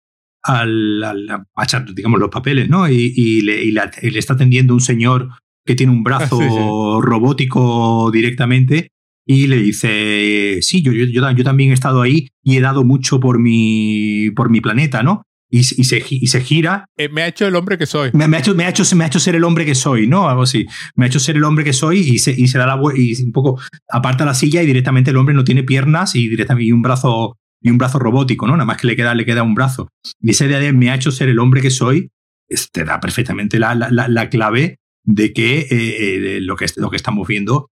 al, 0.42 1.04
a 1.04 1.64
echar, 1.64 1.92
digamos, 1.92 2.18
los 2.18 2.30
papeles, 2.30 2.68
¿no? 2.68 2.88
Y, 2.88 3.42
le, 3.42 3.64
le, 3.66 4.18
está 4.18 4.34
atendiendo 4.34 4.72
un 4.72 4.80
señor 4.80 5.28
que 5.66 5.74
tiene 5.74 5.92
un 5.92 6.02
brazo 6.02 6.38
robótico 7.02 8.10
directamente 8.10 8.88
y 9.26 9.48
le 9.48 9.58
dice, 9.58 10.60
sí, 10.62 10.82
yo, 10.82 10.92
yo, 10.92 11.04
yo, 11.06 11.44
también 11.44 11.70
he 11.70 11.74
estado 11.74 12.00
ahí 12.00 12.28
y 12.42 12.56
he 12.56 12.60
dado 12.60 12.84
mucho 12.84 13.20
por 13.20 13.38
mi, 13.38 14.30
por 14.30 14.48
mi 14.50 14.60
planeta, 14.60 15.02
¿no? 15.02 15.24
Y, 15.52 15.64
se, 15.64 16.04
y 16.08 16.28
se 16.28 16.40
gira. 16.42 16.84
Eh, 16.96 17.08
me 17.08 17.22
ha 17.22 17.26
hecho 17.26 17.44
el 17.44 17.56
hombre 17.56 17.76
que 17.76 17.86
soy. 17.86 18.10
Me, 18.12 18.24
ha 18.24 18.38
hecho, 18.38 18.54
me, 18.54 18.64
ha 18.64 18.68
hecho, 18.68 18.84
me 18.94 19.02
ha 19.02 19.08
hecho 19.08 19.18
ser 19.18 19.34
el 19.34 19.42
hombre 19.42 19.66
que 19.66 19.74
soy, 19.74 20.06
¿no? 20.06 20.28
Algo 20.28 20.42
así. 20.42 20.64
Me 20.94 21.04
ha 21.04 21.08
hecho 21.08 21.18
ser 21.18 21.36
el 21.36 21.42
hombre 21.42 21.64
que 21.64 21.72
soy 21.72 21.98
y 21.98 22.18
se, 22.20 22.30
y 22.30 22.46
se 22.46 22.56
da 22.56 22.66
la 22.66 22.80
y 22.94 23.20
un 23.22 23.32
poco 23.32 23.60
aparta 23.88 24.24
la 24.24 24.34
silla 24.34 24.62
y 24.62 24.66
directamente 24.66 25.10
el 25.10 25.16
hombre 25.16 25.34
no 25.34 25.42
tiene 25.42 25.64
piernas 25.64 26.14
y 26.14 26.28
directamente 26.28 26.66
y 26.66 26.72
un 26.72 26.82
brazo 26.82 27.36
y 27.60 27.70
un 27.70 27.78
brazo 27.78 27.98
robótico, 27.98 28.46
¿no? 28.46 28.52
Nada 28.52 28.64
más 28.64 28.78
que 28.78 28.86
le 28.86 28.96
queda, 28.96 29.14
le 29.14 29.26
queda 29.26 29.42
un 29.42 29.54
brazo. 29.54 29.88
Y 30.20 30.30
esa 30.30 30.46
idea 30.46 30.60
de 30.60 30.72
me 30.72 30.90
ha 30.90 30.94
hecho 30.94 31.10
ser 31.10 31.28
el 31.28 31.38
hombre 31.38 31.60
que 31.60 31.70
soy, 31.70 32.10
te 32.72 32.84
da 32.84 33.00
perfectamente 33.00 33.58
la, 33.58 33.74
la, 33.74 34.28
clave 34.30 34.78
de 35.04 35.32
que 35.32 35.60
eh, 35.60 35.66
eh, 35.70 36.40
lo, 36.40 36.56
que 36.56 36.66
lo 36.76 36.90
que 36.90 36.96
estamos 36.96 37.28
viendo 37.28 37.70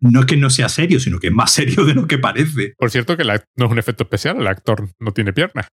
no 0.00 0.20
es 0.20 0.26
que 0.26 0.36
no 0.36 0.50
sea 0.50 0.68
serio, 0.68 1.00
sino 1.00 1.18
que 1.18 1.28
es 1.28 1.32
más 1.32 1.50
serio 1.52 1.84
de 1.84 1.94
lo 1.94 2.06
que 2.06 2.18
parece. 2.18 2.74
Por 2.78 2.90
cierto, 2.90 3.16
que 3.16 3.24
no 3.24 3.34
es 3.66 3.70
un 3.70 3.78
efecto 3.78 4.04
especial, 4.04 4.38
el 4.38 4.46
actor 4.46 4.90
no 4.98 5.12
tiene 5.12 5.32
piernas. 5.32 5.68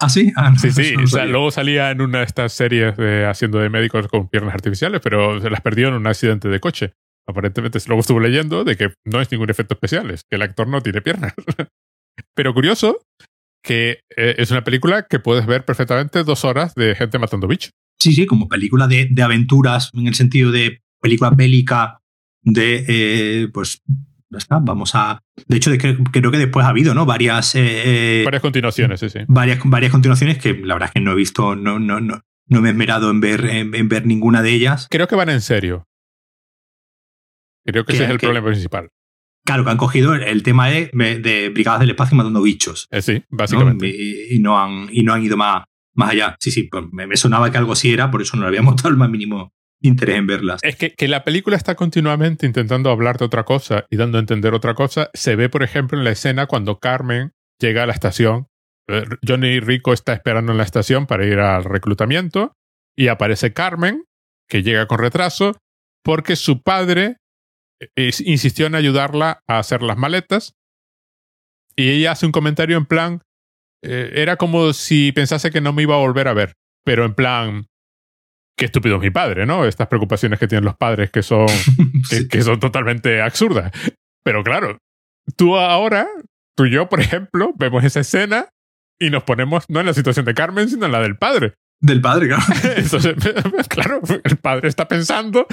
¿Ah, 0.00 0.08
sí? 0.08 0.32
Ah, 0.36 0.52
sí, 0.56 0.70
sí. 0.70 0.94
o 0.96 1.06
sea, 1.06 1.24
luego 1.24 1.50
salía 1.50 1.90
en 1.90 2.00
una 2.00 2.18
de 2.18 2.24
estas 2.24 2.52
series 2.52 2.96
de, 2.96 3.26
haciendo 3.26 3.58
de 3.58 3.70
médicos 3.70 4.08
con 4.08 4.28
piernas 4.28 4.54
artificiales, 4.54 5.00
pero 5.02 5.40
se 5.40 5.50
las 5.50 5.60
perdió 5.60 5.88
en 5.88 5.94
un 5.94 6.06
accidente 6.06 6.48
de 6.48 6.60
coche. 6.60 6.94
Aparentemente, 7.26 7.78
luego 7.86 8.00
estuvo 8.00 8.20
leyendo 8.20 8.64
de 8.64 8.76
que 8.76 8.92
no 9.04 9.20
es 9.20 9.30
ningún 9.30 9.50
efecto 9.50 9.74
especial, 9.74 10.10
es 10.10 10.22
que 10.28 10.36
el 10.36 10.42
actor 10.42 10.68
no 10.68 10.82
tiene 10.82 11.00
piernas. 11.00 11.32
Pero 12.34 12.52
curioso 12.54 13.00
que 13.64 14.00
eh, 14.16 14.34
es 14.38 14.50
una 14.50 14.62
película 14.62 15.06
que 15.08 15.18
puedes 15.18 15.46
ver 15.46 15.64
perfectamente 15.64 16.22
dos 16.22 16.44
horas 16.44 16.74
de 16.74 16.94
gente 16.94 17.18
matando 17.18 17.48
bichos. 17.48 17.70
Sí, 17.98 18.12
sí, 18.12 18.26
como 18.26 18.46
película 18.46 18.86
de, 18.86 19.10
aventuras, 19.22 19.90
en 19.94 20.06
el 20.06 20.14
sentido 20.14 20.50
de 20.50 20.82
película 21.00 21.30
bélica, 21.30 22.00
de, 22.42 22.84
eh, 22.86 23.48
pues, 23.52 23.80
ya 24.34 24.38
está, 24.38 24.58
vamos 24.60 24.94
a... 24.94 25.20
De 25.46 25.56
hecho, 25.56 25.70
creo 26.12 26.30
que 26.30 26.38
después 26.38 26.66
ha 26.66 26.70
habido, 26.70 26.94
¿no? 26.94 27.06
Varias... 27.06 27.54
Eh, 27.54 28.22
varias 28.24 28.42
continuaciones, 28.42 29.00
sí, 29.00 29.08
sí. 29.08 29.20
Varias, 29.28 29.60
varias 29.64 29.92
continuaciones 29.92 30.38
que 30.38 30.54
la 30.54 30.74
verdad 30.74 30.88
es 30.88 30.94
que 30.94 31.00
no 31.00 31.12
he 31.12 31.14
visto, 31.14 31.56
no, 31.56 31.78
no, 31.78 32.00
no, 32.00 32.20
no 32.46 32.60
me 32.60 32.68
he 32.68 32.72
esmerado 32.72 33.10
en 33.10 33.20
ver, 33.20 33.46
en, 33.46 33.88
ver 33.88 34.06
ninguna 34.06 34.42
de 34.42 34.52
ellas. 34.52 34.88
Creo 34.90 35.08
que 35.08 35.16
van 35.16 35.30
en 35.30 35.40
serio. 35.40 35.86
Creo 37.64 37.84
que 37.84 37.94
ese 37.94 38.04
es 38.04 38.10
el 38.10 38.18
problema 38.18 38.48
principal. 38.48 38.90
Claro, 39.44 39.64
que 39.64 39.70
han 39.70 39.76
cogido 39.76 40.14
el 40.14 40.42
tema 40.42 40.68
de, 40.68 40.90
de 40.92 41.50
Brigadas 41.50 41.80
del 41.80 41.90
Espacio 41.90 42.16
matando 42.16 42.42
bichos. 42.42 42.88
Eh, 42.90 43.02
sí, 43.02 43.22
básicamente. 43.28 43.88
Y, 44.30 44.38
no 44.38 44.58
han, 44.58 44.88
y 44.90 45.02
no 45.02 45.12
han 45.12 45.22
ido 45.22 45.36
más, 45.36 45.64
más 45.94 46.10
allá. 46.10 46.36
Sí, 46.40 46.50
sí, 46.50 46.64
pues 46.64 46.84
me, 46.92 47.16
sonaba 47.16 47.50
que 47.50 47.58
algo 47.58 47.72
así 47.72 47.92
era, 47.92 48.10
por 48.10 48.22
eso 48.22 48.36
no 48.36 48.42
le 48.42 48.48
habíamos 48.48 48.76
dado 48.76 48.88
el 48.90 48.96
más 48.96 49.10
mínimo 49.10 49.52
interés 49.88 50.16
en 50.16 50.26
verlas. 50.26 50.60
Es 50.62 50.76
que, 50.76 50.94
que 50.94 51.08
la 51.08 51.24
película 51.24 51.56
está 51.56 51.74
continuamente 51.74 52.46
intentando 52.46 52.90
hablar 52.90 53.18
de 53.18 53.24
otra 53.24 53.44
cosa 53.44 53.86
y 53.90 53.96
dando 53.96 54.18
a 54.18 54.20
entender 54.20 54.54
otra 54.54 54.74
cosa. 54.74 55.10
Se 55.14 55.36
ve, 55.36 55.48
por 55.48 55.62
ejemplo, 55.62 55.98
en 55.98 56.04
la 56.04 56.10
escena 56.10 56.46
cuando 56.46 56.78
Carmen 56.78 57.32
llega 57.60 57.82
a 57.82 57.86
la 57.86 57.92
estación. 57.92 58.48
Eh, 58.88 59.04
Johnny 59.26 59.60
Rico 59.60 59.92
está 59.92 60.12
esperando 60.12 60.52
en 60.52 60.58
la 60.58 60.64
estación 60.64 61.06
para 61.06 61.24
ir 61.24 61.38
al 61.38 61.64
reclutamiento 61.64 62.52
y 62.96 63.08
aparece 63.08 63.52
Carmen, 63.52 64.04
que 64.48 64.62
llega 64.62 64.86
con 64.86 64.98
retraso, 64.98 65.56
porque 66.02 66.36
su 66.36 66.62
padre 66.62 67.16
insistió 67.96 68.66
en 68.66 68.74
ayudarla 68.74 69.40
a 69.48 69.58
hacer 69.58 69.82
las 69.82 69.96
maletas 69.96 70.54
y 71.76 71.90
ella 71.90 72.12
hace 72.12 72.26
un 72.26 72.32
comentario 72.32 72.76
en 72.76 72.86
plan, 72.86 73.20
eh, 73.82 74.12
era 74.14 74.36
como 74.36 74.72
si 74.72 75.12
pensase 75.12 75.50
que 75.50 75.60
no 75.60 75.72
me 75.72 75.82
iba 75.82 75.94
a 75.94 75.98
volver 75.98 76.28
a 76.28 76.34
ver, 76.34 76.54
pero 76.84 77.04
en 77.04 77.14
plan, 77.14 77.66
qué 78.56 78.66
estúpido 78.66 78.96
es 78.96 79.02
mi 79.02 79.10
padre, 79.10 79.46
¿no? 79.46 79.64
Estas 79.64 79.88
preocupaciones 79.88 80.38
que 80.38 80.48
tienen 80.48 80.64
los 80.64 80.76
padres 80.76 81.10
que 81.10 81.22
son, 81.22 81.46
que, 82.30 82.42
son 82.42 82.60
totalmente 82.60 83.20
absurdas. 83.20 83.72
Pero 84.22 84.42
claro, 84.42 84.78
tú 85.36 85.56
ahora, 85.56 86.06
tú 86.56 86.66
y 86.66 86.70
yo, 86.70 86.88
por 86.88 87.00
ejemplo, 87.00 87.52
vemos 87.56 87.84
esa 87.84 88.00
escena 88.00 88.48
y 88.98 89.10
nos 89.10 89.24
ponemos 89.24 89.64
no 89.68 89.80
en 89.80 89.86
la 89.86 89.94
situación 89.94 90.24
de 90.24 90.34
Carmen, 90.34 90.68
sino 90.68 90.86
en 90.86 90.92
la 90.92 91.00
del 91.00 91.16
padre. 91.16 91.54
Del 91.80 92.00
padre, 92.00 92.28
claro. 92.28 92.42
Entonces, 92.76 93.14
claro, 93.68 94.00
el 94.22 94.36
padre 94.36 94.68
está 94.68 94.88
pensando 94.88 95.46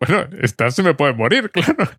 bueno, 0.00 0.28
esta 0.40 0.70
se 0.70 0.82
me 0.82 0.94
puede 0.94 1.12
morir, 1.12 1.50
claro. 1.50 1.90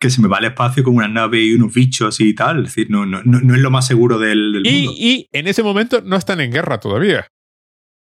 Que 0.00 0.10
se 0.10 0.20
me 0.20 0.28
va 0.28 0.38
al 0.38 0.46
espacio 0.46 0.82
con 0.82 0.96
una 0.96 1.08
nave 1.08 1.42
y 1.42 1.52
unos 1.52 1.74
bichos 1.74 2.18
y 2.20 2.34
tal. 2.34 2.64
Es 2.64 2.74
decir, 2.74 2.90
no, 2.90 3.04
no, 3.06 3.22
no, 3.22 3.54
es 3.54 3.60
lo 3.60 3.70
más 3.70 3.86
seguro 3.86 4.18
del, 4.18 4.54
mundo. 4.54 4.68
Y 4.96 5.28
en 5.30 5.46
ese 5.46 5.62
momento 5.62 6.00
no 6.00 6.16
están 6.16 6.40
en 6.40 6.50
guerra 6.50 6.80
todavía. 6.80 7.28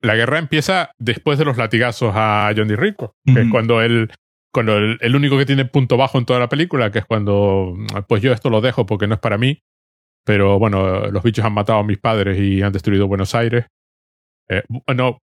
La 0.08 0.16
guerra 0.16 0.40
empieza 0.40 0.92
después 0.98 1.38
de 1.38 1.46
los 1.46 1.58
latigazos 1.58 2.14
a 2.16 2.52
Johnny 2.56 2.76
Rico, 2.76 3.16
que 3.26 3.42
es 3.42 3.50
cuando 3.52 3.82
él 3.82 4.12
cuando 4.54 4.78
el, 4.78 5.16
único 5.16 5.38
que 5.38 5.46
tiene 5.46 5.66
punto 5.66 5.98
bajo 5.98 6.18
en 6.18 6.26
toda 6.26 6.40
la 6.40 6.50
película, 6.50 6.90
que 6.92 7.00
es 7.00 7.06
cuando, 7.06 7.76
pues 8.08 8.24
yo 8.24 8.34
esto 8.34 8.50
lo 8.50 8.60
dejo 8.60 8.88
porque 8.88 9.06
no 9.06 9.14
es 9.14 9.20
para 9.20 9.38
mí, 9.38 9.62
pero 10.26 10.58
bueno, 10.58 11.12
los 11.12 11.22
bichos 11.22 11.46
han 11.46 11.54
matado 11.54 11.80
a 11.80 11.84
mis 11.84 12.00
padres 12.00 12.40
y 12.40 12.64
han 12.64 12.74
destruido 12.74 13.08
Buenos 13.08 13.36
Aires. 13.36 13.66
Eh, 14.50 14.64
no, 14.96 15.20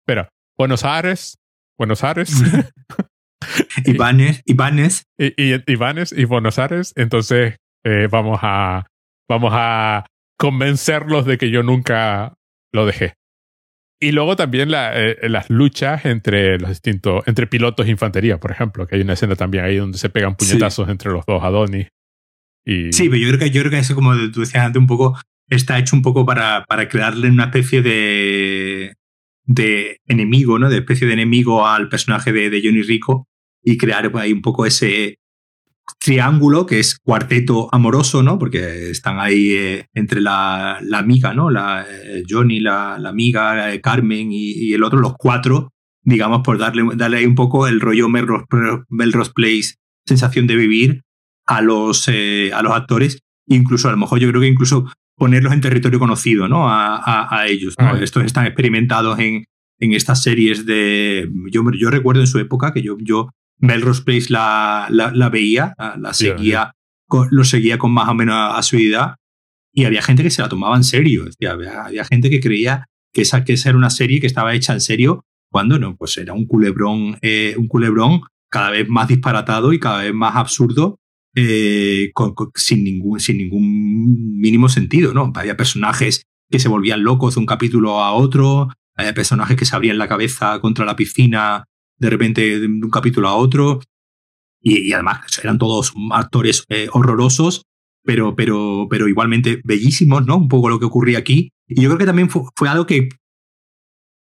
espera, 0.00 0.30
Buenos 0.56 0.84
Aires 0.84 1.38
Buenos 1.78 2.02
Aires. 2.02 2.30
Ibanes, 3.84 4.42
Ibanes. 4.46 5.04
Y, 5.18 5.32
y, 5.36 5.62
Ibanes 5.66 6.12
y 6.12 6.24
Buenos 6.24 6.58
Aires. 6.58 6.92
Entonces 6.96 7.56
eh, 7.84 8.08
vamos 8.10 8.40
a 8.42 8.86
vamos 9.28 9.52
a 9.54 10.06
convencerlos 10.38 11.26
de 11.26 11.38
que 11.38 11.50
yo 11.50 11.62
nunca 11.62 12.34
lo 12.72 12.86
dejé. 12.86 13.14
Y 13.98 14.12
luego 14.12 14.36
también 14.36 14.70
la, 14.70 14.92
eh, 14.94 15.16
las 15.28 15.48
luchas 15.48 16.04
entre 16.04 16.58
los 16.58 16.68
distintos, 16.68 17.26
entre 17.26 17.46
pilotos 17.46 17.86
de 17.86 17.92
infantería, 17.92 18.38
por 18.38 18.50
ejemplo, 18.50 18.86
que 18.86 18.96
hay 18.96 19.00
una 19.02 19.14
escena 19.14 19.36
también 19.36 19.64
ahí 19.64 19.76
donde 19.76 19.96
se 19.96 20.10
pegan 20.10 20.36
puñetazos 20.36 20.88
entre 20.88 21.10
los 21.10 21.24
dos 21.24 21.42
Adonis. 21.42 21.88
Y... 22.64 22.92
Sí, 22.92 23.08
pero 23.08 23.16
yo 23.16 23.28
creo 23.28 23.38
que 23.38 23.50
yo 23.50 23.62
creo 23.62 23.70
que 23.70 23.78
eso, 23.78 23.94
como 23.94 24.14
tú 24.32 24.40
decías 24.40 24.66
antes, 24.66 24.80
un 24.80 24.86
poco 24.86 25.18
está 25.48 25.78
hecho 25.78 25.96
un 25.96 26.02
poco 26.02 26.26
para, 26.26 26.64
para 26.68 26.88
crearle 26.88 27.30
una 27.30 27.44
especie 27.44 27.80
de, 27.80 28.96
de 29.44 30.00
enemigo, 30.06 30.58
¿no? 30.58 30.68
De 30.68 30.78
especie 30.78 31.06
de 31.06 31.14
enemigo 31.14 31.66
al 31.66 31.88
personaje 31.88 32.32
de, 32.32 32.50
de 32.50 32.60
Johnny 32.62 32.82
Rico 32.82 33.28
y 33.62 33.78
crear 33.78 34.10
ahí 34.16 34.32
un 34.32 34.42
poco 34.42 34.66
ese 34.66 35.18
triángulo 35.98 36.66
que 36.66 36.80
es 36.80 36.98
cuarteto 36.98 37.68
amoroso, 37.72 38.22
¿no? 38.22 38.38
Porque 38.38 38.90
están 38.90 39.18
ahí 39.18 39.50
eh, 39.54 39.86
entre 39.94 40.20
la, 40.20 40.78
la, 40.82 40.98
amiga, 40.98 41.34
¿no? 41.34 41.50
La, 41.50 41.86
eh, 41.88 42.22
Johnny, 42.28 42.60
la, 42.60 42.98
la 42.98 43.10
amiga, 43.10 43.72
eh, 43.72 43.80
Carmen 43.80 44.28
y, 44.30 44.72
el 44.72 44.82
otro, 44.82 44.98
los 44.98 45.14
cuatro, 45.16 45.72
digamos, 46.02 46.42
por 46.42 46.58
darle, 46.58 46.84
darle 46.94 47.18
ahí 47.18 47.26
un 47.26 47.34
poco 47.34 47.66
el 47.66 47.80
rollo 47.80 48.08
Melrose, 48.08 49.32
Place, 49.34 49.74
sensación 50.06 50.46
de 50.46 50.56
vivir 50.56 51.02
a 51.46 51.60
los, 51.62 52.08
a 52.08 52.62
los 52.62 52.72
actores. 52.72 53.20
Incluso 53.48 53.88
a 53.88 53.92
lo 53.92 53.98
mejor 53.98 54.18
yo 54.18 54.28
creo 54.28 54.40
que 54.40 54.48
incluso 54.48 54.90
ponerlos 55.16 55.52
en 55.52 55.60
territorio 55.60 55.98
conocido, 55.98 56.48
¿no? 56.48 56.66
A, 56.68 57.44
ellos. 57.46 57.74
¿no? 57.78 57.96
Estos 57.96 58.24
están 58.24 58.46
experimentados 58.46 59.18
en, 59.18 59.44
en 59.78 59.92
estas 59.92 60.22
series 60.22 60.66
de. 60.66 61.30
Yo, 61.52 61.62
yo 61.78 61.90
recuerdo 61.90 62.20
en 62.20 62.26
su 62.26 62.38
época 62.38 62.72
que 62.72 62.82
yo, 62.82 62.96
yo 62.98 63.30
Melrose 63.58 64.02
Place 64.02 64.26
la, 64.28 64.88
la, 64.90 65.28
veía, 65.28 65.74
la, 65.98 66.12
seguía, 66.12 66.72
con, 67.06 67.28
lo 67.30 67.44
seguía 67.44 67.78
con 67.78 67.92
más 67.92 68.08
o 68.08 68.14
menos 68.14 68.54
asiduidad 68.54 69.16
y 69.72 69.84
había 69.84 70.02
gente 70.02 70.22
que 70.22 70.30
se 70.30 70.42
la 70.42 70.48
tomaba 70.48 70.76
en 70.76 70.84
serio. 70.84 71.24
había, 71.48 71.84
había, 71.84 72.04
gente 72.04 72.30
que 72.30 72.40
creía 72.40 72.86
que 73.12 73.22
esa, 73.22 73.44
que 73.44 73.54
esa 73.54 73.70
era 73.70 73.78
una 73.78 73.90
serie 73.90 74.20
que 74.20 74.26
estaba 74.26 74.54
hecha 74.54 74.72
en 74.72 74.80
serio 74.80 75.24
cuando 75.50 75.78
no, 75.78 75.96
pues 75.96 76.16
era 76.18 76.32
un 76.32 76.46
culebrón, 76.46 77.18
eh, 77.22 77.54
un 77.56 77.68
culebrón 77.68 78.20
cada 78.50 78.70
vez 78.70 78.88
más 78.88 79.08
disparatado 79.08 79.72
y 79.72 79.80
cada 79.80 80.02
vez 80.02 80.14
más 80.14 80.36
absurdo 80.36 80.98
eh, 81.34 82.10
sin, 82.54 82.84
ningún, 82.84 83.20
sin 83.20 83.38
ningún 83.38 84.38
mínimo 84.38 84.68
sentido, 84.68 85.12
¿no? 85.12 85.30
Había 85.34 85.56
personajes 85.56 86.22
que 86.50 86.58
se 86.58 86.68
volvían 86.68 87.04
locos 87.04 87.34
de 87.34 87.40
un 87.40 87.46
capítulo 87.46 88.00
a 88.00 88.12
otro, 88.12 88.68
había 88.96 89.14
personajes 89.14 89.56
que 89.56 89.66
se 89.66 89.76
abrían 89.76 89.98
la 89.98 90.08
cabeza 90.08 90.58
contra 90.60 90.86
la 90.86 90.96
piscina 90.96 91.64
de 91.98 92.10
repente 92.10 92.60
de 92.60 92.66
un 92.66 92.90
capítulo 92.90 93.28
a 93.28 93.34
otro, 93.34 93.80
y, 94.60 94.92
además 94.92 95.20
eran 95.42 95.58
todos 95.58 95.92
actores 96.12 96.64
eh, 96.68 96.88
horrorosos, 96.92 97.62
pero, 98.04 98.34
pero, 98.34 98.86
pero 98.90 99.08
igualmente 99.08 99.60
bellísimos, 99.64 100.26
¿no? 100.26 100.36
Un 100.36 100.48
poco 100.48 100.68
lo 100.68 100.78
que 100.78 100.86
ocurría 100.86 101.18
aquí. 101.18 101.50
Y 101.68 101.82
yo 101.82 101.88
creo 101.88 101.98
que 101.98 102.06
también 102.06 102.30
fue, 102.30 102.68
algo 102.68 102.86
que, 102.86 103.08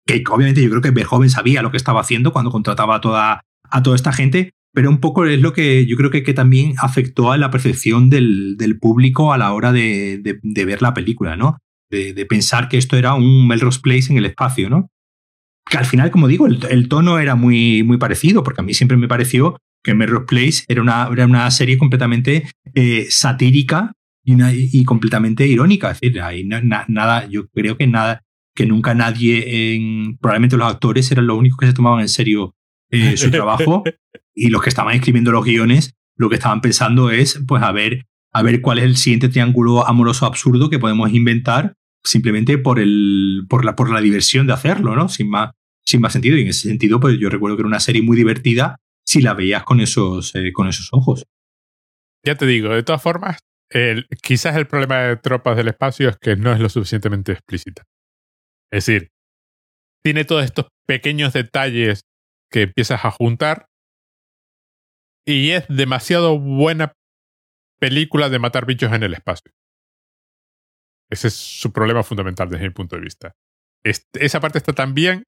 que 0.07 0.23
obviamente 0.31 0.63
yo 0.63 0.71
creo 0.71 0.83
que 0.83 0.91
Verhoeven 0.91 1.31
sabía 1.31 1.63
lo 1.63 1.71
que 1.71 1.77
estaba 1.77 2.01
haciendo 2.01 2.33
cuando 2.33 2.51
contrataba 2.51 2.97
a 2.97 3.01
toda, 3.01 3.43
a 3.65 3.83
toda 3.83 3.97
esta 3.97 4.13
gente, 4.13 4.53
pero 4.73 4.91
un 4.91 5.01
poco 5.01 5.27
es 5.27 5.41
lo 5.41 5.53
que 5.53 5.87
yo 5.87 5.97
creo 5.97 6.11
que, 6.11 6.23
que 6.23 6.35
también 6.35 6.75
afectó 6.79 7.33
a 7.33 7.39
la 7.39 7.51
percepción 7.51 8.11
del, 8.11 8.57
del 8.57 8.79
público 8.79 9.33
a 9.33 9.39
la 9.39 9.53
hora 9.53 9.73
de, 9.73 10.21
de, 10.43 10.65
ver 10.65 10.83
la 10.83 10.95
película, 10.95 11.37
¿no? 11.37 11.59
De, 11.91 12.25
pensar 12.27 12.69
que 12.69 12.79
esto 12.79 12.97
era 12.97 13.15
un 13.15 13.49
Melrose 13.49 13.81
Place 13.83 14.13
en 14.13 14.19
el 14.19 14.27
espacio, 14.27 14.71
¿no? 14.71 14.89
Que 15.71 15.79
al 15.79 15.87
final, 15.87 16.11
como 16.11 16.29
digo, 16.29 16.47
el, 16.47 16.59
el, 16.69 16.89
tono 16.89 17.19
era 17.19 17.37
muy, 17.37 17.83
muy 17.83 17.97
parecido, 17.97 18.43
porque 18.43 18.61
a 18.61 18.65
mí 18.65 18.75
siempre 18.75 18.97
me 18.97 19.09
pareció 19.09 19.57
que 19.83 19.95
Melrose 19.95 20.27
Place 20.27 20.65
era 20.69 20.83
una, 20.83 21.09
era 21.13 21.25
una 21.25 21.51
serie 21.51 21.79
completamente 21.79 22.51
eh, 22.75 23.07
satírica 23.09 23.93
y, 24.25 24.35
una, 24.35 24.53
y, 24.53 24.85
completamente 24.85 25.47
irónica. 25.47 25.93
Es 25.93 26.01
decir, 26.01 26.21
hay 26.21 26.45
na, 26.45 26.85
nada, 26.89 27.27
yo 27.29 27.49
creo 27.49 27.77
que 27.77 27.87
nada, 27.87 28.23
que 28.55 28.67
nunca 28.67 28.95
nadie, 28.95 29.75
en, 29.75 30.19
probablemente 30.19 30.57
los 30.57 30.71
actores 30.71 31.11
eran 31.13 31.27
los 31.27 31.39
únicos 31.39 31.59
que 31.59 31.67
se 31.67 31.73
tomaban 31.73 32.01
en 32.01 32.09
serio 32.09 32.55
eh, 32.91 33.17
su 33.17 33.31
trabajo 33.31 33.85
y 34.35 34.49
los 34.49 34.63
que 34.63 34.69
estaban 34.69 34.95
escribiendo 34.95 35.31
los 35.31 35.45
guiones 35.45 35.95
lo 36.21 36.29
que 36.29 36.35
estaban 36.35 36.61
pensando 36.61 37.11
es, 37.11 37.43
pues, 37.49 37.63
a 37.63 37.73
ver, 37.73 38.05
a 38.31 38.43
ver 38.43 38.61
cuál 38.61 38.77
es 38.79 38.85
el 38.85 38.99
siguiente 38.99 39.31
triángulo 39.31 39.89
amoroso 39.89 40.27
absurdo 40.27 40.69
que 40.69 40.79
podemos 40.79 41.11
inventar 41.15 41.73
simplemente 42.05 42.59
por, 42.59 42.79
el, 42.79 43.47
por, 43.49 43.65
la, 43.65 43.75
por 43.75 43.91
la 43.91 44.03
diversión 44.03 44.47
de 44.47 44.53
hacerlo, 44.53 44.95
¿no? 44.95 45.09
Sin 45.09 45.31
más, 45.31 45.53
sin 45.91 46.01
más 46.01 46.13
sentido. 46.13 46.37
Y 46.37 46.43
en 46.43 46.49
ese 46.49 46.69
sentido, 46.69 47.01
pues 47.01 47.19
yo 47.19 47.29
recuerdo 47.29 47.57
que 47.57 47.63
era 47.63 47.69
una 47.69 47.81
serie 47.81 48.03
muy 48.03 48.17
divertida 48.17 48.77
si 49.05 49.21
la 49.21 49.35
veías 49.35 49.65
con 49.65 49.81
esos, 49.81 50.35
eh, 50.35 50.53
con 50.53 50.69
esos 50.69 50.89
ojos. 50.93 51.27
Ya 52.25 52.35
te 52.35 52.47
digo, 52.47 52.71
de 52.71 52.83
todas 52.83 53.03
formas, 53.03 53.39
quizás 54.23 54.57
el 54.57 54.67
problema 54.67 54.99
de 54.99 55.17
Tropas 55.17 55.57
del 55.57 55.69
Espacio 55.69 56.09
es 56.09 56.17
que 56.19 56.37
no 56.37 56.53
es 56.53 56.61
lo 56.61 56.69
suficientemente 56.69 57.33
explícita. 57.33 57.85
Es 58.71 58.87
decir, 58.87 59.11
tiene 60.05 60.25
todos 60.25 60.45
estos 60.45 60.67
pequeños 60.87 61.33
detalles 61.33 62.03
que 62.51 62.63
empiezas 62.63 63.05
a 63.05 63.11
juntar 63.11 63.67
y 65.27 65.51
es 65.51 65.65
demasiado 65.69 66.39
buena 66.39 66.93
película 67.79 68.29
de 68.29 68.39
matar 68.39 68.67
bichos 68.67 68.93
en 68.93 69.03
el 69.03 69.15
espacio. 69.15 69.53
Ese 71.11 71.29
es 71.29 71.35
su 71.35 71.73
problema 71.73 72.03
fundamental 72.03 72.49
desde 72.49 72.65
mi 72.65 72.75
punto 72.75 72.97
de 72.97 73.03
vista. 73.03 73.33
Este, 73.85 74.25
esa 74.25 74.41
parte 74.41 74.59
está 74.59 74.73
tan 74.73 74.95
bien 74.95 75.25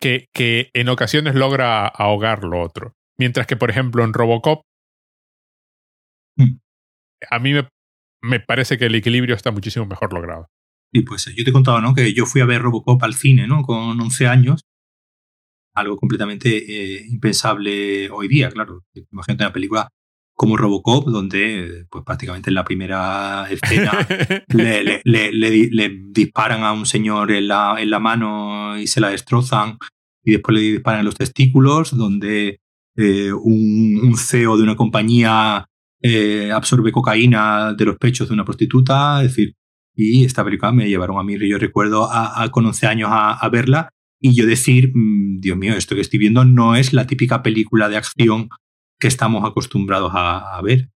que, 0.00 0.26
que 0.32 0.70
en 0.74 0.88
ocasiones 0.88 1.34
logra 1.34 1.86
ahogar 1.86 2.44
lo 2.44 2.60
otro. 2.60 2.92
Mientras 3.18 3.46
que, 3.46 3.56
por 3.56 3.70
ejemplo, 3.70 4.04
en 4.04 4.12
Robocop, 4.12 4.62
mm. 6.36 6.56
a 7.30 7.38
mí 7.38 7.52
me, 7.52 7.68
me, 8.22 8.40
parece 8.40 8.76
que 8.78 8.86
el 8.86 8.94
equilibrio 8.94 9.34
está 9.34 9.50
muchísimo 9.50 9.86
mejor 9.86 10.12
logrado. 10.12 10.48
Y 10.92 11.02
pues 11.02 11.24
yo 11.34 11.44
te 11.44 11.50
he 11.50 11.52
contado, 11.52 11.80
¿no? 11.80 11.94
Que 11.94 12.12
yo 12.12 12.26
fui 12.26 12.40
a 12.40 12.46
ver 12.46 12.62
Robocop 12.62 13.02
al 13.02 13.14
cine, 13.14 13.46
¿no? 13.46 13.62
Con 13.62 14.00
11 14.00 14.26
años 14.26 14.62
algo 15.74 15.96
completamente 15.96 16.48
eh, 16.56 17.04
impensable 17.08 18.08
hoy 18.10 18.28
día, 18.28 18.48
claro. 18.50 18.84
Imagínate 19.10 19.44
una 19.44 19.52
película 19.52 19.88
como 20.34 20.56
Robocop, 20.56 21.06
donde 21.06 21.86
pues 21.90 22.04
prácticamente 22.04 22.50
en 22.50 22.54
la 22.54 22.64
primera 22.64 23.46
escena 23.48 23.92
le, 24.48 25.00
le, 25.04 25.32
le, 25.32 26.00
disparan 26.10 26.64
a 26.64 26.72
un 26.72 26.86
señor 26.86 27.30
en 27.30 27.48
la, 27.48 27.76
en 27.78 27.90
la 27.90 28.00
mano 28.00 28.76
y 28.78 28.86
se 28.86 29.00
la 29.00 29.10
destrozan. 29.10 29.78
Y 30.24 30.32
después 30.32 30.56
le 30.58 30.72
disparan 30.72 31.04
los 31.04 31.14
testículos, 31.14 31.96
donde 31.96 32.60
eh, 32.96 33.32
un, 33.32 34.00
un, 34.02 34.16
CEO 34.16 34.56
de 34.56 34.62
una 34.62 34.76
compañía 34.76 35.66
eh, 36.02 36.50
absorbe 36.52 36.92
cocaína 36.92 37.74
de 37.74 37.84
los 37.84 37.96
pechos 37.98 38.28
de 38.28 38.34
una 38.34 38.44
prostituta, 38.44 39.22
es 39.22 39.28
decir, 39.28 39.54
y 39.96 40.24
esta 40.24 40.44
película 40.44 40.72
me 40.72 40.88
llevaron 40.88 41.18
a 41.18 41.22
mí, 41.22 41.36
yo 41.48 41.58
recuerdo 41.58 42.08
a, 42.10 42.48
con 42.50 42.66
11 42.66 42.86
años 42.86 43.10
a, 43.12 43.32
a 43.32 43.48
verla 43.48 43.90
y 44.20 44.34
yo 44.34 44.46
decir, 44.46 44.90
mm, 44.94 45.40
Dios 45.40 45.56
mío, 45.56 45.74
esto 45.74 45.94
que 45.94 46.00
estoy 46.00 46.18
viendo 46.18 46.44
no 46.44 46.74
es 46.74 46.92
la 46.92 47.06
típica 47.06 47.42
película 47.42 47.88
de 47.88 47.96
acción 47.96 48.48
que 49.04 49.08
estamos 49.08 49.44
acostumbrados 49.44 50.12
a, 50.14 50.58
ver. 50.62 50.88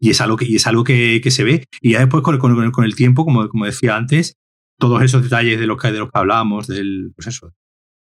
Y 0.00 0.10
es 0.10 0.20
algo 0.20 0.36
que, 0.36 0.46
es 0.46 0.66
algo 0.66 0.82
que, 0.82 1.20
que, 1.22 1.30
se 1.30 1.44
ve. 1.44 1.64
Y 1.80 1.92
ya 1.92 2.00
después 2.00 2.24
con, 2.24 2.38
con, 2.38 2.72
con, 2.72 2.84
el 2.84 2.96
tiempo, 2.96 3.24
como, 3.24 3.48
como 3.48 3.66
decía 3.66 3.94
antes, 3.94 4.36
todos 4.80 5.00
esos 5.00 5.22
detalles 5.22 5.60
de 5.60 5.68
los 5.68 5.80
que, 5.80 5.92
de 5.92 6.00
los 6.00 6.10
que 6.10 6.18
hablábamos, 6.18 6.66
del, 6.66 7.12
pues 7.14 7.28
eso, 7.28 7.52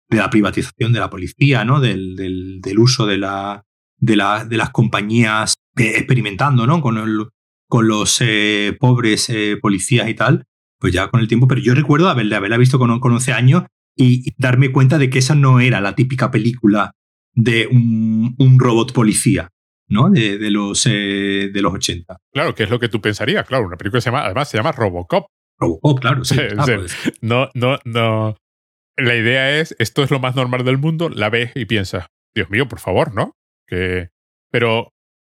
de 0.08 0.18
la 0.18 0.30
privatización 0.30 0.92
de 0.92 1.00
la 1.00 1.10
policía, 1.10 1.64
¿no? 1.64 1.80
del, 1.80 2.14
del, 2.14 2.60
del 2.60 2.78
uso 2.78 3.04
de, 3.04 3.18
la, 3.18 3.64
de, 3.98 4.14
la, 4.14 4.44
de 4.44 4.56
las 4.56 4.70
compañías 4.70 5.56
eh, 5.76 5.94
experimentando 5.96 6.64
¿no? 6.64 6.80
con, 6.80 6.98
el, 6.98 7.26
con 7.68 7.88
los 7.88 8.20
eh, 8.20 8.76
pobres 8.78 9.30
eh, 9.30 9.58
policías 9.60 10.08
y 10.08 10.14
tal, 10.14 10.44
pues 10.78 10.92
ya 10.92 11.08
con 11.08 11.18
el 11.18 11.26
tiempo. 11.26 11.48
Pero 11.48 11.60
yo 11.60 11.74
recuerdo 11.74 12.08
haberla, 12.08 12.36
haberla 12.36 12.56
visto 12.56 12.78
con, 12.78 13.00
con 13.00 13.10
11 13.14 13.32
años 13.32 13.64
y 13.96 14.32
darme 14.38 14.70
cuenta 14.70 14.96
de 14.96 15.10
que 15.10 15.18
esa 15.18 15.34
no 15.34 15.58
era 15.58 15.80
la 15.80 15.96
típica 15.96 16.30
película 16.30 16.92
de 17.34 17.66
un, 17.66 18.34
un 18.38 18.58
robot 18.58 18.92
policía, 18.92 19.48
¿no? 19.88 20.10
De, 20.10 20.38
de 20.38 20.50
los, 20.50 20.86
eh, 20.86 21.50
de 21.52 21.62
los 21.62 21.74
80. 21.74 22.16
Claro, 22.32 22.54
que 22.54 22.64
es 22.64 22.70
lo 22.70 22.78
que 22.78 22.88
tú 22.88 23.00
pensarías, 23.00 23.46
claro, 23.46 23.66
una 23.66 23.76
película 23.76 24.00
se 24.00 24.10
llama, 24.10 24.24
además 24.24 24.48
se 24.48 24.56
llama 24.56 24.72
Robocop. 24.72 25.26
Robocop, 25.58 26.00
claro, 26.00 26.24
sí. 26.24 26.36
Ah, 26.58 26.64
pues. 26.64 26.96
No, 27.20 27.48
no, 27.54 27.78
no. 27.84 28.36
La 28.96 29.16
idea 29.16 29.58
es, 29.58 29.74
esto 29.78 30.02
es 30.02 30.10
lo 30.10 30.20
más 30.20 30.36
normal 30.36 30.64
del 30.64 30.78
mundo, 30.78 31.08
la 31.08 31.30
ves 31.30 31.52
y 31.54 31.64
piensas, 31.64 32.06
Dios 32.34 32.50
mío, 32.50 32.68
por 32.68 32.78
favor, 32.78 33.14
¿no? 33.14 33.32
Que, 33.66 34.10
pero 34.50 34.90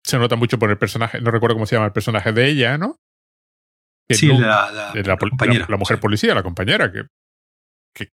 se 0.03 0.19
nota 0.19 0.35
mucho 0.35 0.59
por 0.59 0.69
el 0.69 0.77
personaje, 0.77 1.21
no 1.21 1.31
recuerdo 1.31 1.55
cómo 1.55 1.65
se 1.65 1.75
llama 1.75 1.87
el 1.87 1.93
personaje 1.93 2.31
de 2.31 2.47
ella, 2.49 2.77
¿no? 2.77 2.97
sí, 4.07 4.27
la, 4.27 4.71
la, 4.71 4.93
la, 4.93 5.17
compañera, 5.17 5.65
la, 5.67 5.77
mujer 5.77 5.99
policía, 5.99 6.35
la 6.35 6.43
compañera, 6.43 6.91
que 6.91 7.05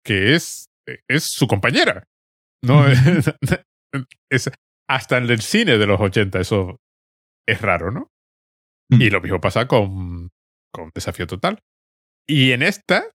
que, 0.03 0.35
es, 0.35 0.69
es 1.07 1.23
su 1.23 1.47
compañera. 1.47 2.07
No 2.63 2.85
es, 4.29 4.51
hasta 4.89 5.17
en 5.17 5.29
el 5.29 5.41
cine 5.41 5.77
de 5.77 5.87
los 5.87 5.99
80 5.99 6.39
eso 6.39 6.79
es 7.47 7.61
raro, 7.61 7.91
¿no? 7.91 8.07
Y 8.89 9.09
lo 9.09 9.21
mismo 9.21 9.39
pasa 9.39 9.69
con, 9.69 10.31
con 10.73 10.91
Desafío 10.93 11.25
Total. 11.25 11.59
Y 12.27 12.51
en 12.51 12.61
esta, 12.61 13.09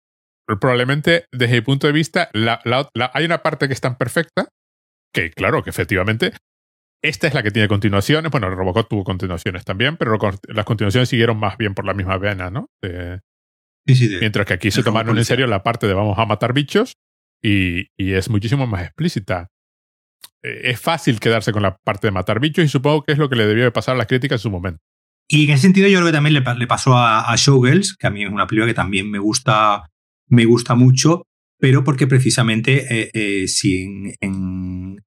probablemente 0.47 1.27
desde 1.33 1.57
mi 1.57 1.61
punto 1.61 1.87
de 1.87 1.93
vista, 1.93 2.31
la, 2.33 2.63
hay 3.13 3.25
una 3.27 3.43
parte 3.43 3.67
que 3.67 3.75
es 3.75 3.81
tan 3.83 3.99
perfecta 3.99 4.49
que, 5.13 5.31
claro, 5.31 5.63
que 5.63 5.69
efectivamente 5.69 6.33
esta 7.03 7.27
es 7.27 7.35
la 7.35 7.43
que 7.43 7.51
tiene 7.51 7.69
continuaciones. 7.69 8.31
Bueno, 8.31 8.49
Robocop 8.49 8.89
tuvo 8.89 9.05
continuaciones 9.05 9.67
también, 9.67 9.99
pero 9.99 10.19
las 10.49 10.65
continuaciones 10.65 11.11
siguieron 11.11 11.39
más 11.39 11.59
bien 11.59 11.75
por 11.75 11.85
la 11.85 11.93
misma 11.93 12.17
vena, 12.17 12.51
¿no? 12.51 12.71
De, 12.83 13.21
Mientras 13.87 14.47
que 14.47 14.55
aquí 14.55 14.71
se 14.71 14.83
tomaron 14.83 15.17
en 15.17 15.25
serio 15.25 15.47
la 15.47 15.63
parte 15.63 15.87
de 15.87 15.95
vamos 15.95 16.19
a 16.19 16.27
matar 16.27 16.53
bichos 16.53 16.95
y, 17.41 17.87
y 17.97 18.15
es 18.15 18.29
muchísimo 18.29 18.67
más 18.67 18.83
explícita. 18.83 19.49
Eh, 20.47 20.71
es 20.71 20.81
fácil 20.81 21.21
quedarse 21.21 21.53
con 21.53 21.63
la 21.63 21.77
parte 21.77 22.07
de 22.07 22.13
matar 22.13 22.41
bichos 22.41 22.65
y 22.65 22.69
supongo 22.69 23.03
que 23.03 23.13
es 23.13 23.19
lo 23.19 23.29
que 23.29 23.37
le 23.37 23.47
debió 23.47 23.65
de 23.65 23.73
pasar 23.73 23.95
a 23.95 23.99
la 23.99 24.07
crítica 24.07 24.37
en 24.37 24.39
su 24.39 24.51
momento. 24.51 24.81
Y 25.29 25.45
en 25.45 25.51
ese 25.51 25.63
sentido 25.63 25.89
yo 25.89 25.99
creo 25.99 26.07
que 26.07 26.13
también 26.13 26.35
le, 26.35 26.43
pasó 26.69 26.97
a, 26.97 27.35
Showgirls, 27.37 27.97
que 27.97 28.07
a 28.07 28.11
mí 28.11 28.23
es 28.23 28.31
una 28.31 28.47
película 28.47 28.69
que 28.69 28.75
también 28.75 29.11
me 29.11 29.19
gusta, 29.19 29.91
me 30.29 30.45
gusta 30.45 30.77
mucho, 30.77 31.25
pero 31.59 31.83
porque 31.83 32.07
precisamente 32.07 32.87
eh, 32.89 33.11
eh, 33.13 33.49
si 33.49 34.15
en, 34.21 34.99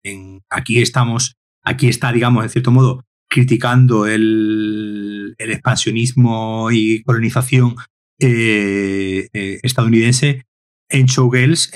aquí 0.49 0.81
estamos, 0.81 1.36
aquí 1.64 1.88
está, 1.88 2.11
digamos, 2.11 2.44
en 2.44 2.49
cierto 2.49 2.72
modo, 2.72 3.06
criticando 3.30 4.07
el, 4.07 5.36
expansionismo 5.38 6.69
y 6.69 7.02
colonización 7.03 7.77
estadounidense 8.18 10.44
en 10.90 11.06
Showgirls, 11.06 11.72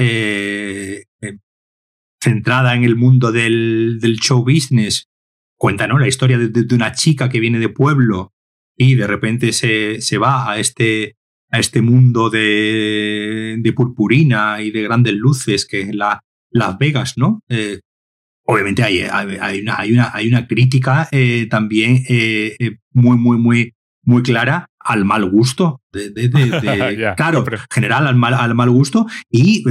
centrada 2.23 2.75
en 2.75 2.83
el 2.83 2.95
mundo 2.95 3.31
del, 3.31 3.99
del, 4.01 4.17
show 4.17 4.43
business. 4.43 5.07
Cuenta 5.57 5.87
¿no? 5.87 5.99
la 5.99 6.07
historia 6.07 6.37
de, 6.37 6.49
de, 6.49 6.75
una 6.75 6.93
chica 6.93 7.29
que 7.29 7.39
viene 7.39 7.59
de 7.59 7.69
pueblo 7.69 8.33
y 8.77 8.95
de 8.95 9.07
repente 9.07 9.51
se, 9.51 10.01
se 10.01 10.17
va 10.17 10.51
a 10.51 10.59
este, 10.59 11.15
a 11.51 11.59
este 11.59 11.81
mundo 11.81 12.29
de, 12.29 13.57
de, 13.59 13.73
purpurina 13.73 14.61
y 14.61 14.71
de 14.71 14.83
grandes 14.83 15.13
luces 15.13 15.65
que 15.65 15.81
es 15.81 15.95
la, 15.95 16.21
Las 16.49 16.77
Vegas, 16.77 17.17
¿no? 17.17 17.41
obviamente 18.45 18.83
hay, 18.83 18.99
hay, 18.99 19.61
una, 19.61 19.77
hay, 19.77 19.93
una, 19.93 20.11
hay 20.13 20.27
una 20.27 20.47
crítica 20.47 21.07
también 21.49 22.03
muy, 22.91 23.17
muy, 23.17 23.37
muy, 23.37 23.73
muy 24.03 24.21
clara 24.23 24.69
al 24.80 25.05
mal 25.05 25.30
gusto. 25.30 25.81
De, 25.91 26.09
de, 26.09 26.27
de, 26.27 27.13
claro, 27.17 27.43
general 27.71 28.07
al 28.07 28.15
mal, 28.15 28.34
al 28.34 28.55
mal 28.55 28.69
gusto. 28.69 29.07
Y, 29.30 29.63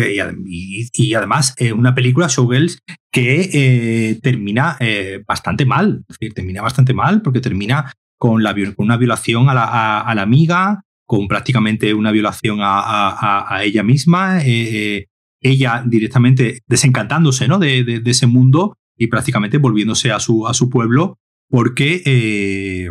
y, 0.47 0.89
y 0.93 1.15
además, 1.15 1.55
eh, 1.59 1.73
una 1.73 1.95
película, 1.95 2.29
Showgirls, 2.29 2.79
que 3.11 3.51
eh, 3.53 4.21
termina 4.23 4.77
eh, 4.81 5.23
bastante 5.27 5.67
mal. 5.67 6.05
Es 6.09 6.19
decir, 6.19 6.35
termina 6.35 6.63
bastante 6.63 6.95
mal 6.95 7.23
porque 7.23 7.41
termina 7.41 7.93
con, 8.19 8.43
la, 8.43 8.55
con 8.55 8.87
una 8.87 8.97
violación 8.97 9.49
a 9.49 9.55
la, 9.55 9.65
a, 9.65 10.01
a 10.01 10.15
la 10.15 10.23
amiga, 10.23 10.83
con 11.07 11.29
prácticamente 11.29 11.93
una 11.93 12.11
violación 12.11 12.61
a, 12.61 12.81
a, 12.81 13.55
a 13.55 13.65
ella 13.65 13.83
misma. 13.83 14.41
ella 14.45 15.83
directamente 15.85 16.61
desencantándose 16.67 17.49
¿no? 17.49 17.59
de, 17.59 17.83
de, 17.85 18.11
ese 18.11 18.27
mundo 18.27 18.77
y 18.97 19.09
prácticamente 19.09 19.59
volviéndose 19.59 20.13
a 20.13 20.21
su, 20.21 20.47
a 20.47 20.55
su 20.55 20.71
pueblo 20.71 21.19
porque 21.51 22.89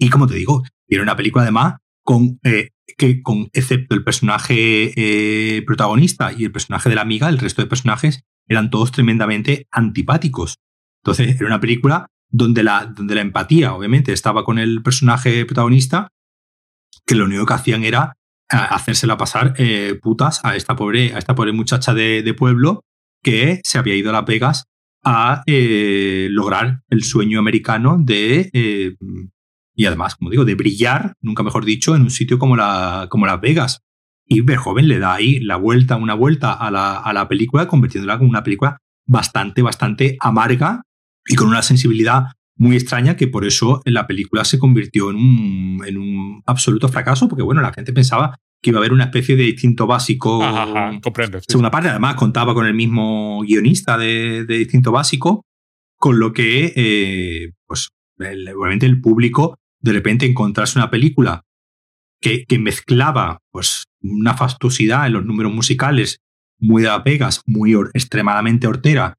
Y 0.00 0.08
como 0.08 0.26
te 0.26 0.34
digo, 0.34 0.62
era 0.88 1.02
una 1.02 1.14
película 1.14 1.42
además 1.42 1.74
con, 2.02 2.40
eh, 2.42 2.70
que 2.96 3.22
con 3.22 3.50
excepto 3.52 3.94
el 3.94 4.02
personaje 4.02 4.92
eh, 4.96 5.62
protagonista 5.62 6.32
y 6.32 6.44
el 6.44 6.52
personaje 6.52 6.88
de 6.88 6.94
la 6.94 7.02
amiga, 7.02 7.28
el 7.28 7.38
resto 7.38 7.60
de 7.60 7.68
personajes 7.68 8.22
eran 8.48 8.70
todos 8.70 8.92
tremendamente 8.92 9.68
antipáticos. 9.70 10.56
Entonces 11.04 11.36
era 11.36 11.46
una 11.46 11.60
película 11.60 12.06
donde 12.30 12.62
la, 12.62 12.86
donde 12.86 13.14
la 13.14 13.20
empatía, 13.20 13.74
obviamente, 13.74 14.14
estaba 14.14 14.42
con 14.42 14.58
el 14.58 14.82
personaje 14.82 15.44
protagonista, 15.44 16.08
que 17.04 17.14
lo 17.14 17.26
único 17.26 17.44
que 17.44 17.54
hacían 17.54 17.84
era 17.84 18.16
eh, 18.50 18.56
hacérsela 18.56 19.18
pasar 19.18 19.54
putas 20.00 20.40
a 20.44 20.56
esta 20.56 20.76
pobre, 20.76 21.12
a 21.12 21.18
esta 21.18 21.34
pobre 21.34 21.52
muchacha 21.52 21.92
de, 21.92 22.34
pueblo 22.34 22.84
que 23.22 23.60
se 23.64 23.76
había 23.76 23.96
ido 23.96 24.08
a 24.08 24.14
Las 24.14 24.24
Vegas 24.24 24.64
a 25.04 25.42
lograr 25.46 26.80
el 26.88 27.04
sueño 27.04 27.38
americano 27.38 27.98
de 28.00 28.96
y 29.80 29.86
además, 29.86 30.14
como 30.14 30.28
digo, 30.28 30.44
de 30.44 30.56
brillar, 30.56 31.14
nunca 31.22 31.42
mejor 31.42 31.64
dicho, 31.64 31.96
en 31.96 32.02
un 32.02 32.10
sitio 32.10 32.38
como, 32.38 32.54
la, 32.54 33.06
como 33.08 33.24
Las 33.24 33.40
Vegas. 33.40 33.80
Y 34.26 34.42
Verhoeven 34.42 34.88
le 34.88 34.98
da 34.98 35.14
ahí 35.14 35.40
la 35.40 35.56
vuelta, 35.56 35.96
una 35.96 36.12
vuelta 36.12 36.52
a 36.52 36.70
la, 36.70 36.98
a 36.98 37.14
la 37.14 37.28
película, 37.28 37.66
convirtiéndola 37.66 38.16
en 38.20 38.28
una 38.28 38.42
película 38.42 38.76
bastante, 39.06 39.62
bastante 39.62 40.18
amarga 40.20 40.82
y 41.26 41.34
con 41.34 41.48
una 41.48 41.62
sensibilidad 41.62 42.24
muy 42.56 42.76
extraña 42.76 43.16
que 43.16 43.26
por 43.26 43.46
eso 43.46 43.80
la 43.86 44.06
película 44.06 44.44
se 44.44 44.58
convirtió 44.58 45.08
en 45.08 45.16
un, 45.16 45.82
en 45.86 45.96
un 45.96 46.42
absoluto 46.44 46.90
fracaso, 46.90 47.26
porque 47.26 47.42
bueno, 47.42 47.62
la 47.62 47.72
gente 47.72 47.94
pensaba 47.94 48.36
que 48.60 48.68
iba 48.68 48.80
a 48.80 48.80
haber 48.80 48.92
una 48.92 49.04
especie 49.04 49.34
de 49.34 49.44
distinto 49.44 49.86
básico. 49.86 50.40
Segunda 51.48 51.70
parte, 51.70 51.88
además 51.88 52.16
contaba 52.16 52.52
con 52.52 52.66
el 52.66 52.74
mismo 52.74 53.40
guionista 53.48 53.96
de, 53.96 54.44
de 54.44 54.58
distinto 54.58 54.92
básico, 54.92 55.46
con 55.96 56.18
lo 56.18 56.34
que, 56.34 56.70
eh, 56.76 57.52
pues, 57.66 57.88
obviamente 58.18 58.84
el 58.84 59.00
público 59.00 59.56
de 59.80 59.92
repente 59.92 60.26
encontrarse 60.26 60.78
una 60.78 60.90
película 60.90 61.42
que, 62.20 62.44
que, 62.44 62.58
mezclaba 62.58 63.38
pues, 63.50 63.84
una 64.02 64.34
fastuosidad 64.34 65.06
en 65.06 65.14
los 65.14 65.24
números 65.24 65.52
musicales 65.52 66.20
muy 66.58 66.82
de 66.82 66.90
Vegas, 67.04 67.42
muy 67.46 67.74
extremadamente 67.94 68.66
hortera, 68.66 69.14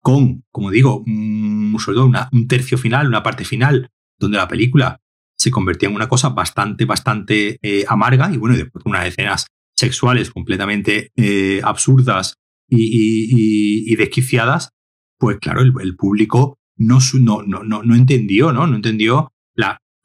con, 0.00 0.44
como 0.50 0.70
digo, 0.70 1.02
un, 1.06 1.76
sobre 1.78 1.96
todo 1.96 2.10
un 2.32 2.48
tercio 2.48 2.78
final, 2.78 3.08
una 3.08 3.22
parte 3.22 3.44
final, 3.44 3.90
donde 4.18 4.38
la 4.38 4.48
película 4.48 5.00
se 5.36 5.50
convertía 5.50 5.88
en 5.88 5.94
una 5.94 6.08
cosa 6.08 6.30
bastante, 6.30 6.84
bastante 6.84 7.58
eh, 7.60 7.84
amarga 7.88 8.32
y 8.32 8.38
bueno, 8.38 8.56
después 8.56 8.84
unas 8.86 9.06
escenas 9.06 9.46
sexuales 9.74 10.30
completamente 10.30 11.10
eh, 11.16 11.60
absurdas 11.62 12.36
y, 12.68 13.94
desquiciadas, 13.96 14.70
pues 15.18 15.38
claro, 15.38 15.60
el, 15.60 15.72
el 15.80 15.96
público 15.96 16.58
no, 16.76 16.98
no, 17.20 17.42
no, 17.42 17.62
no, 17.64 17.94
entendió, 17.94 18.52
¿no? 18.52 18.66
No 18.66 18.76
entendió 18.76 19.32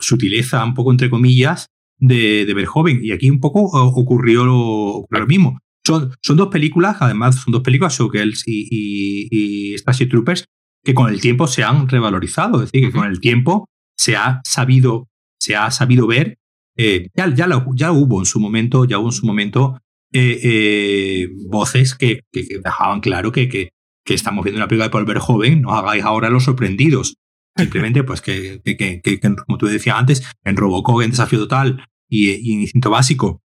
sutileza, 0.01 0.63
un 0.65 0.73
poco 0.73 0.91
entre 0.91 1.09
comillas, 1.09 1.67
de, 1.97 2.45
de 2.45 2.53
Verhoeven. 2.53 2.99
Y 3.03 3.11
aquí 3.11 3.29
un 3.29 3.39
poco 3.39 3.61
ocurrió 3.61 4.43
lo, 4.43 5.05
lo 5.09 5.27
mismo. 5.27 5.59
Son, 5.85 6.11
son, 6.21 6.37
dos 6.37 6.49
películas, 6.49 6.97
además 6.99 7.35
son 7.35 7.53
dos 7.53 7.63
películas, 7.63 7.97
Showgirls 7.97 8.43
y, 8.45 8.67
y, 8.69 9.27
y 9.73 9.77
Starship 9.77 10.09
Troopers, 10.09 10.45
que 10.83 10.93
con 10.93 11.09
el 11.09 11.21
tiempo 11.21 11.47
se 11.47 11.63
han 11.63 11.87
revalorizado. 11.87 12.63
Es 12.63 12.71
decir, 12.71 12.87
que 12.87 12.97
con 12.97 13.07
el 13.07 13.19
tiempo 13.19 13.67
se 13.97 14.15
ha 14.15 14.41
sabido, 14.43 15.07
se 15.39 15.55
ha 15.55 15.71
sabido 15.71 16.07
ver. 16.07 16.37
Eh, 16.77 17.09
ya, 17.15 17.33
ya, 17.33 17.47
ya, 17.75 17.91
hubo 17.91 18.19
en 18.19 18.25
su 18.25 18.39
momento, 18.39 18.85
ya 18.85 18.97
hubo 18.99 19.09
en 19.09 19.13
su 19.13 19.25
momento 19.25 19.79
eh, 20.13 20.39
eh, 20.43 21.29
voces 21.47 21.95
que, 21.95 22.21
que, 22.31 22.45
dejaban 22.63 23.01
claro 23.01 23.31
que, 23.31 23.49
que, 23.49 23.69
que 24.05 24.13
estamos 24.13 24.43
viendo 24.43 24.59
una 24.59 24.67
película 24.67 24.85
de 24.85 24.91
Paul 24.91 25.05
Verhoeven, 25.05 25.61
no 25.61 25.73
hagáis 25.73 26.03
ahora 26.03 26.29
los 26.29 26.43
sorprendidos. 26.43 27.15
Simplemente, 27.55 28.03
pues 28.03 28.21
que, 28.21 28.61
que, 28.63 29.01
que, 29.01 29.19
como 29.19 29.57
tú 29.57 29.67
decías 29.67 29.97
antes, 29.97 30.23
en 30.43 30.55
Robocop, 30.55 31.01
en 31.01 31.11
Desafío 31.11 31.39
Total 31.39 31.85
y, 32.07 32.53
en 32.53 32.61
Instinto 32.61 32.89
Básico, 32.89 33.41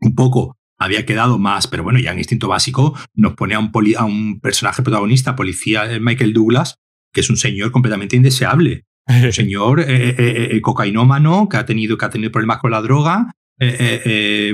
un 0.00 0.14
poco 0.14 0.56
había 0.78 1.04
quedado 1.04 1.38
más, 1.38 1.66
pero 1.66 1.82
bueno, 1.82 1.98
ya 1.98 2.12
en 2.12 2.18
Instinto 2.18 2.48
Básico 2.48 2.96
nos 3.14 3.34
pone 3.34 3.54
a 3.54 3.58
un, 3.58 3.72
a 3.96 4.04
un 4.04 4.40
personaje 4.40 4.82
protagonista, 4.82 5.36
policía 5.36 5.92
eh, 5.92 6.00
Michael 6.00 6.32
Douglas, 6.32 6.76
que 7.12 7.20
es 7.20 7.30
un 7.30 7.36
señor 7.36 7.72
completamente 7.72 8.16
indeseable. 8.16 8.84
Un 9.06 9.32
señor 9.32 9.80
eh, 9.80 10.14
eh, 10.18 10.60
cocainómano 10.60 11.48
que 11.48 11.56
ha, 11.56 11.64
tenido, 11.64 11.96
que 11.96 12.04
ha 12.04 12.10
tenido 12.10 12.30
problemas 12.30 12.58
con 12.58 12.70
la 12.70 12.82
droga, 12.82 13.32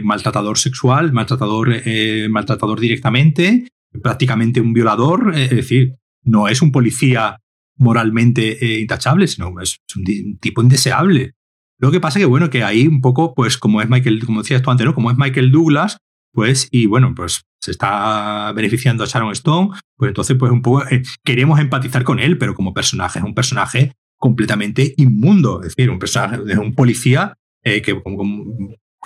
maltratador 0.03 0.57
sexual, 0.57 1.13
maltratador, 1.13 1.83
maltratador 2.31 2.81
directamente, 2.81 3.69
prácticamente 4.03 4.63
un 4.63 4.73
violador, 4.73 5.35
es 5.35 5.51
decir, 5.51 5.97
no 6.23 6.49
es 6.49 6.63
un 6.63 6.73
policía 6.73 7.44
moralmente 7.77 8.65
eh, 8.65 8.81
intachable, 8.81 9.27
sino 9.27 9.61
es 9.61 9.79
un, 9.97 10.39
tipo 10.39 10.63
indeseable. 10.63 11.33
Lo 11.79 11.91
que 11.91 12.01
pasa 12.01 12.19
que, 12.19 12.25
bueno, 12.25 12.51
que 12.51 12.63
ahí 12.63 12.87
un 12.87 13.01
poco, 13.01 13.35
pues 13.35 13.59
como 13.59 13.83
es 13.83 13.89
Michael, 13.89 14.25
como 14.25 14.43
decías 14.43 14.63
tú 14.63 14.71
antes, 14.71 14.87
¿no? 14.87 14.95
Como 14.95 15.11
es 15.11 15.19
Michael 15.19 15.51
Douglas, 15.51 15.99
pues, 16.33 16.69
y 16.71 16.87
bueno, 16.87 17.15
pues 17.15 17.43
se 17.61 17.71
está 17.71 18.53
beneficiando 18.53 19.05
a 19.05 19.07
Sharon 19.07 19.33
Stone, 19.33 19.71
pues 19.97 20.09
entonces, 20.09 20.37
pues 20.39 20.53
un 20.53 20.63
poco 20.63 20.87
eh, 20.89 21.03
queremos 21.25 21.61
empatizar 21.61 22.05
con 22.05 22.21
él, 22.21 22.39
pero 22.39 22.55
como 22.55 22.75
personaje, 22.75 23.19
es 23.19 23.25
un 23.25 23.35
personaje 23.35 23.93
completamente 24.17 24.95
inmundo, 24.97 25.63
es 25.63 25.75
decir, 25.75 25.91
un 25.91 25.99
personaje, 25.99 26.39
es 26.49 26.59
un 26.59 26.75
policía 26.75 27.35
eh, 27.63 27.83
que, 27.83 28.01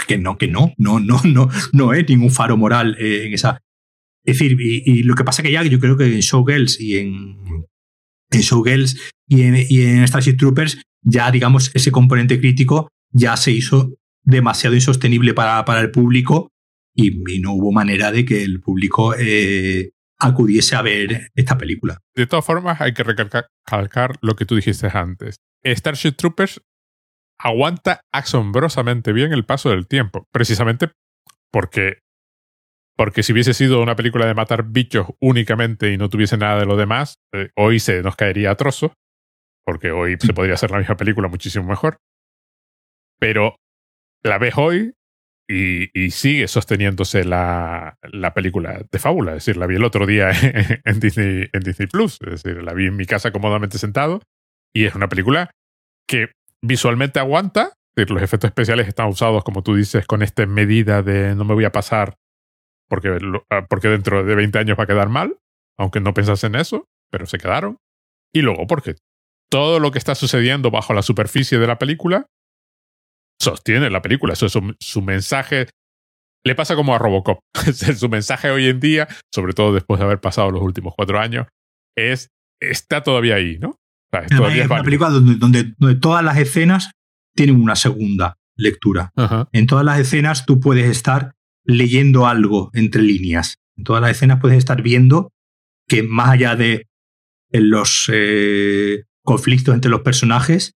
que 0.07 0.19
no, 0.19 0.39
que 0.39 0.49
no, 0.49 0.73
no, 0.79 1.01
no, 1.01 1.21
no, 1.25 1.49
no 1.73 1.93
es 1.93 2.09
ningún 2.09 2.31
faro 2.31 2.57
moral 2.57 2.97
en 2.99 3.33
esa, 3.33 3.61
es 4.29 4.39
decir, 4.39 4.59
y, 4.61 5.03
lo 5.05 5.15
que 5.15 5.25
pasa 5.25 5.43
que 5.43 5.51
ya 5.51 5.63
yo 5.63 5.81
creo 5.81 5.97
que 5.97 6.05
en 6.05 6.21
Showgirls 6.21 6.81
y 6.81 6.99
en, 6.99 7.37
en 8.31 8.41
Showgirls 8.41 9.13
y 9.27 9.43
en, 9.43 9.57
y 9.69 9.83
en 9.83 10.07
Starship 10.07 10.37
Troopers 10.37 10.83
ya, 11.03 11.31
digamos, 11.31 11.71
ese 11.75 11.93
componente 11.93 12.41
crítico 12.41 12.89
ya 13.11 13.37
se 13.37 13.53
hizo 13.53 13.95
demasiado 14.23 14.75
insostenible 14.75 15.35
para, 15.35 15.65
para 15.65 15.81
el 15.81 15.91
público 15.91 16.51
y, 16.95 17.11
no 17.41 17.53
hubo 17.53 17.73
manera 17.73 18.11
de 18.11 18.25
que 18.25 18.43
el 18.43 18.61
público 18.61 19.15
eh, 19.17 19.91
acudiese 20.19 20.75
a 20.75 20.83
ver 20.83 21.31
esta 21.35 21.57
película. 21.57 21.99
De 22.15 22.27
todas 22.27 22.45
formas, 22.45 22.81
hay 22.81 22.93
que 22.93 23.05
recalcar 23.05 24.17
lo 24.21 24.35
que 24.35 24.45
tú 24.45 24.57
dijiste 24.57 24.89
antes. 24.93 25.37
Starship 25.65 26.13
Troopers 26.13 26.61
aguanta 27.39 28.01
asombrosamente 28.13 29.13
bien 29.13 29.33
el 29.33 29.45
paso 29.45 29.71
del 29.71 29.87
tiempo, 29.87 30.27
precisamente 30.33 30.91
porque 31.53 32.01
porque 32.99 33.23
si 33.23 33.33
hubiese 33.33 33.55
sido 33.55 33.81
una 33.81 33.95
película 33.95 34.27
de 34.27 34.35
matar 34.35 34.65
bichos 34.65 35.07
únicamente 35.21 35.93
y 35.93 35.97
no 35.97 36.09
tuviese 36.09 36.37
nada 36.37 36.59
de 36.59 36.67
lo 36.67 36.77
demás, 36.77 37.21
eh, 37.33 37.51
hoy 37.55 37.79
se 37.79 38.03
nos 38.03 38.17
caería 38.17 38.51
a 38.51 38.57
trozos, 38.57 38.91
porque 39.65 39.93
hoy 39.93 40.17
se 40.19 40.35
podría 40.35 40.55
hacer 40.55 40.73
la 40.73 40.79
misma 40.79 40.97
película 40.97 41.29
muchísimo 41.29 41.65
mejor. 41.65 41.99
Pero 43.21 43.55
la 44.25 44.39
ves 44.39 44.55
hoy 44.57 44.95
y, 45.49 46.11
sigue 46.11 46.49
sosteniéndose 46.49 47.25
la, 47.25 47.97
la, 48.03 48.35
película 48.35 48.83
de 48.91 48.99
fábula. 48.99 49.37
Es 49.37 49.45
decir, 49.45 49.57
la 49.57 49.69
vi 49.69 49.77
el 49.77 49.85
otro 49.85 50.05
día 50.05 50.33
en 50.85 50.99
Disney, 50.99 51.49
en 51.53 51.61
Disney 51.61 51.87
Plus. 51.87 52.19
Es 52.21 52.43
decir, 52.43 52.61
la 52.65 52.75
vi 52.75 52.87
en 52.87 52.97
mi 52.97 53.07
casa 53.07 53.31
cómodamente 53.31 53.79
sentado 53.79 54.21
y 54.75 54.87
es 54.87 54.97
una 54.97 55.09
película 55.09 55.53
que 56.09 56.33
visualmente 56.63 57.21
aguanta. 57.21 57.75
los 57.95 58.23
efectos 58.23 58.49
especiales 58.49 58.89
están 58.89 59.07
usados, 59.07 59.45
como 59.45 59.63
tú 59.63 59.77
dices, 59.77 60.05
con 60.05 60.23
esta 60.23 60.45
medida 60.47 61.03
de 61.03 61.37
no 61.37 61.45
me 61.45 61.55
voy 61.55 61.65
a 61.65 61.73
pasar 61.73 62.17
porque, 62.89 63.19
ah, 63.51 63.67
porque 63.69 63.89
dentro 63.89 64.25
de 64.25 64.35
20 64.35 64.59
años 64.59 64.79
va 64.79 64.85
a 64.85 64.89
quedar 64.89 65.09
mal, 65.09 65.39
aunque 65.79 66.01
no 66.01 66.15
pensas 66.15 66.43
en 66.45 66.55
eso, 66.55 66.87
pero 67.11 67.27
se 67.27 67.39
quedaron. 67.39 67.79
Y 68.33 68.43
luego 68.43 68.67
porque 68.67 68.97
todo 69.51 69.81
lo 69.81 69.91
que 69.91 69.99
está 69.99 70.15
sucediendo 70.15 70.71
bajo 70.71 70.93
la 70.93 71.03
superficie 71.03 71.59
de 71.59 71.67
la 71.67 71.79
película 71.79 72.27
sostiene 73.41 73.91
la 73.91 74.03
película. 74.03 74.35
Eso 74.35 74.47
es 74.47 74.53
su, 74.81 75.03
mensaje. 75.03 75.69
Le 76.45 76.55
pasa 76.55 76.75
como 76.75 76.95
a 76.95 76.99
Robocop. 76.99 77.41
su 77.97 78.09
mensaje 78.09 78.51
hoy 78.51 78.67
en 78.67 78.81
día, 78.81 79.09
sobre 79.33 79.53
todo 79.53 79.73
después 79.73 79.99
de 79.99 80.07
haber 80.07 80.21
pasado 80.21 80.51
los 80.51 80.63
últimos 80.63 80.95
cuatro 80.97 81.19
años, 81.19 81.47
es 81.97 82.29
está 82.61 83.03
todavía 83.03 83.37
ahí, 83.37 83.59
¿no? 83.59 83.77
es, 84.13 84.33
una 84.67 84.83
película 84.83 85.11
donde, 85.11 85.35
donde, 85.37 85.95
todas 86.01 86.25
las 86.25 86.39
escenas 86.39 86.91
tienen 87.37 87.61
una 87.61 87.77
segunda 87.77 88.37
lectura. 88.57 89.13
En 89.53 89.67
todas 89.67 89.85
las 89.85 90.01
escenas 90.01 90.45
tú 90.45 90.61
puedes 90.61 90.87
estar 90.87 91.35
leyendo 91.69 92.27
algo 92.27 92.71
entre 92.73 93.03
líneas. 93.03 93.59
En 93.77 93.85
todas 93.85 94.03
las 94.03 94.11
escenas 94.13 94.41
puedes 94.41 94.59
estar 94.59 94.83
viendo 94.83 95.31
que 95.87 96.03
más 96.03 96.31
allá 96.31 96.57
de 96.57 96.87
los 97.53 98.11
eh, 98.13 99.05
conflictos 99.23 99.75
entre 99.75 99.91
los 99.91 100.01
personajes, 100.01 100.75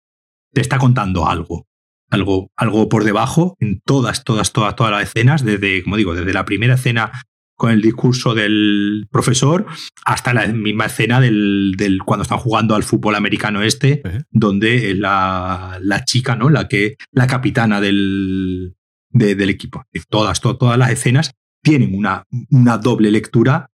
te 0.53 0.61
está 0.61 0.77
contando 0.77 1.27
algo. 1.27 1.65
Algo, 2.09 2.51
algo 2.57 2.89
por 2.89 3.05
debajo 3.05 3.55
en 3.61 3.79
todas, 3.85 4.25
todas, 4.25 4.51
todas, 4.51 4.75
todas 4.75 4.91
las 4.91 5.03
escenas, 5.03 5.45
desde, 5.45 5.81
como 5.81 5.95
digo, 5.95 6.13
desde 6.13 6.33
la 6.33 6.43
primera 6.43 6.75
escena 6.75 7.09
con 7.55 7.71
el 7.71 7.81
discurso 7.81 8.33
del 8.33 9.07
profesor 9.09 9.65
hasta 10.03 10.33
la 10.33 10.47
misma 10.47 10.87
escena 10.87 11.21
del, 11.21 11.75
del 11.77 11.99
cuando 12.03 12.23
están 12.23 12.39
jugando 12.39 12.75
al 12.75 12.83
fútbol 12.83 13.15
americano 13.15 13.61
este, 13.61 14.01
donde 14.29 14.93
la, 14.95 15.77
la, 15.79 16.03
chica, 16.03 16.35
¿no? 16.35 16.49
La 16.49 16.67
que, 16.67 16.95
la 17.11 17.27
capitana 17.27 17.79
del, 17.79 18.75
del 19.11 19.49
equipo. 19.49 19.83
Todas, 20.09 20.41
todas 20.41 20.77
las 20.77 20.91
escenas 20.91 21.31
tienen 21.61 21.95
una, 21.95 22.25
una 22.49 22.77
doble 22.77 23.11
lectura, 23.11 23.69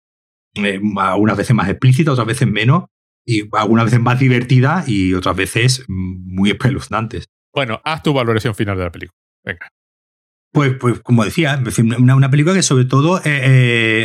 eh, 0.55 0.79
algunas 0.97 1.37
veces 1.37 1.55
más 1.55 1.69
explícita, 1.69 2.11
otras 2.11 2.27
veces 2.27 2.47
menos, 2.47 2.85
y 3.25 3.43
algunas 3.53 3.85
veces 3.85 3.99
más 3.99 4.19
divertida 4.19 4.83
y 4.87 5.13
otras 5.13 5.35
veces 5.35 5.83
muy 5.87 6.51
espeluznantes. 6.51 7.25
Bueno, 7.53 7.81
haz 7.83 8.03
tu 8.03 8.13
valoración 8.13 8.53
final 8.53 8.77
de 8.77 8.83
la 8.83 8.91
película. 8.91 9.17
Venga. 9.43 9.69
Pues, 10.51 10.73
pues 10.79 10.99
como 11.01 11.25
decía, 11.25 11.61
una, 11.97 12.15
una 12.15 12.29
película 12.29 12.55
que 12.55 12.61
sobre 12.61 12.85
todo, 12.85 13.17
eh, 13.19 13.21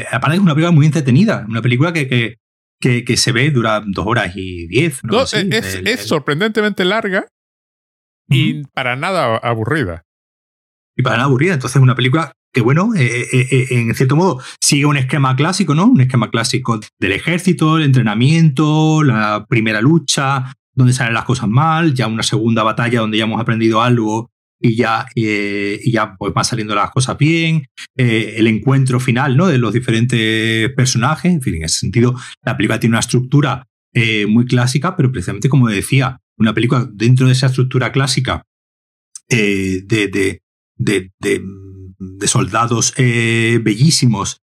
eh, 0.00 0.06
aparte 0.10 0.36
es 0.36 0.42
una 0.42 0.54
película 0.54 0.72
muy 0.72 0.86
entretenida, 0.86 1.46
una 1.48 1.62
película 1.62 1.92
que, 1.92 2.38
que, 2.80 3.04
que, 3.04 3.16
se 3.16 3.30
ve, 3.30 3.50
dura 3.50 3.82
dos 3.86 4.06
horas 4.06 4.32
y 4.34 4.66
diez. 4.66 5.00
es, 5.30 6.00
sorprendentemente 6.00 6.84
larga 6.84 7.28
y 8.28 8.64
para 8.68 8.96
nada 8.96 9.36
aburrida. 9.36 10.02
Y 11.00 11.02
para 11.02 11.16
nada 11.16 11.28
aburrida. 11.28 11.54
Entonces, 11.54 11.80
una 11.80 11.94
película 11.94 12.32
que, 12.52 12.60
bueno, 12.60 12.90
eh, 12.96 13.26
en 13.70 13.94
cierto 13.94 14.16
modo 14.16 14.40
sigue 14.60 14.84
un 14.84 14.96
esquema 14.96 15.34
clásico, 15.36 15.74
¿no? 15.74 15.86
Un 15.86 16.00
esquema 16.00 16.30
clásico 16.30 16.78
del 16.98 17.12
ejército, 17.12 17.78
el 17.78 17.84
entrenamiento, 17.84 19.02
la 19.02 19.46
primera 19.48 19.80
lucha, 19.80 20.52
donde 20.74 20.92
salen 20.92 21.14
las 21.14 21.24
cosas 21.24 21.48
mal, 21.48 21.94
ya 21.94 22.06
una 22.06 22.22
segunda 22.22 22.62
batalla 22.62 23.00
donde 23.00 23.18
ya 23.18 23.24
hemos 23.24 23.40
aprendido 23.40 23.82
algo 23.82 24.30
y 24.60 24.76
ya, 24.76 25.06
eh, 25.14 25.80
ya 25.86 26.16
pues 26.18 26.34
van 26.34 26.44
saliendo 26.44 26.74
las 26.74 26.90
cosas 26.90 27.16
bien, 27.16 27.66
eh, 27.96 28.34
el 28.36 28.46
encuentro 28.46 29.00
final 29.00 29.36
¿no? 29.36 29.46
de 29.46 29.58
los 29.58 29.72
diferentes 29.72 30.70
personajes, 30.74 31.32
en 31.32 31.40
fin, 31.40 31.54
en 31.54 31.64
ese 31.64 31.78
sentido, 31.78 32.14
la 32.42 32.56
película 32.56 32.78
tiene 32.78 32.94
una 32.94 33.00
estructura 33.00 33.66
eh, 33.94 34.26
muy 34.26 34.44
clásica, 34.44 34.96
pero 34.96 35.10
precisamente 35.10 35.48
como 35.48 35.68
decía, 35.68 36.18
una 36.36 36.52
película 36.52 36.88
dentro 36.92 37.26
de 37.26 37.32
esa 37.32 37.46
estructura 37.46 37.90
clásica 37.90 38.42
de, 39.28 40.42
de, 40.80 41.10
de, 41.20 42.26
soldados 42.26 42.94
bellísimos 42.96 44.40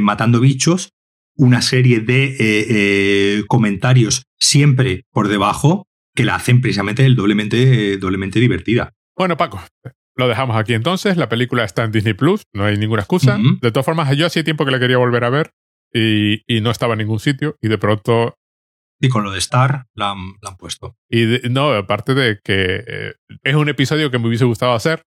matando 0.00 0.40
bichos, 0.40 0.90
una 1.36 1.60
serie 1.60 2.00
de 2.00 3.44
comentarios 3.48 4.24
siempre 4.38 5.04
por 5.12 5.28
debajo 5.28 5.86
que 6.14 6.24
la 6.24 6.34
hacen 6.34 6.60
precisamente 6.60 7.04
el 7.04 7.14
doblemente, 7.14 7.98
doblemente 7.98 8.40
divertida. 8.40 8.94
Bueno, 9.16 9.36
Paco, 9.36 9.62
lo 10.16 10.28
dejamos 10.28 10.56
aquí 10.56 10.74
entonces. 10.74 11.16
La 11.16 11.28
película 11.28 11.64
está 11.64 11.84
en 11.84 11.92
Disney 11.92 12.14
Plus, 12.14 12.42
no 12.52 12.64
hay 12.64 12.76
ninguna 12.76 13.02
excusa. 13.02 13.38
De 13.60 13.70
todas 13.70 13.84
formas, 13.84 14.16
yo 14.16 14.26
hacía 14.26 14.42
tiempo 14.42 14.64
que 14.64 14.70
la 14.70 14.80
quería 14.80 14.96
volver 14.96 15.24
a 15.24 15.30
ver 15.30 15.52
y, 15.92 16.60
no 16.60 16.70
estaba 16.70 16.94
en 16.94 16.98
ningún 16.98 17.20
sitio 17.20 17.56
y 17.60 17.68
de 17.68 17.78
pronto. 17.78 18.34
Y 18.98 19.08
con 19.08 19.24
lo 19.24 19.30
de 19.30 19.38
Star 19.38 19.86
la 19.94 20.12
han, 20.12 20.56
puesto. 20.58 20.96
Y 21.10 21.26
no, 21.50 21.70
aparte 21.72 22.14
de 22.14 22.40
que 22.42 22.82
eh, 22.86 23.14
es 23.42 23.54
un 23.54 23.68
episodio 23.68 24.10
que 24.10 24.18
me 24.18 24.26
hubiese 24.28 24.46
gustado 24.46 24.72
hacer, 24.72 25.02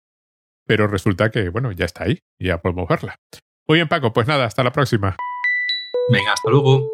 pero 0.69 0.85
resulta 0.85 1.31
que, 1.31 1.49
bueno, 1.49 1.71
ya 1.71 1.85
está 1.85 2.03
ahí, 2.03 2.19
ya 2.37 2.61
podemos 2.61 2.87
verla. 2.87 3.15
Muy 3.67 3.79
bien, 3.79 3.87
Paco, 3.87 4.13
pues 4.13 4.27
nada, 4.27 4.45
hasta 4.45 4.63
la 4.63 4.71
próxima. 4.71 5.17
Venga, 6.11 6.33
hasta 6.33 6.51
luego. 6.51 6.91